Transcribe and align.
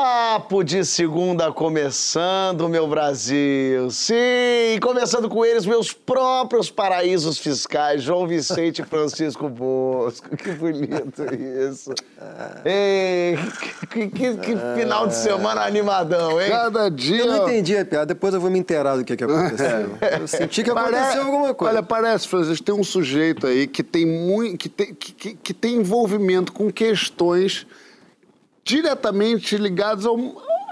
Papo 0.00 0.62
de 0.62 0.84
segunda 0.84 1.50
começando, 1.50 2.68
meu 2.68 2.86
Brasil. 2.86 3.90
Sim, 3.90 4.78
começando 4.82 5.26
com 5.26 5.42
eles, 5.42 5.64
meus 5.64 5.90
próprios 5.90 6.70
paraísos 6.70 7.38
fiscais, 7.38 8.02
João 8.02 8.26
Vicente 8.26 8.82
e 8.82 8.84
Francisco 8.84 9.48
Bosco. 9.48 10.36
Que 10.36 10.50
bonito 10.52 11.22
isso. 11.64 11.94
Ei, 12.62 13.38
que, 13.90 14.08
que- 14.10 14.36
que 14.36 14.56
final 14.78 15.06
de 15.06 15.14
semana 15.14 15.62
animadão, 15.64 16.38
hein? 16.42 16.50
Cada 16.50 16.90
dia. 16.90 17.22
Eu 17.22 17.26
não 17.28 17.48
entendi 17.48 17.74
a 17.78 17.84
piada, 17.86 18.04
depois 18.04 18.34
eu 18.34 18.40
vou 18.40 18.50
me 18.50 18.58
inteirar 18.58 18.96
do 18.98 19.04
que, 19.04 19.16
que 19.16 19.24
aconteceu. 19.24 19.96
Eu 20.20 20.28
senti 20.28 20.62
que 20.62 20.70
aconteceu 20.70 20.92
Pare- 21.00 21.18
alguma 21.20 21.54
coisa. 21.54 21.72
Olha, 21.72 21.82
parece, 21.82 22.28
Francisco, 22.28 22.62
tem 22.62 22.74
um 22.74 22.84
sujeito 22.84 23.46
aí 23.46 23.66
que 23.66 23.82
tem 23.82 24.04
muito. 24.04 24.58
que 24.58 24.68
tem, 24.68 24.94
que, 24.94 25.12
que- 25.12 25.34
que 25.36 25.54
tem 25.54 25.76
envolvimento 25.76 26.52
com 26.52 26.70
questões 26.70 27.66
diretamente 28.66 29.56
ligadas 29.56 30.04
ao, 30.04 30.18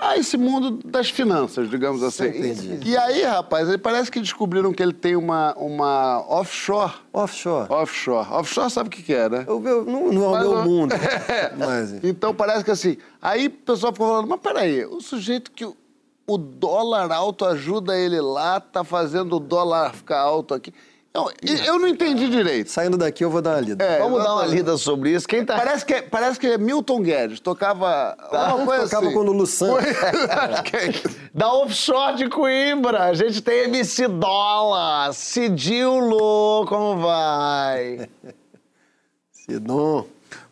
a 0.02 0.16
esse 0.18 0.36
mundo 0.36 0.80
das 0.84 1.08
finanças, 1.08 1.70
digamos 1.70 2.02
assim. 2.02 2.26
entendi. 2.26 2.80
E 2.90 2.96
aí, 2.96 3.22
rapaz, 3.22 3.68
ele 3.68 3.78
parece 3.78 4.10
que 4.10 4.18
descobriram 4.20 4.72
que 4.72 4.82
ele 4.82 4.92
tem 4.92 5.14
uma, 5.14 5.54
uma 5.56 6.20
offshore. 6.28 6.92
Offshore. 7.12 7.72
Offshore. 7.72 8.26
Offshore 8.32 8.68
sabe 8.70 8.88
o 8.88 8.90
que, 8.90 9.00
que 9.02 9.14
é, 9.14 9.28
né? 9.28 9.44
Eu, 9.46 9.62
eu- 9.64 9.84
não, 9.84 10.12
não 10.12 10.36
é 10.36 10.40
o 10.40 10.42
meu 10.42 10.54
não- 10.56 10.64
mundo. 10.64 10.94
Mas, 11.56 12.02
Então 12.04 12.34
parece 12.34 12.64
que 12.64 12.70
assim. 12.72 12.96
Aí 13.22 13.46
o 13.46 13.50
pessoal 13.50 13.92
ficou 13.92 14.08
falando, 14.08 14.28
mas 14.28 14.40
peraí, 14.40 14.84
o 14.84 15.00
sujeito 15.00 15.50
que 15.52 15.64
o 15.64 16.36
dólar 16.38 17.10
alto 17.12 17.44
ajuda 17.46 17.96
ele 17.96 18.20
lá, 18.20 18.58
tá 18.60 18.82
fazendo 18.84 19.36
o 19.36 19.40
dólar 19.40 19.94
ficar 19.94 20.18
alto 20.20 20.52
aqui. 20.52 20.74
Não, 21.14 21.30
eu 21.64 21.78
não 21.78 21.86
entendi 21.86 22.28
direito. 22.28 22.68
saindo 22.72 22.96
daqui 22.98 23.24
eu 23.24 23.30
vou 23.30 23.40
dar 23.40 23.52
uma 23.52 23.60
lida. 23.60 23.84
É, 23.84 24.00
Vamos 24.00 24.20
dar 24.24 24.34
uma 24.34 24.46
lida 24.46 24.76
sobre 24.76 25.12
isso. 25.12 25.28
Quem 25.28 25.44
tá. 25.44 25.56
Parece 25.56 25.86
que, 25.86 26.02
parece 26.02 26.40
que 26.40 26.46
é 26.48 26.58
Milton 26.58 27.02
Guedes, 27.02 27.38
tocava 27.38 28.16
uma 28.56 28.66
coisa 28.66 28.82
Tocava 28.84 29.06
assim. 29.06 29.14
com 29.14 29.20
o 29.20 29.24
é 30.76 30.88
isso. 30.88 31.08
Da 31.32 31.52
Offshore 31.52 32.16
de 32.16 32.28
Coimbra, 32.28 33.04
a 33.04 33.14
gente 33.14 33.40
tem 33.40 33.64
MC 33.64 34.08
Dólar, 34.08 35.12
Cidilo, 35.12 36.66
como 36.66 37.00
vai? 37.00 38.08
Sidon. 39.30 40.06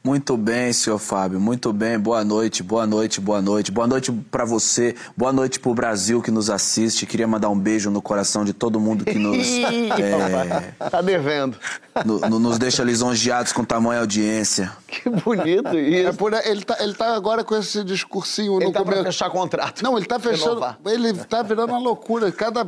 Muito 0.04 0.36
bem, 0.36 0.72
senhor 0.72 0.98
Fábio, 0.98 1.38
muito 1.40 1.72
bem. 1.72 1.96
Boa 1.96 2.24
noite, 2.24 2.60
boa 2.60 2.84
noite, 2.84 3.20
boa 3.20 3.40
noite. 3.40 3.70
Boa 3.70 3.86
noite 3.86 4.10
pra 4.32 4.44
você, 4.44 4.96
boa 5.16 5.32
noite 5.32 5.60
pro 5.60 5.72
Brasil 5.72 6.20
que 6.20 6.28
nos 6.32 6.50
assiste. 6.50 7.06
Queria 7.06 7.28
mandar 7.28 7.48
um 7.50 7.56
beijo 7.58 7.88
no 7.88 8.02
coração 8.02 8.44
de 8.44 8.52
todo 8.52 8.80
mundo 8.80 9.04
que 9.04 9.16
nos, 9.16 9.46
Ih, 9.46 9.62
é, 10.82 10.88
Tá 10.90 11.00
devendo. 11.00 11.56
no- 12.04 12.18
no- 12.18 12.40
nos 12.40 12.58
deixa 12.58 12.82
lisonjeados 12.82 13.52
com 13.52 13.62
tamanha 13.62 14.00
audiência. 14.00 14.72
Que 14.88 15.08
bonito 15.08 15.68
É 15.68 15.80
isso. 15.80 16.14
por 16.18 16.34
aí, 16.34 16.48
ele, 16.50 16.64
tá, 16.64 16.76
ele 16.80 16.94
tá 16.94 17.14
agora 17.14 17.44
com 17.44 17.54
esse 17.54 17.84
discursinho 17.84 18.56
Ele 18.56 18.66
no 18.66 18.72
tá 18.72 18.80
começo. 18.82 19.04
fechar 19.04 19.30
contrato. 19.30 19.84
Não, 19.84 19.96
ele 19.96 20.06
tá 20.06 20.18
fechando. 20.18 20.48
Renovar. 20.60 20.78
Ele 20.84 21.12
tá 21.14 21.42
virando 21.44 21.68
uma 21.70 21.78
loucura. 21.78 22.32
Cada 22.32 22.66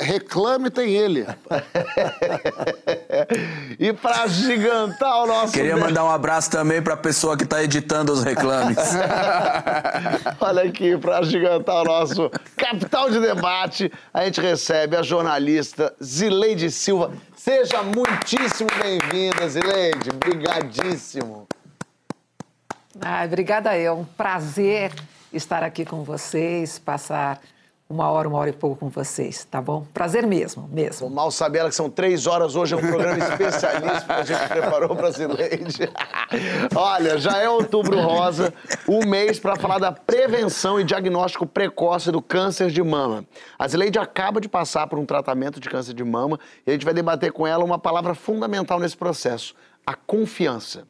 reclame 0.00 0.70
tem 0.70 0.92
ele. 0.94 1.26
e 3.80 3.92
pra 3.92 4.28
gigantar 4.28 5.24
o 5.24 5.26
nosso. 5.26 5.52
Queria 5.52 5.76
mandar 5.76 6.04
um 6.04 6.10
abraço 6.10 6.48
também 6.50 6.67
pra 6.82 6.96
pessoa 6.96 7.36
que 7.36 7.46
tá 7.46 7.62
editando 7.62 8.12
os 8.12 8.22
reclames. 8.22 8.76
Olha 10.38 10.62
aqui, 10.62 10.96
para 10.98 11.22
gigantar 11.22 11.82
o 11.82 11.84
nosso 11.84 12.30
capital 12.56 13.10
de 13.10 13.20
debate, 13.20 13.90
a 14.12 14.24
gente 14.24 14.40
recebe 14.40 14.94
a 14.96 15.02
jornalista 15.02 15.94
Zileide 16.02 16.70
Silva. 16.70 17.12
Seja 17.34 17.82
muitíssimo 17.82 18.68
bem-vinda, 18.82 19.48
Zileide. 19.48 20.10
Brigadíssimo. 20.12 21.48
Ah, 23.00 23.24
obrigada 23.24 23.76
eu. 23.78 23.98
Um 23.98 24.04
prazer 24.04 24.92
estar 25.32 25.62
aqui 25.62 25.84
com 25.84 26.02
vocês, 26.02 26.78
passar 26.78 27.40
uma 27.90 28.10
hora, 28.10 28.28
uma 28.28 28.36
hora 28.38 28.50
e 28.50 28.52
pouco 28.52 28.76
com 28.76 28.90
vocês, 28.90 29.46
tá 29.50 29.62
bom? 29.62 29.86
Prazer 29.94 30.26
mesmo, 30.26 30.68
mesmo. 30.70 31.08
Mal 31.08 31.30
sabe 31.30 31.58
ela 31.58 31.70
que 31.70 31.74
são 31.74 31.88
três 31.88 32.26
horas 32.26 32.54
hoje, 32.54 32.74
é 32.74 32.76
um 32.76 32.80
programa 32.80 33.16
especialíssimo 33.18 34.06
que 34.06 34.12
a 34.12 34.24
gente 34.24 34.48
preparou 34.48 34.94
para 34.94 35.08
a 35.08 35.10
Zileide. 35.10 35.90
Olha, 36.76 37.16
já 37.16 37.38
é 37.38 37.48
outubro 37.48 37.98
rosa, 37.98 38.52
um 38.86 39.06
mês 39.06 39.40
para 39.40 39.56
falar 39.56 39.78
da 39.78 39.90
prevenção 39.90 40.78
e 40.78 40.84
diagnóstico 40.84 41.46
precoce 41.46 42.12
do 42.12 42.20
câncer 42.20 42.70
de 42.70 42.82
mama. 42.82 43.24
A 43.58 43.66
Zileide 43.66 43.98
acaba 43.98 44.38
de 44.38 44.50
passar 44.50 44.86
por 44.86 44.98
um 44.98 45.06
tratamento 45.06 45.58
de 45.58 45.70
câncer 45.70 45.94
de 45.94 46.04
mama 46.04 46.38
e 46.66 46.70
a 46.70 46.74
gente 46.74 46.84
vai 46.84 46.92
debater 46.92 47.32
com 47.32 47.46
ela 47.46 47.64
uma 47.64 47.78
palavra 47.78 48.14
fundamental 48.14 48.78
nesse 48.78 48.98
processo, 48.98 49.54
a 49.86 49.94
confiança. 49.94 50.86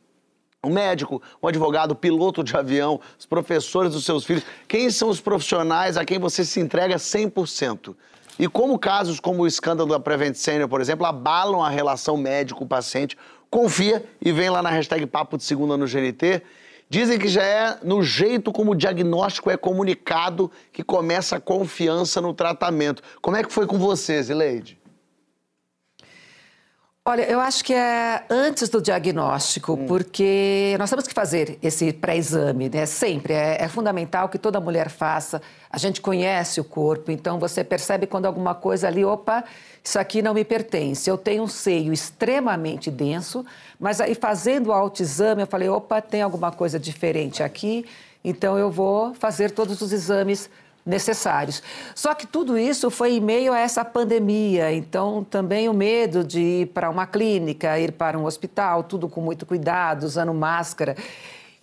Um 0.67 0.73
médico, 0.73 1.23
um 1.41 1.47
advogado, 1.47 1.95
piloto 1.95 2.43
de 2.43 2.57
avião, 2.57 3.01
os 3.17 3.25
professores 3.25 3.93
dos 3.93 4.05
seus 4.05 4.25
filhos. 4.25 4.43
Quem 4.67 4.91
são 4.91 5.09
os 5.09 5.21
profissionais 5.21 5.97
a 5.97 6.05
quem 6.05 6.19
você 6.19 6.45
se 6.45 6.59
entrega 6.59 6.97
100%? 6.97 7.95
E 8.41 8.49
como 8.49 8.77
casos 8.77 9.21
como 9.21 9.43
o 9.43 9.47
escândalo 9.47 9.91
da 9.91 10.01
Prevent 10.01 10.35
Senior, 10.35 10.69
por 10.69 10.81
exemplo, 10.81 11.07
abalam 11.07 11.63
a 11.63 11.69
relação 11.69 12.17
médico-paciente, 12.17 13.17
confia 13.49 14.05
e 14.21 14.33
vem 14.33 14.51
lá 14.51 14.61
na 14.61 14.71
hashtag 14.71 15.07
Papo 15.07 15.39
de 15.39 15.45
Segunda 15.45 15.77
no 15.77 15.87
GNT. 15.87 16.43
Dizem 16.91 17.21
que 17.21 17.29
já 17.29 17.45
é 17.45 17.79
no 17.85 18.03
jeito 18.03 18.51
como 18.51 18.73
o 18.73 18.75
diagnóstico 18.75 19.53
é 19.53 19.57
comunicado 19.57 20.51
que 20.73 20.83
começa 20.83 21.37
a 21.37 21.41
confiança 21.41 22.21
no 22.21 22.35
tratamento. 22.35 23.01
Como 23.23 23.37
é 23.37 23.45
que 23.45 23.53
foi 23.53 23.65
com 23.65 23.79
você, 23.79 24.21
Zileide? 24.21 24.77
Olha, 27.11 27.23
eu 27.23 27.41
acho 27.41 27.65
que 27.65 27.73
é 27.73 28.23
antes 28.29 28.69
do 28.69 28.83
diagnóstico, 28.83 29.79
porque 29.89 30.77
nós 30.79 30.91
temos 30.91 31.07
que 31.07 31.15
fazer 31.15 31.59
esse 31.63 31.91
pré-exame, 31.91 32.69
né? 32.69 32.85
Sempre. 32.85 33.33
É, 33.33 33.63
é 33.63 33.67
fundamental 33.67 34.29
que 34.29 34.37
toda 34.37 34.61
mulher 34.61 34.91
faça. 34.91 35.41
A 35.71 35.79
gente 35.79 36.03
conhece 36.03 36.61
o 36.61 36.65
corpo, 36.65 37.11
então 37.11 37.39
você 37.39 37.65
percebe 37.65 38.07
quando 38.07 38.27
alguma 38.27 38.55
coisa 38.55 38.89
ali, 38.89 39.07
opa, 39.07 39.43
isso 39.83 39.99
aqui 39.99 40.21
não 40.21 40.35
me 40.35 40.45
pertence. 40.45 41.09
Eu 41.09 41.17
tenho 41.17 41.45
um 41.45 41.49
seio 41.49 41.95
extremamente 41.95 42.91
denso, 42.91 43.43
mas 43.81 44.03
aí 44.03 44.15
fazendo 44.15 44.67
o 44.67 44.73
autoexame, 44.75 45.41
eu 45.41 45.47
falei, 45.47 45.71
opa, 45.71 46.03
tem 46.03 46.21
alguma 46.21 46.53
coisa 46.53 46.79
diferente 46.79 47.43
aqui, 47.43 47.87
então 48.23 48.59
eu 48.59 48.71
vou 48.71 49.15
fazer 49.15 49.53
todos 49.53 49.81
os 49.81 49.95
exames 49.95 50.51
necessários. 50.89 51.63
Só 51.95 52.15
que 52.15 52.27
tudo 52.27 52.59
isso 52.59 52.91
foi 52.91 53.13
em 53.13 53.21
meio 53.21 53.53
a 53.53 53.59
essa 53.59 53.85
pandemia, 53.85 54.73
então 54.73 55.23
também 55.23 55.69
o 55.69 55.75
medo 55.75 56.25
de 56.25 56.41
ir 56.41 56.67
para 56.69 56.89
uma 56.89 57.07
clínica, 57.07 57.79
ir 57.79 57.93
para 57.93 58.19
um 58.19 58.25
hospital, 58.25 58.83
tudo 58.83 59.09
com 59.09 59.21
muito 59.21 59.45
cuidado, 59.45 60.05
usando 60.05 60.33
máscara. 60.33 60.97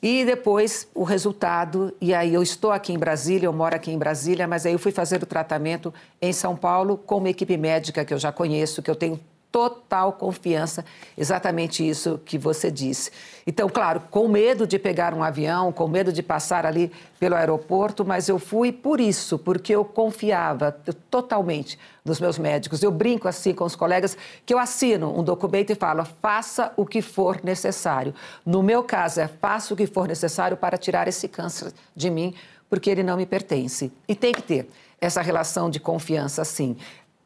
E 0.02 0.24
depois 0.24 0.88
o 0.94 1.04
resultado, 1.04 1.92
e 2.00 2.14
aí 2.14 2.34
eu 2.34 2.44
estou 2.44 2.72
aqui 2.72 2.94
em 2.94 2.98
Brasília, 2.98 3.48
eu 3.48 3.54
moro 3.54 3.76
aqui 3.76 3.92
em 3.92 3.98
Brasília, 3.98 4.48
mas 4.48 4.66
aí 4.66 4.74
eu 4.74 4.80
fui 4.80 4.92
fazer 4.92 5.24
o 5.24 5.26
tratamento 5.26 5.92
em 6.22 6.32
São 6.32 6.56
Paulo 6.56 6.96
com 6.96 7.18
uma 7.18 7.30
equipe 7.30 7.58
médica 7.58 8.06
que 8.06 8.14
eu 8.14 8.20
já 8.20 8.32
conheço, 8.32 8.84
que 8.84 8.92
eu 8.92 8.96
tenho 8.96 9.20
total 9.56 10.12
confiança, 10.12 10.84
exatamente 11.18 11.88
isso 11.88 12.20
que 12.26 12.38
você 12.38 12.70
disse. 12.70 13.10
Então, 13.48 13.70
claro, 13.70 14.02
com 14.12 14.28
medo 14.28 14.68
de 14.68 14.78
pegar 14.78 15.14
um 15.14 15.24
avião, 15.24 15.72
com 15.72 15.88
medo 15.88 16.12
de 16.12 16.22
passar 16.22 16.66
ali 16.66 16.92
pelo 17.18 17.36
aeroporto, 17.36 18.04
mas 18.04 18.28
eu 18.28 18.38
fui 18.38 18.74
por 18.74 19.00
isso, 19.00 19.40
porque 19.40 19.74
eu 19.74 19.86
confiava 19.86 20.74
totalmente 21.10 21.80
nos 22.04 22.20
meus 22.20 22.38
médicos. 22.38 22.84
Eu 22.84 22.92
brinco 22.92 23.30
assim 23.30 23.54
com 23.54 23.64
os 23.64 23.78
colegas 23.78 24.18
que 24.46 24.54
eu 24.54 24.60
assino 24.60 25.18
um 25.18 25.24
documento 25.24 25.70
e 25.70 25.76
falo: 25.76 26.06
faça 26.22 26.74
o 26.76 26.86
que 26.86 27.02
for 27.02 27.40
necessário. 27.42 28.14
No 28.46 28.62
meu 28.62 28.84
caso, 28.84 29.22
é 29.22 29.28
faça 29.30 29.74
o 29.74 29.78
que 29.78 29.88
for 29.88 30.06
necessário 30.06 30.58
para 30.58 30.78
tirar 30.78 31.08
esse 31.08 31.30
câncer 31.30 31.72
de 31.96 32.10
mim, 32.10 32.34
porque 32.70 32.90
ele 32.90 33.04
não 33.04 33.16
me 33.16 33.26
pertence. 33.26 33.90
E 34.06 34.16
tem 34.16 34.34
que 34.34 34.42
ter 34.42 34.68
essa 35.00 35.22
relação 35.22 35.70
de 35.70 35.80
confiança, 35.80 36.44
sim. 36.44 36.76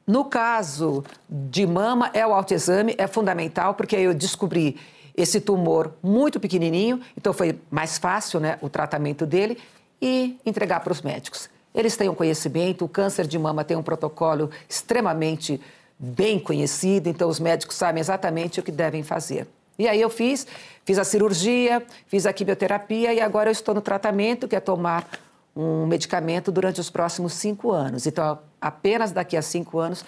No 0.09 0.25
caso 0.25 1.03
de 1.29 1.67
mama, 1.67 2.09
é 2.15 2.25
o 2.25 2.33
autoexame, 2.33 2.95
é 2.97 3.05
fundamental, 3.05 3.75
porque 3.75 3.95
eu 3.95 4.11
descobri 4.11 4.75
esse 5.15 5.39
tumor 5.39 5.93
muito 6.01 6.39
pequenininho, 6.39 6.99
então 7.15 7.31
foi 7.31 7.59
mais 7.69 7.99
fácil 7.99 8.39
né, 8.39 8.57
o 8.59 8.69
tratamento 8.69 9.23
dele 9.23 9.59
e 10.01 10.39
entregar 10.43 10.79
para 10.79 10.91
os 10.91 11.03
médicos. 11.03 11.47
Eles 11.75 11.95
têm 11.95 12.09
um 12.09 12.15
conhecimento, 12.15 12.85
o 12.85 12.89
câncer 12.89 13.27
de 13.27 13.37
mama 13.37 13.63
tem 13.63 13.77
um 13.77 13.83
protocolo 13.83 14.49
extremamente 14.67 15.61
bem 15.99 16.39
conhecido, 16.39 17.07
então 17.07 17.29
os 17.29 17.39
médicos 17.39 17.75
sabem 17.75 18.01
exatamente 18.01 18.59
o 18.59 18.63
que 18.63 18.71
devem 18.71 19.03
fazer. 19.03 19.47
E 19.77 19.87
aí 19.87 20.01
eu 20.01 20.09
fiz, 20.09 20.47
fiz 20.85 20.97
a 20.97 21.03
cirurgia, 21.03 21.85
fiz 22.07 22.25
a 22.25 22.33
quimioterapia 22.33 23.13
e 23.13 23.21
agora 23.21 23.49
eu 23.49 23.53
estou 23.53 23.75
no 23.75 23.81
tratamento, 23.81 24.47
que 24.47 24.55
é 24.55 24.59
tomar 24.59 25.07
um 25.55 25.85
medicamento 25.85 26.51
durante 26.51 26.79
os 26.79 26.89
próximos 26.89 27.33
cinco 27.33 27.71
anos. 27.71 28.05
Então, 28.05 28.39
apenas 28.59 29.11
daqui 29.11 29.35
a 29.35 29.41
cinco 29.41 29.79
anos 29.79 30.05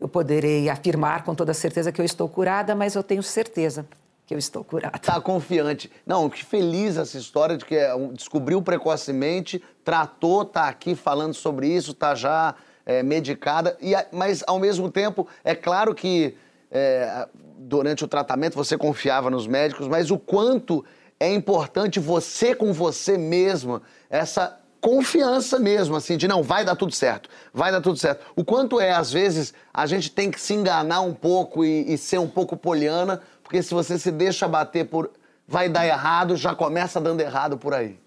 eu 0.00 0.08
poderei 0.08 0.68
afirmar 0.68 1.24
com 1.24 1.34
toda 1.34 1.54
certeza 1.54 1.92
que 1.92 2.00
eu 2.00 2.04
estou 2.04 2.28
curada, 2.28 2.74
mas 2.74 2.94
eu 2.94 3.02
tenho 3.02 3.22
certeza 3.22 3.86
que 4.26 4.34
eu 4.34 4.38
estou 4.38 4.64
curada. 4.64 4.98
Tá 4.98 5.20
confiante. 5.20 5.90
Não, 6.06 6.28
que 6.30 6.44
feliz 6.44 6.96
essa 6.96 7.18
história 7.18 7.56
de 7.56 7.64
que 7.64 7.76
é 7.76 7.92
descobriu 8.12 8.60
precocemente, 8.62 9.62
tratou, 9.84 10.44
tá 10.44 10.68
aqui 10.68 10.94
falando 10.94 11.34
sobre 11.34 11.68
isso, 11.68 11.92
tá 11.92 12.14
já 12.14 12.54
é, 12.86 13.02
medicada. 13.02 13.76
E, 13.80 13.94
mas, 14.12 14.42
ao 14.46 14.58
mesmo 14.58 14.90
tempo, 14.90 15.26
é 15.44 15.54
claro 15.54 15.94
que 15.94 16.36
é, 16.70 17.28
durante 17.58 18.04
o 18.04 18.08
tratamento 18.08 18.54
você 18.54 18.76
confiava 18.76 19.30
nos 19.30 19.46
médicos, 19.46 19.88
mas 19.88 20.10
o 20.10 20.18
quanto 20.18 20.84
é 21.20 21.32
importante 21.32 22.00
você 22.00 22.54
com 22.54 22.72
você 22.72 23.16
mesmo, 23.16 23.80
essa 24.10 24.58
confiança 24.84 25.58
mesmo, 25.58 25.96
assim, 25.96 26.14
de 26.14 26.28
não, 26.28 26.42
vai 26.42 26.62
dar 26.62 26.76
tudo 26.76 26.92
certo, 26.92 27.30
vai 27.54 27.72
dar 27.72 27.80
tudo 27.80 27.96
certo. 27.96 28.22
O 28.36 28.44
quanto 28.44 28.78
é, 28.78 28.92
às 28.92 29.10
vezes, 29.10 29.54
a 29.72 29.86
gente 29.86 30.10
tem 30.10 30.30
que 30.30 30.38
se 30.38 30.52
enganar 30.52 31.00
um 31.00 31.14
pouco 31.14 31.64
e, 31.64 31.94
e 31.94 31.96
ser 31.96 32.18
um 32.18 32.28
pouco 32.28 32.54
poliana, 32.54 33.22
porque 33.42 33.62
se 33.62 33.72
você 33.72 33.98
se 33.98 34.10
deixa 34.10 34.46
bater 34.46 34.84
por 34.84 35.10
vai 35.48 35.70
dar 35.70 35.86
errado, 35.86 36.36
já 36.36 36.54
começa 36.54 37.00
dando 37.00 37.22
errado 37.22 37.56
por 37.56 37.72
aí. 37.72 37.98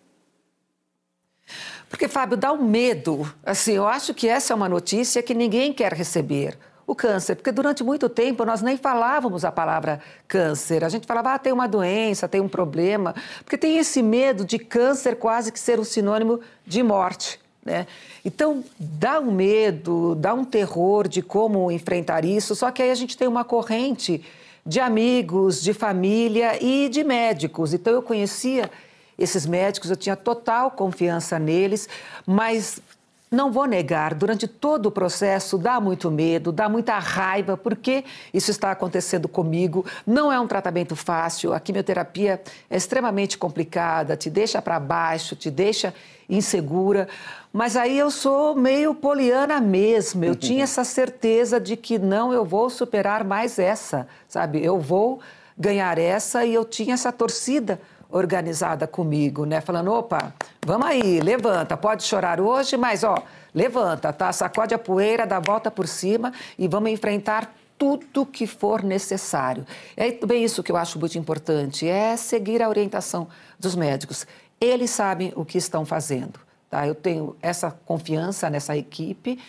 Porque, 1.90 2.08
Fábio, 2.08 2.38
dá 2.38 2.54
um 2.54 2.64
medo. 2.64 3.28
Assim, 3.44 3.74
eu 3.74 3.88
acho 3.88 4.14
que 4.14 4.28
essa 4.28 4.54
é 4.54 4.56
uma 4.56 4.70
notícia 4.70 5.24
que 5.24 5.34
ninguém 5.34 5.74
quer 5.74 5.94
receber 5.94 6.60
o 6.88 6.96
câncer, 6.96 7.36
porque 7.36 7.52
durante 7.52 7.84
muito 7.84 8.08
tempo 8.08 8.46
nós 8.46 8.62
nem 8.62 8.78
falávamos 8.78 9.44
a 9.44 9.52
palavra 9.52 10.00
câncer. 10.26 10.86
A 10.86 10.90
gente 10.90 11.06
falava, 11.06 11.34
ah, 11.34 11.38
tem 11.38 11.52
uma 11.52 11.68
doença, 11.68 12.30
tem 12.30 12.40
um 12.40 12.48
problema, 12.48 13.14
porque 13.44 13.58
tem 13.58 13.78
esse 13.78 14.02
medo 14.02 14.46
de 14.46 14.58
câncer 14.58 15.18
quase 15.18 15.52
que 15.52 15.60
ser 15.60 15.82
um 15.82 15.84
sinônimo 15.84 16.40
de 16.66 16.82
morte. 16.82 17.42
Né? 17.66 17.86
Então, 18.24 18.64
dá 18.80 19.20
um 19.20 19.30
medo, 19.30 20.16
dá 20.16 20.34
um 20.34 20.46
terror 20.46 21.10
de 21.10 21.22
como 21.22 21.70
enfrentar 21.70 22.24
isso, 22.24 22.56
só 22.56 22.72
que 22.72 22.82
aí 22.82 22.90
a 22.90 22.96
gente 22.96 23.18
tem 23.18 23.28
uma 23.28 23.44
corrente 23.44 24.24
de 24.66 24.80
amigos, 24.80 25.62
de 25.62 25.74
família 25.74 26.58
e 26.64 26.88
de 26.88 27.04
médicos. 27.04 27.74
Então, 27.74 27.92
eu 27.92 28.02
conhecia 28.02 28.72
esses 29.20 29.46
médicos, 29.46 29.90
eu 29.90 29.98
tinha 29.98 30.16
total 30.16 30.72
confiança 30.72 31.38
neles, 31.38 31.90
mas 32.26 32.80
não 33.30 33.52
vou 33.52 33.66
negar, 33.66 34.14
durante 34.14 34.48
todo 34.48 34.86
o 34.86 34.92
processo 34.92 35.58
dá 35.58 35.82
muito 35.82 36.10
medo, 36.10 36.52
dá 36.52 36.70
muita 36.70 36.98
raiva, 36.98 37.58
porque 37.58 38.06
isso 38.34 38.52
está 38.52 38.72
acontecendo 38.72 39.28
comigo. 39.28 39.86
Não 40.06 40.32
é 40.32 40.40
um 40.40 40.48
tratamento 40.48 40.96
fácil, 40.96 41.54
a 41.54 41.60
quimioterapia 41.60 42.42
é 42.70 42.78
extremamente 42.78 43.38
complicada, 43.38 44.16
te 44.16 44.30
deixa 44.30 44.62
para 44.62 44.80
baixo, 44.80 45.36
te 45.36 45.52
deixa 45.52 45.94
insegura. 46.30 47.10
Mas 47.52 47.76
aí 47.76 47.98
eu 47.98 48.10
sou 48.10 48.56
meio 48.56 48.96
poliana 48.96 49.60
mesmo. 49.60 50.24
Eu 50.24 50.36
tinha 50.36 50.64
essa 50.66 50.86
certeza 50.86 51.60
de 51.60 51.76
que 51.76 52.00
não, 52.00 52.32
eu 52.32 52.46
vou 52.46 52.70
superar 52.70 53.26
mais 53.26 53.60
essa, 53.60 54.08
sabe? 54.28 54.64
Eu 54.64 54.80
vou 54.80 55.20
ganhar 55.58 55.98
essa 55.98 56.46
e 56.46 56.54
eu 56.54 56.64
tinha 56.64 56.94
essa 56.94 57.12
torcida 57.12 57.80
organizada 58.10 58.88
comigo, 58.88 59.46
né? 59.46 59.62
Falando, 59.62 59.92
opa, 59.92 60.34
vamos 60.66 60.88
aí, 60.88 61.20
levanta, 61.20 61.76
pode 61.76 62.04
chorar 62.04 62.40
hoje, 62.40 62.78
mas 62.78 63.04
ó, 63.04 63.16
levanta, 63.54 64.14
tá? 64.14 64.32
Sacode 64.32 64.74
a 64.74 64.80
poeira, 64.80 65.26
dá 65.26 65.38
a 65.38 65.42
volta 65.42 65.70
por 65.70 65.88
cima 65.88 66.34
e 66.58 66.68
vamos 66.68 66.92
enfrentar 66.92 67.54
tudo 67.78 68.26
que 68.26 68.48
for 68.48 68.84
necessário. 68.84 69.66
É 69.96 70.12
bem 70.26 70.44
isso 70.44 70.64
que 70.64 70.72
eu 70.72 70.78
acho 70.78 71.00
muito 71.00 71.18
importante, 71.18 71.88
é 71.88 72.18
seguir 72.18 72.62
a 72.62 72.70
orientação 72.70 73.28
dos 73.60 73.76
médicos. 73.76 74.26
Eles 74.60 74.90
sabem 74.90 75.32
o 75.36 75.46
que 75.46 75.58
estão 75.58 75.86
fazendo, 75.86 76.40
tá? 76.70 76.88
Eu 76.88 76.96
tenho 76.96 77.36
essa 77.42 77.72
confiança 77.86 78.50
nessa 78.50 78.76
equipe 78.76 79.40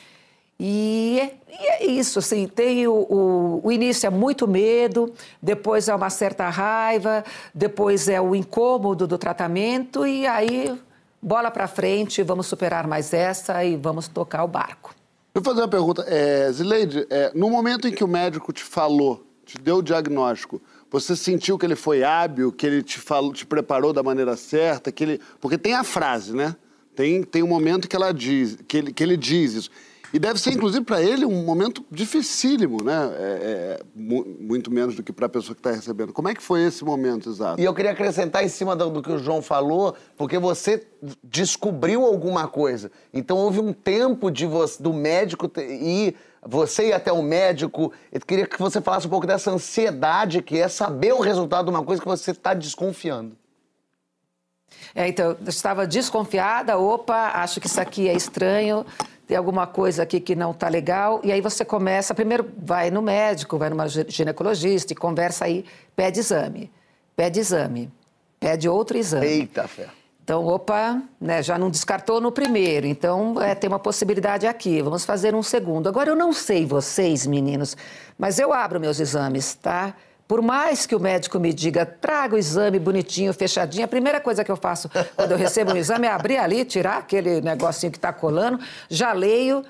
e 0.61 1.19
é, 1.21 1.39
e 1.49 1.67
é, 1.67 1.87
isso, 1.87 2.19
assim, 2.19 2.47
tem 2.47 2.87
o, 2.87 2.93
o, 2.93 3.61
o, 3.65 3.73
início 3.73 4.07
é 4.07 4.11
muito 4.11 4.47
medo, 4.47 5.13
depois 5.43 5.89
é 5.89 5.95
uma 5.95 6.11
certa 6.11 6.49
raiva, 6.49 7.25
depois 7.55 8.09
é 8.09 8.21
o 8.21 8.35
incômodo 8.35 9.07
do 9.07 9.19
tratamento 9.19 10.07
e 10.07 10.27
aí 10.27 10.79
bola 11.21 11.51
para 11.51 11.67
frente, 11.67 12.23
vamos 12.23 12.47
superar 12.47 12.87
mais 12.87 13.13
essa 13.13 13.65
e 13.65 13.77
vamos 13.77 14.09
tocar 14.09 14.45
o 14.45 14.49
barco. 14.49 14.95
Eu 15.35 15.43
fazer 15.43 15.61
uma 15.61 15.69
pergunta. 15.69 16.05
É, 16.07 16.51
Zileide, 16.53 17.07
é, 17.11 17.33
no 17.35 17.51
momento 17.51 17.87
em 17.87 17.93
que 17.93 18.05
o 18.05 18.09
médico 18.09 18.53
te 18.53 18.63
falou, 18.63 19.25
te 19.45 19.59
deu 19.59 19.77
o 19.77 19.83
diagnóstico, 19.83 20.61
você 20.91 21.15
sentiu 21.15 21.59
que 21.59 21.67
ele 21.67 21.77
foi 21.77 22.03
hábil, 22.03 22.51
que 22.51 22.67
ele 22.67 22.83
te, 22.83 22.99
falou, 22.99 23.33
te 23.33 23.47
preparou 23.47 23.93
da 23.93 24.03
maneira 24.03 24.37
certa, 24.37 24.91
que 24.91 25.05
ele... 25.05 25.21
Porque 25.41 25.59
tem 25.59 25.75
a 25.75 25.85
frase, 25.85 26.35
né? 26.35 26.57
Tem, 26.95 27.23
tem 27.23 27.43
um 27.43 27.49
momento 27.49 27.87
que, 27.87 27.95
ela 27.95 28.13
diz, 28.13 28.59
que, 28.67 28.79
ele, 28.79 28.93
que 28.93 29.03
ele 29.03 29.17
diz 29.17 29.55
isso. 29.55 29.71
E 30.13 30.19
deve 30.19 30.41
ser, 30.41 30.53
inclusive, 30.53 30.85
para 30.85 31.03
ele 31.03 31.25
um 31.25 31.45
momento 31.45 31.85
dificílimo, 31.91 32.83
né? 32.83 33.11
É, 33.15 33.81
é, 33.81 33.81
muito 33.95 34.71
menos 34.71 34.97
do 34.97 35.03
que 35.03 35.13
para 35.13 35.27
a 35.27 35.29
pessoa 35.29 35.55
que 35.55 35.61
está 35.61 35.71
recebendo. 35.71 36.13
Como 36.13 36.29
é 36.29 36.35
que 36.35 36.43
foi 36.43 36.65
esse 36.65 36.85
momento, 36.85 37.29
exato? 37.29 37.61
E 37.61 37.65
eu 37.65 37.75
queria 37.75 37.91
acrescentar 37.91 38.43
em 38.43 38.49
cima 38.49 38.75
do, 38.75 38.89
do, 38.89 39.03
que 39.03 39.13
o 39.13 39.19
João 39.19 39.43
falou, 39.43 39.95
porque 40.17 40.39
você 40.39 40.87
descobriu 41.23 42.05
alguma 42.05 42.49
coisa. 42.49 42.91
Então 43.13 43.37
houve 43.37 43.61
um 43.61 43.73
tempo 43.73 44.31
de 44.31 44.47
você, 44.47 44.83
do 44.83 44.93
médico 44.95 45.51
ir, 45.61 46.15
você 46.43 46.89
ir 46.89 46.93
até 46.95 47.13
o 47.13 47.23
médico. 47.23 47.93
Eu 48.11 48.21
queria 48.21 48.47
que 48.47 48.59
você 48.59 48.81
falasse 48.81 49.07
um 49.07 49.11
pouco 49.11 49.27
dessa 49.27 49.51
ansiedade 49.51 50.43
que 50.43 50.59
é 50.59 50.69
saber 50.69 51.13
o 51.13 51.21
resultado 51.21 51.67
de 51.67 51.71
uma 51.71 51.85
coisa 51.85 52.01
que 52.01 52.09
você 52.09 52.31
está 52.31 52.55
desconfiando. 52.55 53.37
É, 54.95 55.09
então, 55.09 55.37
eu 55.41 55.49
estava 55.49 55.87
desconfiada, 55.87 56.79
opa, 56.79 57.33
acho 57.35 57.61
que 57.61 57.67
isso 57.67 57.81
aqui 57.81 58.09
é 58.09 58.15
estranho, 58.15 58.85
tem 59.29 59.37
alguma 59.37 59.67
coisa 59.67 60.05
aqui 60.05 60.21
que 60.21 60.35
não 60.35 60.53
está 60.53 60.71
legal, 60.71 61.21
e 61.23 61.31
aí 61.31 61.43
você 61.43 61.63
começa, 61.63 62.15
primeiro 62.15 62.51
vai 62.57 62.91
no 62.91 63.03
médico, 63.03 63.59
vai 63.59 63.69
numa 63.69 63.87
ginecologista 63.87 64.95
e 64.95 64.97
conversa 64.97 65.45
aí, 65.45 65.67
pede 65.95 66.19
exame, 66.19 66.73
pede 67.15 67.39
exame, 67.39 67.93
pede 68.41 68.71
outro 68.71 68.97
exame. 68.97 69.27
Eita, 69.27 69.69
fé. 69.69 69.87
Então, 70.25 70.47
opa, 70.47 71.03
né, 71.21 71.43
já 71.43 71.59
não 71.59 71.69
descartou 71.69 72.23
no 72.23 72.33
primeiro, 72.33 72.87
então 72.87 73.41
é, 73.43 73.55
tem 73.55 73.69
uma 73.69 73.79
possibilidade 73.79 74.47
aqui, 74.47 74.81
vamos 74.81 75.05
fazer 75.05 75.35
um 75.35 75.43
segundo. 75.43 75.91
Agora, 75.91 76.09
eu 76.09 76.17
não 76.17 76.33
sei 76.33 76.65
vocês, 76.65 77.27
meninos, 77.27 77.77
mas 78.17 78.39
eu 78.39 78.51
abro 78.51 78.81
meus 78.81 78.99
exames, 78.99 79.55
tá? 79.55 79.95
Por 80.29 80.43
mais 80.43 80.85
que 80.85 80.95
o 80.95 81.01
médico 81.01 81.41
me 81.41 81.55
diga, 81.55 81.87
traga 81.87 82.37
o 82.37 82.39
exame 82.39 82.79
bonitinho, 82.79 83.33
fechadinho, 83.33 83.87
a 83.87 83.89
primeira 83.89 84.21
coisa 84.21 84.45
que 84.45 84.51
eu 84.51 84.57
faço 84.57 84.91
quando 85.17 85.33
eu 85.33 85.39
recebo 85.39 85.73
um 85.73 85.77
exame 85.81 86.07
é 86.07 86.11
abrir 86.11 86.37
ali, 86.37 86.67
tirar 86.67 86.99
aquele 86.99 87.41
negocinho 87.41 87.91
que 87.91 87.97
está 87.97 88.13
colando, 88.13 88.61
já 88.91 89.15
leio, 89.15 89.65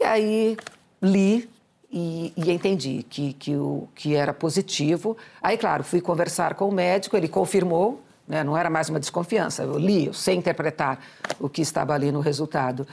e 0.00 0.04
aí 0.04 0.56
li 1.02 1.46
e, 1.92 2.32
e, 2.34 2.50
entendi 2.50 3.04
que, 3.08 3.34
que, 3.34 3.54
o, 3.54 3.86
que 3.94 4.14
era 4.14 4.32
positivo. 4.32 5.14
Aí, 5.42 5.58
claro, 5.58 5.84
fui 5.84 6.00
conversar 6.00 6.54
com 6.54 6.70
o 6.70 6.72
médico, 6.72 7.14
ele 7.14 7.28
confirmou, 7.28 8.02
né, 8.26 8.42
não 8.42 8.56
era 8.56 8.70
mais 8.70 8.88
uma 8.88 8.98
desconfiança, 8.98 9.62
eu 9.62 9.78
li, 9.78 10.06
eu 10.06 10.14
sei 10.14 10.36
interpretar 10.36 11.00
o 11.38 11.50
que 11.50 11.60
estava 11.60 11.92
ali 11.92 12.10
no 12.10 12.20
resultado. 12.20 12.86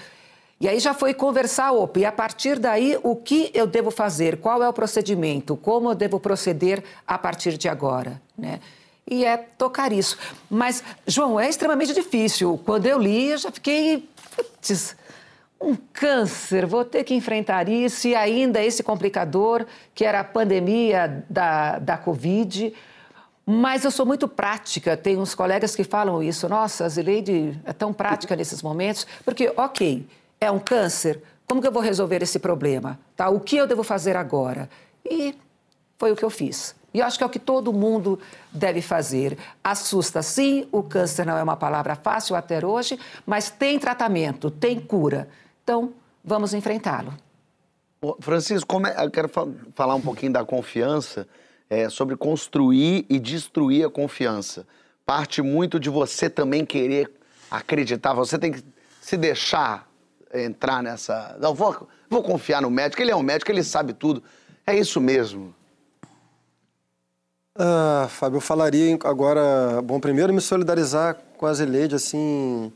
E 0.59 0.69
aí 0.69 0.79
já 0.79 0.93
foi 0.93 1.13
conversar, 1.13 1.73
opa, 1.73 1.99
e 1.99 2.05
a 2.05 2.11
partir 2.11 2.57
daí 2.57 2.97
o 3.03 3.15
que 3.15 3.51
eu 3.53 3.67
devo 3.67 3.91
fazer, 3.91 4.37
qual 4.37 4.63
é 4.63 4.69
o 4.69 4.73
procedimento, 4.73 5.57
como 5.57 5.91
eu 5.91 5.95
devo 5.95 6.19
proceder 6.19 6.81
a 7.05 7.17
partir 7.17 7.57
de 7.57 7.67
agora, 7.67 8.21
né? 8.37 8.61
E 9.07 9.23
é 9.23 9.37
tocar 9.37 9.91
isso. 9.91 10.17
Mas, 10.49 10.83
João, 11.05 11.39
é 11.39 11.47
extremamente 11.47 11.93
difícil. 11.93 12.59
Quando 12.65 12.87
eu 12.87 12.97
li, 12.97 13.31
eu 13.31 13.37
já 13.37 13.51
fiquei. 13.51 14.09
Putz, 14.35 14.95
um 15.61 15.75
câncer, 15.93 16.65
vou 16.65 16.83
ter 16.83 17.03
que 17.03 17.13
enfrentar 17.13 17.69
isso, 17.69 18.07
e 18.07 18.15
ainda 18.15 18.63
esse 18.63 18.81
complicador, 18.81 19.65
que 19.93 20.03
era 20.03 20.19
a 20.21 20.23
pandemia 20.23 21.23
da, 21.29 21.79
da 21.79 21.97
Covid. 21.97 22.73
Mas 23.45 23.85
eu 23.85 23.91
sou 23.91 24.05
muito 24.05 24.27
prática, 24.27 24.97
tem 24.97 25.17
uns 25.17 25.35
colegas 25.35 25.75
que 25.75 25.83
falam 25.83 26.23
isso. 26.23 26.49
Nossa, 26.49 26.85
a 26.85 26.89
Zileide 26.89 27.59
é 27.63 27.73
tão 27.73 27.93
prática 27.93 28.35
nesses 28.35 28.63
momentos, 28.63 29.05
porque, 29.23 29.53
ok 29.55 30.07
é 30.39 30.49
um 30.51 30.59
câncer? 30.59 31.21
Como 31.47 31.61
que 31.61 31.67
eu 31.67 31.71
vou 31.71 31.81
resolver 31.81 32.21
esse 32.23 32.39
problema? 32.39 32.99
Tá? 33.15 33.29
O 33.29 33.39
que 33.39 33.57
eu 33.57 33.67
devo 33.67 33.83
fazer 33.83 34.15
agora? 34.15 34.69
E 35.03 35.35
foi 35.97 36.11
o 36.11 36.15
que 36.15 36.25
eu 36.25 36.29
fiz. 36.29 36.75
E 36.93 37.01
acho 37.01 37.17
que 37.17 37.23
é 37.23 37.27
o 37.27 37.29
que 37.29 37.39
todo 37.39 37.73
mundo 37.73 38.19
deve 38.51 38.81
fazer. 38.81 39.37
Assusta 39.63 40.21
sim, 40.21 40.67
o 40.71 40.81
câncer 40.81 41.25
não 41.25 41.37
é 41.37 41.43
uma 41.43 41.57
palavra 41.57 41.95
fácil 41.95 42.35
até 42.35 42.65
hoje, 42.65 42.97
mas 43.25 43.49
tem 43.49 43.77
tratamento, 43.77 44.49
tem 44.49 44.79
cura. 44.79 45.27
Então, 45.63 45.93
vamos 46.23 46.53
enfrentá-lo. 46.53 47.13
Francisco, 48.19 48.85
é, 48.87 49.03
eu 49.03 49.11
quero 49.11 49.29
falar 49.73 49.95
um 49.95 50.01
pouquinho 50.01 50.31
da 50.31 50.45
confiança, 50.45 51.27
é, 51.69 51.89
sobre 51.89 52.15
construir 52.15 53.05
e 53.09 53.19
destruir 53.19 53.85
a 53.85 53.89
confiança. 53.89 54.65
Parte 55.05 55.41
muito 55.41 55.79
de 55.79 55.89
você 55.89 56.29
também 56.29 56.65
querer 56.65 57.11
acreditar, 57.49 58.13
você 58.13 58.37
tem 58.37 58.51
que 58.51 58.63
se 59.01 59.17
deixar 59.17 59.87
entrar 60.43 60.83
nessa. 60.83 61.37
Não, 61.39 61.53
vou, 61.53 61.87
vou 62.09 62.23
confiar 62.23 62.61
no 62.61 62.69
médico, 62.69 63.01
ele 63.01 63.11
é 63.11 63.15
um 63.15 63.23
médico, 63.23 63.51
ele 63.51 63.63
sabe 63.63 63.93
tudo. 63.93 64.21
É 64.65 64.75
isso 64.75 64.99
mesmo. 64.99 65.53
Ah, 67.57 68.07
Fábio, 68.09 68.37
eu 68.37 68.41
falaria 68.41 68.97
agora. 69.03 69.81
Bom, 69.81 69.99
primeiro 69.99 70.33
me 70.33 70.41
solidarizar 70.41 71.15
com 71.37 71.45
a 71.45 71.53
Zileide, 71.53 71.95
assim. 71.95 72.71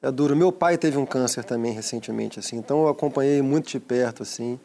É 0.00 0.10
duro. 0.10 0.36
Meu 0.36 0.52
pai 0.52 0.78
teve 0.78 0.96
um 0.96 1.06
câncer 1.06 1.44
também 1.44 1.72
recentemente, 1.72 2.38
assim, 2.38 2.56
então 2.56 2.82
eu 2.82 2.88
acompanhei 2.88 3.40
muito 3.40 3.68
de 3.68 3.80
perto, 3.80 4.22
assim. 4.22 4.60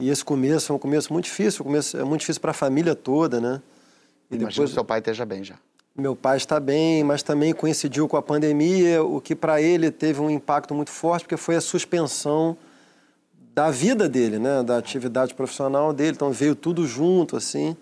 E 0.00 0.08
esse 0.08 0.24
começo 0.24 0.72
é 0.72 0.74
um 0.74 0.78
começo 0.78 1.12
muito 1.12 1.26
difícil, 1.26 1.62
um 1.62 1.66
começo 1.66 1.96
é 1.96 2.04
muito 2.04 2.20
difícil 2.20 2.40
para 2.40 2.52
a 2.52 2.54
família 2.54 2.94
toda, 2.94 3.40
né? 3.40 3.60
E 4.30 4.36
Imagino 4.36 4.50
depois... 4.50 4.70
que 4.70 4.74
seu 4.74 4.84
pai 4.84 5.00
esteja 5.00 5.26
bem 5.26 5.42
já. 5.42 5.56
Meu 5.98 6.14
pai 6.14 6.36
está 6.36 6.60
bem, 6.60 7.02
mas 7.02 7.24
também 7.24 7.52
coincidiu 7.52 8.06
com 8.06 8.16
a 8.16 8.22
pandemia, 8.22 9.02
o 9.02 9.20
que 9.20 9.34
para 9.34 9.60
ele 9.60 9.90
teve 9.90 10.20
um 10.20 10.30
impacto 10.30 10.72
muito 10.72 10.92
forte, 10.92 11.24
porque 11.24 11.36
foi 11.36 11.56
a 11.56 11.60
suspensão 11.60 12.56
da 13.52 13.68
vida 13.72 14.08
dele, 14.08 14.38
né? 14.38 14.62
Da 14.62 14.78
atividade 14.78 15.34
profissional 15.34 15.92
dele. 15.92 16.12
Então 16.12 16.30
veio 16.30 16.54
tudo 16.54 16.86
junto, 16.86 17.36
assim. 17.36 17.76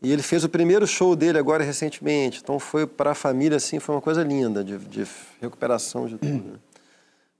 E 0.00 0.10
ele 0.10 0.22
fez 0.22 0.42
o 0.42 0.48
primeiro 0.48 0.86
show 0.86 1.14
dele 1.14 1.36
agora 1.38 1.62
recentemente. 1.62 2.40
Então 2.42 2.58
foi 2.58 2.86
para 2.86 3.10
a 3.10 3.14
família, 3.14 3.58
assim, 3.58 3.78
foi 3.78 3.94
uma 3.94 4.00
coisa 4.00 4.22
linda 4.22 4.64
de, 4.64 4.78
de 4.78 5.06
recuperação 5.38 6.06
de 6.06 6.16
tudo. 6.16 6.32
Né? 6.32 6.58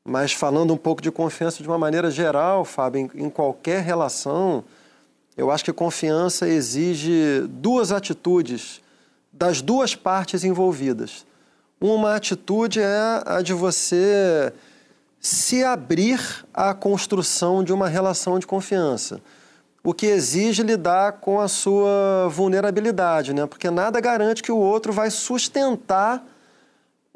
Mas 0.05 0.35
falando 0.35 0.75
um 0.75 0.77
pouco 0.77 1.01
de 1.01 1.11
confiança 1.11 1.63
de 1.63 1.69
uma 1.69 1.79
maneira 1.79 2.11
geral, 2.11 2.67
Fábio, 2.67 3.11
em, 3.15 3.25
em 3.25 3.31
qualquer 3.31 3.83
relação, 3.83 4.65
eu 5.35 5.51
acho 5.51 5.65
que 5.65 5.73
confiança 5.73 6.47
exige 6.47 7.47
duas 7.49 7.91
atitudes 7.91 8.83
das 9.41 9.63
duas 9.63 9.97
partes 9.97 10.45
envolvidas. 10.45 11.25
Uma 11.81 12.15
atitude 12.15 12.79
é 12.79 13.23
a 13.25 13.41
de 13.41 13.55
você 13.55 14.53
se 15.19 15.65
abrir 15.65 16.21
à 16.53 16.75
construção 16.75 17.65
de 17.65 17.73
uma 17.73 17.89
relação 17.89 18.39
de 18.39 18.47
confiança, 18.47 19.19
o 19.83 19.95
que 19.95 20.05
exige 20.05 20.63
lidar 20.63 21.13
com 21.21 21.41
a 21.41 21.49
sua 21.49 22.29
vulnerabilidade, 22.29 23.33
né? 23.33 23.47
porque 23.47 23.71
nada 23.71 23.99
garante 23.99 24.43
que 24.43 24.53
o 24.53 24.59
outro 24.59 24.93
vai 24.93 25.11
sustentar 25.11 26.23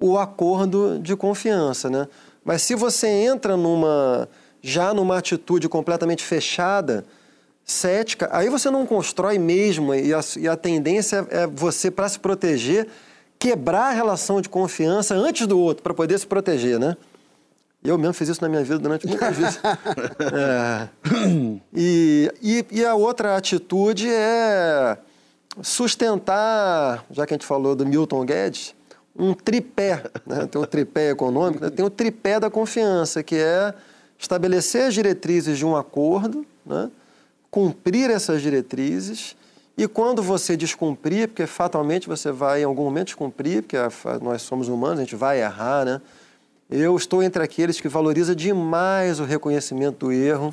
o 0.01 0.19
acordo 0.19 0.99
de 0.99 1.15
confiança. 1.15 1.91
Né? 1.91 2.09
Mas 2.43 2.63
se 2.63 2.75
você 2.75 3.07
entra 3.07 3.55
numa 3.55 4.27
já 4.63 4.95
numa 4.95 5.19
atitude 5.19 5.69
completamente 5.69 6.25
fechada, 6.25 7.05
cética, 7.65 8.29
aí 8.31 8.51
você 8.51 8.71
não 8.71 8.85
constrói 8.85 9.39
mesmo, 9.39 9.95
e 9.95 10.13
a, 10.13 10.21
e 10.39 10.49
a 10.49 10.57
tendência 10.57 11.27
é 11.31 11.47
você, 11.47 11.91
para 11.91 12.09
se 12.09 12.19
proteger, 12.19 12.87
quebrar 13.39 13.87
a 13.87 13.93
relação 13.93 14.41
de 14.41 14.49
confiança 14.49 15.15
antes 15.15 15.47
do 15.47 15.59
outro, 15.59 15.83
para 15.83 15.95
poder 15.95 16.19
se 16.19 16.27
proteger, 16.27 16.79
né? 16.79 16.97
Eu 17.83 17.99
mesmo 17.99 18.15
fiz 18.15 18.31
isso 18.31 18.41
na 18.41 18.49
minha 18.49 18.63
vida 18.63 18.79
durante 18.79 19.07
muitas 19.07 19.37
vezes. 19.37 19.61
é. 20.33 20.89
e, 21.75 22.33
e, 22.43 22.67
e, 22.71 22.85
a 22.85 22.95
outra 22.95 23.37
atitude 23.37 24.09
é 24.09 24.97
sustentar, 25.63 27.05
já 27.11 27.27
que 27.27 27.35
a 27.35 27.37
gente 27.37 27.47
falou 27.47 27.75
do 27.77 27.85
Milton 27.85 28.25
Guedes, 28.25 28.75
um 29.15 29.35
tripé. 29.35 30.03
Né? 30.27 30.47
Tem 30.47 30.61
o 30.61 30.67
tripé 30.67 31.11
econômico, 31.11 31.63
né? 31.63 31.71
tem 31.71 31.85
o 31.85 31.91
tripé 31.91 32.41
da 32.41 32.49
confiança, 32.49 33.23
que 33.23 33.37
é 33.37 33.75
estabelecer 34.19 34.87
as 34.87 34.95
diretrizes 34.95 35.59
de 35.59 35.67
um 35.67 35.77
acordo, 35.77 36.47
né? 36.65 36.91
Cumprir 37.55 38.11
essas 38.11 38.43
diretrizes 38.43 39.37
e 39.79 39.87
quando 39.87 40.21
você 40.21 40.57
descumprir, 40.57 41.29
porque 41.29 41.47
fatalmente 41.47 42.09
você 42.09 42.33
vai 42.33 42.63
em 42.63 42.65
algum 42.65 42.83
momento 42.83 43.07
descumprir, 43.07 43.63
porque 43.63 43.77
nós 44.21 44.43
somos 44.43 44.67
humanos, 44.67 44.99
a 44.99 45.03
gente 45.03 45.15
vai 45.15 45.41
errar, 45.41 45.85
né? 45.85 46.01
Eu 46.69 46.97
estou 46.97 47.23
entre 47.23 47.45
aqueles 47.45 47.81
que 47.81 47.87
valoriza 47.87 48.35
demais 48.35 49.21
o 49.21 49.25
reconhecimento 49.25 50.07
do 50.07 50.13
erro 50.13 50.53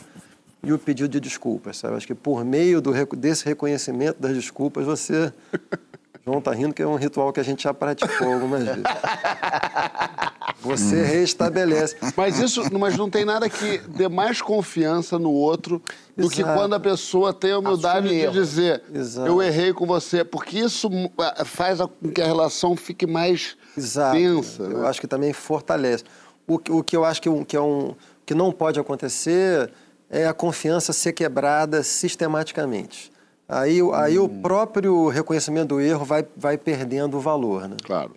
e 0.61 0.71
o 0.71 0.77
pedido 0.77 1.09
de 1.09 1.19
desculpas, 1.19 1.77
sabe? 1.77 1.95
Acho 1.95 2.05
que 2.05 2.13
por 2.13 2.45
meio 2.45 2.79
do, 2.79 2.93
desse 3.15 3.45
reconhecimento 3.45 4.21
das 4.21 4.35
desculpas, 4.35 4.85
você 4.85 5.33
João 6.23 6.37
está 6.37 6.51
rindo 6.51 6.71
que 6.71 6.83
é 6.83 6.87
um 6.87 6.97
ritual 6.97 7.33
que 7.33 7.39
a 7.39 7.43
gente 7.43 7.63
já 7.63 7.73
praticou 7.73 8.31
algumas 8.31 8.63
vezes. 8.63 8.83
Você 10.61 11.03
restabelece. 11.03 11.97
Mas 12.15 12.39
isso, 12.39 12.61
mas 12.77 12.95
não 12.95 13.09
tem 13.09 13.25
nada 13.25 13.49
que 13.49 13.79
dê 13.89 14.07
mais 14.07 14.41
confiança 14.41 15.17
no 15.17 15.31
outro 15.31 15.81
do 16.15 16.27
Exato. 16.27 16.35
que 16.35 16.43
quando 16.43 16.73
a 16.73 16.79
pessoa 16.79 17.33
tem 17.33 17.51
a 17.51 17.59
humildade 17.59 18.07
Assumir. 18.07 18.27
de 18.27 18.33
dizer 18.33 18.83
Exato. 18.93 19.27
eu 19.27 19.41
errei 19.41 19.73
com 19.73 19.87
você, 19.87 20.23
porque 20.23 20.59
isso 20.59 20.87
eh, 20.89 21.45
faz 21.45 21.79
com 21.79 22.11
que 22.13 22.21
a 22.21 22.25
relação 22.25 22.75
fique 22.75 23.07
mais 23.07 23.57
Exato. 23.75 24.15
densa. 24.15 24.63
Eu 24.63 24.79
né? 24.79 24.87
acho 24.87 25.01
que 25.01 25.07
também 25.07 25.33
fortalece. 25.33 26.03
O, 26.47 26.55
o 26.77 26.83
que 26.83 26.95
eu 26.95 27.03
acho 27.03 27.21
que, 27.21 27.45
que, 27.45 27.57
é 27.57 27.61
um, 27.61 27.95
que 28.25 28.35
não 28.35 28.51
pode 28.51 28.79
acontecer 28.79 29.71
é 30.09 30.27
a 30.27 30.33
confiança 30.33 30.93
ser 30.93 31.13
quebrada 31.13 31.81
sistematicamente. 31.81 33.11
Aí, 33.49 33.81
hum. 33.81 33.93
aí 33.93 34.19
o 34.19 34.25
hum. 34.25 34.41
próprio 34.41 35.07
reconhecimento 35.07 35.69
do 35.69 35.81
erro 35.81 36.05
vai, 36.05 36.25
vai 36.37 36.57
perdendo 36.57 37.17
o 37.17 37.19
valor, 37.19 37.67
né? 37.67 37.77
Claro. 37.83 38.13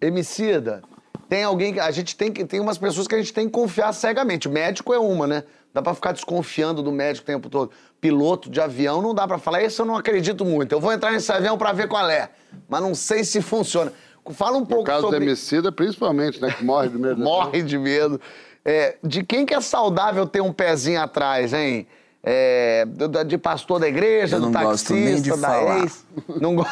Emicida, 0.00 0.82
tem 1.28 1.42
alguém 1.44 1.72
que 1.72 1.80
a 1.80 1.90
gente 1.90 2.16
tem 2.16 2.32
que 2.32 2.44
tem 2.44 2.60
umas 2.60 2.78
pessoas 2.78 3.06
que 3.06 3.14
a 3.14 3.18
gente 3.18 3.32
tem 3.32 3.46
que 3.46 3.52
confiar 3.52 3.92
cegamente. 3.92 4.48
O 4.48 4.50
médico 4.50 4.92
é 4.92 4.98
uma, 4.98 5.26
né? 5.26 5.44
Dá 5.72 5.82
para 5.82 5.94
ficar 5.94 6.12
desconfiando 6.12 6.82
do 6.82 6.90
médico 6.90 7.24
o 7.24 7.26
tempo 7.26 7.48
todo. 7.48 7.70
Piloto 8.00 8.48
de 8.48 8.60
avião 8.60 9.02
não 9.02 9.14
dá 9.14 9.26
para 9.26 9.38
falar, 9.38 9.62
isso 9.62 9.82
eu 9.82 9.86
não 9.86 9.96
acredito 9.96 10.44
muito. 10.44 10.72
Eu 10.72 10.80
vou 10.80 10.92
entrar 10.92 11.12
nesse 11.12 11.30
avião 11.30 11.58
para 11.58 11.72
ver 11.72 11.88
qual 11.88 12.08
é, 12.08 12.30
mas 12.68 12.80
não 12.80 12.94
sei 12.94 13.24
se 13.24 13.42
funciona. 13.42 13.92
Fala 14.30 14.56
um 14.56 14.64
pouco 14.64 14.86
sobre... 14.86 14.94
No 14.94 15.02
caso 15.02 15.18
do 15.18 15.22
Emicida, 15.22 15.70
principalmente, 15.70 16.40
né? 16.40 16.50
Que 16.50 16.64
morre 16.64 16.88
de 16.88 16.98
medo. 16.98 17.20
morre 17.22 17.62
de 17.62 17.78
medo. 17.78 18.20
É, 18.64 18.96
de 19.02 19.22
quem 19.22 19.46
que 19.46 19.54
é 19.54 19.60
saudável 19.60 20.26
ter 20.26 20.40
um 20.40 20.52
pezinho 20.52 21.00
atrás, 21.00 21.52
hein? 21.52 21.86
é, 22.28 22.84
de 23.24 23.38
pastor 23.38 23.78
da 23.78 23.86
igreja, 23.86 24.40
do 24.40 24.50
taxista, 24.50 25.36
da 25.36 25.48
falar. 25.48 25.78
ex. 25.78 26.04
Não 26.40 26.56
go... 26.56 26.66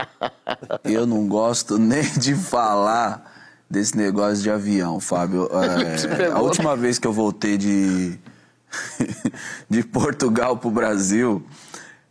Eu 0.82 1.06
não 1.06 1.28
gosto 1.28 1.76
nem 1.76 2.02
de 2.02 2.34
falar 2.34 3.29
desse 3.70 3.96
negócio 3.96 4.42
de 4.42 4.50
avião, 4.50 4.98
Fábio. 4.98 5.48
É, 6.18 6.26
a 6.26 6.40
última 6.40 6.76
vez 6.76 6.98
que 6.98 7.06
eu 7.06 7.12
voltei 7.12 7.56
de, 7.56 8.18
de 9.70 9.84
Portugal 9.84 10.56
pro 10.56 10.70
Brasil, 10.70 11.42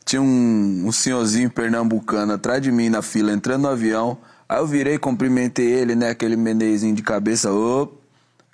tinha 0.06 0.22
um, 0.22 0.84
um 0.86 0.92
senhorzinho 0.92 1.50
pernambucano 1.50 2.34
atrás 2.34 2.62
de 2.62 2.72
mim 2.72 2.90
na 2.90 3.02
fila, 3.02 3.34
entrando 3.34 3.64
no 3.64 3.70
avião. 3.70 4.18
Aí 4.48 4.60
eu 4.60 4.66
virei, 4.66 4.98
cumprimentei 4.98 5.68
ele, 5.68 5.96
né? 5.96 6.10
Aquele 6.10 6.36
menezinho 6.36 6.96
de 6.96 7.04
cabeça. 7.04 7.52
Op. 7.52 8.00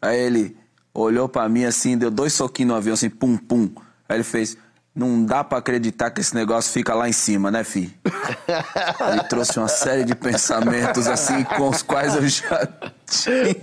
Aí 0.01 0.19
ele 0.19 0.57
olhou 0.93 1.29
para 1.29 1.47
mim 1.47 1.65
assim, 1.65 1.97
deu 1.97 2.09
dois 2.09 2.33
soquinhos 2.33 2.69
no 2.69 2.75
avião, 2.75 2.93
assim, 2.93 3.09
pum, 3.09 3.38
pum. 3.38 3.69
Aí 4.09 4.17
ele 4.17 4.24
fez, 4.24 4.57
não 4.96 5.25
dá 5.25 5.44
para 5.44 5.58
acreditar 5.58 6.10
que 6.10 6.22
esse 6.22 6.34
negócio 6.34 6.72
fica 6.72 6.96
lá 6.96 7.10
em 7.10 7.12
cima, 7.12 7.52
né, 7.52 7.66
fi? 7.66 7.94
Ele 9.12 9.24
trouxe 9.24 9.60
uma 9.60 9.68
série 9.68 10.06
de 10.06 10.16
pensamentos 10.16 11.06
assim 11.06 11.44
com 11.44 11.68
os 11.68 11.82
quais 11.82 12.16
eu 12.16 12.25
já 12.30 12.66
tinha 13.06 13.56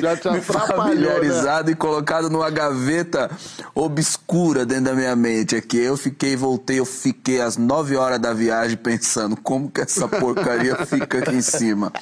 já 0.00 0.16
te 0.16 0.30
me 0.30 0.40
familiarizado 0.40 1.68
né? 1.68 1.72
e 1.72 1.76
colocado 1.76 2.28
numa 2.28 2.50
gaveta 2.50 3.30
obscura 3.76 4.66
dentro 4.66 4.86
da 4.86 4.94
minha 4.94 5.14
mente 5.14 5.54
aqui. 5.54 5.78
Eu 5.78 5.96
fiquei, 5.96 6.34
voltei, 6.34 6.80
eu 6.80 6.84
fiquei 6.84 7.40
às 7.40 7.56
nove 7.56 7.94
horas 7.94 8.18
da 8.18 8.34
viagem 8.34 8.76
pensando 8.76 9.36
como 9.36 9.70
que 9.70 9.82
essa 9.82 10.08
porcaria 10.08 10.74
fica 10.84 11.18
aqui 11.18 11.36
em 11.36 11.42
cima. 11.42 11.92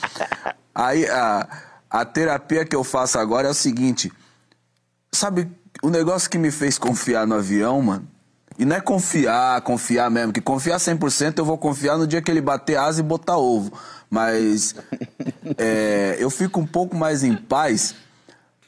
Aí 0.74 1.06
a, 1.06 1.46
a 1.90 2.04
terapia 2.06 2.64
que 2.64 2.74
eu 2.74 2.82
faço 2.82 3.18
agora 3.18 3.48
é 3.48 3.50
o 3.50 3.54
seguinte, 3.54 4.10
sabe 5.12 5.50
o 5.82 5.90
negócio 5.90 6.28
que 6.28 6.38
me 6.38 6.50
fez 6.50 6.78
confiar 6.78 7.26
no 7.26 7.34
avião, 7.34 7.80
mano, 7.82 8.08
e 8.58 8.64
não 8.64 8.76
é 8.76 8.80
confiar, 8.80 9.60
confiar 9.60 10.10
mesmo, 10.10 10.32
que 10.32 10.40
confiar 10.40 10.78
100% 10.78 11.38
eu 11.38 11.44
vou 11.44 11.58
confiar 11.58 11.98
no 11.98 12.06
dia 12.06 12.22
que 12.22 12.30
ele 12.30 12.40
bater 12.40 12.78
asa 12.78 13.00
e 13.00 13.02
botar 13.02 13.36
ovo. 13.36 13.72
Mas 14.08 14.74
é, 15.58 16.16
eu 16.18 16.30
fico 16.30 16.60
um 16.60 16.66
pouco 16.66 16.96
mais 16.96 17.22
em 17.22 17.36
paz 17.36 17.94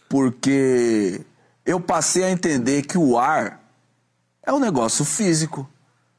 porque 0.08 1.20
eu 1.64 1.80
passei 1.80 2.24
a 2.24 2.30
entender 2.30 2.82
que 2.82 2.98
o 2.98 3.18
ar 3.18 3.60
é 4.44 4.52
um 4.52 4.58
negócio 4.58 5.04
físico. 5.04 5.68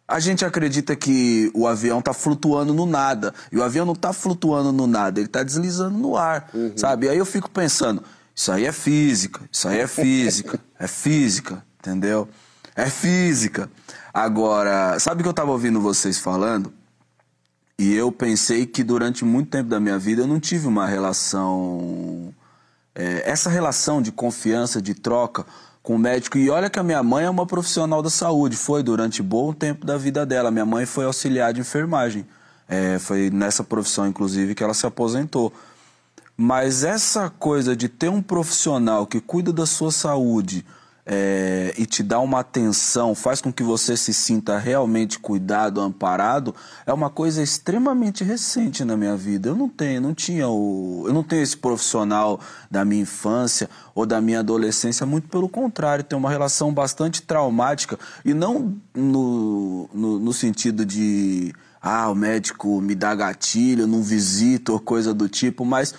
A 0.08 0.20
gente 0.20 0.44
acredita 0.44 0.96
que 0.96 1.52
o 1.54 1.68
avião 1.68 2.00
está 2.00 2.14
flutuando 2.14 2.74
no 2.74 2.88
nada. 2.88 3.34
E 3.52 3.58
o 3.58 3.64
avião 3.64 3.86
não 3.86 3.94
está 3.94 4.12
flutuando 4.12 4.72
no 4.72 4.88
nada, 4.88 5.20
ele 5.20 5.28
está 5.28 5.44
deslizando 5.44 5.98
no 5.98 6.18
ar, 6.18 6.50
uhum. 6.54 6.74
sabe? 6.76 7.06
E 7.06 7.10
aí 7.10 7.18
eu 7.18 7.26
fico 7.26 7.50
pensando, 7.50 8.04
isso 8.40 8.54
aí 8.54 8.66
é 8.66 8.72
física, 8.72 9.42
isso 9.52 9.68
aí 9.68 9.80
é 9.80 9.86
física, 9.86 10.58
é 10.80 10.88
física, 10.88 11.62
entendeu? 11.78 12.26
É 12.74 12.90
física. 12.90 13.70
Agora, 14.14 14.98
sabe 14.98 15.22
que 15.22 15.28
eu 15.28 15.32
estava 15.32 15.52
ouvindo 15.52 15.82
vocês 15.82 16.18
falando? 16.18 16.72
E 17.78 17.94
eu 17.94 18.14
pensei 18.14 18.66
que 18.66 18.82
durante 18.82 19.26
muito 19.26 19.50
tempo 19.50 19.68
da 19.68 19.78
minha 19.78 20.00
vida 20.00 20.22
eu 20.22 20.28
não 20.28 20.40
tive 20.40 20.68
uma 20.68 20.88
relação. 20.88 22.34
É, 22.96 23.30
essa 23.30 23.50
relação 23.50 24.02
de 24.02 24.10
confiança, 24.10 24.82
de 24.82 24.94
troca 24.94 25.46
com 25.84 25.96
o 25.96 26.00
médico. 26.00 26.38
E 26.38 26.50
olha 26.50 26.70
que 26.70 26.80
a 26.80 26.84
minha 26.84 27.04
mãe 27.04 27.26
é 27.26 27.30
uma 27.30 27.46
profissional 27.46 28.02
da 28.02 28.10
saúde, 28.10 28.56
foi 28.56 28.82
durante 28.82 29.22
bom 29.22 29.52
tempo 29.52 29.86
da 29.86 29.98
vida 29.98 30.26
dela. 30.26 30.50
Minha 30.50 30.66
mãe 30.66 30.86
foi 30.86 31.04
auxiliar 31.04 31.52
de 31.52 31.60
enfermagem. 31.60 32.26
É, 32.70 32.98
foi 33.00 33.30
nessa 33.30 33.66
profissão, 33.66 34.08
inclusive, 34.08 34.56
que 34.56 34.64
ela 34.64 34.74
se 34.74 34.86
aposentou. 34.86 35.52
Mas 36.42 36.86
essa 36.86 37.30
coisa 37.30 37.76
de 37.76 37.90
ter 37.90 38.08
um 38.08 38.22
profissional 38.22 39.06
que 39.06 39.20
cuida 39.20 39.52
da 39.52 39.66
sua 39.66 39.92
saúde 39.92 40.66
é, 41.06 41.74
e 41.78 41.86
te 41.86 42.02
dá 42.02 42.18
uma 42.22 42.40
atenção, 42.40 43.14
faz 43.14 43.42
com 43.42 43.52
que 43.52 43.62
você 43.62 43.98
se 43.98 44.14
sinta 44.14 44.58
realmente 44.58 45.20
cuidado, 45.20 45.82
amparado, 45.82 46.56
é 46.86 46.94
uma 46.94 47.10
coisa 47.10 47.44
extremamente 47.44 48.24
recente 48.24 48.86
na 48.86 48.96
minha 48.96 49.18
vida. 49.18 49.50
Eu 49.50 49.56
não 49.58 49.68
tenho, 49.68 50.00
não 50.00 50.14
tinha 50.14 50.48
o, 50.48 51.04
eu 51.08 51.14
não 51.14 51.24
tenho 51.24 51.42
esse 51.42 51.58
profissional 51.58 52.40
da 52.72 52.86
minha 52.86 53.02
infância 53.02 53.70
ou 53.94 54.06
da 54.06 54.22
minha 54.22 54.40
adolescência, 54.40 55.06
muito 55.06 55.28
pelo 55.28 55.50
contrário, 55.50 56.06
tem 56.06 56.18
uma 56.18 56.30
relação 56.30 56.74
bastante 56.74 57.22
traumática 57.22 58.00
e 58.24 58.34
não 58.34 58.78
no, 58.96 59.90
no, 59.94 60.20
no 60.20 60.32
sentido 60.32 60.86
de 60.86 61.54
ah, 61.82 62.10
o 62.10 62.16
médico 62.16 62.80
me 62.80 62.96
dá 62.96 63.14
gatilho, 63.14 63.86
não 63.86 64.02
visito 64.02 64.72
ou 64.72 64.80
coisa 64.80 65.14
do 65.14 65.28
tipo, 65.28 65.66
mas 65.66 65.94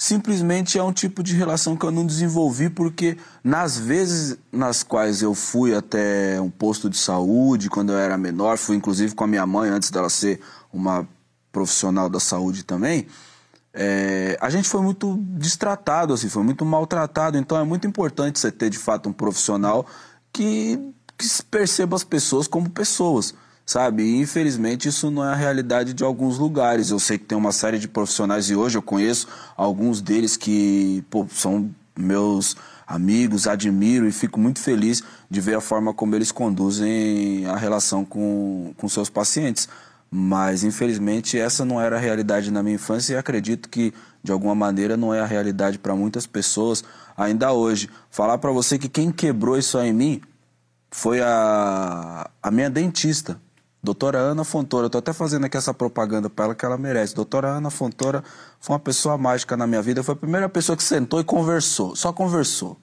simplesmente 0.00 0.78
é 0.78 0.82
um 0.82 0.92
tipo 0.92 1.24
de 1.24 1.34
relação 1.34 1.76
que 1.76 1.84
eu 1.84 1.90
não 1.90 2.06
desenvolvi 2.06 2.70
porque 2.70 3.18
nas 3.42 3.76
vezes 3.76 4.38
nas 4.52 4.84
quais 4.84 5.20
eu 5.20 5.34
fui 5.34 5.74
até 5.74 6.40
um 6.40 6.48
posto 6.48 6.88
de 6.88 6.96
saúde 6.96 7.68
quando 7.68 7.90
eu 7.90 7.98
era 7.98 8.16
menor, 8.16 8.56
fui 8.56 8.76
inclusive 8.76 9.14
com 9.16 9.24
a 9.24 9.26
minha 9.26 9.44
mãe 9.44 9.68
antes 9.68 9.90
dela 9.90 10.08
ser 10.08 10.40
uma 10.72 11.06
profissional 11.50 12.08
da 12.08 12.20
saúde 12.20 12.62
também, 12.62 13.08
é, 13.72 14.36
a 14.40 14.50
gente 14.50 14.68
foi 14.68 14.80
muito 14.80 15.16
destratado, 15.20 16.12
assim, 16.12 16.28
foi 16.28 16.42
muito 16.42 16.64
maltratado. 16.64 17.38
Então 17.38 17.58
é 17.58 17.64
muito 17.64 17.86
importante 17.86 18.38
você 18.38 18.50
ter 18.50 18.70
de 18.70 18.78
fato 18.78 19.08
um 19.08 19.12
profissional 19.12 19.86
que, 20.32 20.78
que 21.16 21.26
perceba 21.50 21.96
as 21.96 22.04
pessoas 22.04 22.46
como 22.46 22.70
pessoas 22.70 23.34
sabe? 23.68 24.02
E 24.02 24.16
infelizmente 24.16 24.88
isso 24.88 25.10
não 25.10 25.22
é 25.22 25.30
a 25.30 25.34
realidade 25.34 25.92
de 25.92 26.02
alguns 26.02 26.38
lugares. 26.38 26.88
Eu 26.88 26.98
sei 26.98 27.18
que 27.18 27.26
tem 27.26 27.36
uma 27.36 27.52
série 27.52 27.78
de 27.78 27.86
profissionais 27.86 28.48
e 28.48 28.56
hoje 28.56 28.78
eu 28.78 28.82
conheço 28.82 29.28
alguns 29.54 30.00
deles 30.00 30.38
que 30.38 31.04
pô, 31.10 31.26
são 31.30 31.70
meus 31.94 32.56
amigos, 32.86 33.46
admiro 33.46 34.08
e 34.08 34.10
fico 34.10 34.40
muito 34.40 34.58
feliz 34.58 35.02
de 35.30 35.38
ver 35.42 35.54
a 35.54 35.60
forma 35.60 35.92
como 35.92 36.14
eles 36.14 36.32
conduzem 36.32 37.44
a 37.44 37.56
relação 37.56 38.06
com, 38.06 38.72
com 38.78 38.88
seus 38.88 39.10
pacientes. 39.10 39.68
Mas 40.10 40.64
infelizmente 40.64 41.38
essa 41.38 41.62
não 41.62 41.78
era 41.78 41.96
a 41.96 42.00
realidade 42.00 42.50
na 42.50 42.62
minha 42.62 42.76
infância 42.76 43.12
e 43.12 43.16
acredito 43.18 43.68
que 43.68 43.92
de 44.22 44.32
alguma 44.32 44.54
maneira 44.54 44.96
não 44.96 45.12
é 45.12 45.20
a 45.20 45.26
realidade 45.26 45.78
para 45.78 45.94
muitas 45.94 46.26
pessoas 46.26 46.82
ainda 47.14 47.52
hoje. 47.52 47.90
Falar 48.10 48.38
para 48.38 48.50
você 48.50 48.78
que 48.78 48.88
quem 48.88 49.12
quebrou 49.12 49.58
isso 49.58 49.76
aí 49.76 49.90
em 49.90 49.92
mim 49.92 50.20
foi 50.90 51.20
a, 51.20 52.30
a 52.42 52.50
minha 52.50 52.70
dentista 52.70 53.38
Doutora 53.82 54.18
Ana 54.18 54.42
Fontoura, 54.42 54.86
eu 54.86 54.90
tô 54.90 54.98
até 54.98 55.12
fazendo 55.12 55.44
aqui 55.44 55.56
essa 55.56 55.72
propaganda 55.72 56.28
para 56.28 56.46
ela 56.46 56.54
que 56.54 56.64
ela 56.64 56.76
merece. 56.76 57.14
Doutora 57.14 57.48
Ana 57.48 57.70
Fontoura 57.70 58.24
foi 58.60 58.74
uma 58.74 58.80
pessoa 58.80 59.16
mágica 59.16 59.56
na 59.56 59.66
minha 59.66 59.80
vida, 59.80 60.02
foi 60.02 60.14
a 60.14 60.16
primeira 60.16 60.48
pessoa 60.48 60.76
que 60.76 60.82
sentou 60.82 61.20
e 61.20 61.24
conversou, 61.24 61.94
só 61.94 62.12
conversou. 62.12 62.76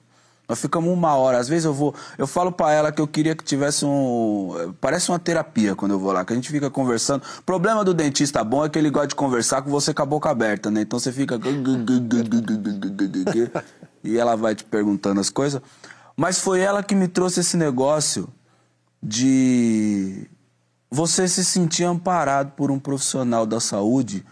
Nós 0.48 0.60
ficamos 0.60 0.92
uma 0.92 1.14
hora. 1.16 1.38
Às 1.38 1.48
vezes 1.48 1.64
eu 1.64 1.74
vou, 1.74 1.94
eu 2.16 2.26
falo 2.26 2.52
para 2.52 2.72
ela 2.72 2.92
que 2.92 3.00
eu 3.00 3.06
queria 3.06 3.34
que 3.34 3.42
tivesse 3.42 3.84
um, 3.84 4.74
parece 4.80 5.10
uma 5.10 5.18
terapia 5.18 5.74
quando 5.74 5.92
eu 5.92 5.98
vou 5.98 6.12
lá, 6.12 6.24
que 6.24 6.32
a 6.32 6.36
gente 6.36 6.50
fica 6.50 6.70
conversando. 6.70 7.22
O 7.40 7.42
problema 7.42 7.84
do 7.84 7.92
dentista 7.92 8.42
bom 8.44 8.64
é 8.64 8.68
que 8.68 8.78
ele 8.78 8.88
gosta 8.88 9.08
de 9.08 9.16
conversar 9.16 9.62
com 9.62 9.70
você 9.70 9.92
com 9.92 10.02
a 10.02 10.06
boca 10.06 10.30
aberta, 10.30 10.70
né? 10.70 10.82
Então 10.82 10.98
você 10.98 11.10
fica 11.10 11.38
e 14.04 14.16
ela 14.16 14.36
vai 14.36 14.54
te 14.54 14.64
perguntando 14.64 15.20
as 15.20 15.28
coisas. 15.28 15.60
Mas 16.16 16.38
foi 16.38 16.60
ela 16.60 16.82
que 16.82 16.94
me 16.94 17.08
trouxe 17.08 17.40
esse 17.40 17.56
negócio 17.56 18.28
de 19.02 20.28
você 20.90 21.26
se 21.28 21.44
sentir 21.44 21.84
amparado 21.84 22.52
por 22.52 22.70
um 22.70 22.78
profissional 22.78 23.44
da 23.44 23.60
saúde 23.60 24.24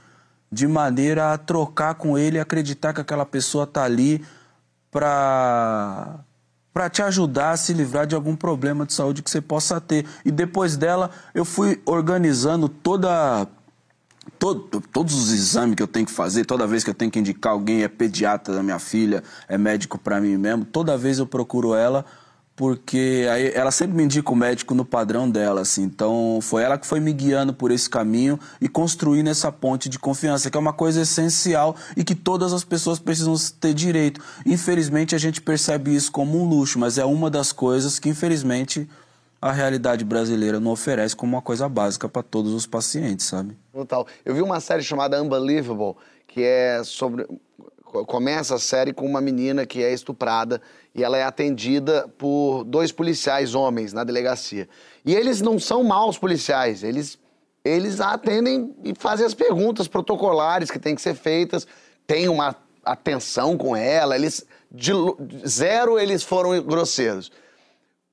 de 0.50 0.68
maneira 0.68 1.32
a 1.32 1.38
trocar 1.38 1.94
com 1.94 2.16
ele 2.16 2.36
e 2.36 2.40
acreditar 2.40 2.92
que 2.92 3.00
aquela 3.00 3.26
pessoa 3.26 3.64
está 3.64 3.84
ali 3.84 4.24
para 4.90 6.20
para 6.72 6.90
te 6.90 7.02
ajudar 7.02 7.52
a 7.52 7.56
se 7.56 7.72
livrar 7.72 8.04
de 8.04 8.16
algum 8.16 8.34
problema 8.34 8.84
de 8.84 8.92
saúde 8.92 9.22
que 9.22 9.30
você 9.30 9.40
possa 9.40 9.80
ter. 9.80 10.04
E 10.24 10.32
depois 10.32 10.76
dela, 10.76 11.08
eu 11.32 11.44
fui 11.44 11.80
organizando 11.86 12.68
toda 12.68 13.46
todo, 14.40 14.80
todos 14.92 15.14
os 15.14 15.32
exames 15.32 15.76
que 15.76 15.82
eu 15.84 15.86
tenho 15.86 16.04
que 16.04 16.10
fazer, 16.10 16.44
toda 16.44 16.66
vez 16.66 16.82
que 16.82 16.90
eu 16.90 16.94
tenho 16.94 17.12
que 17.12 17.18
indicar 17.20 17.52
alguém, 17.52 17.84
é 17.84 17.88
pediatra 17.88 18.52
da 18.52 18.60
minha 18.60 18.80
filha, 18.80 19.22
é 19.48 19.56
médico 19.56 19.96
para 19.96 20.20
mim 20.20 20.36
mesmo, 20.36 20.64
toda 20.64 20.98
vez 20.98 21.20
eu 21.20 21.26
procuro 21.26 21.76
ela 21.76 22.04
porque 22.56 23.26
aí 23.30 23.50
ela 23.52 23.70
sempre 23.70 23.96
me 23.96 24.04
indica 24.04 24.30
o 24.30 24.36
médico 24.36 24.74
no 24.74 24.84
padrão 24.84 25.28
dela, 25.28 25.62
assim. 25.62 25.82
Então 25.82 26.38
foi 26.40 26.62
ela 26.62 26.78
que 26.78 26.86
foi 26.86 27.00
me 27.00 27.12
guiando 27.12 27.52
por 27.52 27.70
esse 27.70 27.90
caminho 27.90 28.38
e 28.60 28.68
construindo 28.68 29.28
essa 29.28 29.50
ponte 29.50 29.88
de 29.88 29.98
confiança, 29.98 30.50
que 30.50 30.56
é 30.56 30.60
uma 30.60 30.72
coisa 30.72 31.02
essencial 31.02 31.74
e 31.96 32.04
que 32.04 32.14
todas 32.14 32.52
as 32.52 32.62
pessoas 32.62 32.98
precisam 32.98 33.34
ter 33.60 33.74
direito. 33.74 34.20
Infelizmente 34.46 35.14
a 35.14 35.18
gente 35.18 35.40
percebe 35.40 35.94
isso 35.94 36.12
como 36.12 36.40
um 36.40 36.48
luxo, 36.48 36.78
mas 36.78 36.96
é 36.96 37.04
uma 37.04 37.28
das 37.28 37.50
coisas 37.50 37.98
que 37.98 38.08
infelizmente 38.08 38.88
a 39.42 39.52
realidade 39.52 40.04
brasileira 40.04 40.58
não 40.58 40.70
oferece 40.70 41.14
como 41.14 41.34
uma 41.36 41.42
coisa 41.42 41.68
básica 41.68 42.08
para 42.08 42.22
todos 42.22 42.52
os 42.52 42.66
pacientes, 42.66 43.26
sabe? 43.26 43.56
Total. 43.72 44.06
Eu 44.24 44.34
vi 44.34 44.40
uma 44.40 44.58
série 44.58 44.82
chamada 44.82 45.20
Unbelievable, 45.22 45.96
que 46.26 46.42
é 46.42 46.82
sobre 46.82 47.26
começa 48.06 48.56
a 48.56 48.58
série 48.58 48.92
com 48.92 49.06
uma 49.06 49.20
menina 49.20 49.64
que 49.64 49.82
é 49.82 49.92
estuprada 49.92 50.60
e 50.94 51.04
ela 51.04 51.16
é 51.16 51.22
atendida 51.22 52.08
por 52.18 52.64
dois 52.64 52.90
policiais 52.90 53.54
homens 53.54 53.92
na 53.92 54.02
delegacia. 54.02 54.68
E 55.04 55.14
eles 55.14 55.40
não 55.40 55.58
são 55.58 55.84
maus 55.84 56.18
policiais, 56.18 56.82
eles, 56.82 57.18
eles 57.64 58.00
atendem 58.00 58.74
e 58.82 58.94
fazem 58.94 59.24
as 59.24 59.34
perguntas 59.34 59.86
protocolares 59.86 60.70
que 60.70 60.78
têm 60.78 60.94
que 60.94 61.02
ser 61.02 61.14
feitas, 61.14 61.66
tem 62.06 62.28
uma 62.28 62.56
atenção 62.84 63.56
com 63.56 63.76
ela, 63.76 64.16
eles 64.16 64.46
de 64.70 64.92
zero 65.46 65.98
eles 65.98 66.22
foram 66.22 66.60
grosseiros. 66.62 67.30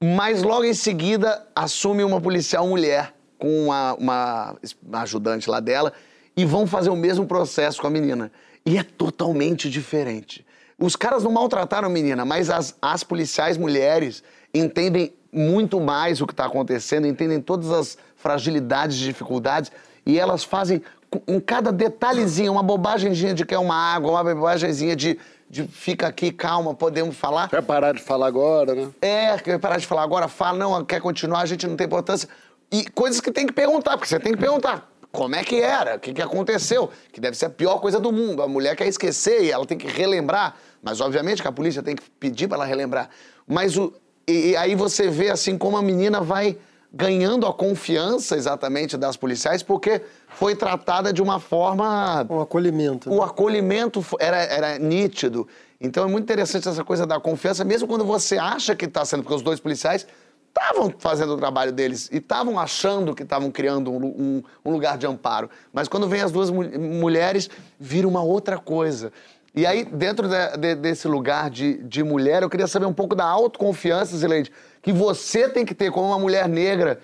Mas 0.03 0.43
logo 0.43 0.63
em 0.63 0.73
seguida 0.73 1.45
assume 1.55 2.03
uma 2.03 2.21
policial 2.21 2.67
mulher 2.67 3.13
com 3.37 3.65
uma, 3.65 3.93
uma 3.95 4.57
ajudante 5.01 5.49
lá 5.49 5.59
dela 5.59 5.91
e 6.37 6.45
vão 6.45 6.65
fazer 6.65 6.89
o 6.89 6.95
mesmo 6.95 7.25
processo 7.25 7.81
com 7.81 7.87
a 7.87 7.89
menina. 7.89 8.31
E 8.65 8.77
é 8.77 8.83
totalmente 8.83 9.69
diferente. 9.69 10.45
Os 10.77 10.95
caras 10.95 11.23
não 11.23 11.31
maltrataram 11.31 11.87
a 11.87 11.91
menina, 11.91 12.25
mas 12.25 12.49
as, 12.49 12.75
as 12.81 13.03
policiais 13.03 13.57
mulheres 13.57 14.23
entendem 14.53 15.13
muito 15.31 15.79
mais 15.79 16.21
o 16.21 16.27
que 16.27 16.33
está 16.33 16.45
acontecendo, 16.45 17.07
entendem 17.07 17.39
todas 17.39 17.71
as 17.71 17.97
fragilidades 18.15 18.97
e 18.97 19.01
dificuldades, 19.01 19.71
e 20.05 20.19
elas 20.19 20.43
fazem 20.43 20.81
em 21.27 21.39
cada 21.39 21.71
detalhezinho, 21.71 22.51
uma 22.51 22.63
bobagemzinha 22.63 23.33
de 23.33 23.45
quer 23.45 23.57
uma 23.57 23.75
água, 23.75 24.11
uma 24.11 24.23
bobagemzinha 24.23 24.95
de, 24.95 25.19
de 25.49 25.67
fica 25.67 26.07
aqui, 26.07 26.31
calma, 26.31 26.73
podemos 26.73 27.15
falar. 27.15 27.49
Quer 27.49 27.61
parar 27.61 27.93
de 27.93 28.01
falar 28.01 28.27
agora, 28.27 28.73
né? 28.73 28.89
É, 29.01 29.37
quer 29.37 29.59
parar 29.59 29.77
de 29.77 29.85
falar 29.85 30.03
agora, 30.03 30.27
fala, 30.27 30.57
não, 30.57 30.85
quer 30.85 31.01
continuar, 31.01 31.41
a 31.41 31.45
gente 31.45 31.67
não 31.67 31.75
tem 31.75 31.85
importância. 31.85 32.27
E 32.71 32.85
coisas 32.89 33.19
que 33.19 33.31
tem 33.31 33.45
que 33.45 33.53
perguntar, 33.53 33.97
porque 33.97 34.07
você 34.07 34.19
tem 34.19 34.31
que 34.31 34.39
perguntar 34.39 34.90
como 35.11 35.35
é 35.35 35.43
que 35.43 35.61
era, 35.61 35.95
o 35.95 35.99
que, 35.99 36.13
que 36.13 36.21
aconteceu, 36.21 36.89
que 37.11 37.19
deve 37.19 37.37
ser 37.37 37.45
a 37.45 37.49
pior 37.49 37.79
coisa 37.79 37.99
do 37.99 38.11
mundo. 38.11 38.41
A 38.41 38.47
mulher 38.47 38.75
quer 38.75 38.87
esquecer 38.87 39.43
e 39.43 39.51
ela 39.51 39.65
tem 39.65 39.77
que 39.77 39.87
relembrar, 39.87 40.55
mas 40.81 41.01
obviamente 41.01 41.41
que 41.41 41.47
a 41.47 41.51
polícia 41.51 41.83
tem 41.83 41.95
que 41.95 42.09
pedir 42.11 42.47
para 42.47 42.57
ela 42.57 42.65
relembrar. 42.65 43.09
Mas 43.45 43.77
o, 43.77 43.93
e, 44.27 44.51
e 44.51 44.55
aí 44.55 44.75
você 44.75 45.09
vê 45.09 45.29
assim 45.29 45.57
como 45.57 45.75
a 45.75 45.81
menina 45.81 46.21
vai 46.21 46.57
ganhando 46.93 47.45
a 47.47 47.53
confiança 47.53 48.35
exatamente 48.35 48.97
das 48.97 49.15
policiais, 49.15 49.63
porque 49.63 50.01
foi 50.29 50.55
tratada 50.55 51.13
de 51.13 51.21
uma 51.21 51.39
forma. 51.39 52.25
O 52.29 52.41
acolhimento. 52.41 53.09
Né? 53.09 53.15
O 53.15 53.21
acolhimento 53.21 54.03
era, 54.19 54.37
era 54.37 54.79
nítido. 54.79 55.47
Então 55.79 56.03
é 56.03 56.07
muito 56.07 56.23
interessante 56.23 56.67
essa 56.67 56.83
coisa 56.83 57.05
da 57.07 57.19
confiança, 57.19 57.63
mesmo 57.63 57.87
quando 57.87 58.05
você 58.05 58.37
acha 58.37 58.75
que 58.75 58.85
está 58.85 59.03
sendo, 59.05 59.23
porque 59.23 59.35
os 59.35 59.41
dois 59.41 59.59
policiais 59.59 60.05
estavam 60.51 60.93
fazendo 60.99 61.33
o 61.33 61.37
trabalho 61.37 61.71
deles 61.71 62.09
e 62.11 62.17
estavam 62.17 62.59
achando 62.59 63.15
que 63.15 63.23
estavam 63.23 63.49
criando 63.49 63.91
um, 63.91 64.05
um, 64.05 64.43
um, 64.65 64.71
lugar 64.71 64.97
de 64.97 65.07
amparo. 65.07 65.49
Mas 65.73 65.87
quando 65.87 66.07
vem 66.07 66.21
as 66.21 66.31
duas 66.31 66.49
mulheres, 66.49 67.49
vira 67.79 68.07
uma 68.07 68.21
outra 68.21 68.57
coisa. 68.57 69.11
E 69.55 69.65
aí, 69.65 69.83
dentro 69.83 70.27
de, 70.27 70.57
de, 70.57 70.75
desse 70.75 71.07
lugar 71.07 71.49
de, 71.49 71.77
de 71.83 72.03
mulher, 72.03 72.43
eu 72.43 72.49
queria 72.49 72.67
saber 72.67 72.85
um 72.85 72.93
pouco 72.93 73.15
da 73.15 73.25
autoconfiança, 73.25 74.15
Zileide, 74.15 74.51
que 74.81 74.93
você 74.93 75.49
tem 75.49 75.65
que 75.65 75.73
ter 75.73 75.91
como 75.91 76.07
uma 76.07 76.19
mulher 76.19 76.47
negra 76.47 76.99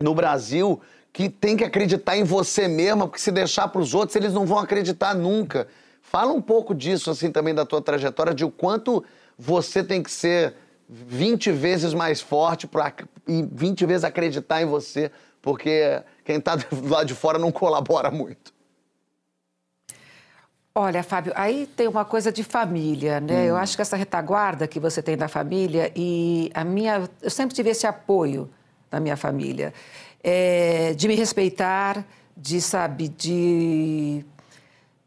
no 0.00 0.14
Brasil, 0.14 0.80
que 1.12 1.28
tem 1.28 1.56
que 1.56 1.64
acreditar 1.64 2.16
em 2.16 2.24
você 2.24 2.68
mesma, 2.68 3.06
porque 3.06 3.20
se 3.20 3.30
deixar 3.30 3.68
para 3.68 3.80
os 3.80 3.94
outros, 3.94 4.16
eles 4.16 4.32
não 4.32 4.46
vão 4.46 4.58
acreditar 4.58 5.14
nunca. 5.14 5.68
Fala 6.02 6.32
um 6.32 6.42
pouco 6.42 6.74
disso, 6.74 7.10
assim, 7.10 7.30
também 7.30 7.54
da 7.54 7.64
tua 7.64 7.82
trajetória, 7.82 8.34
de 8.34 8.44
o 8.44 8.50
quanto 8.50 9.04
você 9.36 9.82
tem 9.84 10.02
que 10.02 10.10
ser 10.10 10.54
20 10.88 11.52
vezes 11.52 11.92
mais 11.92 12.20
forte 12.20 12.66
pra, 12.66 12.92
e 13.26 13.42
20 13.42 13.84
vezes 13.84 14.04
acreditar 14.04 14.62
em 14.62 14.66
você, 14.66 15.10
porque 15.42 16.02
quem 16.24 16.36
está 16.36 16.56
do 16.56 16.88
lado 16.88 17.06
de 17.06 17.14
fora 17.14 17.38
não 17.38 17.52
colabora 17.52 18.10
muito. 18.10 18.54
Olha, 20.74 21.02
Fábio, 21.02 21.32
aí 21.34 21.66
tem 21.66 21.88
uma 21.88 22.04
coisa 22.04 22.30
de 22.30 22.44
família, 22.44 23.20
né? 23.20 23.42
Hum. 23.42 23.46
Eu 23.46 23.56
acho 23.56 23.74
que 23.74 23.82
essa 23.82 23.96
retaguarda 23.96 24.66
que 24.68 24.78
você 24.78 25.02
tem 25.02 25.16
da 25.16 25.26
família 25.26 25.92
e 25.96 26.50
a 26.54 26.62
minha, 26.62 27.08
eu 27.20 27.30
sempre 27.30 27.54
tive 27.54 27.70
esse 27.70 27.86
apoio 27.86 28.48
da 28.90 29.00
minha 29.00 29.16
família, 29.16 29.74
é, 30.22 30.94
de 30.94 31.08
me 31.08 31.14
respeitar, 31.14 32.04
de 32.36 32.60
sabe, 32.60 33.08
de 33.08 34.24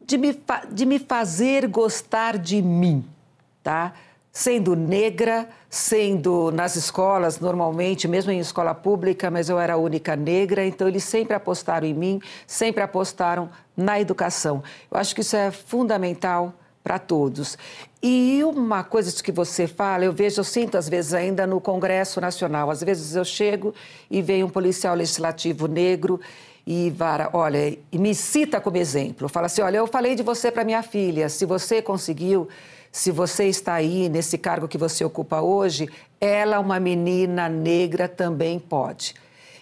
de 0.04 0.18
me, 0.18 0.38
de 0.70 0.84
me 0.84 0.98
fazer 0.98 1.66
gostar 1.68 2.36
de 2.36 2.60
mim, 2.60 3.04
tá? 3.62 3.94
Sendo 4.32 4.74
negra, 4.74 5.46
sendo 5.68 6.50
nas 6.50 6.74
escolas, 6.74 7.38
normalmente, 7.38 8.08
mesmo 8.08 8.32
em 8.32 8.38
escola 8.38 8.74
pública, 8.74 9.30
mas 9.30 9.50
eu 9.50 9.60
era 9.60 9.74
a 9.74 9.76
única 9.76 10.16
negra, 10.16 10.64
então 10.64 10.88
eles 10.88 11.04
sempre 11.04 11.36
apostaram 11.36 11.86
em 11.86 11.92
mim, 11.92 12.20
sempre 12.46 12.82
apostaram 12.82 13.50
na 13.76 14.00
educação. 14.00 14.62
Eu 14.90 14.98
acho 14.98 15.14
que 15.14 15.20
isso 15.20 15.36
é 15.36 15.50
fundamental 15.50 16.54
para 16.82 16.98
todos. 16.98 17.58
E 18.02 18.42
uma 18.42 18.82
coisa 18.82 19.22
que 19.22 19.30
você 19.30 19.66
fala, 19.66 20.04
eu 20.04 20.12
vejo, 20.12 20.40
eu 20.40 20.44
sinto 20.44 20.76
às 20.78 20.88
vezes 20.88 21.12
ainda 21.12 21.46
no 21.46 21.60
Congresso 21.60 22.20
Nacional. 22.20 22.70
Às 22.70 22.82
vezes 22.82 23.14
eu 23.14 23.24
chego 23.24 23.74
e 24.10 24.22
vem 24.22 24.42
um 24.42 24.48
policial 24.48 24.94
legislativo 24.94 25.68
negro 25.68 26.18
e 26.66 26.90
vara, 26.90 27.28
olha, 27.32 27.78
e 27.92 27.98
me 27.98 28.14
cita 28.14 28.60
como 28.60 28.76
exemplo. 28.76 29.28
Fala 29.28 29.46
assim: 29.46 29.62
olha, 29.62 29.76
eu 29.76 29.86
falei 29.86 30.14
de 30.14 30.22
você 30.22 30.50
para 30.50 30.64
minha 30.64 30.82
filha. 30.82 31.28
Se 31.28 31.44
você 31.44 31.80
conseguiu, 31.80 32.48
se 32.92 33.10
você 33.10 33.46
está 33.46 33.72
aí 33.72 34.10
nesse 34.10 34.36
cargo 34.36 34.68
que 34.68 34.76
você 34.76 35.02
ocupa 35.02 35.40
hoje, 35.40 35.88
ela, 36.20 36.60
uma 36.60 36.78
menina 36.78 37.48
negra, 37.48 38.06
também 38.06 38.58
pode. 38.60 39.14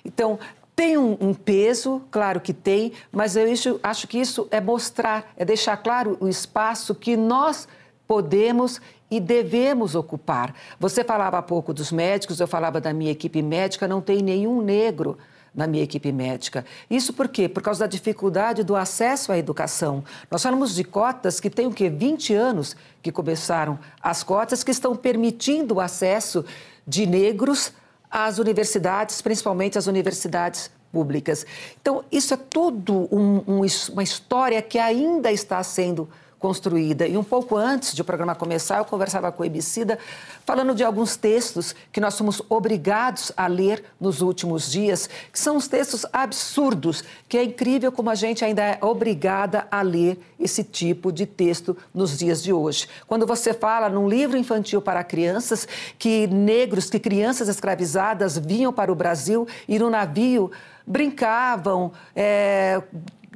Então, 0.04 0.36
tem 0.74 0.98
um, 0.98 1.16
um, 1.20 1.32
peso, 1.32 2.02
claro 2.10 2.40
que 2.40 2.52
tem, 2.52 2.92
mas 3.12 3.36
eu 3.36 3.50
acho, 3.52 3.80
acho 3.82 4.08
que 4.08 4.18
isso 4.18 4.48
é 4.50 4.60
mostrar, 4.60 5.32
é 5.36 5.44
deixar 5.44 5.76
claro 5.76 6.16
o 6.20 6.26
espaço 6.26 6.92
que 6.94 7.16
nós 7.16 7.68
podemos 8.06 8.80
e 9.08 9.20
devemos 9.20 9.94
ocupar. 9.94 10.54
Você 10.80 11.04
falava 11.04 11.38
há 11.38 11.42
pouco 11.42 11.72
dos 11.72 11.92
médicos, 11.92 12.40
eu 12.40 12.48
falava 12.48 12.80
da 12.80 12.92
minha 12.92 13.12
equipe 13.12 13.42
médica, 13.42 13.86
não 13.86 14.00
tem 14.00 14.22
nenhum 14.22 14.60
negro 14.60 15.16
na 15.54 15.66
minha 15.66 15.82
equipe 15.82 16.12
médica. 16.12 16.64
Isso 16.88 17.12
por 17.12 17.28
quê? 17.28 17.48
Por 17.48 17.62
causa 17.62 17.80
da 17.80 17.86
dificuldade 17.86 18.62
do 18.62 18.76
acesso 18.76 19.32
à 19.32 19.38
educação. 19.38 20.04
Nós 20.30 20.42
falamos 20.42 20.74
de 20.74 20.84
cotas 20.84 21.40
que 21.40 21.50
têm 21.50 21.66
o 21.66 21.72
quê? 21.72 21.88
20 21.88 22.34
anos 22.34 22.76
que 23.02 23.10
começaram 23.10 23.78
as 24.02 24.22
cotas 24.22 24.62
que 24.62 24.70
estão 24.70 24.94
permitindo 24.94 25.74
o 25.74 25.80
acesso 25.80 26.44
de 26.86 27.06
negros 27.06 27.72
às 28.10 28.38
universidades, 28.38 29.20
principalmente 29.20 29.78
as 29.78 29.86
universidades 29.86 30.70
públicas. 30.92 31.46
Então, 31.80 32.04
isso 32.10 32.34
é 32.34 32.36
tudo 32.36 33.08
um, 33.12 33.42
um, 33.46 33.66
uma 33.92 34.02
história 34.02 34.60
que 34.60 34.78
ainda 34.78 35.30
está 35.30 35.62
sendo 35.62 36.08
construída. 36.40 37.06
E 37.06 37.18
um 37.18 37.22
pouco 37.22 37.54
antes 37.54 37.94
de 37.94 38.00
o 38.00 38.04
programa 38.04 38.34
começar, 38.34 38.78
eu 38.78 38.84
conversava 38.86 39.30
com 39.30 39.42
o 39.42 39.46
Ebicida, 39.46 39.98
falando 40.46 40.74
de 40.74 40.82
alguns 40.82 41.14
textos 41.14 41.74
que 41.92 42.00
nós 42.00 42.14
somos 42.14 42.42
obrigados 42.48 43.30
a 43.36 43.46
ler 43.46 43.84
nos 44.00 44.22
últimos 44.22 44.72
dias, 44.72 45.08
que 45.30 45.38
são 45.38 45.56
os 45.56 45.68
textos 45.68 46.06
absurdos, 46.10 47.04
que 47.28 47.36
é 47.36 47.44
incrível 47.44 47.92
como 47.92 48.08
a 48.08 48.14
gente 48.14 48.42
ainda 48.42 48.62
é 48.62 48.78
obrigada 48.80 49.68
a 49.70 49.82
ler 49.82 50.18
esse 50.40 50.64
tipo 50.64 51.12
de 51.12 51.26
texto 51.26 51.76
nos 51.94 52.16
dias 52.16 52.42
de 52.42 52.52
hoje. 52.52 52.88
Quando 53.06 53.26
você 53.26 53.52
fala 53.52 53.90
num 53.90 54.08
livro 54.08 54.38
infantil 54.38 54.80
para 54.80 55.04
crianças 55.04 55.68
que 55.98 56.26
negros, 56.26 56.88
que 56.88 56.98
crianças 56.98 57.48
escravizadas 57.48 58.38
vinham 58.38 58.72
para 58.72 58.90
o 58.90 58.94
Brasil 58.94 59.46
e 59.68 59.78
no 59.78 59.90
navio 59.90 60.50
brincavam, 60.86 61.92
é, 62.16 62.82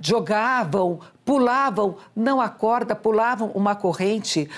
jogavam, 0.05 1.01
pulavam, 1.25 1.97
não 2.15 2.41
a 2.41 2.49
corda, 2.49 2.95
pulavam 2.95 3.51
uma 3.55 3.75
corrente. 3.75 4.49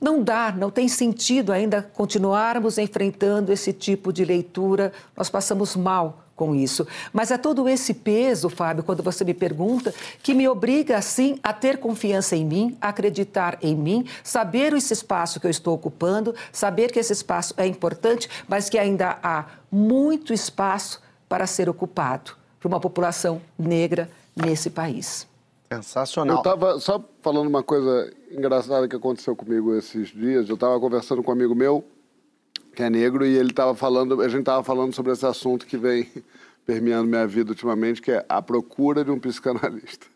Não 0.00 0.22
dá, 0.22 0.52
não 0.52 0.70
tem 0.70 0.88
sentido 0.88 1.52
ainda 1.52 1.82
continuarmos 1.82 2.78
enfrentando 2.78 3.52
esse 3.52 3.72
tipo 3.72 4.12
de 4.12 4.24
leitura. 4.24 4.92
Nós 5.16 5.30
passamos 5.30 5.76
mal 5.76 6.24
com 6.34 6.54
isso. 6.54 6.86
Mas 7.12 7.30
é 7.30 7.38
todo 7.38 7.68
esse 7.68 7.94
peso, 7.94 8.48
Fábio, 8.48 8.84
quando 8.84 9.02
você 9.02 9.24
me 9.24 9.34
pergunta, 9.34 9.94
que 10.22 10.34
me 10.34 10.48
obriga, 10.48 10.96
assim, 10.96 11.38
a 11.42 11.52
ter 11.52 11.78
confiança 11.78 12.36
em 12.36 12.44
mim, 12.44 12.76
acreditar 12.80 13.58
em 13.60 13.74
mim, 13.74 14.06
saber 14.22 14.72
esse 14.72 14.92
espaço 14.92 15.40
que 15.40 15.46
eu 15.46 15.50
estou 15.50 15.74
ocupando, 15.74 16.34
saber 16.52 16.92
que 16.92 16.98
esse 16.98 17.12
espaço 17.12 17.54
é 17.56 17.66
importante, 17.66 18.28
mas 18.46 18.68
que 18.68 18.78
ainda 18.78 19.18
há 19.22 19.46
muito 19.70 20.32
espaço 20.32 21.00
para 21.28 21.46
ser 21.46 21.68
ocupado 21.68 22.32
por 22.60 22.68
uma 22.68 22.80
população 22.80 23.40
negra 23.58 24.08
nesse 24.44 24.70
país. 24.70 25.26
Sensacional. 25.72 26.36
Eu 26.36 26.38
estava 26.38 26.80
só 26.80 27.04
falando 27.20 27.46
uma 27.46 27.62
coisa 27.62 28.10
engraçada 28.30 28.88
que 28.88 28.96
aconteceu 28.96 29.36
comigo 29.36 29.74
esses 29.74 30.08
dias. 30.08 30.48
Eu 30.48 30.54
estava 30.54 30.80
conversando 30.80 31.22
com 31.22 31.30
um 31.30 31.34
amigo 31.34 31.54
meu, 31.54 31.84
que 32.74 32.82
é 32.82 32.88
negro, 32.88 33.26
e 33.26 33.36
ele 33.36 33.50
estava 33.50 33.74
falando, 33.74 34.22
a 34.22 34.28
gente 34.28 34.40
estava 34.40 34.62
falando 34.64 34.94
sobre 34.94 35.12
esse 35.12 35.26
assunto 35.26 35.66
que 35.66 35.76
vem 35.76 36.08
permeando 36.64 37.08
minha 37.08 37.26
vida 37.26 37.50
ultimamente, 37.50 38.00
que 38.00 38.12
é 38.12 38.24
a 38.28 38.40
procura 38.40 39.04
de 39.04 39.10
um 39.10 39.18
psicanalista. 39.18 40.06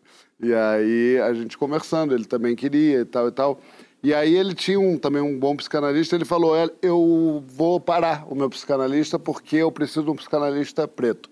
E 0.40 0.54
aí 0.54 1.20
a 1.20 1.32
gente 1.34 1.58
conversando, 1.58 2.14
ele 2.14 2.24
também 2.24 2.56
queria 2.56 3.00
e 3.00 3.04
tal 3.04 3.28
e 3.28 3.32
tal. 3.32 3.60
E 4.02 4.12
aí 4.12 4.34
ele 4.34 4.54
tinha 4.54 4.80
um, 4.80 4.98
também 4.98 5.22
um 5.22 5.38
bom 5.38 5.54
psicanalista, 5.54 6.16
ele 6.16 6.24
falou, 6.24 6.56
é, 6.56 6.68
eu 6.82 7.44
vou 7.46 7.78
parar 7.78 8.26
o 8.28 8.34
meu 8.34 8.50
psicanalista 8.50 9.18
porque 9.18 9.56
eu 9.56 9.70
preciso 9.70 10.02
de 10.02 10.10
um 10.10 10.16
psicanalista 10.16 10.88
preto. 10.88 11.30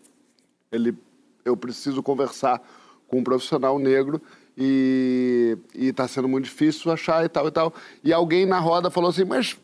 Ele, 0.71 0.97
eu 1.45 1.57
preciso 1.57 2.01
conversar 2.01 2.63
com 3.11 3.19
um 3.19 3.25
profissional 3.25 3.79
negro 3.79 4.23
e 4.57 5.59
está 5.75 6.07
sendo 6.07 6.29
muito 6.29 6.45
difícil 6.45 6.93
achar 6.93 7.25
e 7.25 7.29
tal 7.29 7.49
e 7.49 7.51
tal. 7.51 7.75
E 8.05 8.13
alguém 8.13 8.47
na 8.47 8.59
roda 8.61 8.91
falou 8.91 9.11
assim, 9.11 9.25
mas 9.25 9.59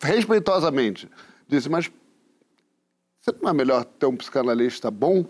respeitosamente, 0.00 1.08
disse, 1.48 1.68
mas 1.68 1.90
você 3.20 3.34
não 3.42 3.50
é 3.50 3.52
melhor 3.52 3.84
ter 3.84 4.06
um 4.06 4.16
psicanalista 4.16 4.90
bom 4.90 5.24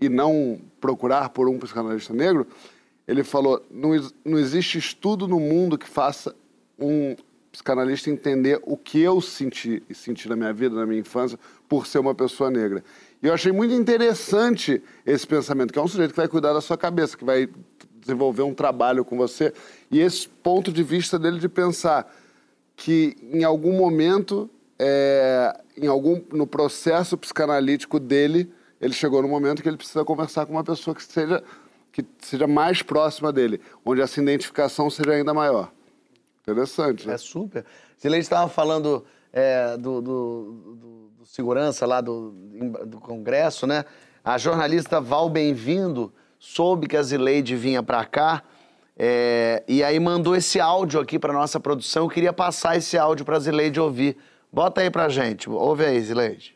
e 0.00 0.08
não 0.08 0.58
procurar 0.80 1.28
por 1.28 1.48
um 1.48 1.58
psicanalista 1.58 2.14
negro? 2.14 2.46
Ele 3.06 3.22
falou, 3.22 3.64
não, 3.70 3.90
não 4.24 4.38
existe 4.38 4.78
estudo 4.78 5.28
no 5.28 5.38
mundo 5.38 5.76
que 5.76 5.88
faça 5.88 6.34
um 6.78 7.16
psicanalista 7.52 8.08
entender 8.08 8.60
o 8.62 8.76
que 8.76 9.00
eu 9.00 9.20
senti 9.20 9.82
e 9.90 9.94
senti 9.94 10.28
na 10.28 10.36
minha 10.36 10.52
vida, 10.52 10.76
na 10.76 10.86
minha 10.86 11.00
infância, 11.00 11.38
por 11.68 11.86
ser 11.86 11.98
uma 11.98 12.14
pessoa 12.14 12.50
negra. 12.50 12.84
E 13.22 13.26
eu 13.26 13.34
achei 13.34 13.52
muito 13.52 13.74
interessante 13.74 14.82
esse 15.04 15.26
pensamento, 15.26 15.72
que 15.72 15.78
é 15.78 15.82
um 15.82 15.88
sujeito 15.88 16.10
que 16.10 16.16
vai 16.16 16.28
cuidar 16.28 16.52
da 16.52 16.60
sua 16.60 16.78
cabeça, 16.78 17.16
que 17.16 17.24
vai 17.24 17.48
desenvolver 18.00 18.42
um 18.42 18.54
trabalho 18.54 19.04
com 19.04 19.16
você. 19.16 19.52
E 19.90 20.00
esse 20.00 20.28
ponto 20.28 20.72
de 20.72 20.82
vista 20.82 21.18
dele 21.18 21.38
de 21.38 21.48
pensar 21.48 22.10
que 22.74 23.16
em 23.30 23.44
algum 23.44 23.76
momento, 23.76 24.48
é, 24.78 25.54
em 25.76 25.86
algum, 25.86 26.20
no 26.32 26.46
processo 26.46 27.16
psicanalítico 27.18 28.00
dele, 28.00 28.50
ele 28.80 28.94
chegou 28.94 29.20
no 29.20 29.28
momento 29.28 29.62
que 29.62 29.68
ele 29.68 29.76
precisa 29.76 30.02
conversar 30.02 30.46
com 30.46 30.52
uma 30.52 30.64
pessoa 30.64 30.94
que 30.94 31.02
seja, 31.02 31.44
que 31.92 32.02
seja 32.20 32.46
mais 32.46 32.80
próxima 32.80 33.30
dele, 33.30 33.60
onde 33.84 34.00
essa 34.00 34.18
identificação 34.18 34.88
seja 34.88 35.12
ainda 35.12 35.34
maior. 35.34 35.70
Interessante. 36.42 37.06
Né? 37.06 37.14
É 37.14 37.18
super. 37.18 37.66
Silene 37.98 38.22
estava 38.22 38.48
falando 38.48 39.04
é, 39.32 39.76
do, 39.76 40.00
do, 40.00 41.10
do 41.18 41.26
segurança 41.26 41.86
lá 41.86 42.00
do, 42.00 42.30
do 42.86 42.98
Congresso, 42.98 43.66
né? 43.66 43.84
A 44.24 44.36
jornalista 44.36 45.00
Val 45.00 45.30
Bem-vindo 45.30 46.12
soube 46.38 46.86
que 46.86 46.96
a 46.96 47.02
Zileide 47.02 47.56
vinha 47.56 47.82
para 47.82 48.04
cá 48.04 48.42
é, 49.02 49.62
e 49.66 49.82
aí 49.82 49.98
mandou 49.98 50.36
esse 50.36 50.60
áudio 50.60 51.00
aqui 51.00 51.18
para 51.18 51.32
nossa 51.32 51.58
produção. 51.58 52.04
Eu 52.04 52.10
queria 52.10 52.34
passar 52.34 52.76
esse 52.76 52.98
áudio 52.98 53.24
para 53.24 53.38
a 53.38 53.40
Zileide 53.40 53.80
ouvir. 53.80 54.18
Bota 54.52 54.82
aí 54.82 54.90
para 54.90 55.08
gente. 55.08 55.48
Ouve 55.48 55.86
aí, 55.86 55.98
Zileide. 56.02 56.54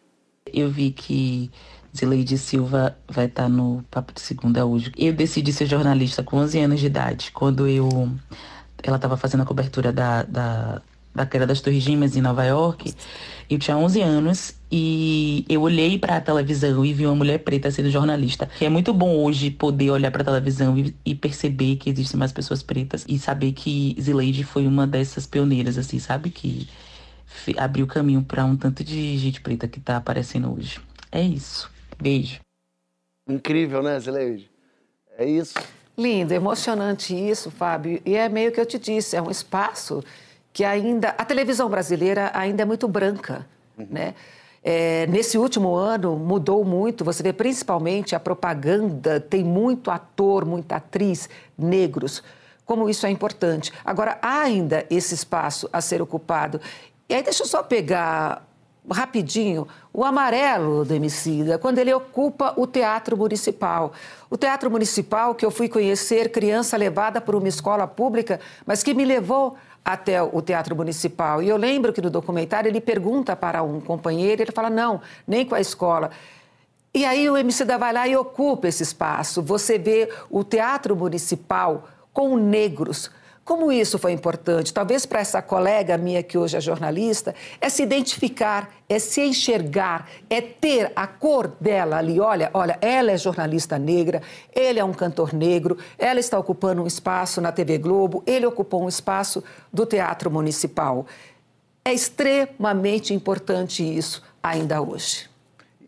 Eu 0.53 0.69
vi 0.69 0.91
que 0.91 1.51
Zileide 1.97 2.37
Silva 2.37 2.99
vai 3.09 3.25
estar 3.25 3.45
tá 3.45 3.49
no 3.49 3.83
Papo 3.91 4.13
de 4.13 4.21
Segunda 4.21 4.67
hoje. 4.67 4.93
Eu 4.99 5.15
decidi 5.15 5.55
ser 5.55 5.65
jornalista 5.65 6.23
com 6.23 6.37
11 6.37 6.61
anos 6.61 6.81
de 6.81 6.87
idade, 6.87 7.31
quando 7.33 7.67
eu 7.67 7.89
ela 8.83 8.97
estava 8.97 9.17
fazendo 9.17 9.43
a 9.43 9.47
cobertura 9.47 9.91
da, 9.91 10.25
da, 10.25 10.83
da 11.15 11.25
queda 11.25 11.47
das 11.47 11.61
Torres 11.61 11.83
Gêmeas 11.83 12.17
em 12.17 12.21
Nova 12.21 12.45
York. 12.45 12.93
Eu 13.49 13.59
tinha 13.59 13.77
11 13.77 14.01
anos 14.01 14.55
e 14.71 15.45
eu 15.49 15.63
olhei 15.63 15.99
para 15.99 16.17
a 16.17 16.21
televisão 16.21 16.85
e 16.85 16.93
vi 16.93 17.07
uma 17.07 17.15
mulher 17.15 17.39
preta 17.39 17.71
sendo 17.71 17.91
jornalista. 17.91 18.47
Que 18.47 18.65
é 18.65 18.69
muito 18.69 18.93
bom 18.93 19.23
hoje 19.23 19.51
poder 19.51 19.91
olhar 19.91 20.11
para 20.11 20.23
a 20.23 20.25
televisão 20.25 20.77
e, 20.77 20.95
e, 21.05 21.15
perceber 21.15 21.77
que 21.77 21.91
existem 21.91 22.19
mais 22.19 22.33
pessoas 22.33 22.63
pretas 22.63 23.05
e 23.09 23.19
saber 23.19 23.53
que 23.53 23.95
Zileide 24.01 24.43
foi 24.45 24.67
uma 24.67 24.87
dessas 24.87 25.27
pioneiras, 25.27 25.79
assim, 25.79 25.99
sabe? 25.99 26.31
Que 26.31 26.67
abriu 27.57 27.87
caminho 27.87 28.23
para 28.23 28.45
um 28.45 28.57
tanto 28.57 28.83
de 28.83 29.17
gente 29.19 29.41
preta 29.41 29.69
que 29.69 29.79
está 29.79 29.97
aparecendo 29.97 30.53
hoje. 30.53 30.81
É 31.13 31.21
isso. 31.21 31.71
Beijo. 32.01 32.41
Incrível, 33.29 33.83
né, 33.83 34.01
Zileide? 34.01 34.51
É 35.17 35.25
isso. 35.25 35.55
Lindo, 35.97 36.33
emocionante 36.35 37.15
isso, 37.15 37.51
Fábio. 37.51 38.01
E 38.05 38.17
é 38.17 38.29
meio 38.29 38.51
que 38.51 38.61
eu 38.61 38.67
te 38.67 38.79
disse, 38.79 39.17
é 39.17 39.23
um 39.23 39.31
espaço 39.31 40.03
que 40.55 40.65
ainda 40.65 41.09
a 41.19 41.25
televisão 41.25 41.69
brasileira 41.69 42.31
ainda 42.33 42.63
é 42.63 42.65
muito 42.65 42.87
branca, 42.87 43.45
uhum. 43.77 43.89
né? 43.91 44.15
É, 44.63 45.07
nesse 45.09 45.37
último 45.37 45.75
ano 45.75 46.17
mudou 46.17 46.65
muito. 46.65 47.05
Você 47.05 47.23
vê 47.23 47.33
principalmente 47.35 48.15
a 48.15 48.21
propaganda 48.21 49.21
tem 49.21 49.45
muito 49.45 49.91
ator, 49.91 50.47
muita 50.47 50.77
atriz 50.77 51.29
negros. 51.59 52.23
Como 52.65 52.89
isso 52.89 53.05
é 53.05 53.11
importante. 53.11 53.73
Agora 53.85 54.17
há 54.23 54.41
ainda 54.41 54.87
esse 54.89 55.13
espaço 55.13 55.69
a 55.71 55.83
ser 55.83 56.01
ocupado. 56.01 56.61
E 57.09 57.15
aí 57.15 57.23
deixa 57.23 57.43
eu 57.43 57.47
só 57.47 57.63
pegar 57.63 58.43
rapidinho 58.91 59.67
o 59.93 60.05
amarelo 60.05 60.85
do 60.85 60.95
Emicida, 60.95 61.59
quando 61.59 61.79
ele 61.79 61.93
ocupa 61.93 62.55
o 62.57 62.67
Teatro 62.67 63.17
Municipal. 63.17 63.93
O 64.31 64.37
Teatro 64.37 64.71
Municipal 64.71 65.35
que 65.35 65.45
eu 65.45 65.51
fui 65.51 65.69
conhecer 65.69 66.31
criança 66.31 66.77
levada 66.77 67.21
por 67.21 67.35
uma 67.35 67.49
escola 67.49 67.87
pública, 67.87 68.41
mas 68.65 68.83
que 68.83 68.95
me 68.95 69.05
levou 69.05 69.57
até 69.85 70.23
o 70.23 70.41
Teatro 70.41 70.75
Municipal. 70.75 71.43
E 71.43 71.49
eu 71.49 71.57
lembro 71.57 71.93
que 71.93 72.01
no 72.01 72.09
documentário 72.09 72.69
ele 72.69 72.81
pergunta 72.81 73.37
para 73.37 73.63
um 73.63 73.81
companheiro, 73.81 74.43
ele 74.43 74.53
fala, 74.53 74.71
não, 74.71 75.01
nem 75.27 75.45
com 75.45 75.55
a 75.55 75.61
escola. 75.61 76.11
E 76.95 77.05
aí 77.05 77.29
o 77.29 77.37
Emicida 77.37 77.77
vai 77.77 77.93
lá 77.93 78.09
e 78.09 78.17
ocupa 78.17 78.69
esse 78.69 78.83
espaço. 78.83 79.43
Você 79.43 79.79
vê 79.79 80.09
o 80.31 80.43
Teatro 80.43 80.97
Municipal 80.97 81.89
com 82.13 82.37
negros, 82.37 83.11
Como 83.45 83.71
isso 83.71 83.99
foi 83.99 84.13
importante? 84.13 84.73
Talvez 84.73 85.05
para 85.05 85.21
essa 85.21 85.43
colega 85.43 85.99
minha 85.99 86.23
que 86.23 86.39
hoje 86.39 86.57
é 86.57 86.61
jornalista, 86.63 87.35
é 87.61 87.69
se 87.69 87.83
identificar, 87.83 88.73
é 88.89 88.99
se 88.99 89.21
enxergar, 89.21 90.09
é 90.31 90.41
ter 90.41 90.91
a 90.97 91.07
cor 91.07 91.49
dela 91.61 91.99
ali. 91.99 92.19
Olha, 92.19 92.51
olha, 92.55 92.79
ela 92.81 93.13
é 93.13 93.19
jornalista 93.19 93.79
negra, 93.79 94.23
ele 94.51 94.79
é 94.79 94.85
um 94.85 94.95
cantor 94.95 95.35
negro, 95.35 95.77
ela 95.99 96.19
está 96.19 96.39
ocupando 96.39 96.83
um 96.83 96.87
espaço 96.87 97.43
na 97.43 97.53
TV 97.53 97.77
Globo, 97.77 98.23
ele 98.27 98.47
ocupou 98.47 98.83
um 98.83 98.89
espaço 98.89 99.45
do 99.71 99.85
Teatro 99.85 100.31
Municipal. 100.31 101.07
É 101.85 101.93
extremamente 101.93 103.13
importante 103.13 103.83
isso 103.83 104.23
ainda 104.43 104.81
hoje. 104.81 105.29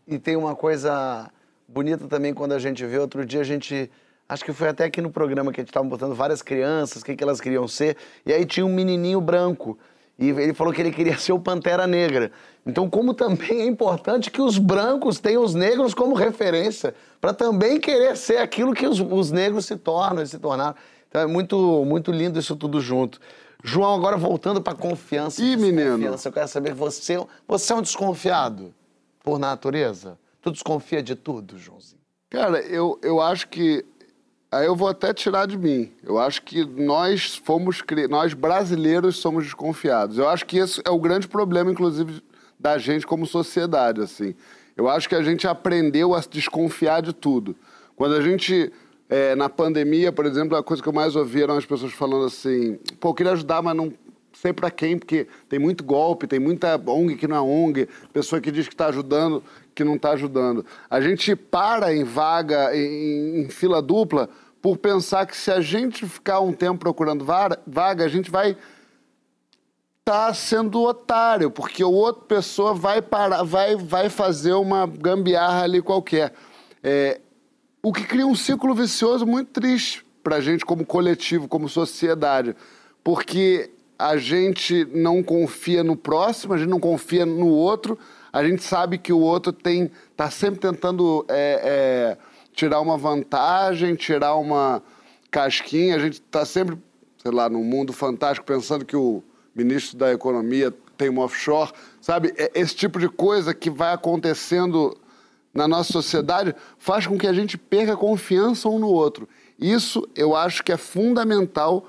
E 0.07 0.19
tem 0.19 0.37
uma 0.37 0.55
coisa 0.55 1.31
bonita 1.67 2.07
também 2.07 2.35
quando 2.35 2.53
a 2.53 2.59
gente 2.59 2.85
vê, 2.85 2.99
outro 2.99 3.25
dia 3.25 3.41
a 3.41 3.45
gente 3.45 3.91
Acho 4.29 4.45
que 4.45 4.53
foi 4.53 4.69
até 4.69 4.85
aqui 4.85 5.01
no 5.01 5.11
programa 5.11 5.53
que 5.53 5.61
a 5.61 5.63
gente 5.63 5.71
estava 5.71 5.87
botando 5.87 6.15
várias 6.15 6.43
crianças, 6.43 7.03
o 7.03 7.05
que, 7.05 7.15
que 7.15 7.23
elas 7.23 7.41
queriam 7.41 7.69
ser. 7.69 7.97
E 8.25 8.33
aí 8.33 8.45
tinha 8.45 8.67
um 8.67 8.75
menininho 8.75 9.21
branco. 9.21 9.79
E 10.19 10.31
ele 10.31 10.53
falou 10.53 10.73
que 10.73 10.81
ele 10.81 10.91
queria 10.91 11.17
ser 11.19 11.33
o 11.33 11.39
Pantera 11.39 11.87
Negra. 11.87 12.33
Então, 12.67 12.91
como 12.91 13.15
também 13.15 13.61
é 13.61 13.67
importante 13.67 14.31
que 14.31 14.43
os 14.43 14.59
brancos 14.59 15.21
tenham 15.21 15.45
os 15.45 15.55
negros 15.55 15.95
como 15.95 16.15
referência, 16.15 16.95
para 17.21 17.33
também 17.33 17.79
querer 17.79 18.17
ser 18.17 18.39
aquilo 18.39 18.75
que 18.75 18.87
os, 18.87 18.99
os 18.99 19.31
negros 19.31 19.67
se 19.67 19.77
tornam 19.77 20.23
e 20.23 20.27
se 20.27 20.39
tornaram. 20.39 20.75
Então, 21.09 21.23
é 21.23 21.27
muito, 21.27 21.85
muito 21.85 22.11
lindo 22.11 22.39
isso 22.39 22.57
tudo 22.57 22.81
junto. 22.81 23.21
João, 23.63 23.95
agora 23.95 24.17
voltando 24.17 24.61
para 24.61 24.75
confiança. 24.75 25.41
Ih, 25.43 25.57
menino. 25.57 26.05
Eu 26.05 26.33
quero 26.33 26.49
saber, 26.49 26.75
você, 26.75 27.25
você 27.47 27.73
é 27.73 27.77
um 27.77 27.83
desconfiado 27.83 28.75
por 29.23 29.39
natureza? 29.39 30.19
Tu 30.43 30.51
desconfia 30.51 31.03
de 31.03 31.15
tudo, 31.15 31.59
Joãozinho? 31.59 32.01
Cara, 32.31 32.61
eu, 32.61 32.99
eu 33.03 33.21
acho 33.21 33.49
que 33.49 33.85
Aí 34.51 34.67
eu 34.67 34.77
vou 34.77 34.89
até 34.89 35.13
tirar 35.13 35.47
de 35.47 35.59
mim. 35.59 35.91
Eu 36.05 36.19
acho 36.19 36.43
que 36.43 36.65
nós 36.65 37.37
fomos, 37.37 37.83
nós 38.09 38.33
brasileiros 38.33 39.17
somos 39.17 39.45
desconfiados. 39.45 40.19
Eu 40.19 40.29
acho 40.29 40.47
que 40.47 40.59
esse 40.59 40.81
é 40.85 40.91
o 40.91 40.99
grande 40.99 41.27
problema, 41.27 41.71
inclusive, 41.71 42.23
da 42.59 42.79
gente 42.79 43.07
como 43.07 43.27
sociedade, 43.27 44.01
assim. 44.01 44.35
Eu 44.77 44.89
acho 44.89 45.09
que 45.09 45.15
a 45.15 45.23
gente 45.23 45.47
aprendeu 45.47 46.15
a 46.15 46.21
desconfiar 46.21 47.03
de 47.03 47.13
tudo. 47.13 47.57
Quando 47.97 48.15
a 48.15 48.21
gente, 48.21 48.73
é, 49.09 49.35
na 49.35 49.49
pandemia, 49.49 50.13
por 50.13 50.27
exemplo, 50.27 50.57
a 50.57 50.63
coisa 50.63 50.83
que 50.83 50.89
eu 50.89 50.93
mais 50.93 51.17
ouvi 51.17 51.43
eram 51.43 51.57
as 51.57 51.67
pessoas 51.67 51.93
falando 51.93 52.27
assim, 52.27 52.79
pô, 53.01 53.09
eu 53.09 53.15
queria 53.15 53.33
ajudar, 53.33 53.63
mas 53.63 53.75
não 53.75 53.93
sei 54.33 54.53
para 54.53 54.71
quem, 54.71 54.99
porque 54.99 55.27
tem 55.49 55.59
muito 55.59 55.83
golpe, 55.83 56.27
tem 56.27 56.39
muita 56.39 56.81
ONG 56.87 57.17
que 57.17 57.27
não 57.27 57.37
é 57.37 57.41
ONG, 57.41 57.89
pessoa 58.13 58.41
que 58.41 58.51
diz 58.51 58.69
que 58.69 58.75
está 58.75 58.89
ajudando, 58.89 59.43
que 59.77 59.85
não 59.85 59.97
está 59.97 60.13
ajudando. 60.13 60.65
A 60.89 61.03
gente 61.03 61.37
para 61.37 61.95
em 61.95 62.03
vaga, 62.03 62.75
em, 62.75 63.43
em, 63.43 63.49
fila 63.51 63.83
dupla, 63.83 64.29
por 64.63 64.79
pensar 64.79 65.27
que 65.27 65.37
se 65.37 65.51
a 65.51 65.61
gente 65.61 66.07
ficar 66.09 66.41
um 66.41 66.53
tempo 66.53 66.81
procurando 66.81 67.25
vaga, 67.25 68.03
a 68.03 68.09
gente 68.09 68.31
vai 68.31 68.53
estar 70.01 70.29
tá 70.29 70.35
sendo 70.35 70.83
otário, 70.83 71.51
porque 71.51 71.85
o 71.85 71.93
outra 71.93 72.23
pessoa 72.25 72.73
vai 72.73 73.03
parar, 73.03 73.43
vai, 73.43 73.77
vai 73.77 74.09
fazer 74.09 74.55
uma 74.55 74.87
gambiarra 74.87 75.65
ali 75.65 75.83
qualquer. 75.83 76.33
É, 76.83 77.21
o 77.83 77.93
que 77.93 78.05
cria 78.05 78.27
um 78.27 78.35
ciclo 78.35 78.75
vicioso 78.75 79.27
muito 79.27 79.51
triste 79.51 80.05
para 80.23 80.37
a 80.37 80.41
gente 80.41 80.65
como 80.65 80.87
coletivo, 80.87 81.47
como 81.47 81.69
sociedade, 81.69 82.57
porque 83.05 83.71
a 83.99 84.17
gente 84.17 84.87
não 84.87 85.23
confia 85.23 85.85
no 85.85 85.97
próximo, 85.97 86.55
a 86.55 86.59
gente 86.59 86.69
não 86.69 86.81
confia 86.81 87.27
no 87.27 87.49
outro, 87.49 87.99
a 88.37 88.45
gente 88.47 88.63
sabe 88.63 88.99
que 88.99 89.15
o 89.15 89.19
outro 89.19 89.51
tem 89.51 89.91
está 90.11 90.31
sempre 90.31 90.61
tentando 90.61 91.25
é, 91.27 91.61
é, 91.65 92.19
tirar 92.53 92.83
uma 92.83 92.99
vantagem, 92.99 93.95
tirar 93.95 94.35
uma 94.37 94.83
casquinha, 95.31 95.97
a 95.97 95.99
gente 95.99 96.15
está 96.15 96.45
sempre, 96.45 96.77
sei 97.23 97.33
lá, 97.33 97.49
num 97.49 97.65
mundo 97.65 97.95
fantástico 97.95 98.47
pensando 98.47 98.85
que 98.85 98.95
o 98.95 99.23
ministro 99.55 99.97
da 99.97 100.13
Economia 100.13 100.71
tem 100.99 101.09
um 101.09 101.19
offshore, 101.19 101.73
sabe? 101.99 102.35
É, 102.37 102.51
esse 102.55 102.77
tipo 102.77 103.01
de 103.01 103.09
coisa 103.09 103.55
que 103.55 103.71
vai 103.71 103.95
acontecendo 103.95 104.95
na 105.55 105.67
nossa 105.67 105.91
sociedade 105.91 106.55
faz 106.77 107.07
com 107.07 107.17
que 107.17 107.27
a 107.27 107.33
gente 107.33 107.57
perca 107.57 107.97
confiança 107.97 108.69
um 108.69 108.79
no 108.79 108.89
outro. 108.89 109.27
Isso 109.59 110.07
eu 110.15 110.37
acho 110.37 110.63
que 110.63 110.73
é 110.73 110.77
fundamental 110.77 111.87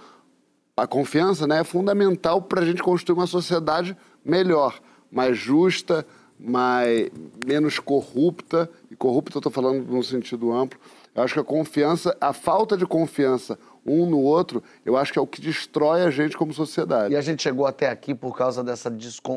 a 0.77 0.87
confiança 0.87 1.45
né, 1.47 1.61
é 1.61 1.63
fundamental 1.63 2.39
para 2.39 2.61
a 2.61 2.65
gente 2.65 2.83
construir 2.83 3.17
uma 3.17 3.25
sociedade 3.25 3.97
melhor, 4.23 4.79
mais 5.11 5.35
justa, 5.35 6.05
mais, 6.39 7.09
menos 7.45 7.79
corrupta. 7.79 8.69
E 8.89 8.95
corrupta 8.95 9.37
eu 9.37 9.39
estou 9.39 9.51
falando 9.51 9.85
num 9.85 10.03
sentido 10.03 10.51
amplo. 10.51 10.79
Eu 11.15 11.23
acho 11.23 11.33
que 11.33 11.39
a 11.39 11.43
confiança, 11.43 12.15
a 12.21 12.31
falta 12.31 12.77
de 12.77 12.85
confiança 12.85 13.57
um 13.85 14.05
no 14.05 14.19
outro, 14.19 14.61
eu 14.85 14.97
acho 14.97 15.13
que 15.13 15.17
é 15.17 15.21
o 15.21 15.25
que 15.25 15.39
destrói 15.39 16.03
a 16.03 16.11
gente 16.11 16.37
como 16.37 16.53
sociedade. 16.53 17.13
E 17.13 17.17
a 17.17 17.21
gente 17.21 17.41
chegou 17.41 17.65
até 17.65 17.89
aqui 17.89 18.13
por 18.13 18.37
causa 18.37 18.63
dessa 18.63 18.93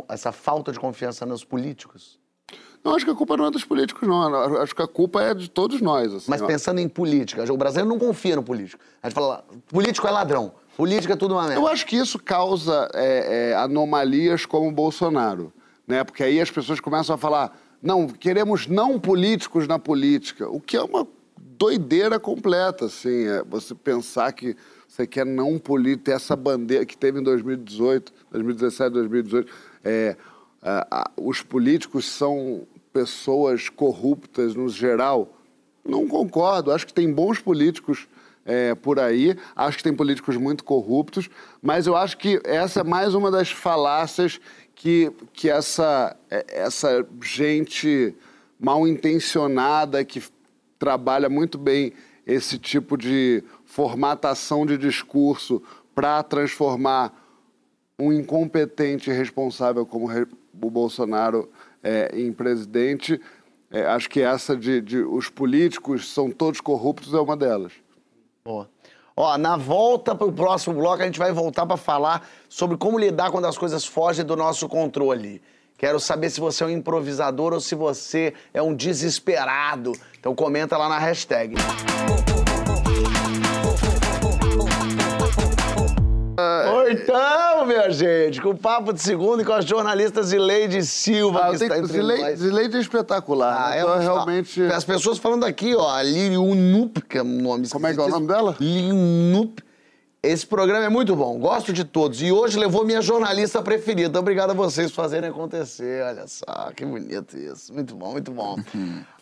essa 0.09 0.33
falta 0.33 0.73
de 0.73 0.81
confiança 0.81 1.25
nos 1.25 1.45
políticos? 1.45 2.19
Não, 2.83 2.95
acho 2.95 3.05
que 3.05 3.11
a 3.11 3.15
culpa 3.15 3.37
não 3.37 3.47
é 3.47 3.51
dos 3.51 3.65
políticos, 3.65 4.09
não. 4.09 4.35
Acho 4.61 4.75
que 4.75 4.83
a 4.83 4.89
culpa 4.89 5.23
é 5.23 5.35
de 5.35 5.49
todos 5.51 5.81
nós. 5.81 6.13
Assim, 6.13 6.31
Mas 6.31 6.41
pensando 6.41 6.81
em 6.81 6.89
política, 6.89 7.45
o 7.53 7.57
brasileiro 7.57 7.89
não 7.89 7.99
confia 7.99 8.37
no 8.37 8.43
político. 8.43 8.83
A 9.03 9.09
gente 9.09 9.15
fala, 9.15 9.45
político 9.69 10.07
é 10.09 10.11
ladrão. 10.11 10.53
Política 10.77 11.13
é 11.13 11.17
tudo 11.17 11.35
uma 11.35 11.43
merda. 11.43 11.61
Eu 11.61 11.69
acho 11.69 11.85
que 11.85 11.97
isso 11.97 12.19
causa 12.19 12.89
é, 12.95 13.51
é, 13.51 13.55
anomalias 13.55 14.47
como 14.47 14.69
o 14.69 14.73
Bolsonaro, 14.73 15.53
né? 15.90 16.05
Porque 16.05 16.22
aí 16.22 16.40
as 16.40 16.50
pessoas 16.50 16.79
começam 16.79 17.14
a 17.14 17.18
falar, 17.18 17.59
não, 17.83 18.07
queremos 18.07 18.66
não 18.66 18.98
políticos 18.98 19.66
na 19.66 19.79
política, 19.79 20.48
o 20.48 20.61
que 20.61 20.76
é 20.76 20.83
uma 20.83 21.07
doideira 21.37 22.18
completa, 22.18 22.87
assim, 22.87 23.26
é 23.26 23.42
você 23.42 23.74
pensar 23.74 24.33
que 24.33 24.57
você 24.88 25.07
quer 25.07 25.26
não 25.26 25.59
político, 25.59 26.11
essa 26.11 26.37
bandeira 26.37 26.87
que 26.87 26.96
teve 26.96 27.20
em 27.20 27.22
2018, 27.22 28.12
2017, 28.31 28.90
2018, 28.92 29.53
é, 29.85 30.16
a, 30.62 30.87
a, 30.90 31.11
os 31.16 31.42
políticos 31.42 32.07
são 32.07 32.66
pessoas 32.92 33.68
corruptas 33.68 34.55
no 34.55 34.68
geral. 34.68 35.37
Não 35.85 36.07
concordo, 36.07 36.72
acho 36.72 36.87
que 36.87 36.94
tem 36.94 37.12
bons 37.12 37.40
políticos 37.40 38.09
é, 38.44 38.74
por 38.74 38.98
aí. 38.98 39.37
Acho 39.55 39.79
que 39.79 39.85
tem 39.85 39.94
políticos 39.94 40.37
muito 40.37 40.64
corruptos, 40.64 41.29
mas 41.62 41.87
eu 41.87 41.96
acho 41.96 42.16
que 42.18 42.40
essa 42.44 42.81
é 42.81 42.85
mais 42.85 43.14
uma 43.14 43.31
das 43.31 43.50
falácias 43.50 44.40
que, 44.81 45.12
que 45.35 45.51
essa, 45.51 46.16
é, 46.31 46.43
essa 46.49 47.07
gente 47.23 48.16
mal 48.59 48.88
intencionada 48.88 50.03
que 50.03 50.23
trabalha 50.79 51.29
muito 51.29 51.59
bem 51.59 51.93
esse 52.27 52.59
tipo 52.59 52.97
de 52.97 53.45
formatação 53.66 54.64
de 54.64 54.79
discurso 54.79 55.62
para 55.95 56.23
transformar 56.23 57.12
um 57.99 58.11
incompetente 58.11 59.11
responsável 59.11 59.85
como 59.85 60.09
o 60.11 60.71
Bolsonaro 60.71 61.51
é, 61.83 62.19
em 62.19 62.33
presidente. 62.33 63.21
É, 63.71 63.85
acho 63.85 64.09
que 64.09 64.23
essa 64.23 64.57
de, 64.57 64.81
de 64.81 65.01
os 65.01 65.29
políticos 65.29 66.11
são 66.11 66.31
todos 66.31 66.59
corruptos 66.59 67.12
é 67.12 67.21
uma 67.21 67.37
delas. 67.37 67.75
Boa. 68.43 68.66
Ó, 69.23 69.37
na 69.37 69.55
volta 69.55 70.15
para 70.15 70.27
o 70.27 70.33
próximo 70.33 70.77
bloco, 70.77 71.03
a 71.03 71.05
gente 71.05 71.19
vai 71.19 71.31
voltar 71.31 71.67
para 71.67 71.77
falar 71.77 72.27
sobre 72.49 72.79
como 72.79 72.99
lidar 72.99 73.31
quando 73.31 73.45
as 73.45 73.59
coisas 73.59 73.85
fogem 73.85 74.25
do 74.25 74.35
nosso 74.35 74.67
controle. 74.67 75.43
Quero 75.77 76.01
saber 76.01 76.31
se 76.31 76.41
você 76.41 76.65
é 76.65 76.67
um 76.67 76.71
improvisador 76.71 77.53
ou 77.53 77.61
se 77.61 77.75
você 77.75 78.33
é 78.55 78.63
um 78.63 78.75
desesperado. 78.75 79.93
Então 80.19 80.35
comenta 80.35 80.79
lá 80.79 80.89
na 80.89 80.99
hashtag. 80.99 81.55
Então, 86.90 87.66
minha 87.66 87.88
gente, 87.90 88.40
com 88.40 88.50
o 88.50 88.59
Papo 88.59 88.92
de 88.92 89.00
Segundo 89.00 89.42
e 89.42 89.44
com 89.44 89.53
a 89.53 89.61
jornalista 89.61 90.22
Zileide 90.22 90.85
Silva, 90.85 91.40
ah, 91.40 91.48
que 91.50 91.62
está 91.62 91.79
entre 91.79 91.92
Zileide, 91.92 92.22
nós. 92.22 92.38
Zileide 92.40 92.76
é 92.76 92.81
espetacular. 92.81 93.57
Ah, 93.57 93.70
né? 93.70 93.81
então, 93.81 93.94
é, 93.94 94.00
realmente... 94.00 94.62
As 94.62 94.85
pessoas 94.85 95.18
falando 95.18 95.44
aqui, 95.44 95.74
ó, 95.74 96.00
Liliunup, 96.03 97.00
que 97.03 97.18
é 97.18 97.22
o 97.22 97.24
nome... 97.24 97.68
Como 97.68 97.87
é 97.87 97.94
que 97.94 98.00
é 98.00 98.03
o 98.03 98.09
nome 98.09 98.26
dela? 98.26 98.57
Liliunup. 98.59 99.62
Esse 100.22 100.46
programa 100.46 100.85
é 100.85 100.88
muito 100.88 101.16
bom, 101.16 101.38
gosto 101.38 101.72
de 101.72 101.85
todos. 101.85 102.20
E 102.20 102.31
hoje 102.31 102.59
levou 102.59 102.85
minha 102.85 103.00
jornalista 103.00 103.62
preferida. 103.62 104.18
Obrigado 104.18 104.50
a 104.50 104.55
vocês 104.55 104.90
por 104.90 104.96
fazerem 104.96 105.31
acontecer. 105.31 106.05
Olha 106.05 106.26
só, 106.26 106.72
que 106.76 106.85
bonito 106.85 107.38
isso. 107.38 107.72
Muito 107.72 107.94
bom, 107.94 108.12
muito 108.12 108.31
bom. 108.31 108.57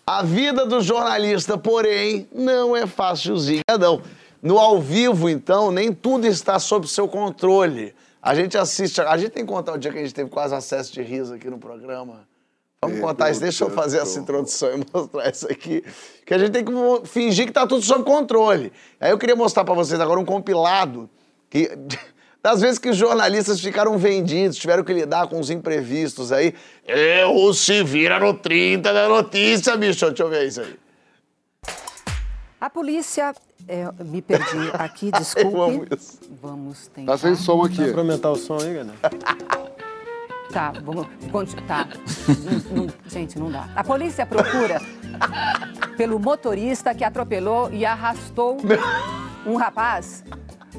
a 0.04 0.22
vida 0.22 0.66
do 0.66 0.80
jornalista, 0.80 1.56
porém, 1.56 2.26
não 2.34 2.74
é 2.74 2.86
fácilzinha, 2.86 3.62
não. 3.78 4.00
No 4.42 4.58
ao 4.58 4.80
vivo, 4.80 5.28
então, 5.28 5.70
nem 5.70 5.92
tudo 5.92 6.26
está 6.26 6.58
sob 6.58 6.86
seu 6.88 7.08
controle. 7.08 7.94
A 8.22 8.34
gente 8.34 8.56
assiste. 8.56 9.00
A 9.00 9.16
gente 9.16 9.30
tem 9.30 9.44
que 9.44 9.52
contar 9.52 9.72
o 9.72 9.78
dia 9.78 9.90
que 9.90 9.98
a 9.98 10.02
gente 10.02 10.14
teve 10.14 10.30
quase 10.30 10.54
acesso 10.54 10.92
de 10.92 11.02
riso 11.02 11.34
aqui 11.34 11.48
no 11.48 11.58
programa. 11.58 12.28
Vamos 12.80 13.00
contar 13.00 13.30
isso. 13.30 13.40
Deixa 13.40 13.64
eu 13.64 13.70
fazer 13.70 13.98
essa 13.98 14.18
introdução 14.20 14.70
e 14.74 14.84
mostrar 14.92 15.28
isso 15.28 15.50
aqui. 15.50 15.82
Que 16.24 16.34
a 16.34 16.38
gente 16.38 16.52
tem 16.52 16.64
que 16.64 16.72
fingir 17.06 17.44
que 17.44 17.50
está 17.50 17.66
tudo 17.66 17.82
sob 17.82 18.04
controle. 18.04 18.72
Aí 19.00 19.10
eu 19.10 19.18
queria 19.18 19.34
mostrar 19.34 19.64
para 19.64 19.74
vocês 19.74 20.00
agora 20.00 20.20
um 20.20 20.24
compilado 20.24 21.08
que. 21.50 21.70
Das 22.40 22.60
vezes 22.60 22.78
que 22.78 22.88
os 22.88 22.96
jornalistas 22.96 23.60
ficaram 23.60 23.98
vendidos, 23.98 24.56
tiveram 24.56 24.84
que 24.84 24.92
lidar 24.92 25.26
com 25.26 25.40
os 25.40 25.50
imprevistos 25.50 26.30
aí. 26.30 26.54
Eu 26.86 27.52
se 27.52 27.82
vira 27.82 28.20
no 28.20 28.32
30 28.32 28.92
da 28.92 29.08
notícia, 29.08 29.76
bicho. 29.76 30.06
Deixa 30.06 30.22
eu 30.22 30.30
ver 30.30 30.46
isso 30.46 30.60
aí. 30.60 30.78
A 32.60 32.70
polícia 32.70 33.34
É, 33.66 33.90
me 34.04 34.22
perdi 34.22 34.70
aqui, 34.72 35.10
desculpe. 35.18 35.54
Eu 35.56 35.62
amo 35.62 35.86
isso. 35.96 36.18
Vamos 36.40 36.86
tentar. 36.88 37.12
Tá 37.12 37.18
sem 37.18 37.34
som 37.34 37.62
aqui. 37.62 37.84
Dá 37.84 37.92
pra 37.92 38.00
aumentar 38.00 38.30
o 38.30 38.36
som 38.36 38.58
aí, 38.58 38.74
galera? 38.74 38.98
Tá, 40.50 40.72
vamos. 40.82 41.06
Tá. 41.66 41.86
não, 42.72 42.84
não, 42.84 42.92
gente, 43.06 43.38
não 43.38 43.50
dá. 43.50 43.68
A 43.76 43.84
polícia 43.84 44.24
procura 44.24 44.80
pelo 45.94 46.18
motorista 46.18 46.94
que 46.94 47.04
atropelou 47.04 47.70
e 47.70 47.84
arrastou 47.84 48.56
um 49.46 49.56
rapaz 49.56 50.24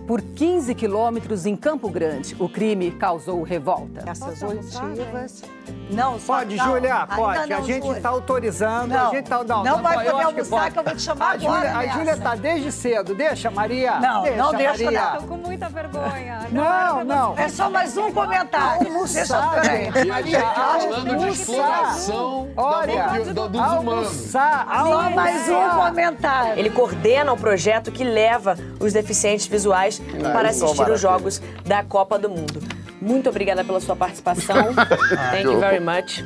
por 0.08 0.22
15 0.22 0.74
quilômetros 0.74 1.46
em 1.46 1.56
Campo 1.56 1.88
Grande. 1.88 2.36
O 2.40 2.50
crime 2.50 2.90
causou 2.90 3.44
revolta. 3.44 4.10
Essas 4.10 4.42
oitivas. 4.42 5.44
Não, 5.90 6.20
pode, 6.20 6.56
não, 6.56 6.66
Júlia, 6.66 7.08
pode. 7.08 7.50
Não, 7.50 7.58
a 7.58 7.62
gente 7.62 7.88
está 7.90 8.10
autorizando. 8.10 8.90
Não, 8.90 9.10
a 9.10 9.16
gente 9.16 9.30
tá, 9.30 9.44
não, 9.44 9.64
não 9.64 9.82
vai 9.82 9.96
poder 9.98 10.10
almoçar 10.10 10.66
que, 10.66 10.72
que, 10.72 10.80
eu 10.80 10.84
vou 10.84 10.96
te 10.96 11.02
chamar 11.02 11.26
a 11.26 11.32
agora. 11.32 11.78
a 11.78 11.88
Júlia 11.88 12.12
está 12.12 12.36
desde 12.36 12.72
cedo. 12.72 13.16
Deixa, 13.16 13.50
Maria. 13.50 14.00
Não, 14.00 14.22
deixa, 14.24 14.38
não 14.38 14.54
deixa, 14.54 14.84
Maria. 14.84 15.02
não. 15.02 15.14
Estou 15.14 15.28
com 15.28 15.38
muita 15.38 15.70
vergonha. 15.70 16.48
Não, 16.52 17.04
não. 17.04 17.38
É 17.38 17.50
só 17.50 17.70
mais 17.70 17.98
um 17.98 18.12
comentário. 18.12 18.88
Almoçar, 18.88 19.62
deixa, 19.62 20.06
Maria, 20.06 20.42
falando 20.42 21.18
de 21.18 21.30
exploração 21.30 22.50
Olha, 22.56 23.08
da, 23.08 23.34
do, 23.34 23.50
dos 23.50 23.72
humanos. 23.72 24.10
Só 24.32 25.10
mais 25.16 25.50
um 25.50 25.70
comentário. 25.70 26.60
Ele 26.60 26.70
coordena 26.70 27.34
o 27.34 27.38
projeto 27.38 27.92
que 27.92 28.04
leva 28.04 28.58
os 28.80 28.94
deficientes 28.94 29.48
visuais 29.48 30.02
para 30.34 30.50
assistir 30.50 30.90
os 30.90 31.00
jogos 31.00 31.42
da 31.66 31.84
Copa 31.84 32.18
do 32.18 32.30
Mundo. 32.30 32.79
Muito 33.02 33.30
obrigada 33.30 33.64
pela 33.64 33.80
sua 33.80 33.96
participação. 33.96 34.74
Thank 35.32 35.46
you 35.46 35.60
very 35.60 35.80
much 35.80 36.22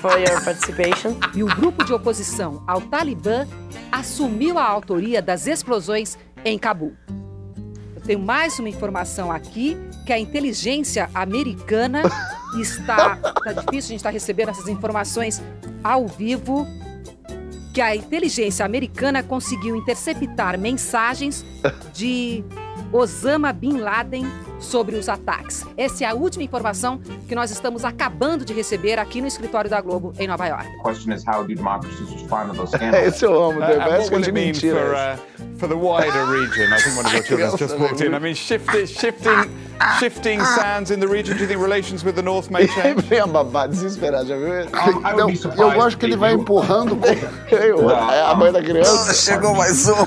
for 0.00 0.18
your 0.18 0.42
participation. 0.44 1.16
E 1.34 1.42
o 1.42 1.46
grupo 1.46 1.84
de 1.84 1.92
oposição 1.92 2.62
ao 2.66 2.80
Talibã 2.80 3.46
assumiu 3.92 4.58
a 4.58 4.64
autoria 4.64 5.20
das 5.20 5.46
explosões 5.46 6.18
em 6.44 6.58
Cabul. 6.58 6.94
Eu 7.94 8.00
tenho 8.02 8.18
mais 8.18 8.58
uma 8.58 8.68
informação 8.68 9.30
aqui 9.30 9.76
que 10.06 10.12
a 10.12 10.18
inteligência 10.18 11.10
americana 11.14 12.02
está, 12.58 13.18
está 13.36 13.52
difícil 13.52 13.88
a 13.88 13.92
gente 13.92 13.96
está 13.96 14.10
recebendo 14.10 14.48
essas 14.48 14.68
informações 14.68 15.42
ao 15.84 16.06
vivo 16.06 16.66
que 17.72 17.80
a 17.80 17.94
inteligência 17.94 18.64
americana 18.64 19.22
conseguiu 19.22 19.76
interceptar 19.76 20.58
mensagens 20.58 21.44
de 21.92 22.42
Osama 22.92 23.52
Bin 23.52 23.78
Laden 23.78 24.26
sobre 24.60 24.96
os 24.96 25.08
ataques. 25.08 25.64
Essa 25.76 26.04
é 26.04 26.06
a 26.06 26.14
última 26.14 26.44
informação 26.44 27.00
que 27.26 27.34
nós 27.34 27.50
estamos 27.50 27.84
acabando 27.84 28.44
de 28.44 28.52
receber 28.52 28.98
aqui 28.98 29.20
no 29.20 29.26
escritório 29.26 29.68
da 29.70 29.80
Globo 29.80 30.12
em 30.18 30.28
Nova 30.28 30.46
York. 30.46 30.66
Esse 33.06 33.24
eu 33.24 33.42
amo, 33.42 33.60
Uh, 33.60 33.66
The 33.66 33.78
Best 33.78 34.10
de 34.60 34.70
for, 34.70 34.94
uh, 34.94 35.16
for 35.58 35.68
the 35.68 35.74
wider 35.74 36.24
region? 36.26 36.72
I 36.72 36.80
think 36.80 36.96
one 36.96 37.06
of 37.06 37.12
your 37.12 37.22
children 37.24 37.56
just 37.56 37.76
walked 37.78 38.00
in. 38.00 38.14
I 38.14 38.18
mean, 38.18 38.34
shifting, 38.34 38.86
shifting, 38.86 39.50
shifting 39.98 40.40
sands 40.40 40.90
in 40.90 41.00
the 41.00 41.06
region. 41.06 41.36
Do 41.36 41.42
you 41.42 41.48
think 41.48 41.60
relations 41.60 42.04
with 42.04 42.14
the 42.16 42.22
North 42.22 42.50
may 42.50 42.66
change? 42.68 43.02
Vem 43.02 43.20
a 43.20 43.26
babá 43.26 43.66
desesperada, 43.66 44.26
já 44.26 44.36
viu? 44.36 44.48
Eu, 45.56 45.72
gosto 45.72 45.98
que 45.98 46.06
ele 46.06 46.16
vai 46.16 46.32
empurrando. 46.32 46.98
É 47.50 48.22
a 48.22 48.34
mãe 48.34 48.50
da 48.52 48.62
criança. 48.62 49.12
Chegou 49.14 49.54
mais 49.54 49.88
um. 49.88 50.06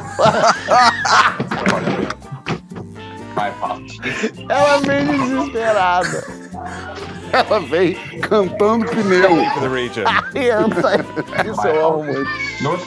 My 3.35 3.49
apologies. 3.49 4.31
Ela 4.47 4.77
vem 4.77 5.05
desesperada. 5.07 6.23
Ela 7.31 7.59
vem 7.61 7.95
cantando 8.21 8.85
pneu. 8.85 9.43
Criança. 10.31 11.05
Isso 11.51 11.67
eu 11.67 11.87
amo 11.87 12.03
muito. 12.03 12.29
North, 12.61 12.83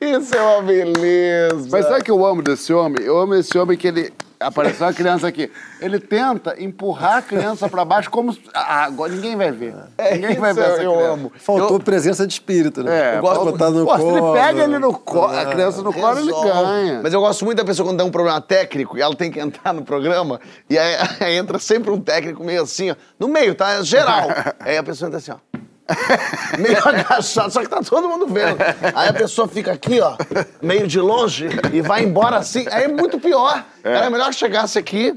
Isso 0.00 0.34
é 0.34 0.40
uma 0.40 0.62
beleza. 0.62 1.68
Mas 1.70 1.84
sabe 1.86 2.00
o 2.00 2.04
que 2.04 2.10
eu 2.10 2.24
amo 2.24 2.42
desse 2.42 2.72
homem? 2.72 3.04
Eu 3.04 3.18
amo 3.18 3.34
esse 3.34 3.56
homem 3.56 3.76
que 3.76 3.88
ele. 3.88 4.12
Apareceu 4.40 4.86
uma 4.86 4.92
criança 4.92 5.26
aqui. 5.26 5.50
Ele 5.80 5.98
tenta 5.98 6.54
empurrar 6.62 7.16
a 7.18 7.22
criança 7.22 7.68
pra 7.68 7.84
baixo 7.84 8.08
como. 8.10 8.32
se- 8.32 8.40
Ah, 8.54 8.84
agora 8.84 9.10
ninguém 9.12 9.34
vai 9.36 9.50
ver. 9.50 9.74
Ninguém 10.12 10.36
vai 10.36 10.54
ver 10.54 10.60
essa 10.64 10.82
eu 10.82 10.92
criança. 10.94 11.12
amo. 11.12 11.32
Faltou 11.38 11.80
presença 11.80 12.26
de 12.26 12.32
espírito, 12.34 12.82
né? 12.84 13.14
É, 13.14 13.16
eu 13.16 13.20
gosto 13.20 13.44
de 13.46 13.50
botar 13.52 13.70
no 13.70 13.84
Pô, 13.84 13.96
se 13.96 14.02
colo. 14.02 14.16
ele 14.36 14.40
pega 14.40 14.62
ele 14.64 14.78
no 14.78 14.92
colo, 14.96 15.36
a 15.36 15.46
criança 15.46 15.82
no 15.82 15.92
colo, 15.92 16.18
ele 16.20 16.30
ganha. 16.30 17.00
Mas 17.02 17.12
eu 17.12 17.20
gosto 17.20 17.44
muito 17.44 17.58
da 17.58 17.64
pessoa 17.64 17.88
quando 17.88 17.98
dá 17.98 18.04
um 18.04 18.10
problema 18.12 18.40
técnico 18.40 18.96
e 18.96 19.02
ela 19.02 19.14
tem 19.16 19.30
que 19.30 19.40
entrar 19.40 19.72
no 19.72 19.82
programa 19.82 20.40
e 20.70 20.78
aí, 20.78 20.94
aí 21.20 21.36
entra 21.36 21.58
sempre 21.58 21.90
um 21.90 22.00
técnico 22.00 22.44
meio 22.44 22.62
assim, 22.62 22.90
ó, 22.92 22.94
no 23.18 23.26
meio, 23.28 23.54
tá? 23.56 23.82
Geral. 23.82 24.28
aí 24.60 24.76
a 24.76 24.82
pessoa 24.84 25.08
entra 25.08 25.18
assim, 25.18 25.32
ó. 25.32 25.36
meio 26.58 26.76
agachado, 26.86 27.50
só 27.50 27.60
que 27.62 27.68
tá 27.68 27.80
todo 27.82 28.08
mundo 28.08 28.26
vendo. 28.26 28.58
Aí 28.94 29.08
a 29.08 29.12
pessoa 29.12 29.48
fica 29.48 29.72
aqui, 29.72 30.00
ó, 30.02 30.16
meio 30.60 30.86
de 30.86 31.00
longe 31.00 31.48
e 31.72 31.80
vai 31.80 32.04
embora 32.04 32.36
assim. 32.36 32.66
Aí 32.70 32.84
é 32.84 32.88
muito 32.88 33.18
pior. 33.18 33.64
Era 33.96 34.10
melhor 34.10 34.30
que 34.30 34.36
chegasse 34.36 34.78
aqui, 34.78 35.14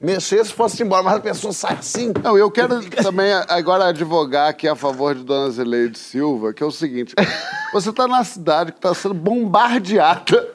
mexesse 0.00 0.50
e 0.50 0.54
fosse 0.54 0.82
embora, 0.82 1.02
mas 1.02 1.14
a 1.16 1.20
pessoa 1.20 1.52
sai 1.52 1.74
assim. 1.78 2.12
Não, 2.22 2.36
eu 2.36 2.50
quero 2.50 2.80
também 3.02 3.32
agora 3.48 3.86
advogar 3.86 4.48
aqui 4.48 4.68
a 4.68 4.74
favor 4.76 5.14
de 5.14 5.22
Dona 5.24 5.50
Zileide 5.50 5.98
Silva, 5.98 6.52
que 6.52 6.62
é 6.62 6.66
o 6.66 6.70
seguinte: 6.70 7.14
você 7.72 7.92
tá 7.92 8.06
na 8.06 8.22
cidade 8.24 8.72
que 8.72 8.80
tá 8.80 8.94
sendo 8.94 9.14
bombardeada, 9.14 10.48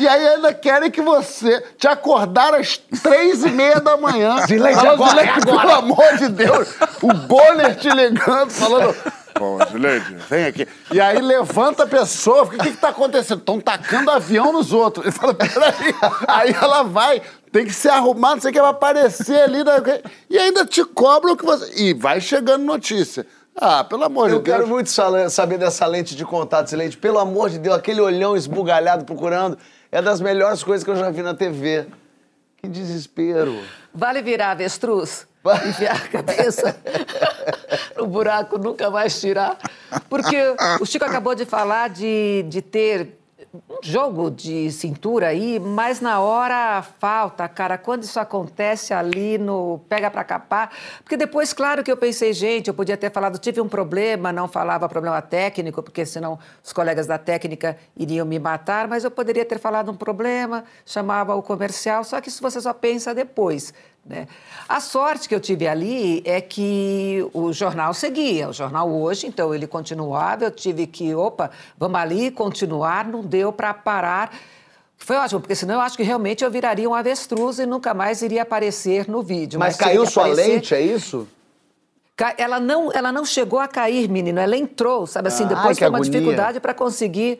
e 0.00 0.06
aí 0.06 0.28
ainda 0.28 0.52
querem 0.54 0.90
que 0.90 1.00
você 1.00 1.60
te 1.76 1.86
acordar 1.86 2.54
às 2.54 2.76
três 2.76 3.44
e 3.44 3.50
meia 3.50 3.80
da 3.80 3.96
manhã. 3.96 4.38
Zileide, 4.46 4.76
Falando, 4.76 4.92
agora, 4.94 5.10
Zileide, 5.10 5.30
agora. 5.30 5.60
Pelo 5.60 5.72
amor 5.72 6.16
de 6.18 6.28
Deus! 6.28 6.68
O 7.02 7.12
Bonner 7.14 7.76
te 7.76 7.88
ligando, 7.90 8.50
falando. 8.50 8.94
Bom, 9.38 9.58
Zileide, 9.70 10.14
vem 10.28 10.44
aqui. 10.46 10.66
E 10.92 11.00
aí 11.00 11.20
levanta 11.20 11.84
a 11.84 11.86
pessoa, 11.86 12.42
o 12.42 12.48
que 12.50 12.58
que 12.58 12.76
tá 12.76 12.88
acontecendo? 12.88 13.38
Estão 13.40 13.60
tacando 13.60 14.10
avião 14.10 14.52
nos 14.52 14.72
outros. 14.72 15.06
Ele 15.06 15.12
fala, 15.14 15.34
peraí. 15.34 15.94
Aí 16.26 16.52
ela 16.52 16.82
vai, 16.82 17.22
tem 17.52 17.64
que 17.66 17.72
se 17.72 17.88
arrumar, 17.88 18.34
não 18.34 18.40
sei 18.40 18.50
o 18.50 18.54
que, 18.54 18.60
vai 18.60 18.70
aparecer 18.70 19.40
ali. 19.42 19.62
né? 19.62 19.72
E 20.28 20.38
ainda 20.38 20.66
te 20.66 20.84
cobram 20.84 21.34
o 21.34 21.36
que 21.36 21.44
você... 21.44 21.72
E 21.80 21.94
vai 21.94 22.20
chegando 22.20 22.64
notícia. 22.64 23.24
Ah, 23.54 23.82
pelo 23.84 24.04
amor 24.04 24.30
Eu 24.30 24.38
de 24.38 24.44
Deus. 24.44 24.56
quero 24.56 24.68
muito 24.68 24.88
sa- 24.90 25.28
saber 25.30 25.58
dessa 25.58 25.84
lente 25.86 26.14
de 26.16 26.24
contato, 26.24 26.66
esse 26.66 26.76
lente. 26.76 26.96
Pelo 26.96 27.18
amor 27.18 27.50
de 27.50 27.58
Deus, 27.58 27.76
aquele 27.76 28.00
olhão 28.00 28.36
esbugalhado 28.36 29.04
procurando 29.04 29.58
é 29.92 30.00
das 30.02 30.20
melhores 30.20 30.62
coisas 30.62 30.84
que 30.84 30.90
eu 30.90 30.96
já 30.96 31.10
vi 31.10 31.22
na 31.22 31.34
TV. 31.34 31.86
Que 32.60 32.66
desespero. 32.68 33.56
Vale 33.94 34.20
virar 34.20 34.50
avestruz? 34.50 35.27
Enfiar 35.66 35.96
a 35.96 36.08
cabeça 36.08 36.76
no 37.96 38.06
buraco, 38.06 38.58
nunca 38.58 38.90
mais 38.90 39.20
tirar. 39.20 39.56
Porque 40.08 40.36
o 40.80 40.84
Chico 40.84 41.04
acabou 41.04 41.34
de 41.34 41.44
falar 41.44 41.88
de, 41.88 42.44
de 42.48 42.60
ter 42.60 43.18
um 43.54 43.78
jogo 43.82 44.30
de 44.30 44.70
cintura 44.70 45.28
aí, 45.28 45.58
mas 45.58 46.00
na 46.00 46.20
hora 46.20 46.82
falta, 46.82 47.48
cara. 47.48 47.78
Quando 47.78 48.02
isso 48.02 48.20
acontece 48.20 48.92
ali 48.92 49.38
no 49.38 49.80
pega 49.88 50.10
pra 50.10 50.22
capar. 50.22 50.70
Porque 51.02 51.16
depois, 51.16 51.52
claro 51.52 51.82
que 51.82 51.90
eu 51.90 51.96
pensei, 51.96 52.32
gente, 52.32 52.68
eu 52.68 52.74
podia 52.74 52.96
ter 52.96 53.10
falado, 53.10 53.38
tive 53.38 53.60
um 53.60 53.68
problema, 53.68 54.32
não 54.32 54.48
falava 54.48 54.88
problema 54.88 55.22
técnico, 55.22 55.82
porque 55.82 56.04
senão 56.04 56.38
os 56.62 56.72
colegas 56.72 57.06
da 57.06 57.16
técnica 57.16 57.78
iriam 57.96 58.26
me 58.26 58.38
matar, 58.38 58.86
mas 58.86 59.04
eu 59.04 59.10
poderia 59.10 59.44
ter 59.44 59.58
falado 59.58 59.90
um 59.90 59.96
problema, 59.96 60.64
chamava 60.84 61.34
o 61.34 61.42
comercial, 61.42 62.04
só 62.04 62.20
que 62.20 62.28
isso 62.28 62.42
você 62.42 62.60
só 62.60 62.74
pensa 62.74 63.14
depois. 63.14 63.72
Né? 64.04 64.26
A 64.68 64.80
sorte 64.80 65.28
que 65.28 65.34
eu 65.34 65.40
tive 65.40 65.68
ali 65.68 66.22
é 66.24 66.40
que 66.40 67.28
o 67.34 67.52
jornal 67.52 67.92
seguia, 67.92 68.48
o 68.48 68.52
jornal 68.52 68.90
hoje, 68.90 69.26
então 69.26 69.54
ele 69.54 69.66
continuava, 69.66 70.44
eu 70.44 70.50
tive 70.50 70.86
que, 70.86 71.14
opa, 71.14 71.50
vamos 71.76 72.00
ali 72.00 72.30
continuar, 72.30 73.06
não 73.06 73.20
deu 73.22 73.52
para 73.52 73.74
parar. 73.74 74.32
Foi 74.96 75.16
ótimo, 75.16 75.40
porque 75.40 75.54
senão 75.54 75.74
eu 75.74 75.80
acho 75.80 75.96
que 75.96 76.02
realmente 76.02 76.42
eu 76.42 76.50
viraria 76.50 76.88
um 76.88 76.94
avestruz 76.94 77.58
e 77.58 77.66
nunca 77.66 77.92
mais 77.92 78.22
iria 78.22 78.42
aparecer 78.42 79.08
no 79.08 79.22
vídeo. 79.22 79.58
Mas, 79.60 79.76
tinha 79.76 79.88
caiu 79.88 80.06
sua 80.06 80.24
aparecer- 80.24 80.54
lente, 80.54 80.74
é 80.74 80.80
isso? 80.80 81.28
Ela 82.36 82.58
não, 82.58 82.90
ela 82.92 83.12
não 83.12 83.24
chegou 83.24 83.60
a 83.60 83.68
cair, 83.68 84.08
menino, 84.08 84.40
ela 84.40 84.56
entrou, 84.56 85.06
sabe 85.06 85.28
assim, 85.28 85.44
Ai, 85.44 85.50
depois 85.50 85.78
que 85.78 85.84
foi 85.84 85.88
uma 85.88 85.98
agonia. 85.98 86.10
dificuldade 86.12 86.58
para 86.60 86.74
conseguir 86.74 87.38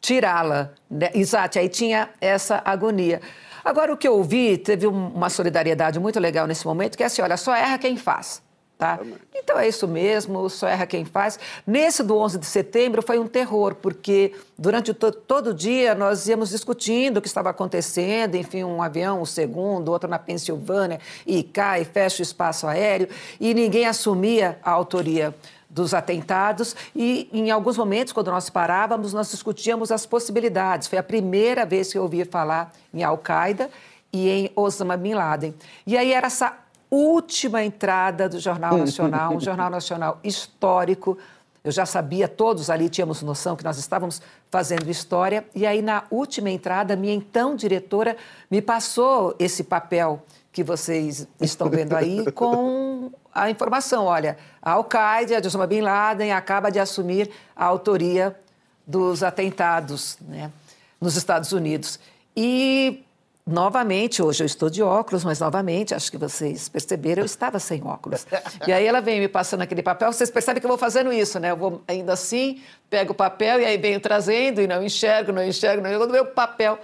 tirá-la. 0.00 0.70
Né? 0.88 1.10
Exato, 1.14 1.58
aí 1.58 1.68
tinha 1.68 2.08
essa 2.20 2.62
agonia. 2.64 3.20
Agora, 3.64 3.92
o 3.92 3.96
que 3.96 4.06
eu 4.06 4.14
ouvi, 4.14 4.58
teve 4.58 4.86
um- 4.86 5.08
uma 5.08 5.30
solidariedade 5.30 5.98
muito 5.98 6.20
legal 6.20 6.46
nesse 6.46 6.66
momento, 6.66 6.96
que 6.96 7.02
é 7.02 7.06
assim, 7.06 7.22
olha, 7.22 7.36
só 7.36 7.54
erra 7.54 7.78
quem 7.78 7.96
faz. 7.96 8.42
Tá? 8.76 8.98
Então 9.32 9.56
é 9.56 9.68
isso 9.68 9.86
mesmo, 9.86 10.50
só 10.50 10.66
erra 10.66 10.84
quem 10.84 11.04
faz. 11.04 11.38
Nesse 11.64 12.02
do 12.02 12.18
11 12.18 12.36
de 12.38 12.44
setembro 12.44 13.02
foi 13.02 13.20
um 13.20 13.26
terror, 13.28 13.76
porque 13.76 14.34
durante 14.58 14.92
to- 14.92 15.12
todo 15.12 15.50
o 15.50 15.54
dia 15.54 15.94
nós 15.94 16.26
íamos 16.26 16.50
discutindo 16.50 17.18
o 17.18 17.22
que 17.22 17.28
estava 17.28 17.50
acontecendo, 17.50 18.34
enfim, 18.34 18.64
um 18.64 18.82
avião, 18.82 19.22
um 19.22 19.24
segundo, 19.24 19.90
outro 19.92 20.10
na 20.10 20.18
Pensilvânia, 20.18 20.98
e 21.24 21.44
cai, 21.44 21.84
fecha 21.84 22.20
o 22.20 22.24
espaço 22.24 22.66
aéreo, 22.66 23.08
e 23.38 23.54
ninguém 23.54 23.86
assumia 23.86 24.58
a 24.62 24.72
autoria 24.72 25.32
dos 25.74 25.92
atentados 25.92 26.76
e 26.94 27.28
em 27.32 27.50
alguns 27.50 27.76
momentos 27.76 28.12
quando 28.12 28.30
nós 28.30 28.48
parávamos 28.48 29.12
nós 29.12 29.30
discutíamos 29.30 29.90
as 29.90 30.06
possibilidades 30.06 30.86
foi 30.86 30.98
a 30.98 31.02
primeira 31.02 31.66
vez 31.66 31.90
que 31.90 31.98
eu 31.98 32.02
ouvi 32.02 32.24
falar 32.24 32.72
em 32.92 33.02
Al-Qaeda 33.02 33.68
e 34.12 34.30
em 34.30 34.50
Osama 34.54 34.96
Bin 34.96 35.14
Laden 35.14 35.52
e 35.84 35.98
aí 35.98 36.12
era 36.12 36.28
essa 36.28 36.64
última 36.94 37.64
entrada 37.64 38.28
do 38.28 38.38
Jornal 38.38 38.78
Nacional, 38.78 39.34
um 39.34 39.40
Jornal 39.40 39.68
Nacional 39.68 40.20
histórico. 40.22 41.18
Eu 41.64 41.72
já 41.72 41.84
sabia, 41.84 42.28
todos 42.28 42.70
ali 42.70 42.88
tínhamos 42.88 43.22
noção 43.22 43.56
que 43.56 43.64
nós 43.64 43.78
estávamos 43.78 44.22
fazendo 44.50 44.88
história. 44.88 45.44
E 45.54 45.66
aí, 45.66 45.82
na 45.82 46.04
última 46.10 46.50
entrada, 46.50 46.94
minha 46.94 47.14
então 47.14 47.56
diretora 47.56 48.16
me 48.50 48.62
passou 48.62 49.34
esse 49.38 49.64
papel 49.64 50.22
que 50.54 50.62
vocês 50.62 51.26
estão 51.40 51.68
vendo 51.68 51.96
aí 51.96 52.30
com 52.30 53.10
a 53.34 53.50
informação. 53.50 54.04
Olha, 54.04 54.38
a 54.62 54.70
Al-Qaeda, 54.70 55.40
de 55.40 55.48
Osama 55.48 55.66
Bin 55.66 55.80
Laden, 55.80 56.32
acaba 56.32 56.70
de 56.70 56.78
assumir 56.78 57.28
a 57.56 57.64
autoria 57.64 58.38
dos 58.86 59.24
atentados 59.24 60.16
né, 60.20 60.52
nos 61.00 61.16
Estados 61.16 61.50
Unidos. 61.50 61.98
E 62.36 63.03
Novamente, 63.46 64.22
hoje 64.22 64.42
eu 64.42 64.46
estou 64.46 64.70
de 64.70 64.82
óculos, 64.82 65.22
mas 65.22 65.38
novamente, 65.38 65.94
acho 65.94 66.10
que 66.10 66.16
vocês 66.16 66.66
perceberam, 66.66 67.20
eu 67.20 67.26
estava 67.26 67.58
sem 67.58 67.82
óculos. 67.84 68.26
E 68.66 68.72
aí 68.72 68.86
ela 68.86 69.02
vem 69.02 69.20
me 69.20 69.28
passando 69.28 69.60
aquele 69.60 69.82
papel, 69.82 70.10
vocês 70.10 70.30
percebem 70.30 70.60
que 70.60 70.66
eu 70.66 70.70
vou 70.70 70.78
fazendo 70.78 71.12
isso, 71.12 71.38
né? 71.38 71.50
Eu 71.50 71.56
vou 71.56 71.82
ainda 71.86 72.14
assim, 72.14 72.62
pego 72.88 73.12
o 73.12 73.14
papel 73.14 73.60
e 73.60 73.66
aí 73.66 73.76
venho 73.76 74.00
trazendo 74.00 74.62
e 74.62 74.66
não 74.66 74.82
enxergo, 74.82 75.30
não 75.30 75.44
enxergo, 75.44 75.82
não 75.82 75.90
enxergo. 75.90 76.06
Quando 76.06 76.12
meu 76.12 76.24
papel 76.24 76.78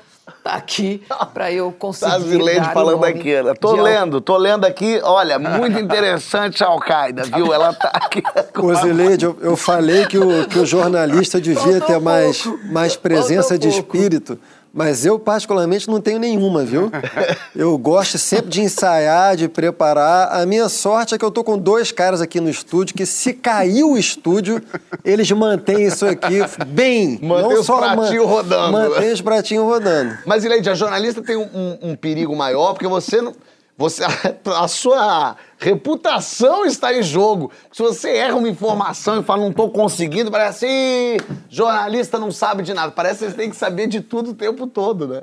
tá 0.45 0.53
aqui 0.53 1.03
para 1.33 1.51
eu 1.51 1.73
conseguir. 1.73 2.11
Tá 2.57 2.71
o 2.71 2.75
falando 2.75 3.05
aqui. 3.05 3.43
né? 3.43 3.55
Tô 3.55 3.75
de 3.77 3.81
lendo, 3.81 4.21
tô 4.21 4.37
lendo 4.37 4.67
aqui. 4.67 5.01
Olha, 5.03 5.39
muito 5.39 5.79
interessante 5.79 6.63
a 6.63 6.67
Al-Qaeda, 6.67 7.23
viu? 7.23 7.55
Ela 7.55 7.73
tá 7.73 7.89
aqui. 7.95 8.23
Ô, 8.59 8.75
Zileide, 8.75 9.25
eu, 9.25 9.39
eu 9.41 9.57
falei 9.57 10.05
que 10.05 10.19
o, 10.19 10.47
que 10.47 10.59
o 10.59 10.67
jornalista 10.67 11.41
devia 11.41 11.81
ter 11.81 11.99
mais, 11.99 12.45
mais 12.71 12.97
presença 12.97 13.59
de 13.59 13.69
espírito, 13.69 14.39
mas 14.73 15.05
eu, 15.05 15.19
particularmente, 15.19 15.89
não 15.89 16.01
tenho 16.01 16.19
nenhuma, 16.19 16.65
viu? 16.65 16.91
Eu 17.57 17.77
gosto 17.77 18.17
sempre 18.17 18.49
de 18.51 18.61
ensaiar, 18.63 19.37
de 19.37 19.49
preparar. 19.49 20.41
A 20.41 20.47
minha 20.47 20.69
sorte 20.69 21.15
é 21.15 21.19
que 21.19 21.25
eu 21.25 21.31
tô 21.31 21.43
com 21.43 21.59
dois 21.59 21.91
caras 21.91 22.21
aqui 22.21 22.41
no 22.41 22.49
estúdio 22.49 22.95
que, 22.95 23.05
se 23.05 23.33
cair 23.33 23.83
o 23.83 23.97
estúdio, 23.99 24.63
eles 25.05 25.31
mantêm 25.33 25.83
isso 25.85 26.07
aqui 26.07 26.39
bem. 26.69 27.19
Mantém 27.21 27.59
os 27.59 27.69
man- 27.69 27.97
pratinhos 27.97 28.27
rodando. 28.27 28.73
Mantém 28.73 29.13
os 29.13 29.21
pratinhos 29.21 29.65
rodando. 29.65 30.17
Mas, 30.25 30.45
Ileide, 30.45 30.71
a 30.71 30.75
jornalista 30.75 31.21
tem 31.21 31.37
um, 31.37 31.49
um- 31.53 31.79
um 31.91 31.97
perigo 31.97 32.35
maior, 32.37 32.73
porque 32.73 32.87
você 32.89 33.21
não. 33.21 33.35
Você, 33.81 34.03
a 34.45 34.69
sua 34.69 35.37
reputação 35.57 36.67
está 36.67 36.93
em 36.93 37.03
jogo. 37.03 37.51
Se 37.73 37.83
você 37.83 38.11
erra 38.11 38.37
uma 38.37 38.51
informação 38.51 39.19
e 39.19 39.25
fala, 39.25 39.41
não 39.41 39.51
estou 39.51 39.71
conseguindo, 39.71 40.31
parece, 40.31 40.67
"Ih, 40.67 41.17
jornalista 41.49 42.19
não 42.19 42.31
sabe 42.31 42.63
de 42.63 42.75
nada. 42.75 42.93
Parece 42.93 43.25
que 43.25 43.31
você 43.31 43.37
tem 43.39 43.49
que 43.49 43.57
saber 43.57 43.87
de 43.87 44.03
tudo 44.03 44.33
o 44.33 44.35
tempo 44.35 44.67
todo, 44.67 45.09
né? 45.09 45.23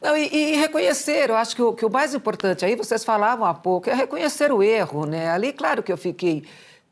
Não, 0.00 0.16
e, 0.16 0.26
e 0.34 0.56
reconhecer, 0.56 1.28
eu 1.28 1.36
acho 1.36 1.54
que 1.54 1.62
o, 1.62 1.74
que 1.74 1.84
o 1.84 1.90
mais 1.90 2.14
importante 2.14 2.64
aí, 2.64 2.74
vocês 2.74 3.04
falavam 3.04 3.44
há 3.46 3.52
pouco, 3.52 3.90
é 3.90 3.94
reconhecer 3.94 4.50
o 4.50 4.62
erro, 4.62 5.04
né? 5.04 5.30
Ali, 5.30 5.52
claro 5.52 5.82
que 5.82 5.92
eu 5.92 5.98
fiquei 5.98 6.44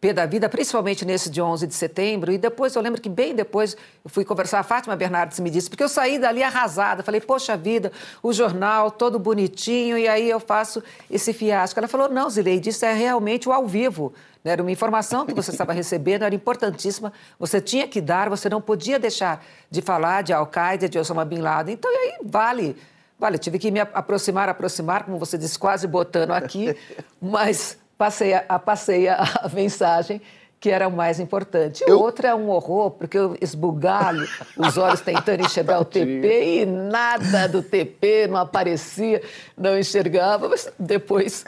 pé 0.05 0.13
da 0.13 0.27
vida, 0.27 0.51
principalmente 0.51 1.03
nesse 1.03 1.31
de 1.31 1.41
11 1.41 1.67
de 1.67 1.75
setembro, 1.75 2.31
e 2.31 2.37
depois, 2.37 2.75
eu 2.75 2.83
lembro 2.83 3.01
que 3.01 3.09
bem 3.09 3.35
depois, 3.35 3.75
eu 4.05 4.11
fui 4.11 4.23
conversar, 4.23 4.59
a 4.59 4.63
Fátima 4.63 4.95
Bernardes 4.95 5.41
me 5.41 5.49
disse, 5.49 5.71
porque 5.71 5.83
eu 5.83 5.89
saí 5.89 6.19
dali 6.19 6.43
arrasada, 6.43 7.03
falei, 7.03 7.23
poxa 7.23 7.57
vida, 7.57 7.91
o 8.23 8.31
jornal 8.31 8.91
todo 8.91 9.19
bonitinho, 9.19 9.97
e 9.97 10.07
aí 10.07 10.29
eu 10.29 10.39
faço 10.39 10.83
esse 11.11 11.33
fiasco. 11.33 11.81
Ela 11.81 11.89
falou, 11.89 12.11
não, 12.11 12.29
Zileide, 12.29 12.69
isso 12.69 12.85
é 12.85 12.93
realmente 12.93 13.49
o 13.49 13.53
ao 13.53 13.67
vivo, 13.67 14.13
né? 14.45 14.53
Era 14.53 14.63
uma 14.63 14.71
informação 14.71 15.25
que 15.25 15.33
você 15.33 15.51
estava 15.51 15.73
recebendo, 15.73 16.23
era 16.23 16.35
importantíssima, 16.35 17.11
você 17.39 17.59
tinha 17.59 17.89
que 17.89 18.03
dar, 18.03 18.29
você 18.29 18.51
não 18.51 18.61
podia 18.61 18.99
deixar 18.99 19.43
de 19.71 19.81
falar 19.81 20.23
de 20.23 20.35
Al-Qaeda, 20.35 20.87
de 20.87 20.99
Osama 20.99 21.25
Bin 21.25 21.39
Laden. 21.39 21.73
Então, 21.73 21.91
e 21.91 21.97
aí 21.97 22.19
vale. 22.23 22.77
Vale, 23.19 23.39
tive 23.39 23.59
que 23.59 23.71
me 23.71 23.81
aproximar, 23.81 24.51
aproximar, 24.51 25.05
como 25.05 25.19
você 25.19 25.39
disse, 25.39 25.59
quase 25.59 25.87
botando 25.87 26.33
aqui, 26.33 26.77
mas 27.23 27.79
passei 27.97 28.35
a, 28.35 28.59
passei 28.59 29.09
a, 29.09 29.23
a 29.43 29.49
mensagem 29.49 30.21
que 30.65 30.71
era 30.71 30.89
o 30.89 30.91
mais 30.91 31.21
importante. 31.21 31.85
Outra 31.91 32.29
é 32.29 32.35
um 32.35 32.49
horror, 32.49 32.93
porque 32.93 33.19
eu 33.19 33.37
esbugalho 33.39 34.27
os 34.57 34.79
olhos 34.79 35.03
tentando 35.03 35.45
enxergar 35.45 35.79
o 35.79 35.85
TP 35.85 36.63
e 36.63 36.65
nada 36.65 37.47
do 37.47 37.63
TP 37.63 38.27
não 38.29 38.39
aparecia, 38.39 39.23
não 39.59 39.79
enxergava, 39.79 40.49
mas 40.49 40.73
depois 40.79 41.45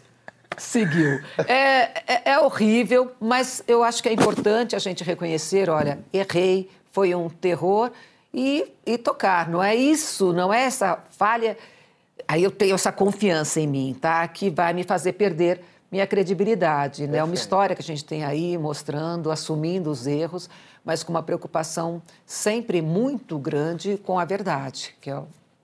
seguiu. 0.58 1.18
É, 1.46 2.02
é, 2.06 2.32
é 2.32 2.38
horrível, 2.38 3.10
mas 3.18 3.64
eu 3.66 3.82
acho 3.82 4.02
que 4.02 4.10
é 4.10 4.12
importante 4.12 4.76
a 4.76 4.78
gente 4.78 5.02
reconhecer, 5.02 5.70
olha, 5.70 5.98
errei, 6.12 6.68
foi 6.92 7.14
um 7.14 7.30
terror 7.30 7.90
e, 8.34 8.70
e 8.84 8.98
tocar. 8.98 9.48
Não 9.48 9.62
é 9.62 9.74
isso, 9.74 10.34
não 10.34 10.52
é 10.52 10.64
essa 10.64 10.98
falha. 11.12 11.56
Aí 12.28 12.42
eu 12.42 12.50
tenho 12.50 12.74
essa 12.74 12.92
confiança 12.92 13.60
em 13.60 13.66
mim, 13.66 13.96
tá? 13.98 14.28
Que 14.28 14.50
vai 14.50 14.74
me 14.74 14.84
fazer 14.84 15.14
perder 15.14 15.62
minha 15.90 16.06
credibilidade, 16.06 17.06
né? 17.06 17.22
Uma 17.22 17.34
história 17.34 17.74
que 17.76 17.82
a 17.82 17.84
gente 17.84 18.04
tem 18.04 18.24
aí 18.24 18.58
mostrando, 18.58 19.30
assumindo 19.30 19.90
os 19.90 20.06
erros, 20.06 20.48
mas 20.84 21.02
com 21.02 21.12
uma 21.12 21.22
preocupação 21.22 22.02
sempre 22.24 22.82
muito 22.82 23.38
grande 23.38 23.98
com 24.04 24.18
a 24.18 24.24
verdade, 24.24 24.94
que 25.00 25.10
é 25.10 25.18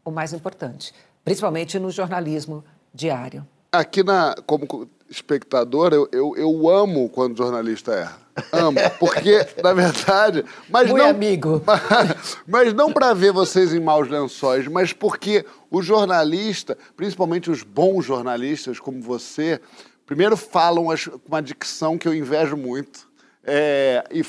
o- 0.05 0.11
mais 0.11 0.33
importante, 0.33 0.93
principalmente 1.25 1.79
no 1.79 1.91
jornalismo 1.91 2.65
diário. 2.95 3.47
Aqui, 3.73 4.03
na, 4.03 4.35
como 4.47 4.67
co- 4.67 4.87
espectador, 5.09 5.93
eu, 5.95 6.09
eu, 6.13 6.35
eu 6.37 6.69
amo 6.69 7.09
quando 7.09 7.35
o 7.35 7.37
jornalista 7.37 7.93
erra. 7.93 8.19
Amo. 8.51 8.79
Porque, 8.99 9.47
na 9.63 9.73
verdade. 9.75 10.45
Mas 10.69 10.89
Muito 10.89 11.03
não, 11.03 11.11
amigo. 11.11 11.63
Mas 12.47 12.73
não 12.73 12.93
para 12.93 13.13
ver 13.15 13.33
vocês 13.33 13.73
em 13.75 13.81
maus 13.81 14.09
lençóis, 14.09 14.67
mas 14.69 14.93
porque 14.93 15.45
o 15.71 15.83
jornalista, 15.83 16.77
principalmente 16.97 17.51
os 17.51 17.63
bons 17.63 18.05
jornalistas 18.05 18.79
como 18.81 19.01
você, 19.03 19.61
primeiro 20.07 20.37
falam 20.37 20.85
com 20.85 21.29
uma 21.29 21.43
dicção 21.43 21.97
que 21.97 22.07
eu 22.07 22.15
invejo 22.15 22.57
muito. 22.57 23.11
é, 23.45 24.05
e 24.11 24.23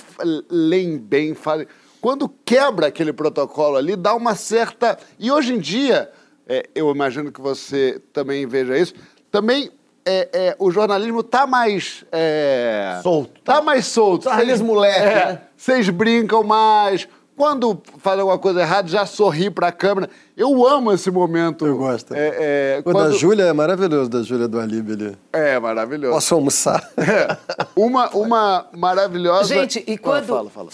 leem 0.49 0.97
bem, 0.97 1.33
falem. 1.33 1.67
Quando 2.01 2.27
quebra 2.27 2.87
aquele 2.87 3.13
protocolo 3.13 3.77
ali, 3.77 3.95
dá 3.95 4.13
uma 4.15 4.35
certa. 4.35 4.97
E 5.17 5.31
hoje 5.31 5.53
em 5.53 5.59
dia, 5.59 6.11
é, 6.47 6.67
eu 6.75 6.91
imagino 6.91 7.31
que 7.31 7.39
você 7.39 8.01
também 8.11 8.45
veja 8.45 8.77
isso, 8.77 8.93
também 9.31 9.71
é, 10.05 10.29
é, 10.33 10.55
o 10.59 10.69
jornalismo 10.69 11.21
está 11.21 11.47
mais. 11.47 12.03
É, 12.11 12.99
Solto. 13.01 13.41
Tá 13.41 13.61
mais 13.61 13.85
solto. 13.85 14.23
Jornalismo 14.25 14.73
leve, 14.73 15.05
é, 15.05 15.25
né? 15.25 15.41
Vocês 15.55 15.89
brincam 15.89 16.43
mais. 16.43 17.07
Quando 17.35 17.81
faz 17.97 18.19
alguma 18.19 18.37
coisa 18.37 18.61
errada, 18.61 18.87
já 18.87 19.05
sorri 19.05 19.49
pra 19.49 19.71
câmera. 19.71 20.09
Eu 20.37 20.67
amo 20.67 20.91
esse 20.93 21.09
momento. 21.09 21.65
Eu 21.65 21.77
gosto. 21.77 22.13
É, 22.13 22.27
é, 22.77 22.83
O 22.85 22.93
da 22.93 23.09
Júlia 23.11 23.43
é 23.45 23.53
maravilhoso, 23.53 24.09
da 24.09 24.21
Júlia 24.21 24.47
do 24.47 24.59
Alib 24.59 24.91
ali. 24.91 25.17
É, 25.31 25.59
maravilhoso. 25.59 26.13
Posso 26.13 26.35
almoçar? 26.35 26.87
Uma, 27.75 28.09
uma 28.11 28.67
maravilhosa. 28.77 29.45
Gente, 29.53 29.83
e 29.87 29.97
quando- 29.97 30.27
Fala, 30.27 30.49
fala. 30.49 30.69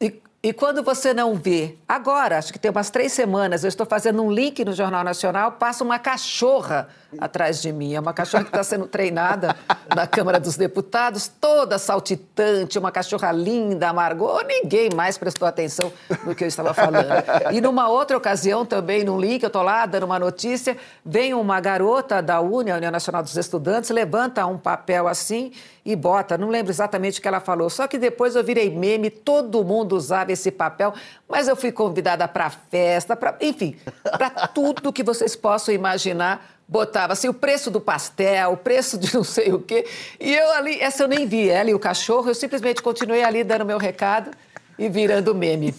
E, 0.00 0.20
e 0.42 0.52
quando 0.52 0.82
você 0.82 1.12
não 1.12 1.34
vê, 1.34 1.76
agora, 1.86 2.38
acho 2.38 2.52
que 2.52 2.58
tem 2.58 2.70
umas 2.70 2.90
três 2.90 3.12
semanas, 3.12 3.62
eu 3.62 3.68
estou 3.68 3.86
fazendo 3.86 4.22
um 4.22 4.32
link 4.32 4.64
no 4.64 4.72
Jornal 4.72 5.04
Nacional, 5.04 5.52
passa 5.52 5.84
uma 5.84 5.98
cachorra 5.98 6.88
atrás 7.18 7.60
de 7.60 7.72
mim. 7.72 7.94
É 7.94 8.00
uma 8.00 8.12
cachorra 8.12 8.44
que 8.44 8.50
está 8.50 8.62
sendo 8.62 8.86
treinada 8.86 9.56
na 9.94 10.06
Câmara 10.06 10.38
dos 10.38 10.56
Deputados, 10.56 11.28
toda 11.40 11.78
saltitante, 11.78 12.78
uma 12.78 12.92
cachorra 12.92 13.32
linda, 13.32 13.88
amargou. 13.88 14.42
Ninguém 14.44 14.90
mais 14.94 15.18
prestou 15.18 15.46
atenção 15.46 15.92
no 16.24 16.34
que 16.34 16.44
eu 16.44 16.48
estava 16.48 16.74
falando. 16.74 17.08
E 17.52 17.60
numa 17.60 17.88
outra 17.88 18.16
ocasião 18.16 18.64
também, 18.64 19.04
num 19.04 19.18
link, 19.18 19.42
eu 19.42 19.48
estou 19.48 19.62
lá 19.62 19.86
dando 19.86 20.04
uma 20.04 20.18
notícia, 20.18 20.76
vem 21.04 21.34
uma 21.34 21.60
garota 21.60 22.22
da 22.22 22.40
UNE, 22.40 22.70
a 22.70 22.76
União 22.76 22.90
Nacional 22.90 23.22
dos 23.22 23.36
Estudantes, 23.36 23.90
levanta 23.90 24.44
um 24.46 24.58
papel 24.58 25.08
assim 25.08 25.52
e 25.84 25.96
bota, 25.96 26.36
não 26.36 26.48
lembro 26.48 26.70
exatamente 26.70 27.18
o 27.18 27.22
que 27.22 27.28
ela 27.28 27.40
falou, 27.40 27.70
só 27.70 27.86
que 27.86 27.98
depois 27.98 28.36
eu 28.36 28.44
virei 28.44 28.70
meme, 28.70 29.10
todo 29.10 29.64
mundo 29.64 29.96
usava 29.96 30.30
esse 30.30 30.50
papel, 30.50 30.92
mas 31.28 31.48
eu 31.48 31.56
fui 31.56 31.72
convidada 31.72 32.28
para 32.28 32.50
festa, 32.50 33.16
para, 33.16 33.36
enfim, 33.40 33.76
para 34.02 34.30
tudo 34.48 34.92
que 34.92 35.02
vocês 35.02 35.34
possam 35.34 35.74
imaginar, 35.74 36.59
botava 36.70 37.12
assim 37.14 37.28
o 37.28 37.34
preço 37.34 37.68
do 37.70 37.80
pastel, 37.80 38.52
o 38.52 38.56
preço 38.56 38.96
de 38.96 39.12
não 39.16 39.24
sei 39.24 39.52
o 39.52 39.60
quê, 39.60 39.84
e 40.20 40.32
eu 40.34 40.50
ali, 40.52 40.80
essa 40.80 41.02
eu 41.02 41.08
nem 41.08 41.26
vi, 41.26 41.48
ela 41.48 41.68
e 41.68 41.74
o 41.74 41.78
cachorro, 41.80 42.28
eu 42.30 42.34
simplesmente 42.34 42.80
continuei 42.80 43.24
ali 43.24 43.42
dando 43.42 43.64
meu 43.66 43.76
recado 43.76 44.30
e 44.78 44.88
virando 44.88 45.34
meme. 45.34 45.74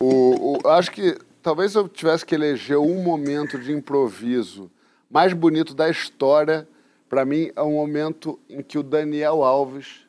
O, 0.00 0.58
o- 0.64 0.68
acho 0.68 0.90
que 0.90 1.16
talvez 1.40 1.74
eu 1.76 1.88
tivesse 1.88 2.26
que 2.26 2.34
eleger 2.34 2.76
um 2.78 3.00
momento 3.02 3.58
de 3.58 3.70
improviso 3.72 4.68
mais 5.08 5.32
bonito 5.32 5.72
da 5.72 5.88
história, 5.88 6.66
para 7.08 7.24
mim, 7.24 7.52
é 7.54 7.62
um 7.62 7.74
momento 7.74 8.40
em 8.50 8.60
que 8.60 8.76
o 8.76 8.82
Daniel 8.82 9.44
Alves, 9.44 10.00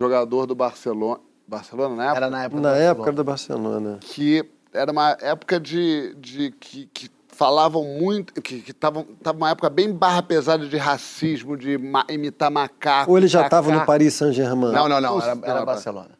jogador 0.00 0.46
do 0.46 0.54
Barcelona, 0.54 1.20
Barcelona 1.46 1.94
na 1.94 2.04
época? 2.04 2.16
Era 2.18 2.30
na 2.30 2.44
época 2.44 2.60
Na 2.62 2.76
época 2.76 3.12
do 3.12 3.24
Barcelona. 3.24 3.98
que 4.00 4.42
era 4.72 4.90
uma 4.90 5.16
época 5.20 5.60
de, 5.60 6.14
de 6.16 6.50
que, 6.52 6.86
que 6.86 7.10
falavam 7.28 7.84
muito, 7.84 8.40
que 8.42 8.56
estavam 8.66 9.04
tava 9.22 9.38
uma 9.38 9.50
época 9.50 9.70
bem 9.70 9.92
barra 9.92 10.22
pesada 10.22 10.66
de 10.66 10.76
racismo, 10.76 11.56
de 11.56 11.78
ma- 11.78 12.04
imitar 12.08 12.50
macaco. 12.50 13.10
Ou 13.10 13.16
ele 13.18 13.28
já 13.28 13.42
estava 13.44 13.70
no 13.72 13.84
Paris 13.86 14.14
Saint-Germain? 14.14 14.72
Não, 14.72 14.88
não, 14.88 15.00
não. 15.00 15.18
Não, 15.18 15.22
Era, 15.22 15.38
era. 15.44 15.64
Barcelona. 15.64 16.17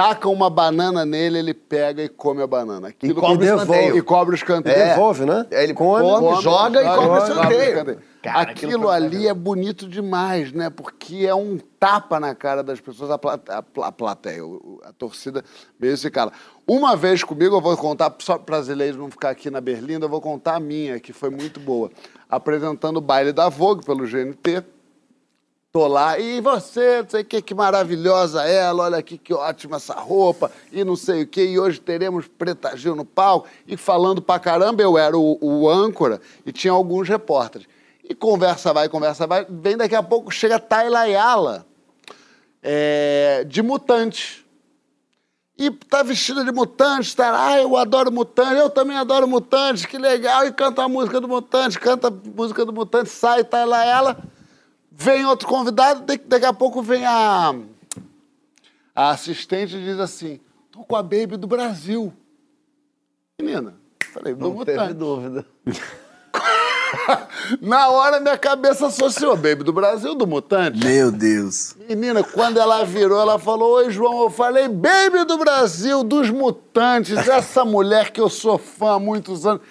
Taca 0.00 0.28
uma 0.30 0.48
banana 0.48 1.04
nele, 1.04 1.38
ele 1.38 1.52
pega 1.52 2.02
e 2.02 2.08
come 2.08 2.42
a 2.42 2.46
banana. 2.46 2.88
Aquilo 2.88 3.12
E 3.12 3.14
cobra 3.14 3.38
o 3.38 3.44
escanteio. 3.60 3.96
E 3.98 4.02
cobra 4.02 4.32
o 4.32 4.34
escanteio. 4.34 4.76
É. 4.76 4.88
Devolve, 4.90 5.26
né? 5.26 5.46
Ele 5.50 5.74
come, 5.74 6.02
joga 6.40 6.80
e 6.80 6.84
cobra 6.96 7.12
o 7.12 7.18
escanteio. 7.28 7.98
Cara, 8.22 8.40
aquilo 8.50 8.72
Aquilo 8.72 8.88
ali 8.88 9.28
é 9.28 9.34
bonito 9.34 9.86
demais, 9.88 10.52
né? 10.52 10.70
Porque 10.70 11.26
é 11.26 11.34
um 11.34 11.58
tapa 11.78 12.18
na 12.18 12.34
cara 12.34 12.62
das 12.62 12.80
pessoas, 12.80 13.10
a, 13.10 13.18
plate- 13.18 13.50
a 13.50 13.62
pla- 13.62 13.86
a 13.88 13.92
plateia, 13.92 14.42
a 14.84 14.92
torcida 14.92 15.44
mesmo 15.78 15.96
se 15.98 16.10
cala. 16.10 16.32
Uma 16.66 16.96
vez 16.96 17.22
comigo, 17.22 17.56
eu 17.56 17.60
vou 17.60 17.76
contar, 17.76 18.14
só 18.20 18.36
para 18.38 18.56
brasileiros 18.56 18.98
não 18.98 19.10
ficar 19.10 19.30
aqui 19.30 19.50
na 19.50 19.60
Berlinda, 19.60 20.04
eu 20.06 20.10
vou 20.10 20.20
contar 20.20 20.56
a 20.56 20.60
minha, 20.60 20.98
que 21.00 21.12
foi 21.12 21.28
muito 21.30 21.58
boa. 21.60 21.90
Apresentando 22.28 22.98
o 22.98 23.00
baile 23.02 23.32
da 23.32 23.48
Vogue 23.50 23.84
pelo 23.84 24.06
GNT. 24.06 24.62
Tô 25.72 25.86
lá, 25.86 26.18
e 26.18 26.40
você, 26.40 27.00
não 27.00 27.08
sei 27.08 27.22
o 27.22 27.24
que, 27.24 27.40
que 27.40 27.54
maravilhosa 27.54 28.42
ela, 28.42 28.82
olha 28.82 28.98
aqui 28.98 29.16
que 29.16 29.32
ótima 29.32 29.76
essa 29.76 29.94
roupa, 29.94 30.50
e 30.72 30.82
não 30.82 30.96
sei 30.96 31.22
o 31.22 31.26
que, 31.28 31.44
e 31.44 31.60
hoje 31.60 31.80
teremos 31.80 32.26
Preta 32.26 32.76
Gil 32.76 32.96
no 32.96 33.04
palco, 33.04 33.46
e 33.68 33.76
falando 33.76 34.20
pra 34.20 34.40
caramba, 34.40 34.82
eu 34.82 34.98
era 34.98 35.16
o, 35.16 35.38
o 35.40 35.70
âncora, 35.70 36.20
e 36.44 36.50
tinha 36.50 36.72
alguns 36.72 37.08
repórteres. 37.08 37.68
E 38.02 38.16
conversa 38.16 38.72
vai, 38.72 38.88
conversa 38.88 39.28
vai, 39.28 39.46
vem 39.48 39.76
daqui 39.76 39.94
a 39.94 40.02
pouco, 40.02 40.28
chega 40.32 40.58
Tayla 40.58 41.02
Ayala, 41.02 41.64
é, 42.60 43.44
de 43.46 43.62
mutante. 43.62 44.44
E 45.56 45.70
tá 45.70 46.02
vestida 46.02 46.44
de 46.44 46.50
mutante, 46.50 47.14
tá? 47.14 47.46
Ah, 47.46 47.60
eu 47.60 47.76
adoro 47.76 48.10
mutante, 48.10 48.56
eu 48.56 48.70
também 48.70 48.96
adoro 48.96 49.28
mutante, 49.28 49.86
que 49.86 49.98
legal. 49.98 50.46
E 50.46 50.52
canta 50.52 50.82
a 50.82 50.88
música 50.88 51.20
do 51.20 51.28
mutante, 51.28 51.78
canta 51.78 52.08
a 52.08 52.10
música 52.10 52.64
do 52.64 52.72
mutante, 52.72 53.10
sai, 53.10 53.46
lá 53.52 53.84
ela. 53.84 54.16
Vem 55.02 55.24
outro 55.24 55.48
convidado, 55.48 56.04
daqui, 56.26 56.44
a 56.44 56.52
pouco 56.52 56.82
vem 56.82 57.06
a, 57.06 57.54
a 58.94 59.10
assistente 59.12 59.74
e 59.74 59.82
diz 59.82 59.98
assim: 59.98 60.38
tô 60.70 60.80
com 60.80 60.94
a 60.94 61.02
Baby 61.02 61.38
do 61.38 61.46
Brasil. 61.46 62.12
Menina, 63.40 63.76
falei, 64.12 64.34
do 64.34 64.40
Não 64.40 64.50
mutante. 64.52 64.78
teve 64.78 64.92
dúvida. 64.92 65.46
Na 67.62 67.88
hora 67.88 68.20
minha 68.20 68.36
cabeça 68.36 68.88
associou 68.88 69.36
Baby 69.36 69.64
do 69.64 69.72
Brasil, 69.72 70.14
do 70.14 70.26
Mutante. 70.26 70.84
Meu 70.84 71.10
Deus. 71.10 71.74
Menina, 71.88 72.22
quando 72.22 72.60
ela 72.60 72.84
virou, 72.84 73.18
ela 73.22 73.38
falou: 73.38 73.76
Oi, 73.76 73.90
João, 73.90 74.24
eu 74.24 74.30
falei, 74.30 74.68
Baby 74.68 75.24
do 75.24 75.38
Brasil, 75.38 76.04
dos 76.04 76.28
Mutantes, 76.28 77.16
essa 77.26 77.64
mulher 77.64 78.10
que 78.10 78.20
eu 78.20 78.28
sou 78.28 78.58
fã 78.58 78.96
há 78.96 78.98
muitos 78.98 79.46
anos. 79.46 79.62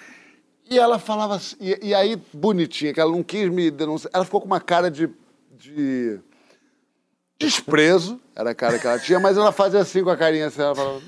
E 0.70 0.78
ela 0.78 1.00
falava 1.00 1.34
assim, 1.34 1.56
e, 1.60 1.88
e 1.88 1.94
aí, 1.94 2.16
bonitinha, 2.32 2.94
que 2.94 3.00
ela 3.00 3.10
não 3.10 3.24
quis 3.24 3.50
me 3.50 3.72
denunciar. 3.72 4.12
Ela 4.14 4.24
ficou 4.24 4.40
com 4.40 4.46
uma 4.46 4.60
cara 4.60 4.88
de, 4.88 5.10
de 5.50 6.20
desprezo, 7.36 8.20
era 8.36 8.50
a 8.50 8.54
cara 8.54 8.78
que 8.78 8.86
ela 8.86 8.98
tinha, 8.98 9.18
mas 9.18 9.36
ela 9.36 9.50
fazia 9.50 9.80
assim 9.80 10.04
com 10.04 10.10
a 10.10 10.16
carinha 10.16 10.46
assim, 10.46 10.62
ela 10.62 10.74
falava. 10.74 11.02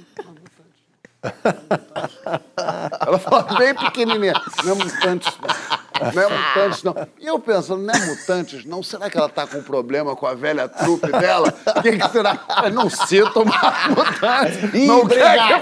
Ela 3.06 3.18
falava 3.18 3.56
bem 3.56 3.74
pequenininha, 3.74 4.34
não 4.64 4.72
é 4.72 4.74
mutantes, 4.74 5.32
não. 5.40 5.82
Não 6.12 6.22
é 6.22 6.28
mutantes, 6.28 6.82
não. 6.82 6.96
E 7.20 7.26
eu 7.26 7.38
pensando, 7.38 7.82
não 7.82 7.94
é 7.94 8.06
mutantes, 8.06 8.64
não? 8.64 8.82
Será 8.82 9.08
que 9.08 9.16
ela 9.16 9.28
tá 9.28 9.46
com 9.46 9.62
problema 9.62 10.16
com 10.16 10.26
a 10.26 10.34
velha 10.34 10.68
trupe 10.68 11.10
dela? 11.12 11.54
O 11.76 11.82
que, 11.82 11.96
que 11.96 12.08
será? 12.08 12.40
Eu 12.64 12.70
não 12.70 12.90
cito 12.90 13.44
mais 13.44 13.88
mutantes. 13.88 14.74
Ih, 14.74 14.86
não, 14.86 15.06
quer 15.06 15.38
que... 15.38 15.54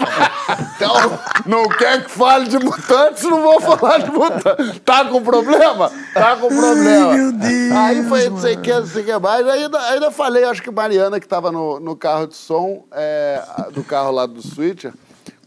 então, 0.77 1.19
não 1.45 1.69
quer 1.69 2.05
que 2.05 2.11
fale 2.11 2.49
de 2.49 2.59
mutantes, 2.59 3.23
não 3.25 3.43
vou 3.43 3.61
falar 3.61 3.99
de 3.99 4.11
mutantes. 4.11 4.81
Tá 4.85 5.05
com 5.05 5.23
problema? 5.23 5.91
Tá 6.15 6.37
com 6.37 6.49
problema. 6.49 7.13
meu 7.13 7.33
Deus, 7.33 7.73
Aí 7.73 8.03
foi 8.05 8.31
não 8.31 8.39
sei 8.39 8.55
o 8.55 8.61
que, 8.63 8.73
não 8.73 8.87
sei 8.87 9.03
o 9.03 9.05
que 9.05 9.19
mais. 9.19 9.47
Ainda, 9.47 9.79
ainda 9.79 10.11
falei, 10.11 10.45
acho 10.45 10.63
que 10.63 10.71
Mariana, 10.71 11.21
que 11.21 11.27
estava 11.27 11.53
no, 11.53 11.79
no 11.79 11.95
carro 11.95 12.27
de 12.27 12.37
som, 12.37 12.85
é, 12.93 13.43
do 13.73 13.85
carro 13.85 14.11
lá 14.11 14.25
do 14.25 14.41
Switcher, 14.41 14.93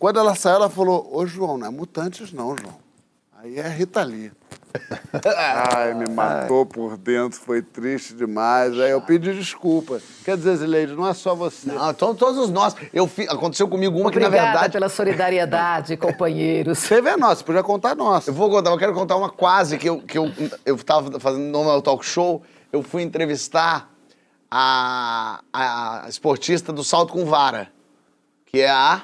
quando 0.03 0.19
ela 0.19 0.35
saiu, 0.35 0.55
ela 0.55 0.69
falou, 0.69 1.09
ô 1.15 1.25
João, 1.25 1.57
não 1.57 1.65
é 1.65 1.69
mutantes 1.69 2.33
não, 2.33 2.57
João. 2.57 2.75
Aí 3.41 3.57
é 3.57 3.65
Rita 3.69 4.03
Lee. 4.03 4.33
Ai, 5.73 5.93
me 5.93 6.09
matou 6.09 6.65
por 6.65 6.97
dentro, 6.97 7.39
foi 7.39 7.61
triste 7.61 8.13
demais. 8.13 8.77
Aí 8.81 8.91
eu 8.91 8.99
pedi 8.99 9.33
desculpa. 9.33 10.01
Quer 10.25 10.35
dizer, 10.35 10.57
Zileide, 10.57 10.91
não 10.91 11.07
é 11.07 11.13
só 11.13 11.33
você. 11.33 11.71
Não, 11.71 11.89
então 11.89 12.13
todos 12.13 12.49
nós. 12.49 12.75
Eu 12.93 13.07
fi- 13.07 13.29
Aconteceu 13.29 13.65
comigo 13.65 13.97
uma 13.97 14.11
que, 14.11 14.19
na 14.19 14.27
Obrigada 14.27 14.51
verdade. 14.51 14.73
pela 14.73 14.89
solidariedade, 14.89 15.95
companheiros. 15.95 16.81
Teve 16.89 17.09
a 17.09 17.15
nossa, 17.15 17.41
podia 17.41 17.63
contar 17.63 17.91
a 17.91 17.95
nossa. 17.95 18.29
Eu 18.29 18.33
vou 18.33 18.49
contar, 18.49 18.71
eu 18.71 18.77
quero 18.77 18.93
contar 18.93 19.15
uma 19.15 19.29
quase 19.29 19.77
que 19.77 19.87
eu, 19.87 20.01
que 20.01 20.17
eu, 20.17 20.29
eu 20.65 20.77
tava 20.83 21.17
fazendo 21.17 21.45
no 21.45 21.63
meu 21.63 21.81
talk 21.81 22.05
show. 22.05 22.43
Eu 22.73 22.83
fui 22.83 23.03
entrevistar 23.03 23.89
a, 24.51 25.39
a 25.53 26.05
esportista 26.09 26.73
do 26.73 26.83
salto 26.83 27.13
com 27.13 27.23
vara, 27.23 27.71
que 28.45 28.59
é 28.59 28.69
a. 28.69 29.01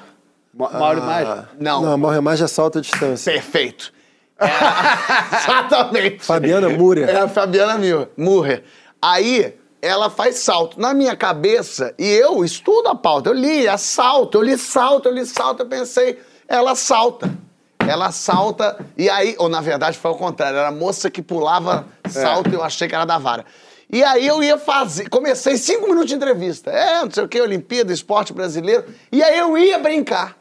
Ma- 0.52 0.70
Mauro 0.70 1.02
Maggi? 1.02 1.46
Não, 1.58 1.82
Não, 1.82 1.98
morre 1.98 2.20
mais 2.20 2.38
de 2.38 2.48
salto 2.48 2.78
à 2.78 2.80
distância. 2.80 3.32
perfeito. 3.32 3.92
É 4.38 4.46
exatamente. 5.36 6.24
Fabiana 6.24 6.68
Múria. 6.70 7.06
É 7.06 7.20
a 7.20 7.28
Fabiana 7.28 7.76
Mur- 7.78 8.08
Murrer. 8.16 8.64
Aí, 9.00 9.54
ela 9.82 10.10
faz 10.10 10.36
salto. 10.36 10.80
Na 10.80 10.92
minha 10.94 11.14
cabeça, 11.16 11.94
e 11.98 12.06
eu 12.06 12.44
estudo 12.44 12.88
a 12.88 12.94
pauta, 12.94 13.30
eu 13.30 13.34
li, 13.34 13.66
é 13.66 13.76
salto, 13.76 14.38
eu 14.38 14.42
li 14.42 14.56
salto, 14.58 15.08
eu 15.08 15.14
li 15.14 15.24
salto, 15.26 15.60
eu 15.60 15.66
pensei, 15.66 16.18
ela 16.48 16.74
salta. 16.74 17.30
Ela 17.86 18.12
salta, 18.12 18.78
e 18.96 19.08
aí, 19.10 19.34
ou 19.38 19.48
na 19.48 19.60
verdade 19.60 19.98
foi 19.98 20.10
ao 20.10 20.16
contrário, 20.16 20.58
era 20.58 20.68
a 20.68 20.72
moça 20.72 21.10
que 21.10 21.22
pulava 21.22 21.86
salto 22.08 22.50
e 22.50 22.54
eu 22.54 22.62
achei 22.62 22.86
que 22.86 22.94
era 22.94 23.04
da 23.06 23.18
vara. 23.18 23.44
E 23.92 24.04
aí 24.04 24.24
eu 24.26 24.42
ia 24.42 24.56
fazer, 24.58 25.08
comecei 25.08 25.56
cinco 25.56 25.86
minutos 25.88 26.08
de 26.10 26.14
entrevista. 26.14 26.70
É, 26.70 27.02
não 27.02 27.10
sei 27.10 27.24
o 27.24 27.28
que, 27.28 27.40
Olimpíada, 27.40 27.92
esporte 27.92 28.32
brasileiro. 28.32 28.84
E 29.10 29.22
aí 29.22 29.38
eu 29.38 29.56
ia 29.58 29.78
brincar. 29.78 30.36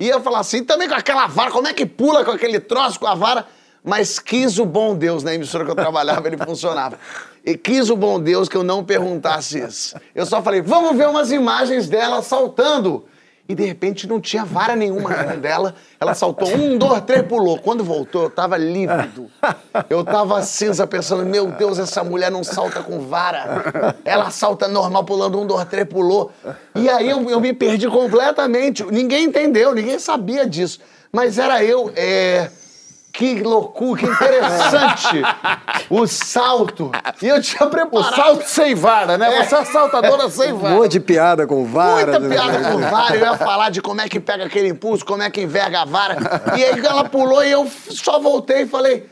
Ia 0.00 0.18
falar 0.18 0.38
assim, 0.38 0.64
também 0.64 0.88
com 0.88 0.94
aquela 0.94 1.26
vara, 1.26 1.50
como 1.50 1.68
é 1.68 1.74
que 1.74 1.84
pula 1.84 2.24
com 2.24 2.30
aquele 2.30 2.58
troço 2.58 2.98
com 2.98 3.06
a 3.06 3.14
vara? 3.14 3.46
Mas 3.84 4.18
quis 4.18 4.58
o 4.58 4.64
bom 4.64 4.94
Deus, 4.94 5.22
na 5.22 5.34
emissora 5.34 5.64
que 5.64 5.70
eu 5.70 5.74
trabalhava, 5.74 6.26
ele 6.26 6.38
funcionava. 6.38 6.98
E 7.44 7.56
quis 7.56 7.90
o 7.90 7.96
bom 7.96 8.18
Deus 8.18 8.48
que 8.48 8.56
eu 8.56 8.62
não 8.62 8.82
perguntasse 8.82 9.58
isso. 9.58 9.94
Eu 10.14 10.24
só 10.24 10.42
falei, 10.42 10.62
vamos 10.62 10.96
ver 10.96 11.06
umas 11.06 11.30
imagens 11.30 11.88
dela 11.88 12.22
saltando. 12.22 13.04
E 13.50 13.54
de 13.56 13.64
repente 13.64 14.06
não 14.06 14.20
tinha 14.20 14.44
vara 14.44 14.76
nenhuma 14.76 15.10
na 15.10 15.24
mão 15.24 15.38
dela. 15.40 15.74
Ela 15.98 16.14
saltou 16.14 16.48
um, 16.54 16.78
dois, 16.78 17.02
três, 17.02 17.26
pulou. 17.26 17.58
Quando 17.58 17.82
voltou, 17.82 18.22
eu 18.22 18.30
tava 18.30 18.56
lívido. 18.56 19.28
Eu 19.90 20.04
tava 20.04 20.40
cinza 20.42 20.86
pensando, 20.86 21.26
meu 21.26 21.48
Deus, 21.48 21.76
essa 21.76 22.04
mulher 22.04 22.30
não 22.30 22.44
salta 22.44 22.80
com 22.80 23.00
vara. 23.00 23.96
Ela 24.04 24.30
salta 24.30 24.68
normal, 24.68 25.02
pulando 25.02 25.40
um, 25.40 25.44
dois, 25.44 25.64
três, 25.64 25.84
pulou. 25.84 26.30
E 26.76 26.88
aí 26.88 27.10
eu, 27.10 27.28
eu 27.28 27.40
me 27.40 27.52
perdi 27.52 27.88
completamente. 27.88 28.84
Ninguém 28.84 29.24
entendeu, 29.24 29.74
ninguém 29.74 29.98
sabia 29.98 30.46
disso. 30.46 30.78
Mas 31.10 31.36
era 31.36 31.64
eu, 31.64 31.92
é... 31.96 32.48
Que 33.12 33.42
loucura, 33.42 34.00
que 34.00 34.06
interessante! 34.06 35.22
o 35.90 36.06
salto. 36.06 36.92
E 37.20 37.26
eu 37.26 37.42
tinha 37.42 37.66
O 37.66 37.70
preparado. 37.70 38.14
salto 38.14 38.46
sem 38.46 38.74
vara, 38.74 39.18
né? 39.18 39.44
Você 39.44 39.54
é 39.56 39.64
saltadora 39.64 40.30
sem 40.30 40.52
Um 40.52 40.58
vara. 40.58 40.74
monte 40.76 40.92
de 40.92 41.00
piada 41.00 41.46
com 41.46 41.64
vara. 41.64 42.18
Muita 42.18 42.20
né? 42.20 42.28
piada 42.36 42.70
com 42.70 42.78
vara, 42.78 43.16
eu 43.16 43.20
ia 43.26 43.36
falar 43.36 43.70
de 43.70 43.82
como 43.82 44.00
é 44.00 44.08
que 44.08 44.20
pega 44.20 44.44
aquele 44.44 44.68
impulso, 44.68 45.04
como 45.04 45.22
é 45.22 45.30
que 45.30 45.40
enverga 45.40 45.82
a 45.82 45.84
vara. 45.84 46.16
E 46.56 46.64
aí 46.64 46.78
ela 46.84 47.04
pulou 47.04 47.44
e 47.44 47.50
eu 47.50 47.68
só 47.90 48.20
voltei 48.20 48.62
e 48.62 48.66
falei. 48.66 49.06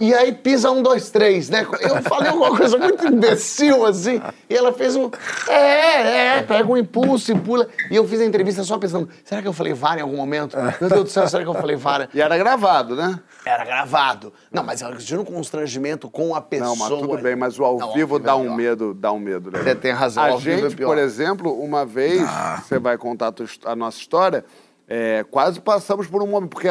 E 0.00 0.14
aí 0.14 0.32
pisa 0.32 0.70
um, 0.70 0.80
dois, 0.80 1.10
três, 1.10 1.50
né? 1.50 1.66
Eu 1.80 2.00
falei 2.02 2.30
alguma 2.30 2.56
coisa 2.56 2.78
muito 2.78 3.04
imbecil, 3.06 3.84
assim. 3.84 4.22
E 4.48 4.54
ela 4.56 4.72
fez 4.72 4.94
um. 4.94 5.10
É, 5.48 6.38
é, 6.38 6.42
pega 6.42 6.70
um 6.70 6.76
impulso 6.76 7.32
e 7.32 7.34
pula. 7.38 7.66
E 7.90 7.96
eu 7.96 8.06
fiz 8.06 8.20
a 8.20 8.24
entrevista 8.24 8.62
só 8.62 8.78
pensando: 8.78 9.08
será 9.24 9.42
que 9.42 9.48
eu 9.48 9.52
falei 9.52 9.72
vara 9.72 9.98
em 9.98 10.02
algum 10.02 10.16
momento? 10.16 10.56
Meu 10.80 10.88
Deus 10.88 11.04
do 11.04 11.10
céu, 11.10 11.26
será 11.26 11.42
que 11.42 11.48
eu 11.48 11.54
falei 11.54 11.74
vara? 11.74 12.08
E 12.14 12.20
era 12.20 12.38
gravado, 12.38 12.94
né? 12.94 13.18
Era 13.44 13.64
gravado. 13.64 14.32
Não, 14.52 14.62
mas 14.62 14.82
eu 14.82 14.96
tinha 14.98 15.20
um 15.20 15.24
constrangimento 15.24 16.08
com 16.08 16.34
a 16.34 16.40
pessoa. 16.40 16.68
Não, 16.70 16.76
mas 16.76 16.88
tudo 16.88 17.18
bem, 17.18 17.34
mas 17.34 17.58
o 17.58 17.64
ao 17.64 17.78
Não, 17.78 17.92
vivo 17.92 18.16
é 18.16 18.20
dá 18.20 18.36
um 18.36 18.42
pior. 18.44 18.56
medo, 18.56 18.94
dá 18.94 19.10
um 19.12 19.18
medo. 19.18 19.50
Né? 19.50 19.58
Você 19.62 19.74
tem 19.74 19.90
razão, 19.90 20.22
A 20.22 20.28
ao 20.28 20.38
vivo 20.38 20.58
é 20.58 20.62
gente, 20.68 20.76
pior. 20.76 20.88
por 20.88 20.98
exemplo, 20.98 21.52
uma 21.60 21.84
vez, 21.84 22.22
você 22.62 22.78
vai 22.78 22.96
contar 22.96 23.32
a 23.64 23.74
nossa 23.74 23.98
história, 23.98 24.44
é, 24.86 25.24
quase 25.30 25.60
passamos 25.60 26.06
por 26.06 26.22
um 26.22 26.26
momento, 26.26 26.50
porque 26.50 26.68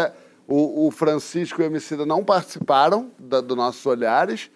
o, 0.48 0.88
o 0.88 0.92
Francisco 0.92 1.62
e 1.62 1.66
o 1.66 1.68
Emicida 1.68 2.06
não 2.06 2.24
participaram 2.24 3.12
da, 3.20 3.42
do 3.42 3.56
Nossos 3.56 3.86
Olhares. 3.86 4.50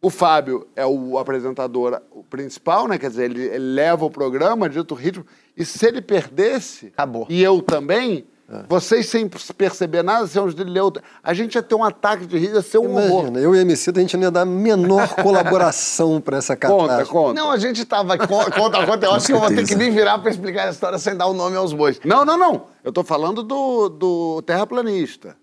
O 0.00 0.10
Fábio 0.10 0.68
é 0.76 0.86
o 0.86 1.18
apresentador 1.18 2.00
principal, 2.30 2.86
né? 2.86 2.98
Quer 2.98 3.10
dizer, 3.10 3.24
ele, 3.24 3.42
ele 3.42 3.74
leva 3.74 4.04
o 4.04 4.10
programa, 4.10 4.68
dito 4.68 4.94
o 4.94 4.96
ritmo. 4.96 5.26
E 5.56 5.64
se 5.64 5.84
ele 5.84 6.00
perdesse, 6.00 6.86
Acabou. 6.86 7.26
e 7.28 7.42
eu 7.42 7.60
também, 7.60 8.24
vocês 8.66 9.06
sem 9.08 9.28
perceber 9.28 10.02
nada, 10.02 10.26
se 10.26 10.40
um 10.40 10.48
dele 10.48 10.70
leu, 10.70 10.90
a 11.22 11.34
gente 11.34 11.54
ia 11.56 11.62
ter 11.62 11.74
um 11.74 11.84
ataque 11.84 12.24
de 12.24 12.38
riso, 12.38 12.54
ia 12.54 12.62
ser 12.62 12.78
um 12.78 12.96
horror. 12.96 13.20
Imagina, 13.26 13.40
eu 13.40 13.54
e 13.54 13.58
a 13.58 13.62
MC, 13.62 13.90
a 13.94 14.00
gente 14.00 14.16
não 14.16 14.22
ia 14.24 14.30
dar 14.30 14.40
a 14.42 14.46
menor 14.46 15.06
colaboração 15.22 16.18
pra 16.18 16.38
essa 16.38 16.56
Conta, 16.56 16.88
catástrofe. 16.94 17.12
conta. 17.12 17.34
Não, 17.40 17.50
a 17.50 17.58
gente 17.58 17.84
tava. 17.84 18.16
Conta, 18.16 18.50
conta, 18.50 18.86
conta. 18.86 19.06
Eu 19.06 19.12
acho 19.12 19.26
que 19.26 19.32
eu 19.34 19.40
vou 19.40 19.48
ter 19.50 19.66
que 19.66 19.76
me 19.76 19.90
virar 19.90 20.18
pra 20.18 20.30
explicar 20.30 20.68
a 20.68 20.70
história 20.70 20.98
sem 20.98 21.14
dar 21.14 21.26
o 21.26 21.34
nome 21.34 21.56
aos 21.56 21.74
bois. 21.74 22.00
Não, 22.04 22.24
não, 22.24 22.38
não. 22.38 22.62
Eu 22.82 22.90
tô 22.90 23.04
falando 23.04 23.42
do, 23.42 23.90
do 23.90 24.42
terraplanista. 24.46 25.36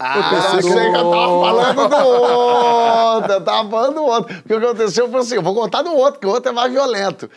Ah, 0.00 0.18
eu 0.18 0.60
pensei 0.62 0.70
que 0.92 0.96
eu 0.96 1.10
tava 1.10 1.40
falando 1.40 1.88
do 1.88 1.96
outro. 2.06 3.32
Eu 3.32 3.40
tava 3.44 3.70
falando 3.70 3.94
do 3.94 4.02
outro. 4.04 4.36
O 4.38 4.42
que 4.42 4.52
aconteceu 4.54 5.10
foi 5.10 5.20
assim: 5.20 5.34
eu 5.36 5.42
vou 5.42 5.54
contar 5.54 5.82
do 5.82 5.92
outro, 5.94 6.20
que 6.20 6.26
o 6.26 6.30
outro 6.30 6.50
é 6.50 6.52
mais 6.52 6.70
violento. 6.70 7.28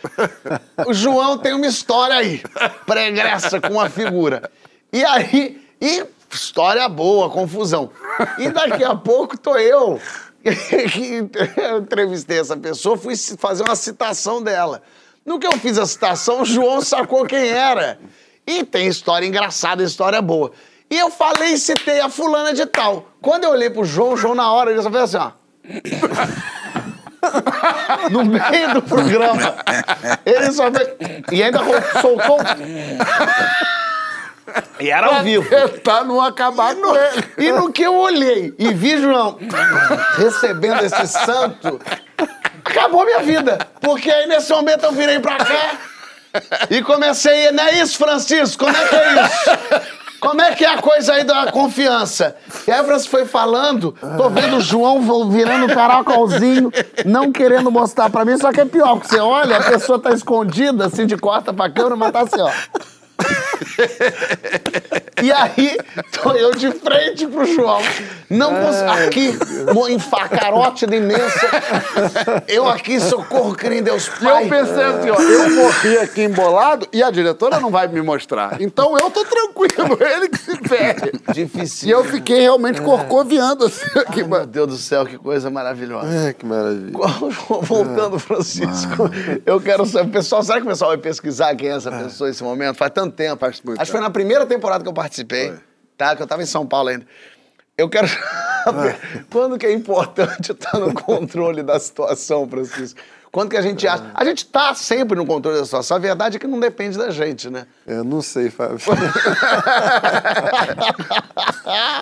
O 0.86 0.92
João 0.94 1.38
tem 1.38 1.54
uma 1.54 1.66
história 1.66 2.14
aí, 2.16 2.40
pregressa 2.86 3.60
com 3.60 3.72
uma 3.72 3.88
figura. 3.88 4.48
E 4.92 5.04
aí, 5.04 5.66
e 5.80 6.04
história 6.30 6.86
boa, 6.88 7.30
confusão. 7.30 7.90
E 8.38 8.50
daqui 8.50 8.84
a 8.84 8.94
pouco 8.94 9.38
tô 9.38 9.56
eu, 9.56 9.98
que 10.42 11.28
entrevistei 11.80 12.40
essa 12.40 12.56
pessoa, 12.56 12.98
fui 12.98 13.16
fazer 13.16 13.62
uma 13.62 13.74
citação 13.74 14.42
dela. 14.42 14.82
No 15.24 15.38
que 15.38 15.46
eu 15.46 15.52
fiz 15.52 15.78
a 15.78 15.86
citação, 15.86 16.42
o 16.42 16.44
João 16.44 16.80
sacou 16.82 17.24
quem 17.24 17.48
era. 17.48 17.98
E 18.46 18.64
tem 18.64 18.86
história 18.86 19.24
engraçada, 19.24 19.82
história 19.82 20.20
boa. 20.20 20.52
E 20.90 20.98
eu 20.98 21.10
falei 21.10 21.54
e 21.54 21.58
citei 21.58 22.00
a 22.00 22.10
fulana 22.10 22.52
de 22.52 22.66
tal. 22.66 23.08
Quando 23.20 23.44
eu 23.44 23.50
olhei 23.50 23.70
pro 23.70 23.84
João, 23.84 24.12
o 24.12 24.16
João 24.16 24.34
na 24.34 24.52
hora, 24.52 24.72
ele 24.72 24.82
só 24.82 24.90
fez 24.90 25.14
assim, 25.14 25.16
ó. 25.16 25.32
no 28.10 28.24
meio 28.24 28.74
do 28.74 28.82
programa. 28.82 29.56
Ele 30.26 30.52
só 30.52 30.70
fez... 30.70 30.88
E 31.30 31.42
ainda 31.42 31.60
soltou... 32.00 32.36
E 34.80 34.90
era 34.90 35.06
ao 35.06 35.22
vivo. 35.22 35.48
Tentar 35.48 36.04
não 36.04 36.20
acabar 36.20 36.74
com 36.74 36.96
ele. 36.96 37.24
E 37.38 37.52
no 37.52 37.72
que 37.72 37.82
eu 37.82 37.94
olhei 37.94 38.54
e 38.58 38.72
vi 38.72 39.00
João 39.00 39.38
recebendo 40.16 40.82
esse 40.84 41.06
santo, 41.06 41.80
acabou 42.64 43.04
minha 43.04 43.20
vida. 43.20 43.58
Porque 43.80 44.10
aí 44.10 44.26
nesse 44.26 44.50
momento 44.52 44.84
eu 44.84 44.92
virei 44.92 45.20
pra 45.20 45.36
cá 45.36 45.70
e 46.70 46.82
comecei, 46.82 47.50
não 47.52 47.64
é 47.64 47.74
isso, 47.80 47.98
Francisco? 47.98 48.64
Como 48.64 48.76
é 48.76 48.88
que 48.88 48.94
é 48.96 49.12
isso? 49.12 49.50
Como 50.22 50.40
é 50.40 50.54
que 50.54 50.64
é 50.64 50.68
a 50.68 50.78
coisa 50.80 51.14
aí 51.14 51.24
da 51.24 51.50
confiança? 51.50 52.36
E 52.64 52.72
Francisco 52.84 53.10
foi 53.10 53.26
falando, 53.26 53.90
tô 54.16 54.30
vendo 54.30 54.58
o 54.58 54.60
João 54.60 55.28
virando 55.28 55.74
caracolzinho, 55.74 56.70
não 57.04 57.32
querendo 57.32 57.72
mostrar 57.72 58.08
pra 58.08 58.24
mim, 58.24 58.38
só 58.38 58.52
que 58.52 58.60
é 58.60 58.64
pior, 58.64 58.94
porque 58.94 59.08
você 59.08 59.18
olha, 59.18 59.56
a 59.56 59.62
pessoa 59.64 59.98
tá 59.98 60.12
escondida, 60.12 60.86
assim, 60.86 61.06
de 61.06 61.16
costa 61.16 61.52
pra 61.52 61.68
câmera, 61.68 61.96
mas 61.96 62.12
tá 62.12 62.20
assim, 62.20 62.40
ó. 62.40 62.50
E 65.22 65.30
aí, 65.30 65.78
tô 66.20 66.32
eu 66.32 66.50
de 66.50 66.72
frente 66.72 67.26
pro 67.28 67.44
João. 67.46 67.80
Não 68.28 68.50
consigo. 68.50 68.90
Aqui, 68.90 69.38
em 69.88 69.98
facarote 69.98 70.84
de 70.86 70.96
imensa. 70.96 71.48
Eu 72.48 72.68
aqui, 72.68 72.98
socorro, 72.98 73.54
querido 73.54 73.84
Deus 73.84 74.08
Pai. 74.08 74.42
E 74.42 74.44
eu 74.44 74.50
pensei 74.50 74.82
assim, 74.82 75.10
ó, 75.10 75.20
eu 75.20 75.50
morri 75.50 75.98
aqui 75.98 76.22
embolado 76.22 76.88
e 76.92 77.02
a 77.02 77.10
diretora 77.10 77.60
não 77.60 77.70
vai 77.70 77.86
me 77.86 78.02
mostrar. 78.02 78.60
Então 78.60 78.96
eu 78.98 79.10
tô 79.10 79.24
tranquilo, 79.24 79.98
ele 80.02 80.28
que 80.28 80.38
se 80.38 80.56
ferre. 80.56 81.12
Difícil. 81.32 81.88
E 81.88 81.90
eu 81.92 82.04
fiquei 82.04 82.40
realmente 82.40 82.80
corcoviando 82.80 83.66
assim 83.66 83.86
aqui. 83.98 84.22
Ai, 84.22 84.26
meu 84.26 84.46
Deus 84.46 84.68
do 84.68 84.76
céu, 84.76 85.04
que 85.04 85.18
coisa 85.18 85.50
maravilhosa. 85.50 86.28
É, 86.28 86.32
que 86.32 86.44
maravilha. 86.44 86.92
Voltando, 87.62 88.18
Francisco, 88.18 89.10
eu 89.44 89.60
quero 89.60 89.86
saber, 89.86 90.10
pessoal, 90.10 90.42
será 90.42 90.58
que 90.58 90.66
o 90.66 90.68
pessoal 90.68 90.90
vai 90.90 90.98
pesquisar 90.98 91.54
quem 91.54 91.68
é 91.68 91.76
essa 91.76 91.92
pessoa 91.92 92.28
nesse 92.28 92.42
momento? 92.42 92.76
Faz 92.76 92.90
tanto 92.92 93.11
tempo. 93.12 93.44
Acho, 93.44 93.62
acho 93.72 93.84
que 93.84 93.90
foi 93.90 94.00
na 94.00 94.10
primeira 94.10 94.44
temporada 94.46 94.82
que 94.82 94.88
eu 94.88 94.94
participei, 94.94 95.48
foi. 95.48 95.60
tá? 95.96 96.16
Que 96.16 96.22
eu 96.22 96.26
tava 96.26 96.42
em 96.42 96.46
São 96.46 96.66
Paulo 96.66 96.88
ainda. 96.88 97.06
Eu 97.76 97.88
quero 97.88 98.08
saber 98.64 98.98
quando 99.30 99.58
que 99.58 99.66
é 99.66 99.72
importante 99.72 100.52
estar 100.52 100.78
no 100.78 100.92
controle 100.94 101.62
da 101.62 101.78
situação, 101.78 102.48
Francisco. 102.48 103.00
Quando 103.32 103.48
que 103.48 103.56
a 103.56 103.62
gente 103.62 103.88
acha. 103.88 104.04
A 104.14 104.26
gente 104.26 104.44
tá 104.44 104.74
sempre 104.74 105.16
no 105.16 105.24
controle 105.24 105.56
da 105.56 105.64
situação. 105.64 105.96
A 105.96 106.00
verdade 106.00 106.36
é 106.36 106.38
que 106.38 106.46
não 106.46 106.60
depende 106.60 106.98
da 106.98 107.10
gente, 107.10 107.48
né? 107.48 107.64
Eu 107.86 108.04
não 108.04 108.20
sei, 108.20 108.50
Fábio. 108.50 108.76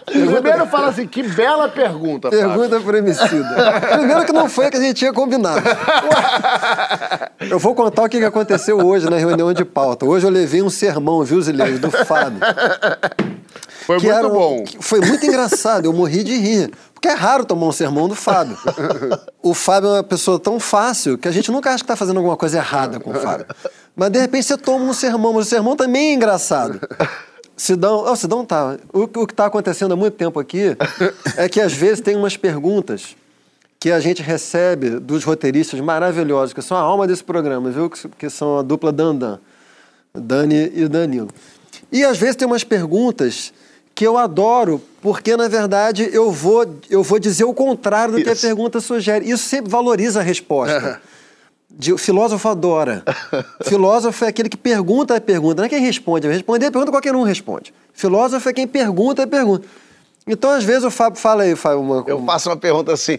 Primeiro 0.07 0.67
fala 0.67 0.89
assim, 0.89 1.07
que 1.07 1.23
bela 1.23 1.69
pergunta, 1.69 2.33
Fábio. 2.33 2.49
Pergunta 2.49 2.81
pro 2.81 2.97
Emicida. 2.97 3.81
Primeiro 3.93 4.25
que 4.27 4.33
não 4.33 4.49
foi 4.49 4.67
a 4.67 4.71
que 4.73 4.77
a 4.77 4.81
gente 4.81 4.97
tinha 4.97 5.13
combinado. 5.13 5.63
Eu 7.49 7.61
vou 7.61 7.77
contar 7.77 8.03
o 8.03 8.09
que 8.09 8.25
aconteceu 8.25 8.85
hoje 8.85 9.09
na 9.09 9.17
reunião 9.17 9.53
de 9.53 9.65
pauta. 9.65 10.05
Hoje 10.05 10.27
eu 10.27 10.31
levei 10.31 10.63
um 10.63 10.71
sermão, 10.71 11.23
viu, 11.23 11.41
Zileide, 11.41 11.79
do 11.79 11.93
Fábio. 11.93 12.41
Foi 13.87 13.99
que 13.99 14.13
muito 14.13 14.27
um, 14.27 14.33
bom. 14.33 14.65
Foi 14.81 15.01
muito 15.01 15.25
engraçado, 15.27 15.85
eu 15.85 15.93
morri 15.93 16.23
de 16.23 16.37
rir. 16.37 16.71
Porque 17.01 17.09
é 17.09 17.15
raro 17.15 17.47
tomar 17.47 17.67
um 17.67 17.73
sermão 17.73 18.07
do 18.07 18.15
Fábio. 18.15 18.59
O 19.43 19.55
Fábio 19.55 19.89
é 19.89 19.93
uma 19.95 20.05
pessoa 20.05 20.39
tão 20.39 20.61
fácil 20.61 21.17
que 21.17 21.27
a 21.27 21.31
gente 21.31 21.51
nunca 21.51 21.71
acha 21.71 21.79
que 21.79 21.85
está 21.85 21.97
fazendo 21.97 22.19
alguma 22.19 22.37
coisa 22.37 22.59
errada 22.59 23.01
com 23.01 23.11
o 23.11 23.15
Fábio. 23.15 23.47
Mas 23.97 24.11
de 24.11 24.19
repente 24.19 24.45
você 24.45 24.57
toma 24.59 24.85
um 24.85 24.93
sermão, 24.93 25.33
mas 25.33 25.47
o 25.47 25.49
sermão 25.49 25.75
também 25.75 26.11
é 26.11 26.13
engraçado. 26.13 26.79
Sidão, 27.57 28.05
oh, 28.07 28.15
Sidão 28.15 28.45
tá. 28.45 28.77
O, 28.93 29.05
o 29.05 29.27
que 29.27 29.33
está 29.33 29.47
acontecendo 29.47 29.93
há 29.93 29.97
muito 29.97 30.19
tempo 30.19 30.39
aqui 30.39 30.77
é 31.39 31.49
que 31.49 31.59
às 31.59 31.73
vezes 31.73 32.03
tem 32.03 32.17
umas 32.17 32.37
perguntas 32.37 33.17
que 33.79 33.91
a 33.91 33.99
gente 33.99 34.23
recebe 34.23 35.01
dos 35.01 35.25
roteiristas 35.25 35.81
maravilhosos, 35.81 36.53
que 36.53 36.61
são 36.61 36.77
a 36.77 36.81
alma 36.81 37.07
desse 37.07 37.25
programa, 37.25 37.71
viu? 37.71 37.89
Que, 37.89 38.09
que 38.09 38.29
são 38.29 38.59
a 38.59 38.63
dupla 38.63 38.93
Dandan, 38.93 39.39
Dani 40.15 40.71
e 40.75 40.87
Danilo. 40.87 41.31
E 41.91 42.05
às 42.05 42.19
vezes 42.19 42.37
tem 42.37 42.47
umas 42.47 42.63
perguntas 42.63 43.55
que 44.01 44.07
eu 44.07 44.17
adoro, 44.17 44.81
porque 45.03 45.37
na 45.37 45.47
verdade 45.47 46.09
eu 46.11 46.33
vou, 46.33 46.65
eu 46.89 47.03
vou 47.03 47.19
dizer 47.19 47.45
o 47.45 47.53
contrário 47.53 48.15
do 48.15 48.19
Isso. 48.19 48.25
que 48.25 48.31
a 48.33 48.49
pergunta 48.49 48.81
sugere. 48.81 49.31
Isso 49.31 49.45
sempre 49.45 49.71
valoriza 49.71 50.21
a 50.21 50.23
resposta. 50.23 51.03
De, 51.69 51.93
o 51.93 51.99
filósofo 51.99 52.49
adora. 52.49 53.05
filósofo 53.63 54.25
é 54.25 54.29
aquele 54.29 54.49
que 54.49 54.57
pergunta 54.57 55.15
a 55.15 55.21
pergunta, 55.21 55.57
não 55.57 55.67
é 55.67 55.69
quem 55.69 55.83
responde. 55.83 56.27
Responder 56.27 56.65
a 56.65 56.71
pergunta 56.71 56.91
qualquer 56.91 57.15
um 57.15 57.25
responde. 57.25 57.75
Filósofo 57.93 58.49
é 58.49 58.55
quem 58.55 58.67
pergunta 58.67 59.25
a 59.25 59.27
pergunta. 59.27 59.69
Então, 60.27 60.51
às 60.51 60.63
vezes, 60.63 60.85
o 60.85 60.91
Fábio 60.91 61.19
fala 61.19 61.45
aí, 61.45 61.57
Fábio. 61.57 61.81
Uma... 61.81 62.05
Eu 62.07 62.23
faço 62.25 62.51
uma 62.51 62.57
pergunta 62.57 62.93
assim, 62.93 63.19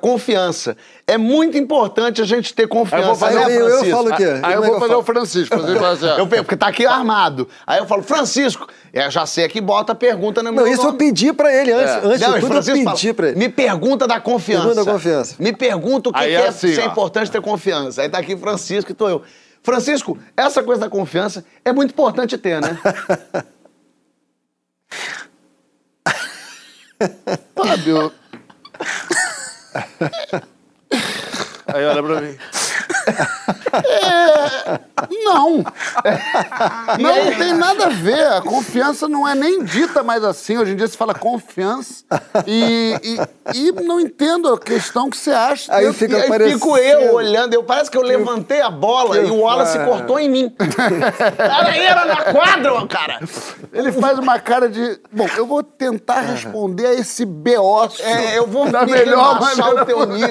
confiança. 0.00 0.76
É 1.06 1.16
muito 1.16 1.56
importante 1.56 2.20
a 2.20 2.24
gente 2.24 2.54
ter 2.54 2.68
confiança. 2.68 2.96
Aí 2.96 3.02
eu, 3.02 3.06
vou 3.06 3.16
fazer, 3.16 3.48
né, 3.48 3.56
eu, 3.56 3.68
eu, 3.68 3.90
falo 3.90 4.10
o 4.10 4.16
quê? 4.16 4.24
Aí, 4.24 4.40
aí 4.42 4.54
eu 4.54 4.62
vou 4.62 4.78
fazer 4.78 4.94
o 4.94 5.02
Francisco. 5.04 5.54
Assim, 5.54 6.06
eu, 6.18 6.26
porque 6.26 6.56
tá 6.56 6.68
aqui 6.68 6.86
armado. 6.86 7.48
Aí 7.66 7.78
eu 7.78 7.86
falo, 7.86 8.02
Francisco, 8.02 8.68
eu 8.92 9.10
já 9.10 9.24
sei 9.24 9.48
que 9.48 9.60
bota 9.60 9.92
a 9.92 9.94
pergunta 9.94 10.42
no 10.42 10.52
meu 10.52 10.64
Não, 10.64 10.70
isso 10.70 10.82
nome. 10.84 10.94
eu 10.94 10.98
pedi 10.98 11.32
pra 11.32 11.52
ele 11.52 11.72
antes. 11.72 11.94
É. 11.94 12.06
Antes 12.06 12.20
Não, 12.20 12.34
de 12.34 12.40
tudo, 12.40 12.54
eu 12.54 12.62
pedi 12.62 12.84
fala, 12.84 13.14
pra 13.14 13.28
ele. 13.28 13.38
Me 13.38 13.48
pergunta 13.48 14.06
da 14.06 14.20
confiança. 14.20 14.66
Pergunta 14.66 14.84
da 14.84 14.92
confiança. 14.92 15.36
Me 15.38 15.52
pergunta 15.52 16.10
o 16.10 16.12
que, 16.12 16.20
que 16.20 16.26
é, 16.26 16.48
assim, 16.48 16.78
é 16.78 16.84
importante 16.84 17.30
ter 17.30 17.40
confiança. 17.40 18.02
Aí 18.02 18.08
tá 18.08 18.18
aqui 18.18 18.36
Francisco 18.36 18.90
e 18.92 18.94
tô 18.94 19.08
eu. 19.08 19.22
Francisco, 19.62 20.18
essa 20.36 20.62
coisa 20.62 20.82
da 20.82 20.90
confiança 20.90 21.44
é 21.64 21.72
muito 21.72 21.92
importante 21.92 22.36
ter, 22.36 22.60
né? 22.60 22.78
Fábio. 27.56 28.12
Aí 31.66 31.84
olha 31.84 32.02
pra 32.02 32.20
mim. 32.20 32.36
É, 33.72 34.80
não. 35.24 35.64
Não 36.98 37.38
tem 37.38 37.54
nada 37.54 37.86
a 37.86 37.88
ver. 37.88 38.26
A 38.28 38.40
confiança 38.40 39.08
não 39.08 39.26
é 39.26 39.34
nem 39.34 39.64
dita 39.64 40.02
mais 40.02 40.22
assim. 40.24 40.58
Hoje 40.58 40.72
em 40.72 40.76
dia 40.76 40.86
se 40.86 40.96
fala 40.96 41.14
confiança. 41.14 42.04
E, 42.46 42.94
e, 43.02 43.18
e 43.54 43.72
não 43.72 44.00
entendo 44.00 44.52
a 44.52 44.58
questão 44.58 45.08
que 45.08 45.16
você 45.16 45.30
acha. 45.30 45.74
Aí, 45.74 45.92
fica 45.92 46.18
e 46.18 46.22
aí 46.32 46.52
fico 46.52 46.76
eu 46.76 47.14
olhando. 47.14 47.54
Eu, 47.54 47.64
parece 47.64 47.90
que 47.90 47.96
eu 47.96 48.02
levantei 48.02 48.60
a 48.60 48.70
bola 48.70 49.18
e 49.18 49.30
o 49.30 49.40
Wallace 49.40 49.78
cortou 49.80 50.18
em 50.18 50.28
mim. 50.28 50.54
Era, 51.38 51.76
era 51.76 52.04
na 52.04 52.16
quadra, 52.32 52.86
cara. 52.86 53.20
Ele 53.72 53.92
faz 53.92 54.18
uma 54.18 54.38
cara 54.38 54.68
de. 54.68 55.00
Bom, 55.10 55.26
eu 55.36 55.46
vou 55.46 55.62
tentar 55.62 56.20
responder 56.20 56.86
a 56.86 56.94
esse 56.94 57.24
BO. 57.24 57.88
É, 58.00 58.38
eu 58.38 58.46
vou 58.46 58.70
da 58.70 58.84
melhor 58.86 59.38
o 59.80 59.84
teu 59.84 60.06
nível 60.06 60.28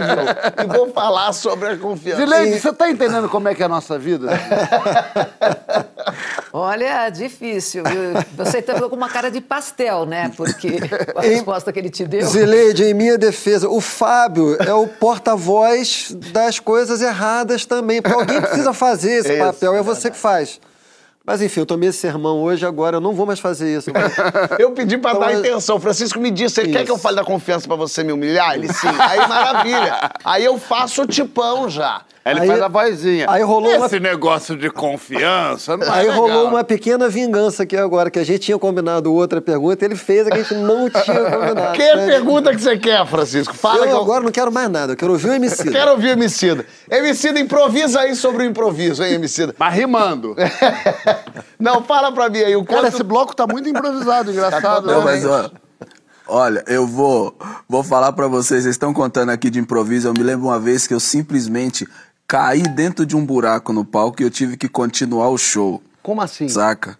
e 0.63 0.77
vou 0.77 0.91
falar 0.91 1.33
sobre 1.33 1.69
a 1.69 1.77
confiança. 1.77 2.21
Zileide, 2.21 2.59
você 2.59 2.70
tá 2.73 2.89
entendendo 2.89 3.29
como 3.29 3.47
é 3.47 3.55
que 3.55 3.61
é 3.61 3.65
a 3.65 3.69
nossa 3.69 3.97
vida? 3.97 4.29
Olha, 6.53 7.09
difícil. 7.09 7.83
Você 8.35 8.61
tá 8.61 8.79
com 8.81 8.95
uma 8.95 9.07
cara 9.09 9.31
de 9.31 9.39
pastel, 9.39 10.05
né? 10.05 10.31
Porque 10.35 10.79
a 11.15 11.21
resposta 11.21 11.71
que 11.71 11.79
ele 11.79 11.89
te 11.89 12.05
deu. 12.05 12.27
Zileide, 12.27 12.83
em 12.83 12.93
minha 12.93 13.17
defesa, 13.17 13.69
o 13.69 13.79
Fábio 13.79 14.57
é 14.61 14.73
o 14.73 14.87
porta-voz 14.87 16.15
das 16.33 16.59
coisas 16.59 17.01
erradas 17.01 17.65
também. 17.65 18.01
Porque 18.01 18.15
alguém 18.15 18.41
precisa 18.41 18.73
fazer 18.73 19.19
esse 19.19 19.31
Isso, 19.33 19.43
papel, 19.43 19.75
é 19.75 19.81
você 19.81 20.11
que 20.11 20.17
faz. 20.17 20.59
Mas 21.23 21.41
enfim, 21.41 21.59
eu 21.59 21.65
tomei 21.65 21.89
esse 21.89 21.99
sermão 21.99 22.41
hoje, 22.41 22.65
agora 22.65 22.97
eu 22.97 23.01
não 23.01 23.13
vou 23.13 23.25
mais 23.27 23.39
fazer 23.39 23.77
isso. 23.77 23.91
eu 24.57 24.71
pedi 24.71 24.97
pra 24.97 25.11
então, 25.11 25.21
dar 25.21 25.37
atenção. 25.37 25.79
Francisco 25.79 26.19
me 26.19 26.31
disse, 26.31 26.55
você 26.55 26.67
quer 26.67 26.83
que 26.83 26.91
eu 26.91 26.97
fale 26.97 27.15
da 27.15 27.23
confiança 27.23 27.67
pra 27.67 27.75
você 27.75 28.03
me 28.03 28.11
humilhar? 28.11 28.55
Ele 28.55 28.67
sim. 28.73 28.87
Aí 28.87 29.19
maravilha. 29.27 30.11
Aí 30.25 30.43
eu 30.43 30.57
faço 30.57 31.03
o 31.03 31.07
tipão 31.07 31.69
já. 31.69 32.01
Aí 32.23 32.33
ele 32.33 32.41
aí, 32.41 32.47
faz 32.47 32.61
a 32.61 32.67
vozinha. 32.67 33.25
Aí 33.27 33.41
rolou 33.41 33.71
Esse 33.71 33.95
uma... 33.95 33.99
negócio 33.99 34.55
de 34.55 34.69
confiança 34.69 35.75
não 35.75 35.91
Aí 35.91 36.05
é 36.05 36.11
rolou 36.11 36.49
uma 36.49 36.63
pequena 36.63 37.09
vingança 37.09 37.63
aqui 37.63 37.75
agora, 37.75 38.11
que 38.11 38.19
a 38.19 38.23
gente 38.23 38.41
tinha 38.41 38.59
combinado 38.59 39.11
outra 39.11 39.41
pergunta, 39.41 39.83
ele 39.83 39.95
fez 39.95 40.27
a 40.27 40.29
que 40.29 40.37
a 40.37 40.43
gente 40.43 40.53
não 40.53 40.87
tinha 40.87 41.23
combinado. 41.31 41.73
Que 41.73 41.95
né? 41.95 42.05
pergunta 42.05 42.51
que 42.51 42.61
você 42.61 42.77
quer, 42.77 43.05
Francisco? 43.07 43.55
Fala 43.55 43.79
eu, 43.79 43.83
que 43.83 43.89
eu 43.89 44.01
agora 44.01 44.23
não 44.23 44.31
quero 44.31 44.51
mais 44.51 44.69
nada, 44.69 44.93
eu 44.93 44.97
quero 44.97 45.13
ouvir 45.13 45.29
o 45.29 45.33
Emicida. 45.33 45.71
quero 45.71 45.91
ouvir 45.91 46.09
o 46.09 46.11
Emicida. 46.11 46.65
Emicida, 46.89 47.39
improvisa 47.39 48.01
aí 48.01 48.15
sobre 48.15 48.43
o 48.43 48.45
improviso, 48.45 49.03
hein, 49.03 49.13
Emicida? 49.15 49.55
Mas 49.57 49.73
rimando. 49.73 50.35
não, 51.59 51.83
fala 51.83 52.11
pra 52.11 52.29
mim 52.29 52.39
aí 52.39 52.55
o 52.55 52.63
quanto... 52.63 52.81
Cara, 52.81 52.87
esse 52.89 53.03
bloco 53.03 53.35
tá 53.35 53.47
muito 53.47 53.67
improvisado, 53.67 54.29
engraçado. 54.31 54.85
Não, 54.85 55.01
mas 55.01 55.25
ó... 55.25 55.49
Olha, 56.27 56.63
eu 56.67 56.87
vou, 56.87 57.35
vou 57.67 57.83
falar 57.83 58.13
pra 58.13 58.25
vocês, 58.27 58.63
vocês 58.63 58.75
estão 58.75 58.93
contando 58.93 59.31
aqui 59.31 59.49
de 59.49 59.59
improviso, 59.59 60.07
eu 60.07 60.13
me 60.13 60.23
lembro 60.23 60.47
uma 60.47 60.59
vez 60.59 60.87
que 60.87 60.93
eu 60.93 60.99
simplesmente 60.99 61.85
caí 62.31 62.61
dentro 62.61 63.05
de 63.05 63.13
um 63.13 63.25
buraco 63.25 63.73
no 63.73 63.83
palco 63.83 64.21
e 64.21 64.23
eu 64.23 64.29
tive 64.29 64.55
que 64.55 64.69
continuar 64.69 65.27
o 65.27 65.37
show. 65.37 65.83
Como 66.01 66.21
assim? 66.21 66.47
Saca? 66.47 66.97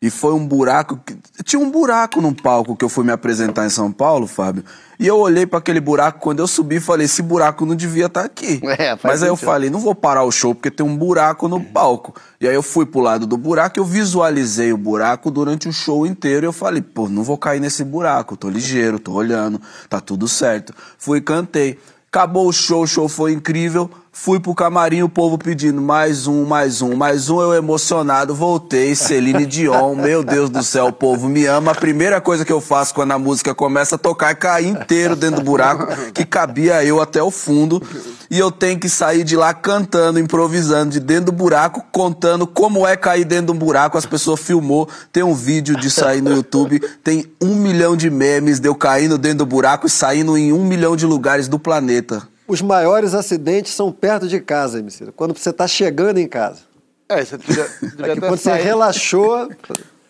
E 0.00 0.08
foi 0.08 0.32
um 0.32 0.46
buraco. 0.46 1.00
Que... 1.04 1.18
Tinha 1.42 1.58
um 1.58 1.68
buraco 1.68 2.20
no 2.20 2.32
palco 2.32 2.76
que 2.76 2.84
eu 2.84 2.88
fui 2.88 3.04
me 3.04 3.10
apresentar 3.10 3.66
em 3.66 3.70
São 3.70 3.90
Paulo, 3.90 4.28
Fábio. 4.28 4.62
E 5.00 5.04
eu 5.04 5.18
olhei 5.18 5.44
para 5.46 5.58
aquele 5.58 5.80
buraco, 5.80 6.20
quando 6.20 6.38
eu 6.38 6.46
subi, 6.46 6.76
e 6.76 6.80
falei: 6.80 7.06
esse 7.06 7.20
buraco 7.22 7.66
não 7.66 7.74
devia 7.74 8.06
estar 8.06 8.24
aqui. 8.24 8.60
É, 8.78 8.96
Mas 9.02 9.20
aí 9.20 9.28
eu 9.28 9.34
falei: 9.34 9.68
não 9.68 9.80
vou 9.80 9.96
parar 9.96 10.22
o 10.22 10.30
show 10.30 10.54
porque 10.54 10.70
tem 10.70 10.86
um 10.86 10.96
buraco 10.96 11.48
no 11.48 11.60
palco. 11.60 12.14
E 12.40 12.46
aí 12.46 12.54
eu 12.54 12.62
fui 12.62 12.86
pro 12.86 13.00
lado 13.00 13.26
do 13.26 13.36
buraco, 13.36 13.80
eu 13.80 13.84
visualizei 13.84 14.72
o 14.72 14.78
buraco 14.78 15.28
durante 15.28 15.68
o 15.68 15.72
show 15.72 16.06
inteiro. 16.06 16.46
E 16.46 16.46
eu 16.46 16.52
falei: 16.52 16.82
pô, 16.82 17.08
não 17.08 17.24
vou 17.24 17.36
cair 17.36 17.58
nesse 17.58 17.82
buraco, 17.82 18.36
tô 18.36 18.48
ligeiro, 18.48 19.00
tô 19.00 19.10
olhando, 19.10 19.60
tá 19.88 20.00
tudo 20.00 20.28
certo. 20.28 20.72
Fui 20.96 21.18
e 21.18 21.20
cantei. 21.20 21.76
Acabou 22.10 22.48
o 22.48 22.52
show, 22.52 22.84
o 22.84 22.86
show 22.86 23.08
foi 23.08 23.32
incrível. 23.32 23.90
Fui 24.20 24.40
pro 24.40 24.52
camarim, 24.52 25.00
o 25.04 25.08
povo 25.08 25.38
pedindo 25.38 25.80
mais 25.80 26.26
um, 26.26 26.44
mais 26.44 26.82
um, 26.82 26.96
mais 26.96 27.30
um. 27.30 27.40
Eu 27.40 27.54
emocionado, 27.54 28.34
voltei. 28.34 28.96
Celine 28.96 29.46
Dion, 29.46 29.94
meu 29.96 30.24
Deus 30.24 30.50
do 30.50 30.60
céu, 30.60 30.88
o 30.88 30.92
povo 30.92 31.28
me 31.28 31.46
ama. 31.46 31.70
A 31.70 31.74
primeira 31.74 32.20
coisa 32.20 32.44
que 32.44 32.52
eu 32.52 32.60
faço 32.60 32.92
quando 32.92 33.12
a 33.12 33.18
música 33.18 33.54
começa 33.54 33.94
a 33.94 33.98
tocar 33.98 34.32
é 34.32 34.34
cair 34.34 34.66
inteiro 34.66 35.14
dentro 35.14 35.36
do 35.36 35.44
buraco, 35.44 35.86
que 36.12 36.24
cabia 36.24 36.84
eu 36.84 37.00
até 37.00 37.22
o 37.22 37.30
fundo. 37.30 37.80
E 38.28 38.36
eu 38.36 38.50
tenho 38.50 38.78
que 38.80 38.88
sair 38.88 39.22
de 39.22 39.36
lá 39.36 39.54
cantando, 39.54 40.18
improvisando, 40.18 40.90
de 40.90 41.00
dentro 41.00 41.26
do 41.26 41.32
buraco, 41.32 41.84
contando 41.92 42.44
como 42.44 42.84
é 42.84 42.96
cair 42.96 43.24
dentro 43.24 43.46
de 43.46 43.52
um 43.52 43.58
buraco. 43.58 43.96
As 43.96 44.04
pessoas 44.04 44.40
filmou, 44.40 44.88
tem 45.12 45.22
um 45.22 45.32
vídeo 45.32 45.76
disso 45.76 46.04
aí 46.04 46.20
no 46.20 46.34
YouTube. 46.34 46.80
Tem 47.04 47.24
um 47.40 47.54
milhão 47.54 47.96
de 47.96 48.10
memes 48.10 48.58
de 48.58 48.68
eu 48.68 48.74
caindo 48.74 49.16
dentro 49.16 49.38
do 49.38 49.46
buraco 49.46 49.86
e 49.86 49.90
saindo 49.90 50.36
em 50.36 50.52
um 50.52 50.66
milhão 50.66 50.96
de 50.96 51.06
lugares 51.06 51.46
do 51.46 51.58
planeta. 51.58 52.26
Os 52.48 52.62
maiores 52.62 53.12
acidentes 53.14 53.74
são 53.74 53.92
perto 53.92 54.26
de 54.26 54.40
casa, 54.40 54.78
MC. 54.78 55.12
Quando 55.12 55.36
você 55.38 55.50
está 55.50 55.68
chegando 55.68 56.16
em 56.18 56.26
casa. 56.26 56.60
É, 57.08 57.22
você 57.24 57.36
devia, 57.36 57.68
devia 57.82 58.12
É 58.12 58.16
quando 58.16 58.30
você 58.30 58.50
saído- 58.50 58.64
relaxou. 58.64 59.48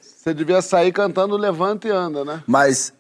Você 0.01 0.35
devia 0.35 0.61
sair 0.61 0.93
cantando 0.93 1.37
Levanta 1.39 1.89
e 1.89 1.91
Anda, 1.91 2.23
né? 2.25 2.43
Mas. 2.47 2.93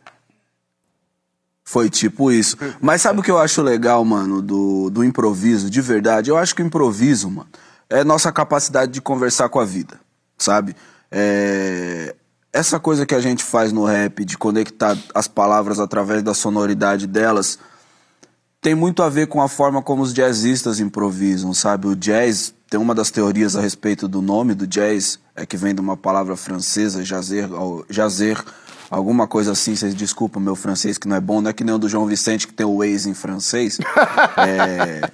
Foi 1.65 1.91
tipo 1.91 2.31
isso. 2.33 2.57
Mas 2.81 3.03
sabe 3.03 3.21
o 3.21 3.23
que 3.23 3.31
eu 3.31 3.39
acho 3.39 3.61
legal, 3.61 4.03
mano, 4.05 4.41
do, 4.41 4.89
do 4.89 5.05
improviso, 5.05 5.69
de 5.69 5.81
verdade? 5.83 6.31
Eu 6.31 6.39
acho 6.39 6.55
que 6.55 6.63
o 6.63 6.67
improviso, 6.67 7.29
mano, 7.31 7.49
é 7.91 8.03
nossa 8.03 8.33
capacidade 8.33 8.93
de 8.93 9.03
conversar 9.03 9.51
com 9.51 9.61
a 9.61 9.65
vida, 9.67 10.01
sabe? 10.39 10.75
É... 11.11 12.15
Essa 12.51 12.81
coisa 12.81 13.05
que 13.05 13.15
a 13.15 13.21
gente 13.21 13.45
faz 13.45 13.73
no 13.73 13.85
rap, 13.85 14.25
de 14.25 14.39
conectar 14.39 14.97
as 15.15 15.29
palavras 15.29 15.79
através 15.79 16.23
da 16.23 16.33
sonoridade 16.33 17.07
delas, 17.07 17.59
tem 18.61 18.75
muito 18.75 19.03
a 19.03 19.09
ver 19.09 19.29
com 19.29 19.41
a 19.41 19.49
forma 19.49 19.83
como 19.83 20.03
os 20.03 20.13
jazzistas 20.13 20.81
improvisam, 20.81 21.55
sabe? 21.55 21.87
O 21.87 21.95
jazz, 21.95 22.55
tem 22.69 22.79
uma 22.79 22.95
das 22.95 23.11
teorias 23.11 23.57
a 23.57 23.61
respeito 23.61 24.09
do 24.09 24.21
nome 24.21 24.55
do 24.55 24.67
jazz, 24.67 25.19
é 25.35 25.47
que 25.47 25.57
vem 25.57 25.75
de 25.75 25.81
uma 25.81 25.97
palavra 25.97 26.37
francesa, 26.37 27.05
jazer, 27.05 27.49
jazer 27.89 28.43
alguma 28.91 29.27
coisa 29.27 29.53
assim, 29.53 29.77
vocês 29.77 29.95
desculpam 29.95 30.43
meu 30.43 30.57
francês 30.57 30.99
que 30.99 31.07
não 31.07 31.17
é 31.17 31.21
bom, 31.21 31.41
não 31.41 31.51
é 31.51 31.53
que 31.53 31.63
nem 31.63 31.75
o 31.75 31.79
do 31.79 31.89
João 31.89 32.07
Vicente 32.07 32.47
que 32.47 32.53
tem 32.53 32.67
o 32.67 32.79
Waze 32.79 33.09
em 33.09 33.15
francês. 33.15 33.79
é, 34.37 35.09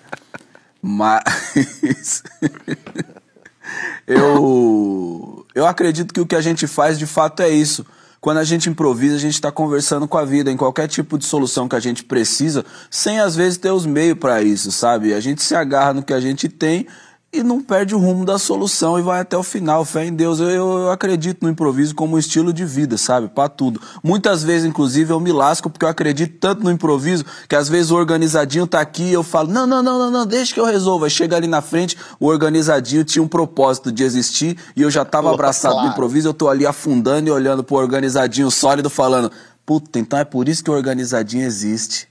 mas 0.80 2.22
eu 4.06 5.44
eu 5.54 5.66
acredito 5.66 6.12
que 6.12 6.20
o 6.20 6.26
que 6.26 6.36
a 6.36 6.40
gente 6.40 6.66
faz 6.66 6.98
de 6.98 7.06
fato 7.06 7.40
é 7.42 7.50
isso. 7.50 7.84
Quando 8.24 8.38
a 8.38 8.44
gente 8.44 8.70
improvisa, 8.70 9.16
a 9.16 9.18
gente 9.18 9.34
está 9.34 9.52
conversando 9.52 10.08
com 10.08 10.16
a 10.16 10.24
vida 10.24 10.50
em 10.50 10.56
qualquer 10.56 10.88
tipo 10.88 11.18
de 11.18 11.26
solução 11.26 11.68
que 11.68 11.76
a 11.76 11.78
gente 11.78 12.02
precisa, 12.02 12.64
sem 12.90 13.20
às 13.20 13.36
vezes 13.36 13.58
ter 13.58 13.70
os 13.70 13.84
meios 13.84 14.16
para 14.18 14.40
isso, 14.40 14.72
sabe? 14.72 15.12
A 15.12 15.20
gente 15.20 15.42
se 15.42 15.54
agarra 15.54 15.92
no 15.92 16.02
que 16.02 16.14
a 16.14 16.18
gente 16.18 16.48
tem 16.48 16.86
e 17.34 17.42
não 17.42 17.60
perde 17.60 17.94
o 17.94 17.98
rumo 17.98 18.24
da 18.24 18.38
solução 18.38 18.98
e 18.98 19.02
vai 19.02 19.20
até 19.20 19.36
o 19.36 19.42
final. 19.42 19.84
Fé 19.84 20.06
em 20.06 20.14
Deus. 20.14 20.38
Eu, 20.38 20.48
eu, 20.48 20.90
acredito 20.90 21.42
no 21.42 21.50
improviso 21.50 21.94
como 21.94 22.16
um 22.16 22.18
estilo 22.18 22.52
de 22.52 22.64
vida, 22.64 22.96
sabe? 22.96 23.28
Pra 23.28 23.48
tudo. 23.48 23.80
Muitas 24.02 24.42
vezes, 24.42 24.64
inclusive, 24.64 25.12
eu 25.12 25.18
me 25.18 25.32
lasco 25.32 25.68
porque 25.68 25.84
eu 25.84 25.88
acredito 25.88 26.38
tanto 26.38 26.62
no 26.62 26.70
improviso 26.70 27.24
que 27.48 27.56
às 27.56 27.68
vezes 27.68 27.90
o 27.90 27.96
organizadinho 27.96 28.66
tá 28.66 28.80
aqui 28.80 29.04
e 29.04 29.12
eu 29.12 29.22
falo: 29.22 29.50
não, 29.50 29.66
não, 29.66 29.82
não, 29.82 29.98
não, 29.98 30.10
não, 30.10 30.26
deixa 30.26 30.54
que 30.54 30.60
eu 30.60 30.64
resolvo. 30.64 31.04
Aí 31.04 31.10
chega 31.10 31.36
ali 31.36 31.46
na 31.46 31.60
frente, 31.60 31.96
o 32.20 32.26
organizadinho 32.26 33.04
tinha 33.04 33.22
um 33.22 33.28
propósito 33.28 33.90
de 33.90 34.04
existir 34.04 34.56
e 34.76 34.82
eu 34.82 34.90
já 34.90 35.04
tava 35.04 35.32
abraçado 35.32 35.72
claro. 35.72 35.88
no 35.88 35.92
improviso. 35.92 36.28
Eu 36.28 36.34
tô 36.34 36.48
ali 36.48 36.64
afundando 36.64 37.28
e 37.28 37.32
olhando 37.32 37.64
pro 37.64 37.76
organizadinho 37.76 38.50
sólido, 38.50 38.88
falando: 38.88 39.32
puta, 39.66 39.98
então 39.98 40.18
é 40.18 40.24
por 40.24 40.48
isso 40.48 40.62
que 40.62 40.70
o 40.70 40.74
organizadinho 40.74 41.44
existe. 41.44 42.08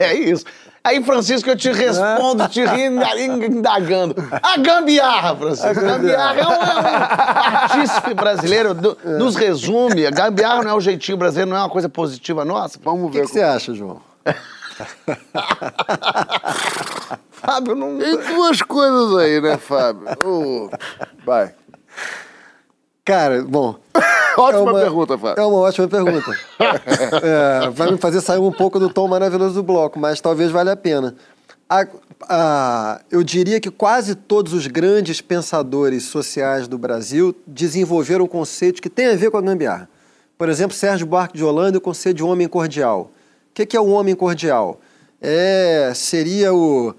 É 0.00 0.14
isso. 0.14 0.44
Aí, 0.86 1.02
Francisco, 1.02 1.50
eu 1.50 1.56
te 1.56 1.72
respondo, 1.72 2.46
te 2.48 2.64
rindo, 2.64 3.02
indagando. 3.44 4.14
A 4.40 4.56
gambiarra, 4.56 5.34
Francisco. 5.34 5.68
A 5.68 5.72
gambiarra 5.72 6.40
é 6.40 6.46
um, 6.46 6.52
é 6.52 7.56
artífice 7.56 8.14
brasileiro, 8.14 8.72
do- 8.72 8.96
nos 9.18 9.34
resume. 9.34 10.06
A 10.06 10.10
gambiarra 10.12 10.62
não 10.62 10.70
é 10.70 10.74
o 10.74 10.80
jeitinho 10.80 11.18
brasileiro, 11.18 11.50
não 11.50 11.56
é 11.56 11.60
uma 11.60 11.68
coisa 11.70 11.88
positiva 11.88 12.44
nossa. 12.44 12.78
Vamos 12.84 13.08
O 13.08 13.10
que, 13.10 13.20
que 13.20 13.26
você 13.26 13.42
acha, 13.42 13.74
João? 13.74 14.00
Fábio, 17.30 17.74
não... 17.74 17.98
Tem 17.98 18.16
duas 18.16 18.62
coisas 18.62 19.16
aí, 19.18 19.40
né, 19.40 19.56
Fábio? 19.56 20.06
Ô, 20.24 20.70
vai. 21.24 21.52
Cara, 23.06 23.42
bom. 23.42 23.76
Ótima 24.36 24.58
é 24.58 24.62
uma- 24.72 24.80
pergunta, 24.80 25.16
Fábio. 25.16 25.42
É 25.42 25.46
uma 25.46 25.58
ótima 25.60 25.88
pergunta. 25.88 26.30
É, 27.22 27.70
vai 27.70 27.90
me 27.90 27.96
fazer 27.96 28.20
sair 28.20 28.38
um 28.38 28.52
pouco 28.52 28.78
do 28.78 28.90
tom 28.90 29.08
maravilhoso 29.08 29.54
do 29.54 29.62
bloco, 29.62 29.98
mas 29.98 30.20
talvez 30.20 30.50
valha 30.50 30.72
a 30.72 30.76
pena. 30.76 31.14
A- 31.70 31.86
a- 32.28 33.00
eu 33.10 33.22
diria 33.22 33.58
que 33.60 33.70
quase 33.70 34.14
todos 34.14 34.52
os 34.52 34.66
grandes 34.66 35.20
pensadores 35.22 36.04
sociais 36.04 36.68
do 36.68 36.76
Brasil 36.76 37.34
desenvolveram 37.46 38.26
conceitos 38.26 38.80
que 38.80 38.90
têm 38.90 39.06
a 39.06 39.16
ver 39.16 39.30
com 39.30 39.38
a 39.38 39.40
gambiarra. 39.42 39.88
Por 40.36 40.48
exemplo, 40.50 40.76
Sérgio 40.76 41.06
Buarque 41.06 41.36
de 41.38 41.44
Holanda 41.44 41.76
e 41.76 41.78
o 41.78 41.80
conceito 41.80 42.16
de 42.18 42.22
homem 42.24 42.46
cordial. 42.48 43.10
O 43.50 43.54
que, 43.54 43.64
que 43.64 43.76
é 43.76 43.80
o 43.80 43.88
homem 43.88 44.14
cordial? 44.14 44.78
É, 45.22 45.92
seria 45.94 46.52
o, 46.52 46.94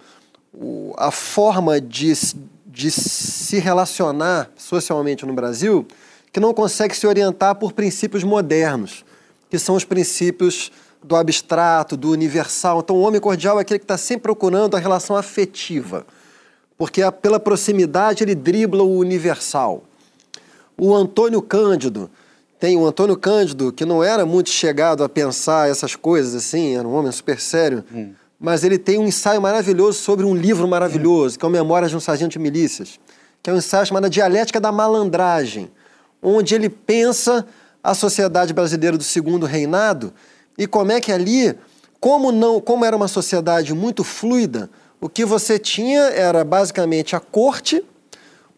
o- 0.52 0.94
a 0.98 1.12
forma 1.12 1.80
de, 1.80 2.14
de 2.78 2.92
se 2.92 3.58
relacionar 3.58 4.52
socialmente 4.56 5.26
no 5.26 5.34
Brasil 5.34 5.88
que 6.32 6.40
não 6.40 6.54
consegue 6.54 6.96
se 6.96 7.08
orientar 7.08 7.56
por 7.56 7.74
princípios 7.74 8.24
modernos, 8.24 9.04
que 9.50 9.58
são 9.58 9.74
os 9.74 9.84
princípios 9.84 10.72
do 11.04 11.16
abstrato, 11.16 11.98
do 11.98 12.12
universal. 12.12 12.82
Então, 12.82 12.96
o 12.96 13.02
homem 13.02 13.20
cordial 13.20 13.58
é 13.58 13.64
aquele 13.64 13.80
que 13.80 13.86
está 13.86 13.98
sempre 13.98 14.24
procurando 14.24 14.78
a 14.78 14.80
relação 14.80 15.16
afetiva, 15.16 16.06
porque 16.78 17.02
pela 17.20 17.40
proximidade 17.40 18.24
ele 18.24 18.36
dribla 18.36 18.84
o 18.84 19.00
universal. 19.00 19.84
O 20.78 20.94
Antônio 20.94 21.42
Cândido, 21.42 22.12
tem 22.60 22.78
o 22.78 22.86
Antônio 22.86 23.18
Cândido, 23.18 23.72
que 23.72 23.86
não 23.86 24.04
era 24.04 24.24
muito 24.24 24.52
chegado 24.52 25.04
a 25.04 25.10
pensar 25.10 25.68
essas 25.68 25.96
coisas 25.96 26.36
assim, 26.36 26.78
era 26.78 26.88
um 26.88 26.94
homem 26.94 27.12
super 27.12 27.40
sério, 27.40 27.84
mas 28.40 28.64
ele 28.64 28.78
tem 28.78 29.00
um 29.00 29.08
ensaio 29.08 29.42
maravilhoso 29.42 30.00
sobre 30.00 30.26
um 30.26 30.36
livro 30.36 30.68
maravilhoso, 30.68 31.40
que 31.40 31.46
é 31.46 31.48
o 31.48 31.52
Memórias 31.52 31.92
de 31.92 31.98
um 31.98 32.00
Sargento 32.00 32.34
de 32.34 32.40
Milícias, 32.40 33.00
que 33.42 33.50
é 33.50 33.54
um 33.54 33.58
ensaio 33.58 33.86
chamado 33.86 34.10
Dialética 34.10 34.60
da 34.60 34.72
Malandragem, 34.72 35.72
onde 36.22 36.54
ele 36.54 36.70
pensa 36.70 37.46
a 37.84 37.94
sociedade 37.94 38.54
brasileira 38.54 38.98
do 38.98 39.04
segundo 39.04 39.46
reinado 39.46 40.14
e 40.58 40.68
como 40.68 40.92
é 40.92 41.00
que 41.00 41.12
ali, 41.12 41.56
como 42.00 42.32
não, 42.32 42.60
como 42.60 42.84
era 42.84 42.96
uma 42.96 43.08
sociedade 43.08 43.74
muito 43.74 44.04
fluida, 44.04 44.70
o 45.00 45.08
que 45.08 45.24
você 45.24 45.60
tinha 45.60 46.02
era 46.02 46.44
basicamente 46.44 47.16
a 47.16 47.20
corte, 47.20 47.84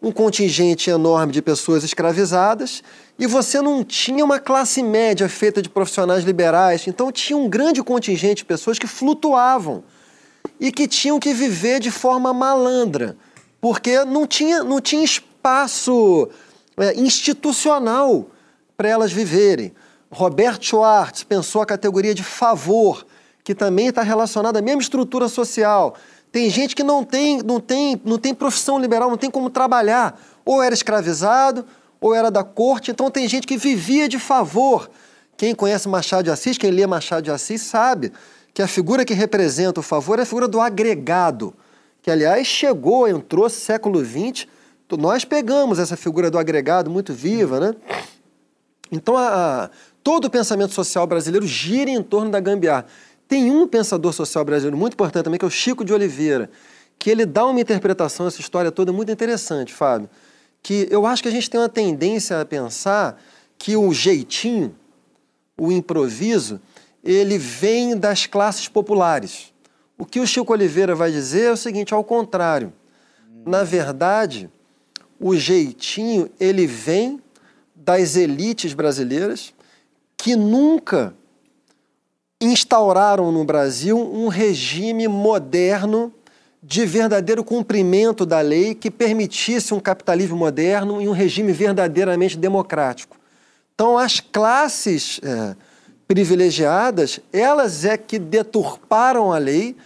um 0.02 0.10
contingente 0.10 0.88
enorme 0.88 1.32
de 1.32 1.42
pessoas 1.42 1.84
escravizadas 1.84 2.82
e 3.18 3.26
você 3.26 3.60
não 3.60 3.84
tinha 3.84 4.24
uma 4.24 4.38
classe 4.38 4.82
média 4.82 5.28
feita 5.28 5.60
de 5.60 5.68
profissionais 5.68 6.24
liberais. 6.24 6.86
Então 6.86 7.12
tinha 7.12 7.36
um 7.36 7.48
grande 7.48 7.82
contingente 7.82 8.36
de 8.36 8.44
pessoas 8.46 8.78
que 8.78 8.86
flutuavam 8.86 9.84
e 10.58 10.72
que 10.72 10.88
tinham 10.88 11.20
que 11.20 11.34
viver 11.34 11.80
de 11.80 11.90
forma 11.90 12.32
malandra, 12.32 13.16
porque 13.60 14.02
não 14.04 14.26
tinha, 14.26 14.64
não 14.64 14.80
tinha 14.80 15.04
espaço 15.04 16.28
é, 16.78 16.98
institucional 16.98 18.26
para 18.76 18.88
elas 18.88 19.12
viverem. 19.12 19.72
Roberto 20.10 20.64
Schwartz 20.64 21.22
pensou 21.22 21.60
a 21.60 21.66
categoria 21.66 22.14
de 22.14 22.24
favor, 22.24 23.06
que 23.44 23.54
também 23.54 23.88
está 23.88 24.02
relacionada 24.02 24.58
à 24.58 24.62
mesma 24.62 24.80
estrutura 24.80 25.28
social. 25.28 25.94
Tem 26.32 26.48
gente 26.48 26.76
que 26.76 26.82
não 26.82 27.02
tem, 27.04 27.42
não, 27.42 27.58
tem, 27.60 28.00
não 28.04 28.18
tem 28.18 28.32
profissão 28.34 28.78
liberal, 28.78 29.10
não 29.10 29.16
tem 29.16 29.30
como 29.30 29.50
trabalhar. 29.50 30.20
Ou 30.44 30.62
era 30.62 30.72
escravizado, 30.74 31.64
ou 32.00 32.14
era 32.14 32.30
da 32.30 32.44
corte. 32.44 32.90
Então 32.90 33.10
tem 33.10 33.26
gente 33.28 33.46
que 33.46 33.56
vivia 33.56 34.08
de 34.08 34.18
favor. 34.18 34.88
Quem 35.36 35.54
conhece 35.54 35.88
Machado 35.88 36.24
de 36.24 36.30
Assis, 36.30 36.56
quem 36.58 36.70
lê 36.70 36.86
Machado 36.86 37.22
de 37.24 37.30
Assis, 37.30 37.62
sabe 37.62 38.12
que 38.54 38.62
a 38.62 38.68
figura 38.68 39.04
que 39.04 39.14
representa 39.14 39.80
o 39.80 39.82
favor 39.82 40.18
é 40.18 40.22
a 40.22 40.26
figura 40.26 40.46
do 40.46 40.60
agregado, 40.60 41.54
que 42.02 42.10
aliás 42.10 42.46
chegou, 42.46 43.08
entrou 43.08 43.48
século 43.48 44.04
XX. 44.04 44.46
Nós 44.98 45.24
pegamos 45.24 45.78
essa 45.78 45.96
figura 45.96 46.30
do 46.30 46.38
agregado 46.38 46.90
muito 46.90 47.12
viva, 47.14 47.60
né? 47.60 47.74
Então, 48.90 49.16
a- 49.16 49.64
a- 49.64 49.70
todo 50.02 50.24
o 50.24 50.30
pensamento 50.30 50.74
social 50.74 51.06
brasileiro 51.06 51.46
gira 51.46 51.90
em 51.90 52.02
torno 52.02 52.30
da 52.30 52.40
gambiarra. 52.40 52.86
Tem 53.30 53.48
um 53.48 53.64
pensador 53.64 54.12
social 54.12 54.44
brasileiro 54.44 54.76
muito 54.76 54.94
importante 54.94 55.22
também, 55.22 55.38
que 55.38 55.44
é 55.44 55.48
o 55.48 55.50
Chico 55.52 55.84
de 55.84 55.92
Oliveira, 55.92 56.50
que 56.98 57.08
ele 57.08 57.24
dá 57.24 57.46
uma 57.46 57.60
interpretação 57.60 58.26
essa 58.26 58.40
história 58.40 58.72
toda 58.72 58.92
muito 58.92 59.12
interessante, 59.12 59.72
Fábio. 59.72 60.10
Que 60.60 60.88
eu 60.90 61.06
acho 61.06 61.22
que 61.22 61.28
a 61.28 61.30
gente 61.30 61.48
tem 61.48 61.60
uma 61.60 61.68
tendência 61.68 62.40
a 62.40 62.44
pensar 62.44 63.22
que 63.56 63.76
o 63.76 63.94
jeitinho, 63.94 64.74
o 65.56 65.70
improviso, 65.70 66.60
ele 67.04 67.38
vem 67.38 67.96
das 67.96 68.26
classes 68.26 68.66
populares. 68.66 69.52
O 69.96 70.04
que 70.04 70.18
o 70.18 70.26
Chico 70.26 70.52
Oliveira 70.52 70.96
vai 70.96 71.12
dizer 71.12 71.42
é 71.42 71.52
o 71.52 71.56
seguinte, 71.56 71.94
ao 71.94 72.02
contrário. 72.02 72.72
Na 73.46 73.62
verdade, 73.62 74.50
o 75.20 75.36
jeitinho, 75.36 76.28
ele 76.40 76.66
vem 76.66 77.22
das 77.76 78.16
elites 78.16 78.74
brasileiras 78.74 79.54
que 80.16 80.34
nunca 80.34 81.14
instauraram 82.40 83.30
no 83.30 83.44
Brasil 83.44 83.98
um 83.98 84.28
regime 84.28 85.06
moderno 85.06 86.12
de 86.62 86.86
verdadeiro 86.86 87.44
cumprimento 87.44 88.24
da 88.24 88.40
lei 88.40 88.74
que 88.74 88.90
permitisse 88.90 89.74
um 89.74 89.80
capitalismo 89.80 90.36
moderno 90.36 91.00
e 91.00 91.08
um 91.08 91.12
regime 91.12 91.52
verdadeiramente 91.52 92.36
democrático. 92.36 93.16
Então, 93.74 93.96
as 93.96 94.20
classes 94.20 95.20
é, 95.22 95.54
privilegiadas, 96.06 97.20
elas 97.32 97.84
é 97.84 97.96
que 97.96 98.18
deturparam 98.18 99.32
a 99.32 99.38
lei 99.38 99.76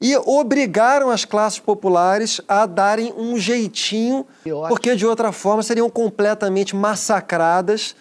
e 0.00 0.16
obrigaram 0.16 1.10
as 1.10 1.24
classes 1.24 1.58
populares 1.58 2.40
a 2.46 2.66
darem 2.66 3.12
um 3.16 3.38
jeitinho, 3.38 4.26
porque 4.68 4.94
de 4.94 5.06
outra 5.06 5.32
forma 5.32 5.62
seriam 5.62 5.90
completamente 5.90 6.76
massacradas 6.76 7.96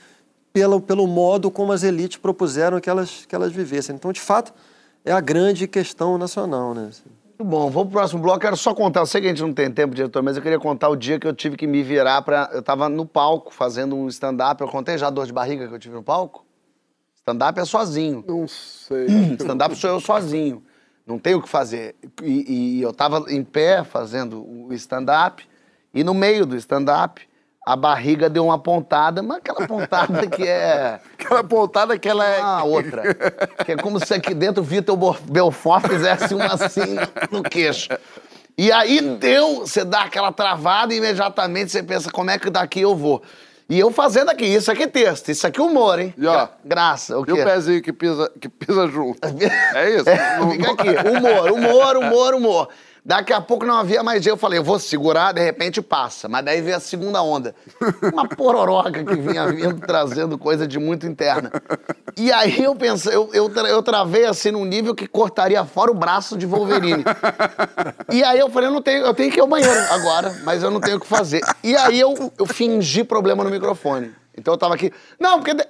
pelo, 0.58 0.82
pelo 0.82 1.06
modo 1.06 1.52
como 1.52 1.72
as 1.72 1.84
elites 1.84 2.18
propuseram 2.18 2.80
que 2.80 2.90
elas, 2.90 3.28
que 3.28 3.36
elas 3.36 3.52
vivessem. 3.52 3.96
Então, 3.96 4.12
de 4.12 4.20
fato, 4.20 4.52
é 5.06 5.12
a 5.12 5.22
grande 5.22 5.68
questão 5.68 6.18
nacional. 6.18 6.74
Né? 6.74 6.90
Muito 7.38 7.44
bom, 7.44 7.70
vamos 7.70 7.90
pro 7.90 8.00
próximo 8.00 8.24
bloco. 8.24 8.40
Quero 8.40 8.58
só 8.58 8.74
contar, 8.74 9.02
eu 9.02 9.06
sei 9.06 9.22
que 9.22 9.28
a 9.28 9.30
gente 9.30 9.44
não 9.44 9.54
tem 9.54 9.72
tempo, 9.72 9.94
diretor, 9.94 10.24
mas 10.24 10.36
eu 10.36 10.42
queria 10.42 10.58
contar 10.58 10.90
o 10.90 10.96
dia 10.96 11.20
que 11.20 11.28
eu 11.28 11.34
tive 11.34 11.56
que 11.56 11.68
me 11.68 11.84
virar 11.84 12.24
para. 12.24 12.50
Eu 12.52 12.64
tava 12.64 12.90
no 12.90 13.06
palco 13.06 13.54
fazendo 13.54 13.96
um 13.96 14.08
stand-up. 14.08 14.60
Eu 14.60 14.68
contei 14.68 14.98
já 14.98 15.08
a 15.08 15.10
dor 15.12 15.28
de 15.28 15.32
barriga 15.32 15.68
que 15.68 15.74
eu 15.76 15.78
tive 15.78 15.94
no 15.94 16.02
palco? 16.02 16.44
Stand-up 17.18 17.60
é 17.60 17.66
sozinho. 17.66 18.26
Não 18.28 18.48
sei. 18.48 19.06
stand-up 19.40 19.76
sou 19.76 19.92
eu 19.92 20.00
sozinho. 20.00 20.64
Não 21.06 21.20
tenho 21.20 21.38
o 21.38 21.42
que 21.44 21.48
fazer. 21.48 21.96
E, 22.24 22.80
e 22.80 22.82
eu 22.82 22.92
tava 22.92 23.26
em 23.30 23.44
pé 23.44 23.84
fazendo 23.84 24.44
o 24.44 24.74
stand-up, 24.74 25.48
e 25.94 26.04
no 26.04 26.16
meio 26.16 26.48
do 26.48 26.56
stand-up, 26.56 27.22
a 27.68 27.76
barriga 27.76 28.30
deu 28.30 28.46
uma 28.46 28.58
pontada, 28.58 29.22
mas 29.22 29.40
aquela 29.40 29.68
pontada 29.68 30.26
que 30.26 30.48
é. 30.48 31.02
aquela 31.20 31.44
pontada 31.44 32.00
que 32.00 32.08
ela 32.08 32.26
é. 32.26 32.40
Ah, 32.40 32.64
outra. 32.64 33.14
Que 33.66 33.74
é 33.74 33.76
como 33.76 34.00
se 34.00 34.14
aqui 34.14 34.34
dentro 34.34 34.64
o 34.64 34.66
Vitor 34.66 34.98
Belfort 35.30 35.86
fizesse 35.86 36.34
uma 36.34 36.54
assim 36.54 36.96
no 37.30 37.44
queixo. 37.44 37.90
E 38.58 38.72
aí 38.72 39.02
deu, 39.02 39.66
você 39.68 39.84
dá 39.84 40.04
aquela 40.04 40.32
travada 40.32 40.94
e 40.94 40.98
imediatamente 40.98 41.70
você 41.70 41.84
pensa, 41.84 42.10
como 42.10 42.32
é 42.32 42.40
que 42.40 42.50
daqui 42.50 42.80
eu 42.80 42.96
vou? 42.96 43.22
E 43.70 43.78
eu 43.78 43.92
fazendo 43.92 44.30
aqui, 44.30 44.46
isso 44.46 44.72
aqui 44.72 44.84
é 44.84 44.88
texto, 44.88 45.28
isso 45.28 45.46
aqui 45.46 45.60
é 45.60 45.64
humor, 45.64 46.00
hein? 46.00 46.14
E 46.18 46.26
ó, 46.26 46.48
Graça, 46.64 47.20
o 47.20 47.26
quê? 47.26 47.32
E 47.32 47.34
o 47.34 47.44
pezinho 47.44 47.82
que 47.82 47.92
pisa, 47.92 48.32
que 48.40 48.48
pisa 48.48 48.88
junto. 48.88 49.20
É 49.76 49.90
isso? 49.90 50.10
É, 50.10 50.40
fica 50.52 50.72
aqui, 50.72 50.90
humor, 51.10 51.52
humor, 51.52 51.98
humor, 51.98 52.34
humor. 52.34 52.70
Daqui 53.08 53.32
a 53.32 53.40
pouco 53.40 53.66
não 53.66 53.76
havia 53.78 54.04
mais. 54.04 54.26
Eu 54.26 54.36
falei, 54.36 54.60
eu 54.60 54.64
vou 54.66 54.78
segurar, 54.78 55.32
de 55.32 55.42
repente 55.42 55.82
passa. 55.82 56.28
Mas 56.28 56.44
daí 56.44 56.60
veio 56.62 56.76
a 56.76 56.80
segunda 56.82 57.22
onda. 57.24 57.56
Uma 58.12 58.28
pororoca 58.28 59.02
que 59.02 59.16
vinha 59.16 59.48
vindo 59.48 59.80
trazendo 59.80 60.38
coisa 60.38 60.68
de 60.68 60.78
muito 60.78 61.08
interna. 61.08 61.50
E 62.18 62.34
aí 62.34 62.62
eu 62.62 62.76
pensei, 62.76 63.16
eu, 63.16 63.30
eu, 63.34 63.50
eu 63.50 63.82
travei 63.82 64.26
assim 64.26 64.52
num 64.52 64.66
nível 64.66 64.94
que 64.94 65.08
cortaria 65.08 65.64
fora 65.64 65.90
o 65.90 65.94
braço 65.94 66.38
de 66.38 66.46
Wolverine. 66.46 67.06
E 68.12 68.22
aí 68.26 68.40
eu 68.40 68.50
falei, 68.50 68.68
eu 68.68 68.74
não 68.74 68.82
tenho, 68.82 69.06
eu 69.06 69.14
tenho 69.14 69.32
que 69.32 69.38
ir 69.40 69.42
ao 69.42 69.48
banheiro 69.48 69.80
agora, 69.90 70.42
mas 70.44 70.62
eu 70.62 70.70
não 70.70 70.82
tenho 70.82 70.98
o 70.98 71.00
que 71.00 71.08
fazer. 71.08 71.40
E 71.64 71.78
aí 71.78 71.98
eu, 71.98 72.34
eu 72.38 72.46
fingi 72.46 73.06
problema 73.06 73.42
no 73.42 73.50
microfone. 73.50 74.14
Então 74.38 74.54
eu 74.54 74.58
tava 74.58 74.76
aqui. 74.76 74.92
Não, 75.18 75.40
porque. 75.40 75.54
de- 75.54 75.66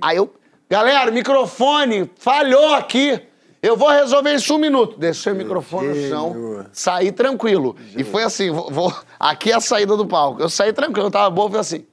Aí 0.00 0.16
eu. 0.16 0.34
Galera, 0.70 1.10
microfone 1.10 2.10
falhou 2.16 2.74
aqui. 2.74 3.20
Eu 3.66 3.78
vou 3.78 3.88
resolver 3.88 4.34
isso 4.34 4.52
em 4.52 4.56
um 4.56 4.58
minuto. 4.58 4.98
Deixei 4.98 5.32
o 5.32 5.36
microfone 5.36 5.88
no 5.88 6.08
chão, 6.08 6.66
saí 6.70 7.10
tranquilo. 7.10 7.74
E 7.96 8.04
foi 8.04 8.22
assim: 8.22 8.50
vou, 8.50 8.70
vou- 8.70 8.94
aqui 9.18 9.50
é 9.50 9.54
a 9.54 9.60
saída 9.60 9.96
do 9.96 10.06
palco. 10.06 10.42
Eu 10.42 10.50
saí 10.50 10.70
tranquilo, 10.72 11.06
eu 11.06 11.10
tava 11.10 11.30
bom, 11.30 11.48
foi 11.50 11.60
assim. 11.60 11.86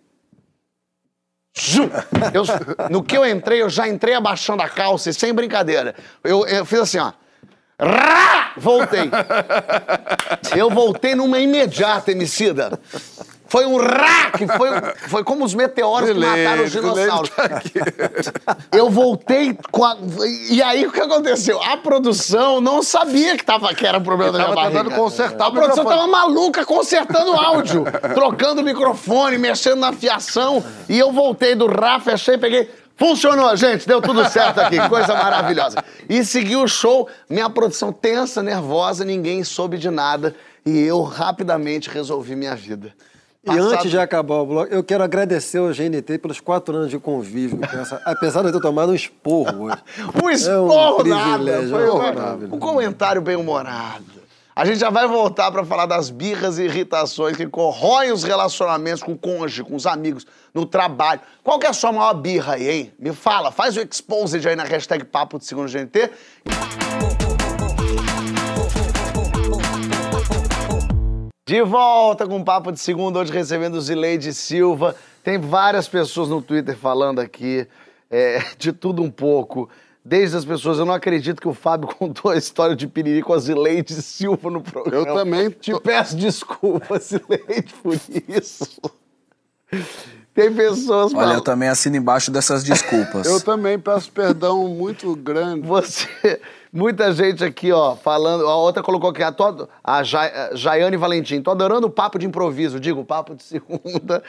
Eu- 2.33 2.89
no 2.89 3.01
que 3.01 3.15
eu 3.17 3.25
entrei, 3.25 3.61
eu 3.61 3.69
já 3.69 3.87
entrei 3.87 4.13
abaixando 4.13 4.61
a 4.63 4.67
calça 4.69 5.09
e 5.09 5.13
sem 5.13 5.33
brincadeira. 5.33 5.95
Eu, 6.23 6.45
eu 6.45 6.65
fiz 6.65 6.79
assim, 6.79 6.97
ó. 6.97 7.13
Voltei. 8.57 9.09
Eu 10.57 10.69
voltei 10.69 11.15
numa 11.15 11.39
imediata, 11.39 12.11
Emicida. 12.11 12.79
Foi 13.51 13.65
um 13.65 13.77
que 14.37 14.47
foi, 14.47 14.69
foi 15.09 15.23
como 15.25 15.43
os 15.43 15.53
meteoros 15.53 16.09
que 16.09 16.17
mataram 16.17 16.63
os 16.63 16.71
dinossauros. 16.71 17.29
tá 17.31 17.61
Eu 18.71 18.89
voltei 18.89 19.57
com 19.69 19.83
a... 19.83 19.97
E 20.49 20.61
aí 20.63 20.87
o 20.87 20.91
que 20.91 21.01
aconteceu? 21.01 21.61
A 21.61 21.75
produção 21.75 22.61
não 22.61 22.81
sabia 22.81 23.35
que, 23.35 23.43
tava, 23.43 23.75
que 23.75 23.85
era 23.85 23.99
problema 23.99 24.31
da 24.31 24.37
minha 24.37 24.49
Tava 24.51 24.61
barriga. 24.61 24.83
tentando 24.85 24.95
consertar 24.95 25.43
A 25.43 25.49
o 25.49 25.51
produção 25.51 25.83
microfone. 25.83 26.11
tava 26.11 26.25
maluca 26.25 26.65
consertando 26.65 27.31
o 27.33 27.35
áudio, 27.35 27.83
trocando 28.15 28.61
o 28.61 28.63
microfone, 28.63 29.37
mexendo 29.37 29.79
na 29.79 29.91
fiação. 29.91 30.63
E 30.87 30.97
eu 30.97 31.11
voltei 31.11 31.53
do 31.53 31.67
rá, 31.67 31.99
fechei, 31.99 32.37
peguei... 32.37 32.71
Funcionou, 32.95 33.53
gente, 33.57 33.85
deu 33.85 34.01
tudo 34.01 34.23
certo 34.29 34.59
aqui, 34.59 34.77
coisa 34.87 35.13
maravilhosa. 35.13 35.83
E 36.07 36.23
segui 36.23 36.55
o 36.55 36.69
show, 36.69 37.09
minha 37.29 37.49
produção 37.49 37.91
tensa, 37.91 38.41
nervosa, 38.41 39.03
ninguém 39.03 39.43
soube 39.43 39.77
de 39.77 39.89
nada. 39.89 40.33
E 40.65 40.79
eu 40.79 41.01
rapidamente 41.01 41.89
resolvi 41.89 42.33
minha 42.33 42.55
vida. 42.55 42.93
E 43.43 43.47
Passado- 43.47 43.71
antes 43.73 43.89
de 43.89 43.97
acabar 43.97 44.35
o 44.35 44.45
bloco, 44.45 44.71
eu 44.71 44.83
quero 44.83 45.03
agradecer 45.03 45.57
ao 45.57 45.69
GNT 45.73 46.19
pelos 46.19 46.39
quatro 46.39 46.75
anos 46.75 46.91
de 46.91 46.99
convívio, 46.99 47.59
essa- 47.73 47.99
apesar 48.05 48.41
de 48.41 48.49
eu 48.49 48.53
ter 48.53 48.61
tomado 48.61 48.91
um 48.91 48.95
esporro 48.95 49.63
hoje. 49.63 49.77
Um 50.23 50.29
É 50.29 50.33
esporro 50.33 51.03
nada. 51.03 51.67
Foi 51.67 51.83
é 51.87 51.91
um, 51.91 52.55
um 52.55 52.59
comentário 52.59 53.19
bem 53.21 53.35
humorado. 53.35 54.21
A 54.55 54.63
gente 54.65 54.77
já 54.79 54.91
vai 54.91 55.07
voltar 55.07 55.49
pra 55.51 55.65
falar 55.65 55.87
das 55.87 56.11
birras 56.11 56.59
e 56.59 56.63
irritações 56.65 57.35
que 57.35 57.47
corroem 57.47 58.11
os 58.11 58.21
relacionamentos 58.23 59.01
com 59.01 59.13
o 59.13 59.17
cônjuge, 59.17 59.63
com 59.63 59.75
os 59.75 59.87
amigos, 59.87 60.27
no 60.53 60.65
trabalho. 60.65 61.21
Qual 61.43 61.57
que 61.57 61.65
é 61.65 61.69
a 61.69 61.73
sua 61.73 61.91
maior 61.91 62.13
birra 62.13 62.53
aí, 62.55 62.69
hein? 62.69 62.93
Me 62.99 63.11
fala, 63.13 63.49
faz 63.51 63.75
o 63.75 63.79
exposed 63.81 64.45
aí 64.47 64.55
na 64.55 64.65
hashtag 64.65 65.03
Papo 65.05 65.39
de 65.39 65.45
Segundo 65.45 65.67
GNT. 65.71 66.11
De 71.45 71.63
volta 71.63 72.27
com 72.27 72.39
o 72.39 72.45
Papo 72.45 72.71
de 72.71 72.79
Segunda, 72.79 73.19
hoje 73.19 73.31
recebendo 73.33 73.81
Zileide 73.81 74.31
Silva. 74.31 74.95
Tem 75.23 75.39
várias 75.39 75.87
pessoas 75.87 76.29
no 76.29 76.39
Twitter 76.39 76.77
falando 76.77 77.19
aqui 77.19 77.67
é, 78.11 78.43
de 78.59 78.71
tudo 78.71 79.01
um 79.01 79.09
pouco. 79.09 79.67
Desde 80.05 80.37
as 80.37 80.45
pessoas, 80.45 80.77
eu 80.77 80.85
não 80.85 80.93
acredito 80.93 81.41
que 81.41 81.47
o 81.47 81.53
Fábio 81.53 81.89
contou 81.97 82.29
a 82.29 82.37
história 82.37 82.75
de 82.75 82.87
Piriri 82.87 83.23
com 83.23 83.33
a 83.33 83.39
Zileide 83.39 83.93
Silva 84.03 84.51
no 84.51 84.61
programa. 84.61 85.07
Eu 85.07 85.15
também 85.15 85.49
Te 85.49 85.77
peço 85.79 86.15
desculpas, 86.15 87.05
Zileide, 87.09 87.73
por 87.81 87.95
isso. 88.27 88.79
Tem 90.33 90.53
pessoas 90.53 91.11
Olha, 91.13 91.21
eu 91.21 91.27
falando... 91.27 91.43
também 91.43 91.69
assino 91.69 91.97
embaixo 91.97 92.29
dessas 92.29 92.63
desculpas. 92.63 93.25
Eu 93.25 93.41
também 93.41 93.79
peço 93.79 94.11
perdão 94.11 94.67
muito 94.67 95.15
grande. 95.15 95.67
Você, 95.67 96.39
muita 96.71 97.11
gente 97.11 97.43
aqui, 97.43 97.71
ó, 97.71 97.95
falando. 97.95 98.47
A 98.47 98.55
outra 98.55 98.81
colocou 98.83 99.09
aqui, 99.09 99.23
a, 99.23 99.31
tô, 99.31 99.67
a 99.83 99.97
a 99.97 100.03
Jaiane 100.55 100.97
Valentim. 100.97 101.41
Tô 101.41 101.51
adorando 101.51 101.87
o 101.87 101.89
papo 101.89 102.17
de 102.17 102.25
improviso, 102.25 102.79
digo, 102.79 103.03
papo 103.03 103.35
de 103.35 103.43
segunda. 103.43 104.23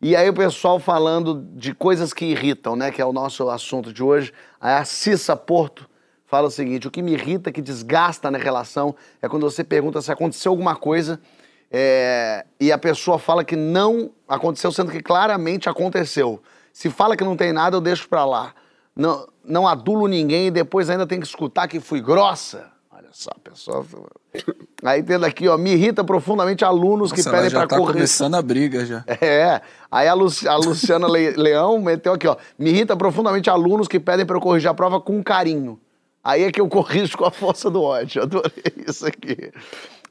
E 0.00 0.14
aí 0.14 0.28
o 0.28 0.34
pessoal 0.34 0.78
falando 0.78 1.46
de 1.54 1.74
coisas 1.74 2.12
que 2.12 2.24
irritam, 2.26 2.76
né? 2.76 2.90
Que 2.90 3.00
é 3.00 3.04
o 3.04 3.12
nosso 3.12 3.48
assunto 3.48 3.92
de 3.92 4.02
hoje. 4.02 4.32
A 4.60 4.84
Cissa 4.84 5.36
Porto 5.36 5.88
fala 6.26 6.48
o 6.48 6.50
seguinte: 6.50 6.88
o 6.88 6.90
que 6.90 7.02
me 7.02 7.12
irrita, 7.12 7.52
que 7.52 7.62
desgasta 7.62 8.30
na 8.30 8.38
relação, 8.38 8.94
é 9.22 9.28
quando 9.28 9.48
você 9.48 9.62
pergunta 9.62 10.02
se 10.02 10.10
aconteceu 10.10 10.52
alguma 10.52 10.76
coisa 10.76 11.20
é, 11.76 12.46
e 12.60 12.70
a 12.70 12.78
pessoa 12.78 13.18
fala 13.18 13.44
que 13.44 13.56
não 13.56 14.12
aconteceu, 14.28 14.70
sendo 14.70 14.92
que 14.92 15.02
claramente 15.02 15.68
aconteceu. 15.68 16.40
Se 16.72 16.88
fala 16.88 17.16
que 17.16 17.24
não 17.24 17.36
tem 17.36 17.52
nada, 17.52 17.76
eu 17.76 17.80
deixo 17.80 18.08
pra 18.08 18.24
lá. 18.24 18.54
Não, 18.94 19.26
não 19.44 19.66
adulo 19.66 20.06
ninguém 20.06 20.46
e 20.46 20.50
depois 20.50 20.88
ainda 20.90 21.06
tem 21.06 21.20
que 21.20 21.26
escutar 21.26 21.68
que 21.68 21.80
fui 21.80 22.00
grossa. 22.00 22.66
Olha 22.92 23.08
só, 23.12 23.30
a 23.34 23.38
pessoa. 23.50 23.84
Aí 24.84 25.02
tendo 25.02 25.24
aqui, 25.24 25.48
ó, 25.48 25.56
me 25.56 25.72
irrita 25.72 26.02
profundamente 26.04 26.64
alunos 26.64 27.10
que 27.12 27.18
Nossa, 27.18 27.28
ela 27.30 27.38
pedem 27.38 27.50
pra 27.58 27.66
tá 27.66 27.76
correr. 27.78 27.92
começando 27.92 28.34
a 28.34 28.42
briga 28.42 28.84
já. 28.84 29.04
É. 29.20 29.60
Aí 29.90 30.08
a, 30.08 30.12
a 30.12 30.56
Luciana 30.56 31.06
Le- 31.08 31.32
Leão 31.36 31.78
meteu 31.80 32.12
aqui, 32.12 32.26
ó. 32.26 32.36
Me 32.58 32.70
irrita 32.70 32.96
profundamente 32.96 33.48
alunos 33.50 33.86
que 33.88 33.98
pedem 34.00 34.26
pra 34.26 34.36
eu 34.36 34.40
corrigir 34.40 34.68
a 34.70 34.74
prova 34.74 35.00
com 35.00 35.22
carinho. 35.22 35.78
Aí 36.22 36.42
é 36.44 36.50
que 36.52 36.60
eu 36.60 36.68
corrijo 36.68 37.16
com 37.18 37.24
a 37.24 37.30
força 37.30 37.70
do 37.70 37.82
ódio. 37.82 38.22
Adorei 38.22 38.52
isso 38.86 39.06
aqui. 39.06 39.52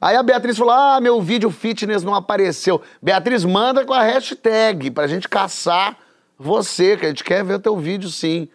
Aí 0.00 0.16
a 0.16 0.22
Beatriz 0.22 0.56
falou: 0.56 0.72
ah, 0.72 1.00
meu 1.00 1.20
vídeo 1.20 1.50
fitness 1.50 2.02
não 2.02 2.14
apareceu. 2.14 2.80
Beatriz, 3.02 3.44
manda 3.44 3.84
com 3.84 3.92
a 3.92 4.02
hashtag 4.02 4.90
pra 4.90 5.06
gente 5.06 5.28
caçar 5.28 5.96
você, 6.38 6.96
que 6.96 7.04
a 7.06 7.08
gente 7.08 7.24
quer 7.24 7.44
ver 7.44 7.54
o 7.54 7.58
teu 7.58 7.76
vídeo 7.76 8.08
sim. 8.08 8.48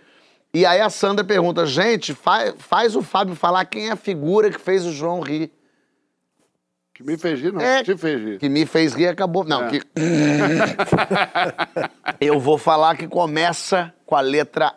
E 0.53 0.65
aí 0.65 0.81
a 0.81 0.89
Sandra 0.89 1.23
pergunta: 1.23 1.65
gente, 1.65 2.13
fa- 2.13 2.53
faz 2.57 2.95
o 2.95 3.01
Fábio 3.01 3.35
falar 3.35 3.65
quem 3.65 3.89
é 3.89 3.91
a 3.91 3.95
figura 3.95 4.49
que 4.49 4.59
fez 4.59 4.85
o 4.85 4.91
João 4.91 5.21
rir. 5.21 5.51
Que 6.93 7.03
me 7.03 7.17
fez 7.17 7.39
rir, 7.39 7.53
não. 7.53 7.61
É. 7.61 7.83
Te 7.83 7.95
fez 7.95 8.19
rir. 8.21 8.39
Que 8.39 8.49
me 8.49 8.65
fez 8.65 8.93
rir 8.93 9.07
acabou. 9.07 9.43
Não, 9.45 9.65
É. 9.65 9.69
que. 9.69 9.81
eu 12.19 12.39
vou 12.39 12.57
falar 12.57 12.97
que 12.97 13.07
começa 13.07 13.93
com 14.05 14.15
a 14.15 14.21
letra 14.21 14.73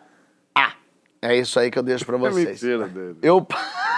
A. 0.55 0.73
É 1.21 1.35
isso 1.35 1.59
aí 1.59 1.69
que 1.71 1.77
eu 1.79 1.83
deixo 1.83 2.05
pra 2.05 2.15
É 2.15 2.19
vocês. 2.19 2.61
mentira 2.61 2.87
dele. 2.87 3.17
Eu. 3.21 3.45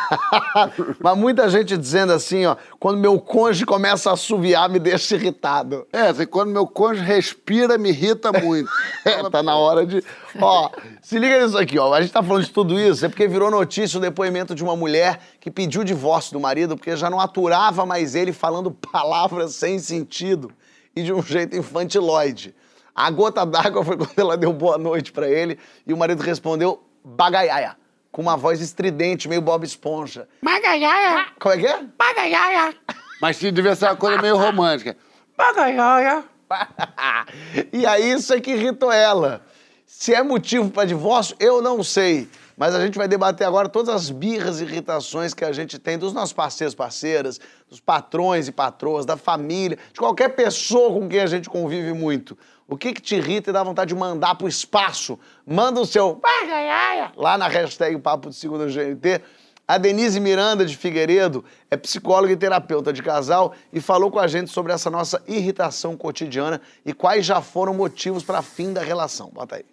Mas 0.99 1.17
muita 1.17 1.49
gente 1.49 1.77
dizendo 1.77 2.13
assim, 2.13 2.45
ó, 2.45 2.55
quando 2.79 2.97
meu 2.97 3.19
cônjuge 3.19 3.65
começa 3.65 4.09
a 4.09 4.13
assoviar, 4.13 4.69
me 4.69 4.79
deixa 4.79 5.15
irritado. 5.15 5.87
É, 5.91 6.07
assim, 6.07 6.25
quando 6.25 6.51
meu 6.51 6.67
cônjuge 6.67 7.03
respira, 7.03 7.77
me 7.77 7.89
irrita 7.89 8.31
muito. 8.31 8.69
É, 9.05 9.29
tá 9.29 9.43
na 9.43 9.55
hora 9.55 9.85
de. 9.85 10.03
Ó, 10.41 10.69
se 10.99 11.19
liga 11.19 11.43
nisso 11.43 11.57
aqui, 11.57 11.77
ó. 11.77 11.93
A 11.93 12.01
gente 12.01 12.11
tá 12.11 12.23
falando 12.23 12.43
de 12.43 12.51
tudo 12.51 12.79
isso, 12.79 13.05
é 13.05 13.09
porque 13.09 13.27
virou 13.27 13.51
notícia 13.51 13.97
o 13.97 14.01
depoimento 14.01 14.55
de 14.55 14.63
uma 14.63 14.75
mulher 14.75 15.19
que 15.39 15.51
pediu 15.51 15.81
o 15.81 15.85
divórcio 15.85 16.33
do 16.33 16.39
marido 16.39 16.75
porque 16.75 16.95
já 16.95 17.07
não 17.07 17.19
aturava 17.19 17.85
mais 17.85 18.15
ele 18.15 18.33
falando 18.33 18.71
palavras 18.71 19.53
sem 19.53 19.77
sentido 19.77 20.51
e 20.95 21.03
de 21.03 21.13
um 21.13 21.21
jeito 21.21 21.55
infantiloide. 21.55 22.55
A 22.95 23.11
gota 23.11 23.45
d'água 23.45 23.83
foi 23.83 23.97
quando 23.97 24.17
ela 24.17 24.37
deu 24.37 24.53
boa 24.53 24.77
noite 24.77 25.11
pra 25.11 25.29
ele 25.29 25.59
e 25.85 25.93
o 25.93 25.97
marido 25.97 26.21
respondeu 26.21 26.81
bagaiaia, 27.03 27.75
com 28.15 28.21
uma 28.21 28.37
voz 28.37 28.61
estridente, 28.61 29.27
meio 29.27 29.41
Bob 29.41 29.65
Esponja. 29.65 30.25
Bagaiaia. 30.41 31.25
Como 31.37 31.53
é 31.53 31.57
que 31.57 31.67
é? 31.67 31.83
Bagaiaia. 31.97 32.73
Mas 33.21 33.37
devia 33.37 33.75
ser 33.75 33.87
uma 33.87 33.97
coisa 33.97 34.21
meio 34.21 34.37
romântica. 34.37 34.95
Bagaiaia. 35.35 36.23
e 37.73 37.85
aí 37.85 38.13
isso 38.13 38.33
é 38.33 38.39
que 38.39 38.51
irritou 38.51 38.89
ela. 38.89 39.45
Se 39.85 40.13
é 40.13 40.23
motivo 40.23 40.69
para 40.69 40.87
divórcio, 40.87 41.35
eu 41.41 41.61
não 41.61 41.83
sei. 41.83 42.29
Mas 42.55 42.73
a 42.73 42.79
gente 42.79 42.97
vai 42.97 43.05
debater 43.05 43.45
agora 43.45 43.67
todas 43.67 43.93
as 43.93 44.09
birras 44.09 44.61
e 44.61 44.63
irritações 44.63 45.33
que 45.33 45.43
a 45.43 45.51
gente 45.51 45.77
tem 45.77 45.97
dos 45.97 46.13
nossos 46.13 46.31
parceiros, 46.31 46.73
parceiras, 46.73 47.37
dos 47.69 47.81
patrões 47.81 48.47
e 48.47 48.51
patroas, 48.53 49.05
da 49.05 49.17
família, 49.17 49.77
de 49.91 49.99
qualquer 49.99 50.29
pessoa 50.29 50.89
com 50.97 51.09
quem 51.09 51.19
a 51.19 51.27
gente 51.27 51.49
convive 51.49 51.91
muito. 51.91 52.37
O 52.67 52.77
que, 52.77 52.93
que 52.93 53.01
te 53.01 53.15
irrita 53.15 53.51
e 53.51 53.53
dá 53.53 53.63
vontade 53.63 53.89
de 53.89 53.95
mandar 53.95 54.33
pro 54.35 54.47
espaço? 54.47 55.19
Manda 55.45 55.79
o 55.79 55.85
seu 55.85 56.15
bagaiaia 56.15 57.11
lá 57.15 57.37
na 57.37 57.47
hashtag 57.47 57.97
Papo 57.99 58.29
de 58.29 58.35
Segunda 58.35 58.65
GNT. 58.65 59.21
A 59.67 59.77
Denise 59.77 60.19
Miranda 60.19 60.65
de 60.65 60.75
Figueiredo 60.75 61.45
é 61.69 61.77
psicóloga 61.77 62.33
e 62.33 62.37
terapeuta 62.37 62.91
de 62.91 63.03
casal 63.03 63.53
e 63.71 63.79
falou 63.79 64.09
com 64.09 64.19
a 64.19 64.27
gente 64.27 64.49
sobre 64.49 64.73
essa 64.73 64.89
nossa 64.89 65.21
irritação 65.27 65.95
cotidiana 65.95 66.59
e 66.83 66.91
quais 66.91 67.25
já 67.25 67.39
foram 67.39 67.73
motivos 67.73 68.23
para 68.23 68.41
fim 68.41 68.73
da 68.73 68.81
relação. 68.81 69.29
Bota 69.31 69.57
aí. 69.57 69.65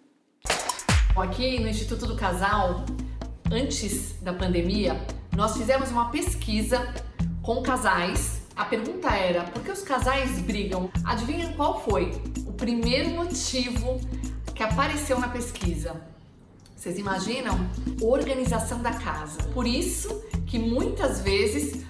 Aqui 1.15 1.59
no 1.59 1.67
Instituto 1.67 2.07
do 2.07 2.15
Casal, 2.15 2.85
antes 3.51 4.19
da 4.21 4.33
pandemia, 4.33 4.99
nós 5.35 5.57
fizemos 5.57 5.89
uma 5.89 6.09
pesquisa 6.09 6.93
com 7.41 7.61
casais. 7.61 8.42
A 8.55 8.65
pergunta 8.65 9.09
era: 9.09 9.43
por 9.43 9.63
que 9.63 9.71
os 9.71 9.81
casais 9.81 10.39
brigam? 10.41 10.89
Adivinha 11.03 11.53
qual 11.53 11.83
foi 11.83 12.11
o 12.45 12.53
primeiro 12.53 13.09
motivo 13.09 13.99
que 14.53 14.61
apareceu 14.61 15.19
na 15.19 15.27
pesquisa? 15.27 16.01
Vocês 16.75 16.97
imaginam? 16.99 17.67
Organização 18.01 18.81
da 18.81 18.91
casa. 18.91 19.41
Por 19.53 19.65
isso 19.65 20.23
que 20.45 20.59
muitas 20.59 21.21
vezes, 21.21 21.83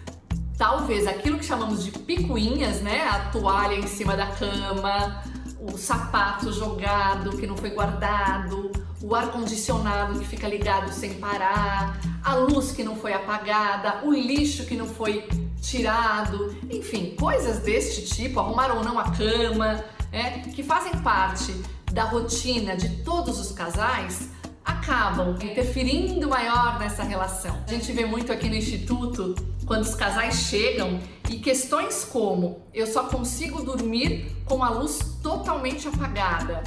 talvez 0.57 1.07
aquilo 1.07 1.38
que 1.38 1.45
chamamos 1.45 1.84
de 1.84 1.91
picuinhas, 1.91 2.82
né? 2.82 3.07
A 3.09 3.32
toalha 3.32 3.76
em 3.76 3.88
cima 3.88 4.16
da 4.16 4.28
cama, 4.28 5.22
o 5.59 5.78
sapato 5.78 6.53
jogado 6.53 7.36
que 7.38 7.47
não 7.47 7.57
foi 7.57 7.72
guardado, 7.72 8.72
o 9.01 9.14
ar-condicionado 9.14 10.20
que 10.20 10.26
fica 10.26 10.47
ligado 10.47 10.93
sem 10.93 11.16
parar, 11.16 11.99
a 12.24 12.36
luz 12.36 12.72
que 12.72 12.84
não 12.84 12.95
foi 12.95 13.14
apagada, 13.14 14.05
o 14.05 14.14
lixo 14.14 14.66
que 14.66 14.76
não 14.76 14.86
foi 14.86 15.28
tirado, 15.64 16.55
enfim, 16.70 17.16
coisas 17.18 17.59
deste 17.59 18.05
tipo, 18.05 18.39
arrumar 18.39 18.76
ou 18.76 18.84
não 18.84 18.99
a 18.99 19.09
cama, 19.11 19.84
é, 20.11 20.39
que 20.39 20.61
fazem 20.61 20.91
parte 21.01 21.53
da 21.91 22.03
rotina 22.03 22.76
de 22.76 22.89
todos 23.03 23.39
os 23.39 23.51
casais, 23.53 24.30
acabam 24.64 25.38
interferindo 25.41 26.28
maior 26.28 26.78
nessa 26.80 27.03
relação. 27.03 27.57
A 27.66 27.72
gente 27.72 27.91
vê 27.93 28.05
muito 28.05 28.32
aqui 28.32 28.49
no 28.49 28.55
Instituto 28.55 29.36
quando 29.66 29.84
os 29.84 29.95
casais 29.95 30.36
chegam 30.36 30.99
e 31.30 31.39
questões 31.39 32.03
como 32.03 32.61
eu 32.74 32.86
só 32.86 33.05
consigo 33.05 33.64
dormir 33.64 34.36
com 34.45 34.61
a 34.64 34.70
luz 34.70 35.18
totalmente 35.24 35.88
apagada 35.88 36.64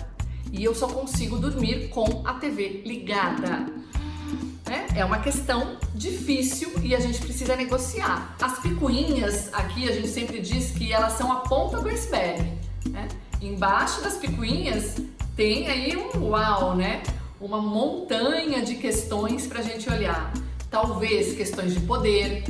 e 0.50 0.64
eu 0.64 0.74
só 0.74 0.88
consigo 0.88 1.38
dormir 1.38 1.88
com 1.90 2.22
a 2.24 2.34
TV 2.34 2.82
ligada. 2.86 3.66
Né? 4.66 4.86
É 4.94 5.04
uma 5.04 5.18
questão 5.18 5.76
difícil 5.94 6.72
e 6.82 6.94
a 6.94 7.00
gente 7.00 7.20
precisa 7.20 7.56
negociar. 7.56 8.36
As 8.40 8.58
picuinhas 8.58 9.52
aqui 9.54 9.88
a 9.88 9.92
gente 9.92 10.08
sempre 10.08 10.40
diz 10.40 10.72
que 10.72 10.92
elas 10.92 11.12
são 11.12 11.32
a 11.32 11.36
ponta 11.36 11.78
do 11.80 11.88
iceberg. 11.88 12.52
Né? 12.90 13.08
Embaixo 13.40 14.02
das 14.02 14.16
picuinhas 14.16 14.96
tem 15.36 15.68
aí 15.68 15.96
um 15.96 16.30
uau, 16.30 16.74
né? 16.74 17.02
Uma 17.40 17.60
montanha 17.60 18.62
de 18.62 18.76
questões 18.76 19.46
para 19.46 19.60
a 19.60 19.62
gente 19.62 19.88
olhar. 19.90 20.32
Talvez 20.70 21.36
questões 21.36 21.74
de 21.74 21.80
poder, 21.80 22.44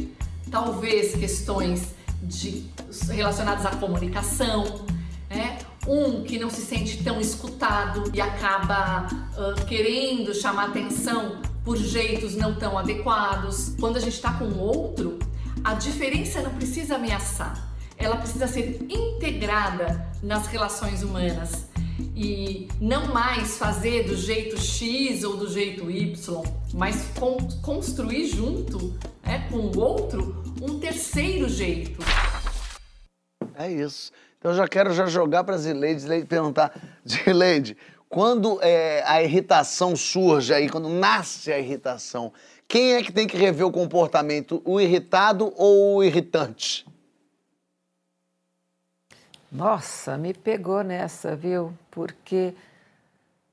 talvez 0.50 1.14
questões 1.16 1.94
de, 2.22 2.70
relacionadas 3.10 3.66
à 3.66 3.70
comunicação, 3.70 4.86
né? 5.28 5.58
Um 5.86 6.22
que 6.22 6.38
não 6.38 6.48
se 6.48 6.62
sente 6.62 7.02
tão 7.02 7.20
escutado 7.20 8.10
e 8.14 8.20
acaba 8.20 9.06
ah, 9.06 9.54
querendo 9.66 10.34
chamar 10.34 10.66
atenção 10.66 11.40
por 11.66 11.76
jeitos 11.76 12.36
não 12.36 12.54
tão 12.54 12.78
adequados. 12.78 13.74
Quando 13.80 13.96
a 13.96 14.00
gente 14.00 14.14
está 14.14 14.32
com 14.34 14.56
outro, 14.56 15.18
a 15.64 15.74
diferença 15.74 16.40
não 16.40 16.54
precisa 16.54 16.94
ameaçar, 16.94 17.74
ela 17.98 18.16
precisa 18.18 18.46
ser 18.46 18.86
integrada 18.88 20.08
nas 20.22 20.46
relações 20.46 21.02
humanas 21.02 21.66
e 22.14 22.68
não 22.80 23.12
mais 23.12 23.58
fazer 23.58 24.04
do 24.04 24.16
jeito 24.16 24.56
X 24.60 25.24
ou 25.24 25.36
do 25.36 25.50
jeito 25.50 25.90
Y, 25.90 26.42
mas 26.72 27.08
con 27.18 27.36
construir 27.62 28.26
junto 28.26 28.96
né, 29.24 29.48
com 29.50 29.56
o 29.56 29.78
outro 29.78 30.44
um 30.62 30.78
terceiro 30.78 31.48
jeito. 31.48 31.98
É 33.56 33.68
isso. 33.72 34.12
Então 34.38 34.54
já 34.54 34.68
quero 34.68 34.94
já 34.94 35.06
jogar 35.06 35.42
para 35.42 35.56
Zileide, 35.56 36.02
Zileide 36.02 36.26
perguntar, 36.26 36.72
Zileide, 37.04 37.76
quando 38.08 38.58
é, 38.62 39.02
a 39.06 39.22
irritação 39.22 39.96
surge 39.96 40.54
aí, 40.54 40.68
quando 40.68 40.88
nasce 40.88 41.52
a 41.52 41.58
irritação, 41.58 42.32
quem 42.68 42.94
é 42.94 43.02
que 43.02 43.12
tem 43.12 43.26
que 43.26 43.36
rever 43.36 43.66
o 43.66 43.72
comportamento, 43.72 44.62
o 44.64 44.80
irritado 44.80 45.52
ou 45.56 45.96
o 45.96 46.04
irritante? 46.04 46.86
Nossa, 49.50 50.18
me 50.18 50.34
pegou 50.34 50.82
nessa, 50.82 51.36
viu? 51.36 51.72
Porque 51.90 52.54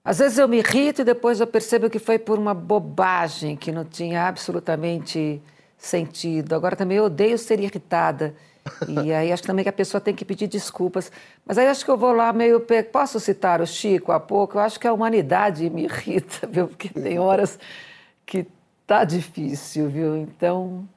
às 0.04 0.20
vezes 0.20 0.38
eu 0.38 0.48
me 0.48 0.58
irrito 0.58 1.02
e 1.02 1.06
depois 1.06 1.40
eu 1.40 1.48
percebo 1.48 1.90
que 1.90 2.00
foi 2.00 2.20
por 2.20 2.38
uma 2.38 2.54
bobagem 2.54 3.56
que 3.56 3.72
não 3.72 3.86
tinha 3.86 4.28
absolutamente 4.28 5.42
sentido. 5.78 6.54
Agora 6.56 6.76
também 6.76 6.98
eu 6.98 7.06
odeio 7.06 7.38
ser 7.38 7.60
irritada. 7.60 8.36
E 8.88 9.12
aí 9.14 9.32
acho 9.32 9.44
também 9.44 9.64
que 9.64 9.70
a 9.70 9.74
pessoa 9.74 10.00
tem 10.00 10.14
que 10.16 10.24
pedir 10.24 10.48
desculpas. 10.48 11.12
Mas 11.46 11.58
aí 11.58 11.68
acho 11.68 11.84
que 11.84 11.92
eu 11.92 11.98
vou 11.98 12.14
lá 12.14 12.32
meio. 12.32 12.60
pe- 12.62 12.84
Posso 12.84 13.20
citar 13.20 13.62
o 13.62 13.68
Chico 13.68 14.12
há 14.12 14.20
pouco? 14.20 14.58
Eu 14.58 14.62
acho 14.62 14.80
que 14.80 14.88
a 14.88 14.94
humanidade 14.94 15.70
me 15.70 15.84
irrita, 15.86 16.48
viu? 16.48 16.68
Porque 16.68 16.90
tem 16.90 17.20
horas 17.20 17.60
que 18.26 18.46
tá 18.88 19.04
difícil, 19.04 19.90
viu? 19.90 20.16
Então. 20.18 20.88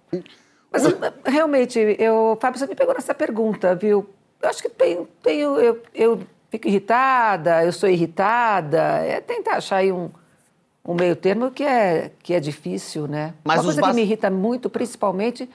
Mas 0.71 0.83
realmente, 1.25 1.79
eu, 1.99 2.37
Fábio, 2.41 2.59
você 2.59 2.67
me 2.67 2.75
pegou 2.75 2.95
nessa 2.95 3.15
pergunta, 3.15 3.75
viu? 3.75 4.09
Eu 4.43 4.49
acho 4.49 4.63
que 4.63 4.69
tenho, 4.69 5.09
tenho 5.23 5.57
eu, 5.59 5.83
eu 5.95 6.21
fico 6.51 6.69
irritada, 6.69 7.65
eu 7.65 7.73
sou 7.73 7.89
irritada. 7.89 8.79
É 9.05 9.21
tentar 9.21 9.57
achar 9.57 9.77
aí 9.77 9.91
um, 9.91 10.11
um 10.85 10.95
meio 10.95 11.17
termo 11.17 11.51
que 11.51 11.65
é, 11.65 12.11
que 12.23 12.35
é 12.35 12.41
difícil, 12.41 13.07
né? 13.09 13.35
Mas 13.45 13.59
Uma 13.59 13.65
coisa 13.65 13.81
bas- 13.81 13.91
que 13.91 13.97
me 13.97 14.03
irrita 14.03 14.31
muito, 14.31 14.69
principalmente, 14.69 15.49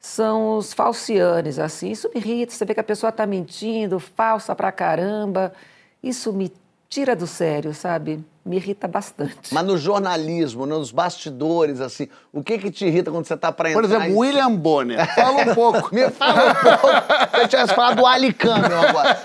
são 0.00 0.56
os 0.56 0.72
falcianes, 0.72 1.58
assim. 1.58 1.90
Isso 1.90 2.10
me 2.14 2.20
irrita, 2.20 2.52
você 2.54 2.64
vê 2.64 2.72
que 2.74 2.80
a 2.80 2.84
pessoa 2.84 3.10
está 3.10 3.26
mentindo, 3.26 4.00
falsa 4.00 4.54
pra 4.54 4.72
caramba. 4.72 5.52
Isso 6.02 6.32
me 6.32 6.50
tira 6.88 7.14
do 7.14 7.26
sério, 7.26 7.72
sabe? 7.74 8.24
Me 8.44 8.56
irrita 8.56 8.88
bastante. 8.88 9.52
Mas 9.52 9.64
no 9.64 9.76
jornalismo, 9.76 10.64
nos 10.64 10.90
bastidores, 10.90 11.78
assim, 11.80 12.08
o 12.32 12.42
que 12.42 12.56
que 12.58 12.70
te 12.70 12.86
irrita 12.86 13.10
quando 13.10 13.26
você 13.26 13.36
tá 13.36 13.52
pra 13.52 13.68
entrar? 13.70 13.80
Por 13.82 13.84
exemplo, 13.86 14.08
em- 14.08 14.16
William 14.16 14.50
Bonner. 14.56 15.14
Fala 15.14 15.42
um 15.42 15.54
pouco. 15.54 15.90
Me 15.94 16.08
fala 16.10 16.50
um 16.50 16.54
pouco. 16.54 17.36
Se 17.36 17.42
eu 17.42 17.48
tivesse 17.48 17.74
falado 17.74 17.96
do 17.96 18.06
Ali 18.06 18.32
Câmbio 18.32 18.76
agora. 18.76 19.18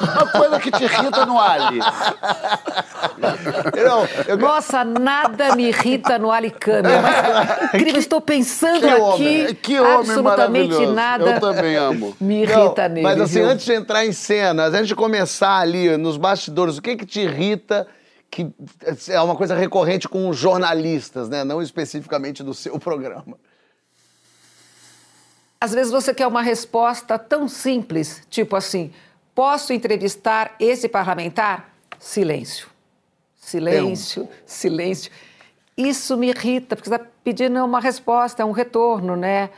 Uma 0.00 0.26
coisa 0.32 0.58
que 0.60 0.70
te 0.72 0.82
irrita 0.82 1.24
no 1.24 1.38
Ali. 1.38 1.78
Não, 3.76 4.06
eu- 4.28 4.36
Nossa, 4.38 4.84
nada 4.84 5.54
me 5.56 5.68
irrita 5.68 6.18
no 6.18 6.30
Alicame. 6.30 6.88
Mas, 7.02 7.74
incrível, 7.74 7.98
estou 8.00 8.20
pensando 8.20 8.80
Que 8.80 8.86
aqui. 8.88 9.00
homem, 9.00 9.54
que 9.54 9.80
homem 9.80 9.94
absolutamente 9.94 10.86
nada. 10.86 11.30
Eu 11.32 11.40
também 11.40 11.76
amo. 11.76 12.16
Me 12.20 12.42
irrita 12.42 12.88
Não, 12.88 12.94
nele. 12.94 13.02
Mas 13.02 13.20
assim, 13.20 13.34
viu? 13.40 13.48
antes 13.48 13.64
de 13.64 13.72
entrar 13.72 14.04
em 14.06 14.12
cena, 14.12 14.66
antes 14.66 14.88
de 14.88 14.94
começar 14.94 15.58
ali 15.58 15.96
nos 15.96 16.16
bastidores, 16.16 16.78
o 16.78 16.82
que 16.82 16.96
que 16.96 17.06
te 17.06 17.20
irrita 17.20 17.86
que 18.30 18.50
é 19.10 19.20
uma 19.20 19.36
coisa 19.36 19.54
recorrente 19.54 20.08
com 20.08 20.28
os 20.28 20.36
jornalistas, 20.36 21.28
né? 21.28 21.44
Não 21.44 21.62
especificamente 21.62 22.42
do 22.42 22.52
seu 22.52 22.78
programa. 22.80 23.36
Às 25.60 25.72
vezes 25.72 25.92
você 25.92 26.12
quer 26.12 26.26
uma 26.26 26.42
resposta 26.42 27.18
tão 27.18 27.46
simples, 27.48 28.22
tipo 28.28 28.56
assim: 28.56 28.92
posso 29.34 29.72
entrevistar 29.72 30.56
esse 30.58 30.88
parlamentar? 30.88 31.72
Silêncio. 31.98 32.68
Silêncio, 33.44 34.26
silêncio. 34.46 35.12
Isso 35.76 36.16
me 36.16 36.28
irrita, 36.30 36.74
porque 36.74 36.88
você 36.88 36.94
está 36.94 37.06
pedindo 37.22 37.62
uma 37.62 37.78
resposta, 37.78 38.42
é 38.42 38.46
um 38.46 38.52
retorno, 38.52 39.16
né? 39.16 39.50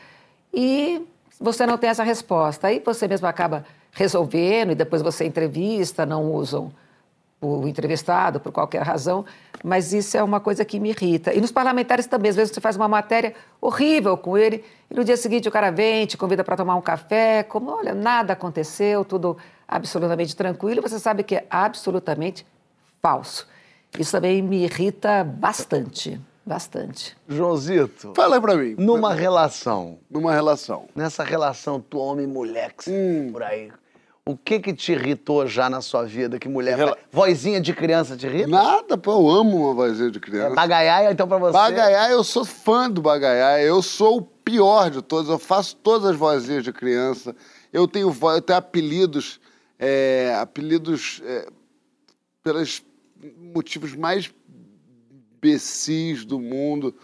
E 0.53 1.07
você 1.39 1.64
não 1.64 1.78
tem 1.78 1.91
essa 1.91 2.03
resposta. 2.03 2.66
Aí 2.66 2.82
você 2.84 3.07
mesmo 3.07 3.28
acaba 3.28 3.64
resolvendo 3.93 4.72
e 4.72 4.74
depois 4.74 5.03
você 5.03 5.24
entrevista, 5.24 6.05
não 6.05 6.32
usam 6.32 6.72
o 7.41 7.68
entrevistado 7.68 8.41
por 8.41 8.51
qualquer 8.51 8.82
razão, 8.82 9.24
mas 9.62 9.93
isso 9.93 10.16
é 10.16 10.22
uma 10.22 10.41
coisa 10.41 10.64
que 10.64 10.80
me 10.80 10.91
irrita. 10.91 11.32
E 11.32 11.41
nos 11.41 11.53
parlamentares 11.53 12.07
também, 12.07 12.30
às 12.30 12.37
vezes 12.37 12.53
você 12.53 12.61
faz 12.61 12.74
uma 12.74 12.89
matéria 12.89 13.34
horrível 13.61 14.16
com 14.16 14.37
ele 14.37 14.64
e 14.91 14.95
no 14.95 15.05
dia 15.05 15.16
seguinte 15.16 15.49
o 15.49 15.53
cara 15.53 15.70
vem, 15.70 16.07
te 16.07 16.16
convida 16.16 16.43
para 16.43 16.57
tomar 16.57 16.74
um 16.74 16.80
café, 16.80 17.45
como, 17.45 17.70
olha, 17.70 17.95
nada 17.95 18.32
aconteceu, 18.32 19.05
tudo 19.05 19.37
absolutamente 19.68 20.34
tranquilo, 20.34 20.82
você 20.82 20.99
sabe 20.99 21.22
que 21.22 21.37
é 21.37 21.47
absolutamente 21.49 22.45
falso. 23.01 23.47
Isso 23.99 24.12
também 24.12 24.43
me 24.43 24.64
irrita 24.64 25.24
bastante, 25.24 26.20
bastante. 26.45 27.16
Joãozito, 27.28 28.12
Fala 28.14 28.41
pra 28.41 28.55
mim. 28.57 28.74
numa 28.78 29.12
relação, 29.14 29.99
Numa 30.11 30.32
relação. 30.32 30.87
nessa 30.95 31.24
relação 31.24 31.80
tu 31.80 31.99
homem 31.99 32.24
e 32.24 32.28
mulher 32.28 32.72
que 32.72 32.91
Hum. 32.91 33.30
por 33.32 33.43
aí, 33.43 33.70
o 34.24 34.37
que 34.37 34.59
que 34.61 34.74
te 34.74 34.93
irritou 34.93 35.47
já 35.47 35.70
na 35.70 35.80
sua 35.80 36.05
vida 36.05 36.39
que 36.39 36.49
mulher 36.49 36.76
Rela-? 36.76 36.99
Vozinha 37.12 37.61
de 37.61 37.72
criança 37.72 38.16
te 38.16 38.26
irrita? 38.26 38.49
Nada, 38.49 38.99
pô, 38.99 39.12
eu 39.12 39.30
amo 39.30 39.64
uma 39.66 39.74
vozinha 39.74 40.11
de 40.11 40.18
criança. 40.20 40.55
Bagaiaia, 40.55 41.12
então 41.12 41.26
pra 41.28 41.39
você... 41.39 41.53
Bagaiá, 41.53 42.11
eu 42.11 42.22
sou 42.24 42.45
fã 42.45 42.91
do 42.91 43.01
Bagaiá. 43.01 43.62
Eu 43.62 43.80
sou 43.82 44.18
o 44.18 44.22
pior 44.22 44.91
de 44.91 45.01
todos. 45.01 45.30
Eu 45.30 45.39
faço 45.39 45.76
todas 45.76 46.11
as 46.11 46.16
vozinhas 46.16 46.64
de 46.64 46.72
criança. 46.72 47.34
Eu 47.72 47.87
tenho, 47.87 48.11
vo- 48.11 48.32
eu 48.32 48.43
tenho 48.43 48.59
apelidos, 48.59 49.41
é, 49.78 50.37
apelidos 50.41 51.22
é, 51.24 51.47
pelos 52.43 52.82
motivos 53.39 53.95
mais 53.95 54.33
imbecis 55.39 56.24
do 56.24 56.41
mundo. 56.41 56.95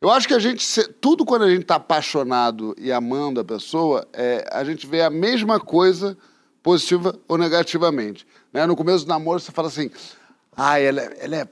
Eu 0.00 0.10
acho 0.10 0.26
que 0.26 0.34
a 0.34 0.38
gente, 0.38 0.64
tudo 1.00 1.24
quando 1.24 1.42
a 1.42 1.50
gente 1.50 1.62
está 1.62 1.74
apaixonado 1.74 2.74
e 2.78 2.90
amando 2.90 3.40
a 3.40 3.44
pessoa, 3.44 4.06
é, 4.12 4.48
a 4.50 4.64
gente 4.64 4.86
vê 4.86 5.02
a 5.02 5.10
mesma 5.10 5.60
coisa, 5.60 6.16
positiva 6.62 7.18
ou 7.28 7.36
negativamente. 7.36 8.26
né? 8.52 8.66
No 8.66 8.76
começo 8.76 9.04
do 9.04 9.08
namoro, 9.08 9.40
você 9.40 9.52
fala 9.52 9.68
assim, 9.68 9.90
ai, 10.56 10.86
ela, 10.86 11.00
é- 11.02 11.16
ela, 11.20 11.36
é, 11.36 11.48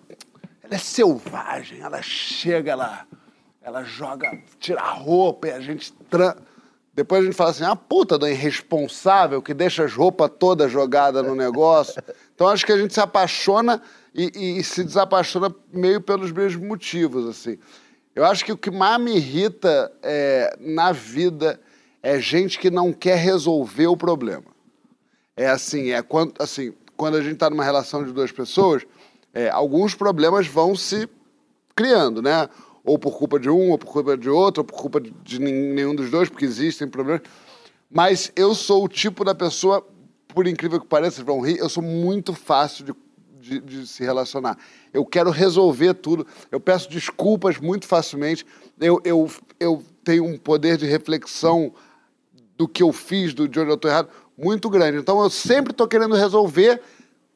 ela 0.63 0.75
é 0.75 0.79
selvagem, 0.79 1.81
ela 1.81 2.01
chega, 2.01 2.73
ela, 2.73 3.07
ela 3.61 3.85
joga, 3.85 4.39
tira 4.59 4.81
a 4.81 4.93
roupa 4.93 5.49
e 5.49 5.53
a 5.53 5.61
gente... 5.61 5.93
Tran... 6.11 6.35
Depois 6.95 7.23
a 7.23 7.25
gente 7.27 7.37
fala 7.37 7.51
assim, 7.51 7.65
ah, 7.65 7.77
puta 7.77 8.19
da 8.19 8.29
irresponsável 8.29 9.41
que 9.41 9.55
deixa 9.55 9.85
as 9.85 9.95
roupas 9.95 10.33
todas 10.37 10.73
jogadas 10.73 11.25
no 11.25 11.35
negócio. 11.37 12.03
Então 12.35 12.49
acho 12.49 12.67
que 12.67 12.73
a 12.73 12.77
gente 12.77 12.93
se 12.93 13.01
apaixona 13.01 13.81
e, 14.19 14.59
e 14.59 14.65
se 14.65 14.83
desapaixona 14.83 15.55
meio 15.73 16.01
pelos 16.01 16.33
mesmos 16.33 16.67
motivos, 16.67 17.27
assim. 17.27 17.57
Eu 18.15 18.25
acho 18.25 18.45
que 18.45 18.51
o 18.51 18.57
que 18.57 18.71
mais 18.71 19.01
me 19.01 19.17
irrita 19.17 19.93
é, 20.03 20.57
na 20.59 20.91
vida 20.91 21.61
é 22.03 22.21
gente 22.21 22.59
que 22.59 22.69
não 22.69 22.93
quer 22.93 23.17
resolver 23.17 23.87
o 23.87 23.97
problema. 23.97 24.47
É 25.37 25.49
assim, 25.49 25.93
é 25.93 26.03
quando, 26.03 26.35
assim, 26.41 26.73
quando 26.97 27.17
a 27.17 27.23
gente 27.23 27.35
está 27.35 27.49
numa 27.49 27.63
relação 27.63 28.05
de 28.05 28.13
duas 28.13 28.33
pessoas, 28.33 28.85
é, 29.33 29.49
alguns 29.49 29.95
problemas 29.95 30.49
vão 30.49 30.75
se 30.75 31.09
criando, 31.77 32.21
né? 32.21 32.49
Ou 32.85 32.99
por 32.99 33.17
culpa 33.17 33.39
de 33.39 33.49
um, 33.49 33.71
ou 33.71 33.79
por 33.79 33.87
culpa 33.87 34.17
de 34.17 34.29
outro, 34.29 34.63
ou 34.63 34.65
por 34.65 34.81
culpa 34.81 35.01
de, 35.01 35.11
de 35.23 35.39
nen- 35.39 35.75
nenhum 35.75 35.95
dos 35.95 36.11
dois, 36.11 36.29
porque 36.29 36.45
existem 36.45 36.89
problemas. 36.89 37.23
Mas 37.89 38.33
eu 38.35 38.53
sou 38.53 38.85
o 38.85 38.89
tipo 38.89 39.25
da 39.25 39.35
pessoa, 39.35 39.87
por 40.27 40.49
incrível 40.49 40.81
que 40.81 40.89
pareça, 40.89 41.23
vão 41.23 41.41
rir, 41.41 41.59
eu 41.59 41.69
sou 41.69 41.83
muito 41.83 42.35
fácil 42.35 42.85
de, 42.85 42.95
de, 43.49 43.61
de 43.61 43.87
se 43.87 44.05
relacionar. 44.05 44.59
Eu 44.93 45.05
quero 45.05 45.31
resolver 45.31 45.95
tudo, 45.95 46.27
eu 46.51 46.61
peço 46.61 46.91
desculpas 46.91 47.59
muito 47.59 47.87
facilmente, 47.87 48.45
eu, 48.81 49.01
eu, 49.05 49.31
eu 49.59 49.83
tenho 50.05 50.25
um 50.25 50.37
poder 50.37 50.77
de 50.77 50.87
reflexão 50.87 51.73
do 52.57 52.69
que 52.69 52.83
eu 52.83 52.93
fiz, 52.93 53.33
do, 53.33 53.49
de 53.49 53.59
onde 53.59 53.71
eu 53.71 53.75
estou 53.77 53.91
errado, 53.91 54.09
muito 54.37 54.69
grande. 54.69 54.99
Então 54.99 55.23
eu 55.23 55.31
sempre 55.31 55.73
estou 55.73 55.89
querendo 55.89 56.15
resolver, 56.15 56.81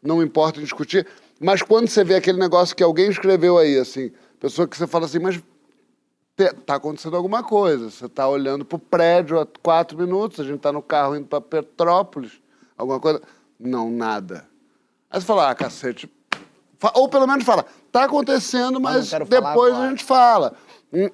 não 0.03 0.23
importa 0.23 0.61
discutir, 0.61 1.07
mas 1.41 1.63
quando 1.63 1.89
você 1.89 2.05
vê 2.05 2.15
aquele 2.15 2.39
negócio 2.39 2.77
que 2.77 2.83
alguém 2.83 3.09
escreveu 3.09 3.59
aí, 3.59 3.79
assim, 3.79 4.13
pessoa 4.39 4.69
que 4.69 4.77
você 4.77 4.87
fala 4.87 5.07
assim, 5.07 5.19
mas 5.19 5.43
tá 6.67 6.77
acontecendo 6.77 7.17
alguma 7.17 7.43
coisa. 7.43 7.91
Você 7.91 8.09
tá 8.09 8.29
olhando 8.29 8.65
pro 8.65 8.79
prédio 8.79 9.39
há 9.39 9.47
quatro 9.63 9.97
minutos, 9.99 10.41
a 10.41 10.45
gente 10.45 10.61
tá 10.61 10.73
no 10.73 10.83
carro 10.83 11.17
indo 11.17 11.27
para 11.27 11.41
Petrópolis, 11.41 12.41
alguma 12.77 12.99
coisa. 12.99 13.21
Não, 13.59 13.91
nada. 13.91 14.52
Aí 15.13 15.21
você 15.21 15.27
fala, 15.27 15.51
ah, 15.51 15.55
cacete. 15.55 16.11
Ou 16.95 17.09
pelo 17.09 17.27
menos 17.27 17.45
fala, 17.45 17.67
tá 17.93 18.05
acontecendo, 18.05 18.81
Mas 18.81 19.13
não 19.13 19.21
mas 19.21 19.29
depois 19.29 19.75
a 19.75 19.91
gente 19.91 20.03
fala. 20.03 20.55
Hum, 20.93 21.11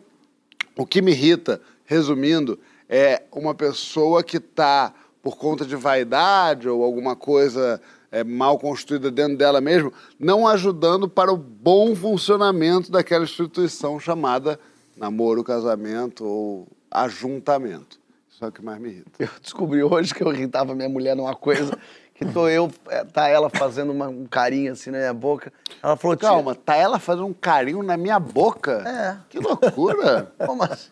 O 0.77 0.87
que 0.87 1.03
me 1.03 1.11
irrita, 1.11 1.61
resumindo, 1.85 2.59
é 2.89 3.25
uma 3.33 3.55
pessoa 3.55 4.23
que 4.23 4.39
tá 4.39 4.95
por 5.21 5.37
conta 5.37 5.67
de 5.67 5.75
vaidade 5.75 6.69
ou 6.69 6.85
alguma 6.85 7.17
coisa 7.17 7.81
é, 8.11 8.23
mal 8.23 8.57
construída 8.59 9.11
dentro 9.11 9.37
dela 9.37 9.61
mesmo, 9.61 9.93
não 10.19 10.47
ajudando 10.47 11.09
para 11.09 11.33
o 11.33 11.37
bom 11.37 11.95
funcionamento 11.95 12.91
daquela 12.91 13.25
instituição 13.25 13.99
chamada 13.99 14.59
namoro, 14.97 15.43
casamento 15.45 16.25
ou 16.25 16.69
ajuntamento. 16.91 17.99
Isso 18.31 18.45
é 18.45 18.49
o 18.49 18.53
que 18.53 18.63
mais 18.65 18.81
me 18.81 18.91
irrita. 18.91 19.11
Eu 19.19 19.29
descobri 19.43 19.83
hoje 19.83 20.15
que 20.15 20.23
eu 20.23 20.33
irritava 20.33 20.75
minha 20.75 20.89
mulher 20.89 21.17
numa 21.17 21.35
coisa 21.35 21.77
que 22.19 22.25
tô 22.27 22.49
eu, 22.49 22.69
é, 22.91 23.05
tá 23.05 23.29
ela 23.29 23.49
fazendo 23.49 23.93
uma- 23.93 24.09
um 24.09 24.27
carinho 24.27 24.73
assim 24.73 24.91
na 24.91 24.99
minha 24.99 25.15
boca. 25.15 25.53
Ela 25.81 25.97
falou, 25.97 26.17
"Tia, 26.17 26.29
Calma, 26.29 26.53
tá 26.55 26.75
ela 26.75 26.99
fazendo 26.99 27.27
um 27.27 27.33
carinho 27.33 27.81
na 27.83 27.97
minha 27.97 28.19
boca? 28.19 28.83
É. 28.85 29.17
Que 29.29 29.39
loucura! 29.39 30.33
Como 30.45 30.63
assim? 30.65 30.91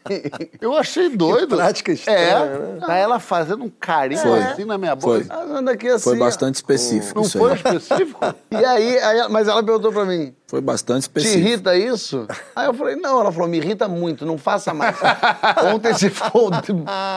Eu 0.61 0.77
achei 0.77 1.09
doido. 1.09 1.57
prática 1.57 1.91
estranha, 1.93 2.19
É, 2.19 2.59
né? 2.59 2.81
tá 2.87 2.95
ela 2.97 3.19
fazendo 3.19 3.65
um 3.65 3.69
carinho 3.71 4.21
Foi. 4.21 4.41
assim 4.43 4.65
na 4.65 4.79
minha 4.79 4.95
boca. 4.95 5.07
Foi. 5.17 5.25
Fazendo 5.25 5.69
aqui 5.69 5.89
assim. 5.89 6.05
Foi 6.05 6.17
bastante 6.19 6.55
específico 6.55 7.19
Não 7.19 7.27
isso 7.27 7.39
foi 7.39 7.51
aí. 7.53 7.57
específico? 7.57 8.21
E 8.53 8.57
aí, 8.65 8.99
aí 9.01 9.19
ela- 9.19 9.29
mas 9.29 9.49
ela 9.49 9.63
perguntou 9.65 9.93
pra 9.93 10.05
mim, 10.05 10.33
Foi 10.47 10.61
bastante 10.61 11.01
te 11.01 11.03
específico. 11.03 11.39
irrita 11.41 11.77
isso? 11.77 12.27
Aí 12.55 12.67
eu 12.67 12.75
falei, 12.75 12.95
não. 12.95 13.21
Ela 13.21 13.33
falou, 13.33 13.49
me 13.49 13.57
irrita 13.57 13.89
muito, 13.89 14.25
não 14.25 14.39
faça 14.39 14.73
mais. 14.73 14.97
Ontem 15.75 15.93
você 15.93 16.09
ficou 16.09 16.51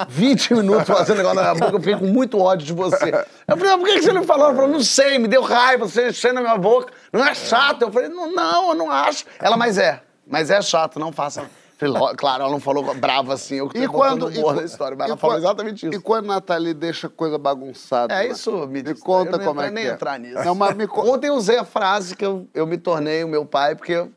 20 0.09 0.55
minutos 0.55 0.87
fazendo 0.87 1.17
negócio 1.17 1.35
na 1.35 1.41
minha 1.41 1.55
boca, 1.55 1.75
eu 1.75 1.79
fiquei 1.79 1.95
com 1.95 2.07
muito 2.07 2.39
ódio 2.39 2.65
de 2.65 2.73
você. 2.73 3.13
Eu 3.47 3.55
falei, 3.55 3.75
mas 3.75 3.79
por 3.79 3.87
que 3.87 4.01
você 4.01 4.13
não 4.13 4.23
falou? 4.23 4.47
Ela 4.47 4.55
falou, 4.55 4.69
não 4.69 4.81
sei, 4.81 5.19
me 5.19 5.27
deu 5.27 5.43
raiva, 5.43 5.87
você 5.87 6.09
enchendo 6.09 6.35
na 6.35 6.41
minha 6.41 6.57
boca. 6.57 6.91
Não 7.13 7.23
é 7.23 7.35
chato? 7.35 7.83
Eu 7.83 7.91
falei, 7.91 8.09
não, 8.09 8.31
não, 8.31 8.69
eu 8.69 8.75
não 8.75 8.89
acho. 8.89 9.25
Ela, 9.39 9.55
mas 9.55 9.77
é. 9.77 10.01
Mas 10.25 10.49
é 10.49 10.61
chato, 10.61 10.99
não 10.99 11.11
faça. 11.11 11.49
Eu 11.81 11.87
Falei, 11.93 12.01
"Ló- 12.01 12.13
claro, 12.15 12.43
ela 12.43 12.51
não 12.51 12.59
falou 12.59 12.93
brava 12.95 13.33
assim, 13.33 13.55
eu 13.55 13.69
que 13.69 13.77
E 13.79 13.85
tô 13.87 13.93
quando, 13.93 14.27
humor 14.27 14.53
e, 14.53 14.57
na 14.57 14.63
história, 14.63 14.97
mas 14.97 15.07
ela 15.07 15.17
falou 15.17 15.37
exatamente 15.37 15.85
isso. 15.87 15.95
E 15.95 16.01
quando 16.01 16.25
a 16.31 16.35
Nathalie 16.35 16.73
deixa 16.73 17.07
coisa 17.07 17.37
bagunçada? 17.37 18.13
É 18.13 18.17
lá? 18.17 18.25
isso, 18.25 18.51
me, 18.67 18.83
Me 18.83 18.93
conta 18.95 19.37
eu 19.37 19.39
como 19.45 19.61
é 19.61 19.67
que 19.69 19.73
nem 19.73 19.85
é. 19.85 19.91
entrar 19.93 20.19
nisso. 20.19 20.43
Não, 20.43 20.53
mas 20.55 20.75
me 20.75 20.85
Ontem 20.91 21.27
eu 21.27 21.35
usei 21.35 21.57
a 21.57 21.63
frase 21.63 22.15
que 22.17 22.25
eu, 22.25 22.47
eu 22.53 22.67
me 22.67 22.77
tornei 22.77 23.23
o 23.23 23.27
meu 23.29 23.45
pai, 23.45 23.75
porque 23.75 23.93
eu- 23.93 24.11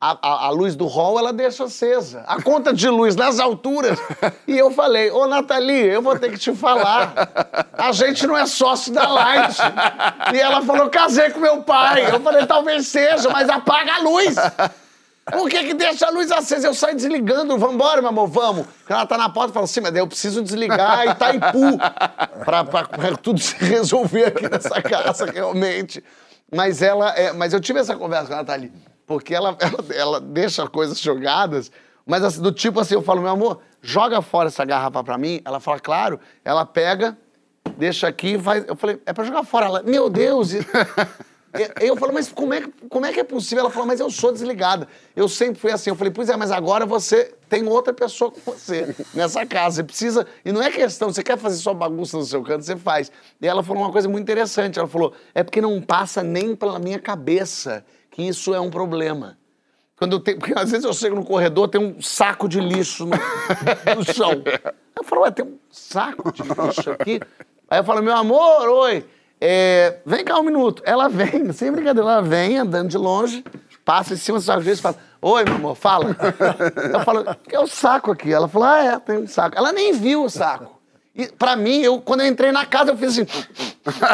a, 0.00 0.12
a- 0.22 0.46
a 0.46 0.50
luz 0.50 0.76
do 0.76 0.86
hall 0.86 1.18
ela 1.18 1.32
deixa 1.32 1.64
acesa. 1.64 2.22
A 2.24 2.40
conta 2.40 2.72
de 2.72 2.88
luz 2.88 3.16
nas 3.16 3.40
alturas. 3.40 3.98
E 4.46 4.56
eu 4.56 4.70
falei, 4.70 5.10
ô 5.10 5.26
Nathalie, 5.26 5.86
eu 5.86 6.00
vou 6.00 6.16
ter 6.16 6.30
que 6.30 6.38
te 6.38 6.54
falar. 6.54 7.14
A 7.76 7.90
gente 7.90 8.24
não 8.28 8.36
é 8.38 8.46
sócio 8.46 8.92
da 8.92 9.08
Light. 9.08 9.56
E 10.32 10.38
ela 10.38 10.62
falou, 10.62 10.88
casei 10.88 11.30
com 11.30 11.40
meu 11.40 11.62
pai. 11.64 12.14
Eu 12.14 12.20
falei, 12.20 12.46
talvez 12.46 12.86
seja, 12.86 13.28
mas 13.28 13.48
apaga 13.48 13.94
a 13.94 13.98
luz. 14.02 14.36
Por 15.30 15.48
que 15.48 15.64
que 15.64 15.74
deixa 15.74 16.06
a 16.06 16.10
luz 16.10 16.30
acesa? 16.30 16.66
Eu 16.66 16.74
saio 16.74 16.96
desligando. 16.96 17.58
Vambora, 17.58 18.00
meu 18.00 18.10
amor, 18.10 18.28
vamos. 18.28 18.66
Ela 18.88 19.06
tá 19.06 19.18
na 19.18 19.28
porta, 19.28 19.50
eu 19.50 19.54
falo 19.54 19.64
assim, 19.64 19.80
mas 19.80 19.94
eu 19.94 20.06
preciso 20.06 20.42
desligar 20.42 21.06
Itaipu 21.08 21.78
pra, 22.44 22.64
pra, 22.64 22.84
pra 22.84 23.16
tudo 23.16 23.40
se 23.40 23.56
resolver 23.56 24.26
aqui 24.26 24.48
nessa 24.48 24.80
casa, 24.82 25.26
realmente. 25.26 26.02
Mas 26.54 26.82
ela, 26.82 27.10
é, 27.10 27.32
mas 27.32 27.52
eu 27.52 27.60
tive 27.60 27.78
essa 27.78 27.94
conversa 27.94 28.26
com 28.28 28.34
a 28.34 28.36
Nathalie, 28.38 28.72
porque 29.06 29.34
ela, 29.34 29.56
ela, 29.60 29.84
ela 29.94 30.20
deixa 30.20 30.66
coisas 30.66 30.98
jogadas, 30.98 31.70
mas 32.06 32.24
assim, 32.24 32.40
do 32.40 32.50
tipo 32.50 32.80
assim, 32.80 32.94
eu 32.94 33.02
falo, 33.02 33.20
meu 33.20 33.30
amor, 33.30 33.60
joga 33.82 34.22
fora 34.22 34.48
essa 34.48 34.64
garrafa 34.64 35.04
pra 35.04 35.18
mim. 35.18 35.42
Ela 35.44 35.60
fala, 35.60 35.78
claro. 35.78 36.18
Ela 36.42 36.64
pega, 36.64 37.18
deixa 37.76 38.08
aqui 38.08 38.34
e 38.34 38.38
faz. 38.38 38.64
Eu 38.66 38.76
falei, 38.76 38.98
é 39.04 39.12
pra 39.12 39.24
jogar 39.24 39.44
fora. 39.44 39.66
Ela, 39.66 39.82
meu 39.82 40.08
Deus! 40.08 40.52
E- 41.54 41.86
Eu 41.86 41.96
falo, 41.96 42.12
mas 42.12 42.30
como 42.30 42.52
é, 42.52 42.62
como 42.88 43.06
é 43.06 43.12
que 43.12 43.20
é 43.20 43.24
possível? 43.24 43.60
Ela 43.64 43.70
falou, 43.70 43.86
mas 43.86 44.00
eu 44.00 44.10
sou 44.10 44.32
desligada. 44.32 44.86
Eu 45.16 45.28
sempre 45.28 45.58
fui 45.60 45.70
assim. 45.72 45.90
Eu 45.90 45.96
falei, 45.96 46.12
pois 46.12 46.28
é, 46.28 46.36
mas 46.36 46.50
agora 46.50 46.84
você 46.84 47.34
tem 47.48 47.66
outra 47.66 47.92
pessoa 47.94 48.30
com 48.30 48.38
você 48.52 48.94
nessa 49.14 49.46
casa. 49.46 49.76
Você 49.76 49.84
precisa. 49.84 50.26
E 50.44 50.52
não 50.52 50.62
é 50.62 50.70
questão, 50.70 51.10
você 51.12 51.22
quer 51.22 51.38
fazer 51.38 51.56
sua 51.56 51.72
bagunça 51.74 52.16
no 52.18 52.24
seu 52.24 52.42
canto, 52.42 52.64
você 52.64 52.76
faz. 52.76 53.10
E 53.40 53.46
ela 53.46 53.62
falou 53.62 53.82
uma 53.82 53.92
coisa 53.92 54.08
muito 54.08 54.22
interessante. 54.24 54.78
Ela 54.78 54.88
falou, 54.88 55.12
é 55.34 55.42
porque 55.42 55.60
não 55.60 55.80
passa 55.80 56.22
nem 56.22 56.54
pela 56.54 56.78
minha 56.78 56.98
cabeça 56.98 57.84
que 58.10 58.22
isso 58.22 58.54
é 58.54 58.60
um 58.60 58.70
problema. 58.70 59.38
Quando 59.96 60.12
eu 60.16 60.20
tenho, 60.20 60.38
porque 60.38 60.52
às 60.56 60.70
vezes 60.70 60.84
eu 60.84 60.92
chego 60.92 61.16
no 61.16 61.24
corredor, 61.24 61.66
tem 61.68 61.80
um 61.80 62.00
saco 62.00 62.48
de 62.48 62.60
lixo 62.60 63.04
no, 63.06 63.16
no 63.96 64.04
chão. 64.14 64.30
Eu 64.96 65.02
falo, 65.02 65.22
ué, 65.22 65.30
tem 65.32 65.44
um 65.44 65.58
saco 65.70 66.30
de 66.30 66.42
lixo 66.42 66.90
aqui? 66.92 67.20
Aí 67.68 67.80
eu 67.80 67.84
falo, 67.84 68.00
meu 68.02 68.14
amor, 68.14 68.68
oi, 68.68 69.04
é, 69.40 69.98
vem 70.04 70.24
cá 70.24 70.38
um 70.38 70.42
minuto. 70.42 70.82
Ela 70.84 71.08
vem, 71.08 71.50
sem 71.52 71.70
brincadeira, 71.70 72.08
ela 72.10 72.22
vem 72.22 72.58
andando 72.58 72.88
de 72.88 72.98
longe, 72.98 73.44
passa 73.84 74.14
em 74.14 74.16
cima 74.16 74.38
do 74.38 74.44
saco 74.44 74.62
de 74.62 74.68
lixo 74.68 74.80
e 74.80 74.82
fala, 74.82 74.96
oi, 75.22 75.44
meu 75.44 75.54
amor, 75.54 75.74
fala. 75.74 76.16
Eu 76.92 77.00
falo, 77.00 77.24
que 77.48 77.54
é 77.54 77.60
o 77.60 77.66
saco 77.66 78.12
aqui? 78.12 78.32
Ela 78.32 78.48
falou, 78.48 78.68
ah, 78.68 78.84
é, 78.84 78.98
tem 78.98 79.18
um 79.18 79.26
saco. 79.26 79.56
Ela 79.56 79.72
nem 79.72 79.92
viu 79.92 80.24
o 80.24 80.30
saco. 80.30 80.78
E 81.14 81.26
pra 81.26 81.56
mim, 81.56 81.80
eu, 81.80 82.00
quando 82.00 82.20
eu 82.20 82.28
entrei 82.28 82.52
na 82.52 82.64
casa, 82.64 82.92
eu 82.92 82.96
fiz 82.96 83.18
assim. 83.18 83.26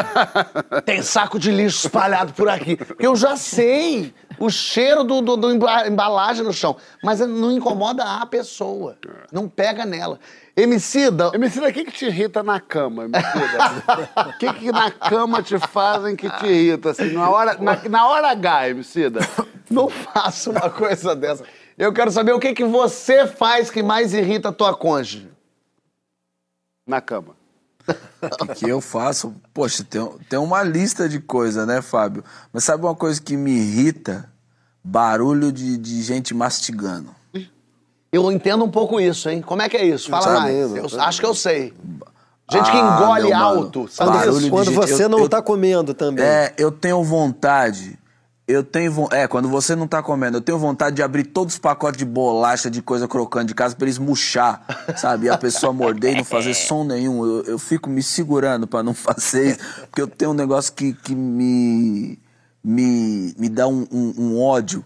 Tem 0.85 1.03
saco 1.03 1.37
de 1.37 1.51
lixo 1.51 1.85
espalhado 1.85 2.33
por 2.33 2.49
aqui. 2.49 2.75
Porque 2.75 3.05
eu 3.05 3.15
já 3.15 3.37
sei 3.37 4.11
o 4.39 4.49
cheiro 4.49 5.03
do, 5.03 5.21
do, 5.21 5.37
do 5.37 5.51
emba- 5.51 5.87
embalagem 5.87 6.43
no 6.43 6.51
chão. 6.51 6.75
Mas 7.03 7.19
não 7.19 7.51
incomoda 7.51 8.03
a 8.03 8.25
pessoa. 8.25 8.97
Não 9.31 9.47
pega 9.47 9.85
nela. 9.85 10.19
Emicida. 10.57 11.31
Emicida, 11.33 11.67
o 11.67 11.73
que, 11.73 11.83
que 11.83 11.91
te 11.91 12.05
irrita 12.05 12.41
na 12.41 12.61
cama, 12.61 13.03
Emicida? 13.03 14.29
O 14.29 14.37
que, 14.37 14.53
que 14.53 14.71
na 14.71 14.89
cama 14.89 15.43
te 15.43 15.59
fazem 15.59 16.15
que 16.15 16.29
te 16.29 16.45
irrita? 16.45 16.91
Assim, 16.91 17.11
na, 17.11 17.29
hora, 17.29 17.57
na, 17.59 17.89
na 17.89 18.07
hora 18.07 18.29
H, 18.31 18.69
Emicida? 18.69 19.19
Não 19.69 19.89
faça 19.89 20.51
uma 20.51 20.69
coisa 20.69 21.13
dessa. 21.15 21.43
Eu 21.77 21.91
quero 21.91 22.09
saber 22.09 22.31
o 22.31 22.39
que, 22.39 22.53
que 22.53 22.63
você 22.63 23.27
faz 23.27 23.69
que 23.69 23.83
mais 23.83 24.13
irrita 24.13 24.49
a 24.49 24.53
tua 24.53 24.73
cônjuge. 24.73 25.29
Na 26.87 27.01
cama. 27.01 27.35
O 28.21 28.47
que, 28.47 28.55
que 28.55 28.69
eu 28.69 28.79
faço? 28.79 29.35
Poxa, 29.53 29.83
tem, 29.83 30.07
tem 30.29 30.39
uma 30.39 30.63
lista 30.63 31.09
de 31.09 31.19
coisas, 31.19 31.67
né, 31.67 31.81
Fábio? 31.81 32.23
Mas 32.53 32.63
sabe 32.63 32.83
uma 32.83 32.95
coisa 32.95 33.21
que 33.21 33.35
me 33.35 33.51
irrita? 33.51 34.31
Barulho 34.83 35.51
de, 35.51 35.77
de 35.77 36.01
gente 36.01 36.33
mastigando. 36.33 37.13
Eu 38.15 38.31
entendo 38.31 38.63
um 38.63 38.69
pouco 38.71 38.99
isso, 38.99 39.29
hein? 39.29 39.41
Como 39.41 39.61
é 39.61 39.67
que 39.69 39.75
é 39.77 39.85
isso? 39.85 40.09
Fala 40.09 40.23
Sabe? 40.23 40.39
mais. 40.39 40.75
Eu 40.93 41.01
acho 41.01 41.19
que 41.19 41.25
eu 41.25 41.35
sei. 41.35 41.73
Gente 42.51 42.71
que 42.71 42.77
Ah, 42.77 42.99
engole 43.01 43.21
meu 43.27 43.31
mano. 43.37 43.43
alto. 43.59 43.85
De 43.89 44.49
Quando 44.49 44.65
gente- 44.65 44.75
você 44.75 45.03
eu- 45.05 45.09
não 45.09 45.19
eu- 45.19 45.29
tá 45.29 45.41
comendo 45.41 45.93
também. 45.93 46.23
É, 46.23 46.53
eu 46.57 46.71
tenho 46.71 47.03
vontade. 47.03 47.97
Eu 48.47 48.63
tenho 48.63 49.07
É, 49.11 49.27
quando 49.27 49.49
você 49.49 49.75
não 49.75 49.87
tá 49.87 50.03
comendo, 50.03 50.37
eu 50.37 50.41
tenho 50.41 50.59
vontade 50.59 50.95
de 50.95 51.01
abrir 51.01 51.23
todos 51.23 51.55
os 51.55 51.59
pacotes 51.59 51.97
de 51.97 52.05
bolacha, 52.05 52.69
de 52.69 52.79
coisa 52.79 53.07
crocante 53.07 53.47
de 53.47 53.55
casa 53.55 53.75
pra 53.75 53.85
eles 53.85 53.97
murchar, 53.97 54.63
sabe? 54.95 55.25
E 55.25 55.29
a 55.29 55.37
pessoa 55.37 55.73
morder 55.73 56.13
e 56.13 56.17
não 56.17 56.23
fazer 56.23 56.53
som 56.53 56.83
nenhum. 56.83 57.25
Eu, 57.25 57.43
eu 57.45 57.57
fico 57.59 57.89
me 57.89 58.03
segurando 58.03 58.67
pra 58.67 58.83
não 58.83 58.93
fazer 58.93 59.49
isso, 59.53 59.59
porque 59.89 59.99
eu 60.03 60.07
tenho 60.07 60.29
um 60.29 60.35
negócio 60.35 60.71
que, 60.73 60.93
que 60.93 61.15
me, 61.15 62.19
me, 62.63 63.33
me 63.37 63.49
dá 63.49 63.67
um, 63.67 63.87
um- 63.91 64.13
um 64.15 64.39
ódio. 64.39 64.85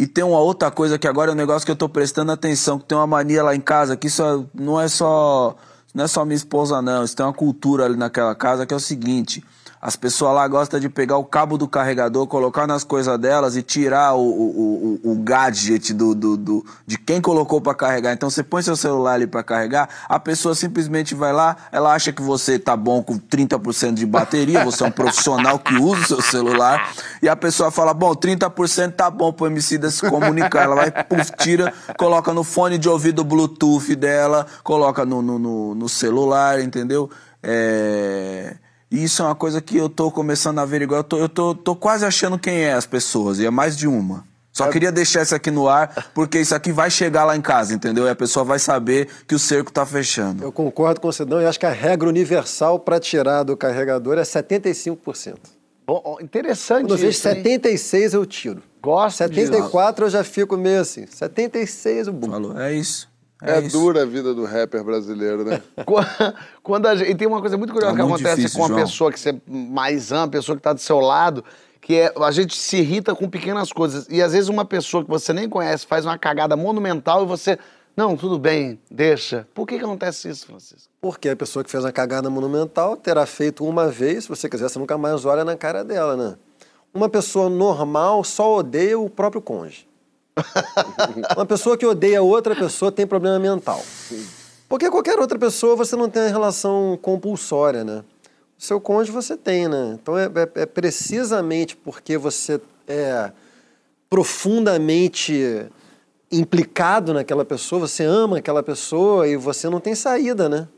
E 0.00 0.06
tem 0.06 0.24
uma 0.24 0.38
outra 0.38 0.70
coisa 0.70 0.98
que 0.98 1.06
agora 1.06 1.30
é 1.30 1.34
um 1.34 1.36
negócio 1.36 1.66
que 1.66 1.70
eu 1.70 1.76
tô 1.76 1.86
prestando 1.86 2.32
atenção, 2.32 2.78
que 2.78 2.86
tem 2.86 2.96
uma 2.96 3.06
mania 3.06 3.42
lá 3.42 3.54
em 3.54 3.60
casa, 3.60 3.98
que 3.98 4.06
isso 4.06 4.22
é- 4.22 4.42
não 4.54 4.80
é 4.80 4.88
só. 4.88 5.54
Não 5.94 6.04
é 6.04 6.08
só 6.08 6.24
minha 6.24 6.36
esposa, 6.36 6.80
não. 6.80 7.02
Isso 7.04 7.16
tem 7.16 7.26
uma 7.26 7.32
cultura 7.32 7.84
ali 7.84 7.96
naquela 7.96 8.34
casa 8.34 8.64
que 8.66 8.72
é 8.72 8.76
o 8.76 8.80
seguinte. 8.80 9.42
As 9.82 9.96
pessoas 9.96 10.34
lá 10.34 10.46
gostam 10.46 10.78
de 10.78 10.90
pegar 10.90 11.16
o 11.16 11.24
cabo 11.24 11.56
do 11.56 11.66
carregador, 11.66 12.26
colocar 12.26 12.66
nas 12.66 12.84
coisas 12.84 13.18
delas 13.18 13.56
e 13.56 13.62
tirar 13.62 14.12
o, 14.12 14.20
o, 14.20 15.00
o, 15.04 15.12
o 15.12 15.14
gadget 15.16 15.94
do, 15.94 16.14
do, 16.14 16.36
do- 16.36 16.66
de 16.86 16.98
quem 16.98 17.18
colocou 17.18 17.62
pra 17.62 17.74
carregar. 17.74 18.12
Então 18.12 18.28
você 18.28 18.42
põe 18.42 18.60
seu 18.62 18.76
celular 18.76 19.14
ali 19.14 19.26
pra 19.26 19.42
carregar, 19.42 19.88
a 20.06 20.20
pessoa 20.20 20.54
simplesmente 20.54 21.14
vai 21.14 21.32
lá, 21.32 21.56
ela 21.72 21.94
acha 21.94 22.12
que 22.12 22.20
você 22.20 22.58
tá 22.58 22.76
bom 22.76 23.02
com 23.02 23.18
30% 23.18 23.94
de 23.94 24.04
bateria, 24.04 24.62
você 24.62 24.84
é 24.84 24.86
um 24.86 24.90
profissional 24.90 25.58
que 25.58 25.74
usa 25.74 26.02
o 26.02 26.06
seu 26.06 26.20
celular, 26.20 26.92
e 27.22 27.26
a 27.26 27.34
pessoa 27.34 27.70
fala, 27.70 27.94
bom, 27.94 28.14
30% 28.14 28.92
tá 28.92 29.08
bom 29.10 29.32
pro 29.32 29.46
homicida 29.46 29.90
se 29.90 30.06
comunicar. 30.10 30.64
Ela 30.64 30.74
vai, 30.76 30.90
puf, 30.90 31.32
tira, 31.38 31.72
coloca 31.96 32.34
no 32.34 32.44
fone 32.44 32.76
de 32.76 32.86
ouvido 32.86 33.24
Bluetooth 33.24 33.96
dela, 33.96 34.46
coloca 34.62 35.06
no, 35.06 35.22
no, 35.22 35.38
no, 35.38 35.74
no 35.80 35.88
celular, 35.88 36.60
entendeu? 36.60 37.10
É... 37.42 38.56
E 38.90 39.02
isso 39.04 39.22
é 39.22 39.24
uma 39.24 39.34
coisa 39.34 39.60
que 39.60 39.76
eu 39.76 39.88
tô 39.88 40.10
começando 40.10 40.58
a 40.58 40.62
averiguar. 40.62 41.00
Eu 41.00 41.04
tô, 41.04 41.16
eu 41.16 41.28
tô, 41.28 41.54
tô 41.54 41.76
quase 41.76 42.04
achando 42.04 42.38
quem 42.38 42.62
é 42.62 42.72
as 42.72 42.86
pessoas, 42.86 43.38
e 43.38 43.46
é 43.46 43.50
mais 43.50 43.76
de 43.76 43.88
uma. 43.88 44.24
Só 44.52 44.68
queria 44.68 44.90
deixar 44.90 45.22
isso 45.22 45.34
aqui 45.34 45.50
no 45.50 45.68
ar, 45.68 46.10
porque 46.12 46.38
isso 46.40 46.54
aqui 46.54 46.72
vai 46.72 46.90
chegar 46.90 47.24
lá 47.24 47.36
em 47.36 47.40
casa, 47.40 47.72
entendeu? 47.72 48.06
E 48.06 48.10
a 48.10 48.16
pessoa 48.16 48.44
vai 48.44 48.58
saber 48.58 49.08
que 49.26 49.34
o 49.34 49.38
cerco 49.38 49.72
tá 49.72 49.86
fechando. 49.86 50.42
Eu 50.42 50.52
concordo 50.52 51.00
com 51.00 51.08
o 51.08 51.12
Cidão 51.12 51.40
e 51.40 51.46
acho 51.46 51.58
que 51.58 51.66
a 51.66 51.70
regra 51.70 52.08
universal 52.08 52.78
para 52.78 52.98
tirar 52.98 53.44
do 53.44 53.56
carregador 53.56 54.18
é 54.18 54.22
75%. 54.22 55.36
Bom, 55.86 56.18
interessante 56.20 56.82
Quando 56.82 56.90
eu 56.92 56.96
vejo 56.98 57.10
isso, 57.10 57.28
hein? 57.28 57.34
76 57.36 58.14
eu 58.14 58.26
tiro. 58.26 58.62
Gosto 58.82 59.18
74 59.18 60.06
eu 60.06 60.10
já 60.10 60.22
fico 60.22 60.56
meio 60.56 60.80
assim. 60.80 61.06
76 61.06 62.08
o 62.08 62.12
bum. 62.12 62.30
Falou, 62.30 62.60
é 62.60 62.72
isso. 62.72 63.09
É, 63.42 63.60
dura 63.62 64.02
a 64.02 64.06
vida 64.06 64.34
do 64.34 64.44
rapper 64.44 64.82
brasileiro, 64.84 65.44
né? 65.44 65.62
Quando- 66.62 66.86
a 66.86 66.94
gente, 66.96 67.10
e 67.10 67.14
tem 67.14 67.26
uma 67.26 67.40
coisa 67.40 67.56
muito 67.56 67.72
curiosa 67.72 67.94
É 67.94 67.96
que 67.96 68.02
muito 68.02 68.14
acontece 68.16 68.36
difícil, 68.42 68.58
com 68.58 68.64
a 68.64 68.68
João. 68.68 68.80
pessoa 68.80 69.12
que 69.12 69.18
você 69.20 69.40
mais 69.46 70.12
ama, 70.12 70.24
a 70.24 70.28
pessoa 70.28 70.56
que 70.56 70.60
está 70.60 70.72
do 70.72 70.80
seu 70.80 71.00
lado, 71.00 71.44
que 71.80 71.94
é 71.96 72.12
a 72.20 72.30
gente 72.30 72.56
se 72.56 72.76
irrita 72.78 73.14
com 73.14 73.28
pequenas 73.28 73.72
coisas. 73.72 74.06
E 74.10 74.22
às 74.22 74.32
vezes 74.32 74.48
uma 74.48 74.64
pessoa 74.64 75.02
que 75.02 75.10
você 75.10 75.32
nem 75.32 75.48
conhece 75.48 75.86
faz 75.86 76.04
uma 76.04 76.18
cagada 76.18 76.56
monumental 76.56 77.22
e 77.24 77.26
você. 77.26 77.58
Não, 77.96 78.16
tudo 78.16 78.38
bem, 78.38 78.78
deixa. 78.90 79.46
Por 79.52 79.66
que, 79.66 79.76
que 79.78 79.84
acontece 79.84 80.28
isso, 80.28 80.46
Francisco? 80.46 80.88
Porque 81.00 81.28
a 81.28 81.36
pessoa 81.36 81.64
que 81.64 81.70
fez 81.70 81.84
uma 81.84 81.90
cagada 81.92 82.30
monumental 82.30 82.96
terá 82.96 83.26
feito 83.26 83.64
uma 83.64 83.88
vez, 83.88 84.24
se 84.24 84.28
você 84.28 84.48
quiser, 84.48 84.68
você 84.68 84.78
nunca 84.78 84.96
mais 84.96 85.24
olha 85.24 85.44
na 85.44 85.56
cara 85.56 85.82
dela, 85.84 86.16
né? 86.16 86.36
Uma 86.94 87.08
pessoa 87.08 87.48
normal 87.50 88.22
só 88.24 88.56
odeia 88.58 88.98
o 88.98 89.10
próprio 89.10 89.42
cônjuge. 89.42 89.86
uma 91.36 91.46
pessoa 91.46 91.76
que 91.76 91.86
odeia 91.86 92.22
outra 92.22 92.54
pessoa 92.54 92.90
tem 92.92 93.06
problema 93.06 93.38
mental. 93.38 93.82
Porque 94.68 94.88
qualquer 94.90 95.18
outra 95.18 95.38
pessoa 95.38 95.74
você 95.76 95.96
não 95.96 96.08
tem 96.08 96.22
a 96.22 96.28
relação 96.28 96.98
compulsória, 97.02 97.82
né? 97.84 98.04
O 98.58 98.62
seu 98.62 98.80
cônjuge 98.80 99.10
você 99.12 99.36
tem, 99.36 99.66
né? 99.68 99.98
Então 100.00 100.16
é, 100.18 100.26
é- 100.26 100.62
é 100.62 100.66
precisamente 100.66 101.76
porque 101.76 102.16
você 102.18 102.60
é 102.86 103.30
profundamente 104.08 105.66
implicado 106.30 107.12
naquela 107.14 107.44
pessoa, 107.44 107.80
você 107.88 108.04
ama 108.04 108.38
aquela 108.38 108.62
pessoa 108.62 109.26
e 109.26 109.36
você 109.36 109.68
não 109.68 109.80
tem 109.80 109.94
saída, 109.94 110.48
né? 110.48 110.68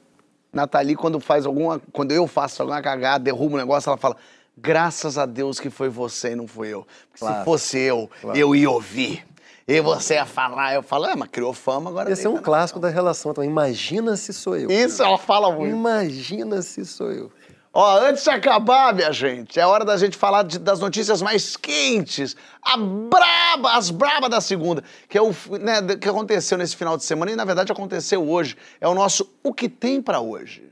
Nathalie, 0.52 0.94
quando 0.96 1.18
faz 1.18 1.44
alguma. 1.46 1.80
Quando 1.92 2.12
eu 2.12 2.26
faço 2.26 2.62
alguma 2.62 2.80
cagada, 2.82 3.24
derrubo 3.24 3.54
um 3.54 3.58
negócio, 3.58 3.88
ela 3.88 3.96
fala: 3.96 4.16
graças 4.56 5.16
a 5.18 5.24
Deus 5.26 5.58
que 5.58 5.70
foi 5.70 5.88
você 5.88 6.32
e 6.32 6.36
não 6.36 6.46
fui 6.46 6.68
eu. 6.68 6.86
Porque 7.08 7.18
Se 7.18 7.30
Claro. 7.30 7.44
fosse 7.44 7.78
eu, 7.78 8.10
Claro. 8.20 8.38
eu 8.38 8.54
ia 8.54 8.70
ouvir. 8.70 9.24
E 9.66 9.80
você 9.80 10.14
ia 10.14 10.26
falar, 10.26 10.74
eu 10.74 10.82
falo, 10.82 11.06
é, 11.06 11.14
mas 11.14 11.28
criou 11.30 11.52
fama, 11.52 11.88
agora 11.90 12.10
Esse 12.10 12.26
é 12.26 12.30
um 12.30 12.36
clássico 12.38 12.80
da 12.80 12.88
relação. 12.88 13.30
Então, 13.30 13.44
imagina 13.44 14.16
se 14.16 14.32
sou 14.32 14.56
eu. 14.56 14.70
Isso, 14.70 15.02
ela 15.02 15.16
fala 15.18 15.50
muito. 15.52 15.70
Imagina 15.74 16.60
se 16.62 16.84
sou 16.84 17.10
eu. 17.12 17.30
Ó, 17.74 17.98
antes 18.00 18.22
de 18.24 18.28
acabar, 18.28 18.92
minha 18.92 19.10
gente, 19.12 19.58
é 19.58 19.66
hora 19.66 19.82
da 19.82 19.96
gente 19.96 20.14
falar 20.16 20.42
de- 20.42 20.58
das 20.58 20.78
notícias 20.78 21.22
mais 21.22 21.56
quentes. 21.56 22.36
A 22.60 22.76
braba, 22.76 23.72
as 23.72 23.88
braba 23.88 24.28
da 24.28 24.42
segunda, 24.42 24.84
que 25.08 25.16
é 25.16 25.22
o 25.22 25.28
né, 25.58 25.80
que 25.98 26.06
aconteceu 26.06 26.58
nesse 26.58 26.76
final 26.76 26.98
de 26.98 27.04
semana 27.04 27.30
e 27.32 27.36
na 27.36 27.46
verdade 27.46 27.72
aconteceu 27.72 28.28
hoje. 28.28 28.58
É 28.78 28.86
o 28.86 28.94
nosso 28.94 29.26
O 29.42 29.54
que 29.54 29.70
tem 29.70 30.02
pra 30.02 30.20
hoje. 30.20 30.70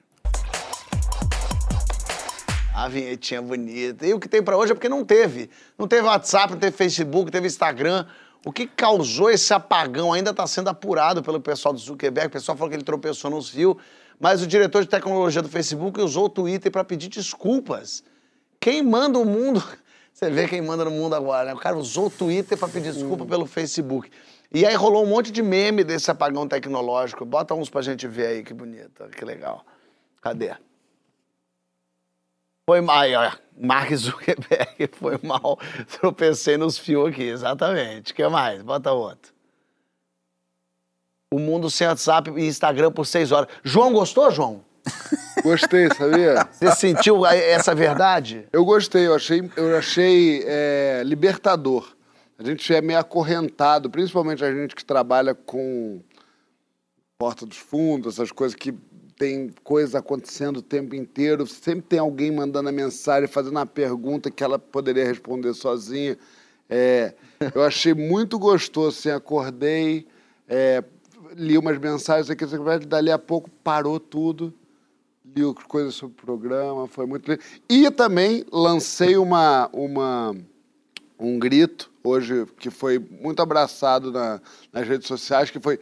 A 2.75 2.87
vinhetinha 2.89 3.41
bonita. 3.41 4.07
E 4.07 4.13
o 4.15 4.21
que 4.21 4.29
tem 4.29 4.43
pra 4.43 4.57
hoje 4.57 4.73
é 4.73 4.75
porque 4.75 4.89
não 4.89 5.05
teve. 5.05 5.49
Não 5.79 5.89
teve 5.89 6.03
WhatsApp, 6.07 6.53
não 6.53 6.59
teve 6.61 6.77
Facebook, 6.77 7.25
não 7.27 7.33
teve 7.33 7.47
Instagram. 7.47 8.05
O 8.45 8.53
que 8.53 8.67
causou 8.67 9.31
esse 9.31 9.53
apagão 9.53 10.13
ainda 10.13 10.31
está 10.31 10.47
sendo 10.47 10.69
apurado 10.69 11.23
pelo 11.23 11.41
pessoal 11.41 11.75
do 11.75 11.81
Zuckerberg. 11.81 12.29
O 12.29 12.31
pessoal 12.31 12.57
falou 12.57 12.71
que 12.71 12.77
ele 12.77 12.85
tropeçou 12.85 13.31
nos 13.31 13.51
fios. 13.51 13.77
Mas 14.19 14.43
o 14.43 14.47
diretor 14.47 14.83
de 14.83 14.89
tecnologia 14.89 15.43
do 15.43 15.49
Facebook 15.49 16.01
usou 16.01 16.27
o 16.27 16.29
Twitter 16.29 16.71
para 16.71 16.85
pedir 16.85 17.09
desculpas. 17.09 18.03
Quem 18.59 18.83
manda 18.83 19.19
o 19.19 19.25
mundo. 19.25 19.63
Você 20.13 20.29
vê 20.29 20.47
quem 20.49 20.61
manda 20.61 20.85
no 20.85 20.91
mundo 20.91 21.15
agora, 21.15 21.47
né? 21.47 21.55
O 21.55 21.59
cara 21.59 21.77
usou 21.77 22.07
o 22.07 22.11
Twitter 22.11 22.59
para 22.59 22.69
pedir 22.69 22.93
desculpa 22.93 23.25
pelo 23.25 23.47
Facebook. 23.47 24.11
E 24.53 24.67
aí 24.67 24.75
rolou 24.75 25.05
um 25.05 25.07
monte 25.07 25.31
de 25.31 25.43
meme 25.43 25.85
desse 25.85 26.11
apagão 26.11 26.47
tecnológico. 26.47 27.25
Bota 27.25 27.55
uns 27.55 27.71
pra 27.71 27.81
gente 27.81 28.07
ver 28.09 28.27
aí, 28.27 28.43
que 28.43 28.53
bonito, 28.53 29.09
que 29.17 29.25
legal. 29.25 29.65
Cadê? 30.21 30.55
Foi 32.69 32.85
aí, 32.89 33.15
ó, 33.15 33.33
Mark 33.61 33.95
Zuckerberg 33.95 34.89
foi 34.97 35.19
mal, 35.23 35.59
tropecei 36.01 36.57
nos 36.57 36.79
fios 36.79 37.11
aqui, 37.11 37.25
exatamente. 37.25 38.13
O 38.13 38.15
que 38.15 38.27
mais? 38.29 38.63
Bota 38.63 38.91
outro. 38.93 39.33
O 41.33 41.39
mundo 41.39 41.71
sem 41.71 41.87
WhatsApp 41.87 42.31
e 42.31 42.47
Instagram 42.47 42.91
por 42.91 43.07
seis 43.07 43.31
horas. 43.31 43.49
João, 43.63 43.93
gostou, 43.93 44.31
João? 44.31 44.65
Gostei, 45.45 45.89
sabia? 45.95 46.49
Você 46.51 46.73
sentiu 46.73 47.25
essa 47.25 47.75
verdade? 47.75 48.47
Eu 48.53 48.65
gostei, 48.65 49.07
eu 49.07 49.15
achei, 49.15 49.51
eu 49.57 49.77
achei 49.77 50.43
é, 50.45 51.03
libertador. 51.05 51.95
A 52.39 52.43
gente 52.43 52.75
é 52.75 52.81
meio 52.81 52.99
acorrentado, 52.99 53.91
principalmente 53.91 54.45
a 54.45 54.53
gente 54.53 54.75
que 54.75 54.85
trabalha 54.85 55.35
com 55.35 56.01
porta 57.19 57.45
dos 57.45 57.59
fundos, 57.59 58.15
essas 58.15 58.33
coisas 58.33 58.57
que 58.57 58.75
tem 59.21 59.51
coisa 59.63 59.99
acontecendo 59.99 60.57
o 60.57 60.63
tempo 60.63 60.95
inteiro. 60.95 61.47
Sempre 61.47 61.83
tem 61.83 61.99
alguém 61.99 62.33
mandando 62.33 62.71
a 62.71 62.73
mensagem, 62.73 63.29
fazendo 63.29 63.57
uma 63.57 63.67
pergunta 63.67 64.31
que 64.31 64.43
ela 64.43 64.59
poderia 64.59 65.05
responder 65.05 65.53
sozinha. 65.53 66.17
É, 66.71 67.13
eu 67.55 67.63
achei 67.63 67.93
muito 67.93 68.39
gostoso, 68.39 68.99
assim, 68.99 69.11
acordei, 69.11 70.07
é, 70.49 70.83
li 71.37 71.59
umas 71.59 71.77
mensagens 71.79 72.31
aqui, 72.31 72.47
dali 72.87 73.11
a 73.11 73.19
pouco 73.19 73.51
parou 73.63 74.01
tudo 74.01 74.55
li 75.37 75.43
as 75.45 75.65
coisas 75.65 75.95
sobre 75.95 76.15
o 76.15 76.25
programa, 76.25 76.89
foi 76.89 77.05
muito. 77.07 77.31
E 77.69 77.91
também 77.91 78.45
lancei 78.51 79.17
uma, 79.17 79.69
uma, 79.73 80.35
um 81.19 81.39
grito 81.39 81.91
hoje 82.03 82.47
que 82.59 82.71
foi 82.71 82.99
muito 82.99 83.41
abraçado 83.41 84.11
na- 84.11 84.41
nas 84.73 84.89
redes 84.89 85.07
sociais, 85.07 85.51
que 85.51 85.61
foi 85.61 85.79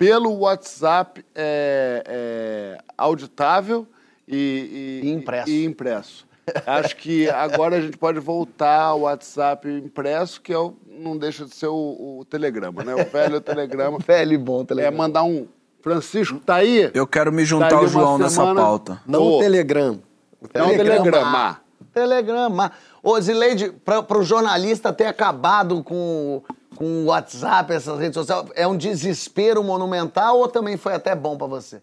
pelo 0.00 0.32
WhatsApp 0.38 1.22
é, 1.34 2.02
é, 2.06 2.78
auditável 2.96 3.86
e, 4.26 5.02
e- 5.04 5.10
impresso. 5.10 5.50
e 5.50 5.64
impresso. 5.66 6.26
Acho 6.66 6.96
que 6.96 7.28
agora 7.28 7.76
a 7.76 7.80
gente 7.82 7.98
pode 7.98 8.18
voltar 8.18 8.80
ao 8.80 9.00
WhatsApp 9.02 9.68
impresso, 9.68 10.40
que 10.40 10.54
é 10.54 10.58
o- 10.58 10.74
não 10.88 11.18
deixa 11.18 11.44
de 11.44 11.54
ser 11.54 11.66
o, 11.66 12.18
o 12.20 12.24
telegrama, 12.24 12.82
né? 12.82 12.94
O 12.94 13.04
velho 13.04 13.42
telegrama. 13.42 13.98
velho 14.04 14.32
e 14.32 14.38
bom 14.38 14.64
telegrama. 14.64 14.96
É 14.96 14.98
mandar 14.98 15.22
um. 15.22 15.46
Francisco, 15.82 16.38
tá 16.38 16.56
aí? 16.56 16.90
Eu 16.94 17.06
quero 17.06 17.30
me 17.30 17.44
juntar 17.44 17.68
Dali 17.68 17.82
ao 17.82 17.88
João 17.88 18.18
nessa 18.18 18.54
pauta. 18.54 19.00
Não 19.06 19.22
o 19.22 19.38
Telegram. 19.38 19.98
O 20.40 20.46
É 20.52 20.62
um 20.62 20.68
telegrama. 20.76 21.60
Telegrama. 21.92 22.72
Ô, 23.02 23.18
Zileide, 23.20 23.70
para 23.84 24.18
o 24.18 24.22
jornalista 24.22 24.92
ter 24.92 25.06
acabado 25.06 25.82
com, 25.82 26.42
com 26.80 27.02
o 27.02 27.04
WhatsApp, 27.04 27.74
essas 27.74 27.98
redes 27.98 28.14
sociais, 28.14 28.46
é 28.54 28.66
um 28.66 28.74
desespero 28.74 29.62
monumental 29.62 30.38
ou 30.38 30.48
também 30.48 30.78
foi 30.78 30.94
até 30.94 31.14
bom 31.14 31.36
para 31.36 31.46
você? 31.46 31.82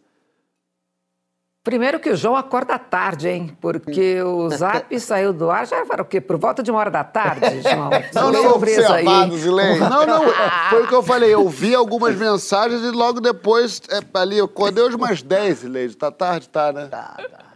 Primeiro 1.63 1.99
que 1.99 2.09
o 2.09 2.15
João 2.15 2.35
acorda 2.35 2.79
tarde, 2.79 3.29
hein? 3.29 3.55
Porque 3.61 4.19
o 4.23 4.49
Zap 4.57 4.99
saiu 4.99 5.31
do 5.31 5.51
ar 5.51 5.67
já 5.67 5.77
era 5.77 6.01
o 6.01 6.05
quê? 6.05 6.19
Por 6.19 6.37
volta 6.37 6.63
de 6.63 6.71
uma 6.71 6.79
hora 6.79 6.89
da 6.89 7.03
tarde, 7.03 7.45
João. 7.61 7.91
Não, 8.15 8.31
não, 8.31 8.49
Surpresa 8.49 8.95
aí. 8.95 9.05
Não, 9.05 10.07
não, 10.07 10.23
foi 10.71 10.83
o 10.83 10.87
que 10.87 10.95
eu 10.95 11.03
falei. 11.03 11.31
Eu 11.31 11.47
vi 11.47 11.75
algumas 11.75 12.15
mensagens 12.17 12.81
e 12.81 12.89
logo 12.89 13.21
depois, 13.21 13.79
é, 13.91 13.99
ali, 14.19 14.39
eu 14.39 14.45
acordei 14.45 14.83
hoje 14.83 14.95
umas 14.95 15.21
10, 15.21 15.63
Leide. 15.63 15.95
Tá 15.95 16.09
tarde, 16.09 16.49
tá, 16.49 16.71
né? 16.73 16.87
Tá, 16.87 17.17
tá. 17.17 17.46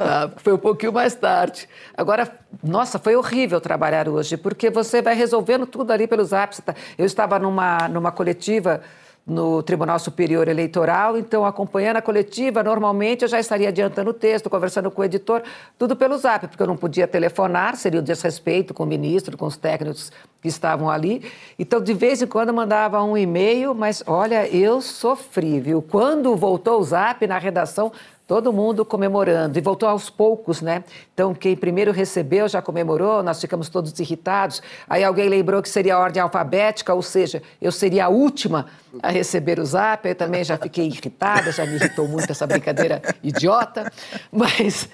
Ah, 0.00 0.30
foi 0.36 0.52
um 0.52 0.58
pouquinho 0.58 0.92
mais 0.92 1.14
tarde. 1.14 1.68
Agora, 1.96 2.30
nossa, 2.62 2.98
foi 2.98 3.16
horrível 3.16 3.60
trabalhar 3.60 4.08
hoje, 4.08 4.36
porque 4.36 4.70
você 4.70 5.02
vai 5.02 5.14
resolvendo 5.14 5.66
tudo 5.66 5.92
ali 5.92 6.06
pelo 6.06 6.24
Zap. 6.24 6.54
Você 6.54 6.62
tá- 6.62 6.74
Eu 6.96 7.04
estava 7.06 7.38
numa, 7.38 7.88
numa 7.88 8.12
coletiva 8.12 8.80
no 9.26 9.62
Tribunal 9.62 9.98
Superior 9.98 10.48
Eleitoral, 10.48 11.16
então 11.16 11.46
acompanhando 11.46 11.96
a 11.96 12.02
coletiva, 12.02 12.62
normalmente 12.62 13.22
eu 13.22 13.28
já 13.28 13.40
estaria 13.40 13.70
adiantando 13.70 14.10
o 14.10 14.12
texto, 14.12 14.50
conversando 14.50 14.90
com 14.90 15.00
o 15.00 15.04
editor, 15.04 15.42
tudo 15.78 15.96
pelo 15.96 16.18
Zap, 16.18 16.46
porque 16.46 16.62
eu 16.62 16.66
não 16.66 16.76
podia 16.76 17.08
telefonar, 17.08 17.74
seria 17.74 18.00
o 18.00 18.02
desrespeito 18.02 18.74
com 18.74 18.82
o 18.82 18.86
ministro, 18.86 19.38
com 19.38 19.46
os 19.46 19.56
técnicos 19.56 20.12
que 20.42 20.48
estavam 20.48 20.90
ali. 20.90 21.24
Então, 21.58 21.80
de 21.80 21.94
vez 21.94 22.20
em 22.20 22.26
quando 22.26 22.52
mandava 22.52 23.02
um 23.02 23.16
e-mail, 23.16 23.74
mas 23.74 24.04
olha, 24.06 24.46
eu 24.54 24.82
sofri, 24.82 25.58
viu? 25.58 25.80
Quando 25.80 26.36
voltou 26.36 26.78
o 26.78 26.84
Zap 26.84 27.26
na 27.26 27.38
redação, 27.38 27.90
todo 28.26 28.52
mundo 28.52 28.84
comemorando. 28.84 29.58
E 29.58 29.60
voltou 29.60 29.88
aos 29.88 30.08
poucos, 30.08 30.60
né? 30.60 30.82
Então, 31.12 31.34
quem 31.34 31.56
primeiro 31.56 31.92
recebeu 31.92 32.48
já 32.48 32.62
comemorou, 32.62 33.22
nós 33.22 33.40
ficamos 33.40 33.68
todos 33.68 33.98
irritados. 34.00 34.62
Aí 34.88 35.04
alguém 35.04 35.28
lembrou 35.28 35.62
que 35.62 35.68
seria 35.68 35.96
a 35.96 35.98
ordem 35.98 36.22
alfabética, 36.22 36.94
ou 36.94 37.02
seja, 37.02 37.42
eu 37.60 37.70
seria 37.70 38.06
a 38.06 38.08
última 38.08 38.66
a 39.02 39.10
receber 39.10 39.58
o 39.58 39.66
zap. 39.66 40.08
Eu 40.08 40.14
também 40.14 40.42
já 40.42 40.56
fiquei 40.56 40.86
irritada, 40.86 41.52
já 41.52 41.66
me 41.66 41.74
irritou 41.74 42.08
muito 42.08 42.30
essa 42.30 42.46
brincadeira 42.46 43.02
idiota. 43.22 43.92
Mas 44.32 44.88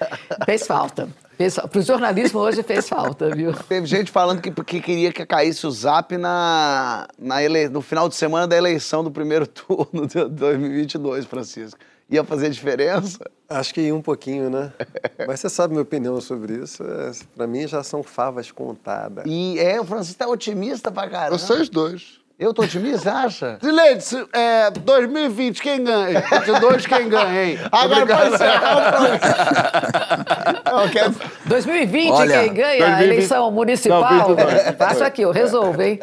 fez 0.45 0.67
falta. 0.67 1.07
Para 1.71 1.79
o 1.79 1.81
jornalismo 1.81 2.39
hoje 2.39 2.61
fez 2.61 2.87
falta, 2.87 3.33
viu? 3.33 3.51
Teve 3.67 3.87
gente 3.87 4.11
falando 4.11 4.41
que, 4.41 4.51
que 4.51 4.79
queria 4.79 5.11
que 5.11 5.25
caísse 5.25 5.65
o 5.65 5.71
Zap 5.71 6.15
na, 6.15 7.07
na 7.17 7.41
ele, 7.41 7.67
no 7.67 7.81
final 7.81 8.07
de 8.07 8.13
semana 8.13 8.47
da 8.47 8.55
eleição 8.55 9.03
do 9.03 9.09
primeiro 9.09 9.47
turno 9.47 10.05
de 10.05 10.23
2022, 10.25 11.25
Francisco. 11.25 11.79
Ia 12.11 12.23
fazer 12.25 12.49
diferença? 12.49 13.19
Acho 13.49 13.73
que 13.73 13.79
ia 13.81 13.95
um 13.95 14.01
pouquinho, 14.01 14.49
né? 14.49 14.73
Mas 15.25 15.39
você 15.39 15.49
sabe 15.49 15.71
minha 15.71 15.81
opinião 15.81 16.19
sobre 16.19 16.55
isso. 16.55 16.83
É, 16.83 17.11
para 17.35 17.47
mim 17.47 17.65
já 17.67 17.81
são 17.83 18.03
favas 18.03 18.51
contadas. 18.51 19.23
E 19.25 19.57
é, 19.59 19.79
o 19.79 19.85
Francisco 19.85 20.19
tá 20.19 20.27
otimista 20.27 20.91
pra 20.91 21.07
caramba. 21.09 21.37
Vocês 21.37 21.69
dois. 21.69 22.19
Eu 22.37 22.53
tô 22.55 22.63
otimista, 22.63 23.13
acha? 23.13 23.59
Se- 24.01 24.27
é, 24.33 24.71
2020, 24.71 25.61
quem 25.61 25.83
ganha? 25.83 26.21
22, 26.21 26.85
quem 26.87 27.07
ganha, 27.07 27.43
hein? 27.45 27.59
Agora 27.71 28.01
Obrigado. 28.01 28.31
pode 28.31 28.43
Não, 30.65 30.89
quero... 30.89 31.15
2020, 31.45 32.11
Olha, 32.11 32.39
quem 32.43 32.53
ganha 32.53 32.85
a 32.85 32.89
2020. 32.97 33.03
eleição 33.03 33.51
municipal? 33.51 34.01
Não, 34.01 34.35
22. 34.35 34.75
Faço 34.75 35.03
aqui, 35.03 35.21
eu 35.21 35.31
resolvo, 35.31 35.81
hein? 35.81 35.99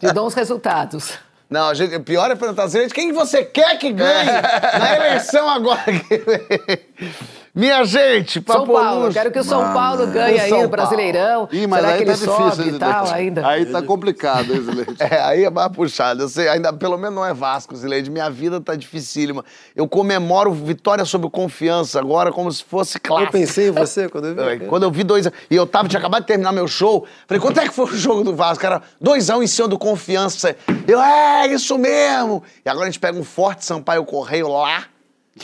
Te 0.00 0.12
dou 0.12 0.26
uns 0.26 0.34
resultados. 0.34 1.16
Não, 1.50 1.68
a 1.68 1.74
gente, 1.74 1.96
o 1.96 2.00
pior 2.02 2.30
é 2.30 2.34
perguntar 2.34 2.64
assim, 2.64 2.86
quem 2.88 3.10
você 3.12 3.42
quer 3.42 3.78
que 3.78 3.90
ganhe 3.90 4.30
na 4.78 4.96
eleição 5.06 5.48
agora? 5.48 5.80
Minha 7.54 7.84
gente, 7.84 8.42
São 8.46 8.66
Paulo, 8.66 9.04
Luz. 9.04 9.14
quero 9.14 9.30
que 9.30 9.38
o 9.38 9.44
São 9.44 9.72
Paulo 9.72 10.04
é. 10.04 10.06
ganhe 10.06 10.38
O 10.38 10.42
aí 10.42 10.62
no 10.62 10.68
Brasileirão. 10.68 11.48
Ih, 11.50 11.66
mas 11.66 11.80
Será 11.80 11.92
aí 11.92 11.98
que 11.98 12.04
tá 12.04 12.12
ele 12.12 12.20
difícil, 12.20 12.50
sobe 12.50 12.68
e 12.68 12.78
tal 12.78 13.10
ainda? 13.10 13.46
Aí 13.46 13.66
tá 13.66 13.82
complicado, 13.82 14.52
hein, 14.52 14.60
Zileide? 14.60 14.96
É, 15.00 15.20
aí 15.20 15.44
é 15.44 15.50
mais 15.50 15.70
puxado. 15.72 16.22
Eu 16.22 16.28
sei, 16.28 16.48
ainda 16.48 16.72
pelo 16.72 16.98
menos 16.98 17.14
não 17.14 17.24
é 17.24 17.32
Vasco, 17.32 17.74
Zileide. 17.74 18.10
Minha 18.10 18.28
vida 18.28 18.60
tá 18.60 18.74
dificílima. 18.74 19.44
Eu 19.74 19.88
comemoro 19.88 20.52
vitória 20.52 21.04
sobre 21.04 21.30
confiança 21.30 21.98
agora 21.98 22.30
como 22.30 22.50
se 22.52 22.62
fosse 22.62 22.98
clássico. 23.00 23.36
Eu 23.36 23.40
pensei 23.40 23.68
em 23.68 23.70
você 23.70 24.08
quando 24.08 24.26
eu 24.26 24.34
vi. 24.34 24.40
É, 24.40 24.58
Quando 24.68 24.82
eu 24.82 24.90
vi 24.90 25.02
dois. 25.02 25.26
E 25.26 25.54
eu 25.54 25.66
tava, 25.66 25.88
tinha 25.88 25.98
acabado 25.98 26.22
de 26.22 26.26
terminar 26.26 26.52
meu 26.52 26.68
show. 26.68 27.06
Falei, 27.26 27.40
quanto 27.40 27.60
é 27.60 27.68
que 27.68 27.74
foi 27.74 27.86
o 27.86 27.96
jogo 27.96 28.22
do 28.22 28.34
Vasco? 28.34 28.60
Cara, 28.60 28.82
dois 29.00 29.30
a 29.30 29.36
um 29.36 29.42
em 29.42 29.46
cima 29.46 29.68
do 29.68 29.78
confiança. 29.78 30.56
Eu, 30.86 31.00
é, 31.00 31.46
isso 31.46 31.78
mesmo. 31.78 32.42
E 32.64 32.68
agora 32.68 32.86
a 32.86 32.90
gente 32.90 33.00
pega 33.00 33.18
um 33.18 33.24
forte 33.24 33.64
Sampaio 33.64 34.04
Correio 34.04 34.48
lá. 34.48 34.84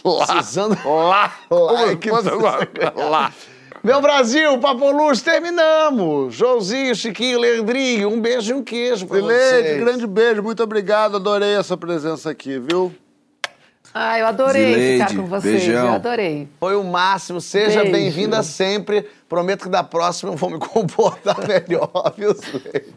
Lá. 0.04 0.26
Precisando. 0.26 0.78
Lá. 0.84 1.32
Lá. 1.50 1.96
que 1.96 2.10
precisa- 2.10 2.34
lá. 2.96 3.32
Meu 3.82 4.00
Brasil, 4.00 4.58
Papo 4.60 4.90
Luz, 4.90 5.20
terminamos. 5.20 6.34
Joãozinho, 6.34 6.94
Chiquinho, 6.94 7.38
Leandrinho, 7.38 8.08
um 8.08 8.18
beijo 8.18 8.52
e 8.52 8.54
um 8.54 8.62
queijo 8.64 9.06
pra 9.06 9.18
Zileide, 9.18 9.68
vocês. 9.68 9.80
grande 9.80 10.06
beijo, 10.06 10.42
muito 10.42 10.62
obrigado, 10.62 11.16
adorei 11.16 11.54
a 11.56 11.62
sua 11.62 11.76
presença 11.76 12.30
aqui, 12.30 12.58
viu? 12.58 12.94
Ah, 13.92 14.18
eu 14.18 14.26
adorei 14.26 14.72
Zileide, 14.74 15.04
ficar 15.04 15.20
com 15.22 15.26
vocês, 15.28 15.62
beijão. 15.64 15.86
eu 15.88 15.92
adorei. 15.92 16.48
Foi 16.58 16.74
o 16.76 16.82
máximo. 16.82 17.40
Seja 17.40 17.84
bem-vinda 17.84 18.42
sempre. 18.42 19.06
Prometo 19.28 19.64
que 19.64 19.68
da 19.68 19.84
próxima 19.84 20.32
eu 20.32 20.36
vou 20.36 20.48
me 20.50 20.58
comportar 20.58 21.36
melhor, 21.46 22.12
viu, 22.16 22.32
Zileide? 22.34 22.94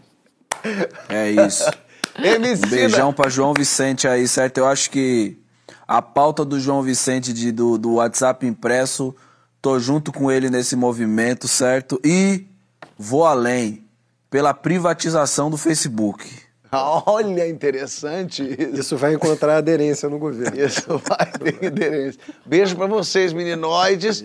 É 1.10 1.30
isso. 1.46 1.70
Beijão 2.70 3.14
pra 3.14 3.30
João 3.30 3.54
Vicente 3.54 4.08
aí, 4.08 4.28
certo? 4.28 4.58
Eu 4.58 4.66
acho 4.66 4.90
que 4.90 5.38
a 5.88 6.02
pauta 6.02 6.44
do 6.44 6.60
João 6.60 6.82
Vicente 6.82 7.32
de, 7.32 7.52
do, 7.52 7.78
do 7.78 7.94
WhatsApp 7.94 8.46
impresso, 8.46 9.16
tô 9.62 9.80
junto 9.80 10.12
com 10.12 10.32
ele 10.32 10.50
nesse 10.50 10.76
movimento, 10.76 11.48
certo? 11.48 12.00
E 12.04 12.46
vou 12.98 13.26
além, 13.26 13.86
pela 14.30 14.54
privatização 14.54 15.50
do 15.50 15.58
Facebook. 15.58 16.28
Olha, 17.06 17.48
interessante 17.48 18.44
isso. 18.44 18.80
Isso 18.80 18.98
vai 18.98 19.14
encontrar 19.14 19.58
aderência 19.58 20.10
no 20.10 20.20
governo. 20.20 20.60
Isso 20.60 21.02
vai 21.06 21.32
ter 21.32 21.68
aderência. 21.68 22.20
Beijo 22.46 22.76
pra 22.76 22.88
vocês, 22.88 23.32
meninoides. 23.32 24.24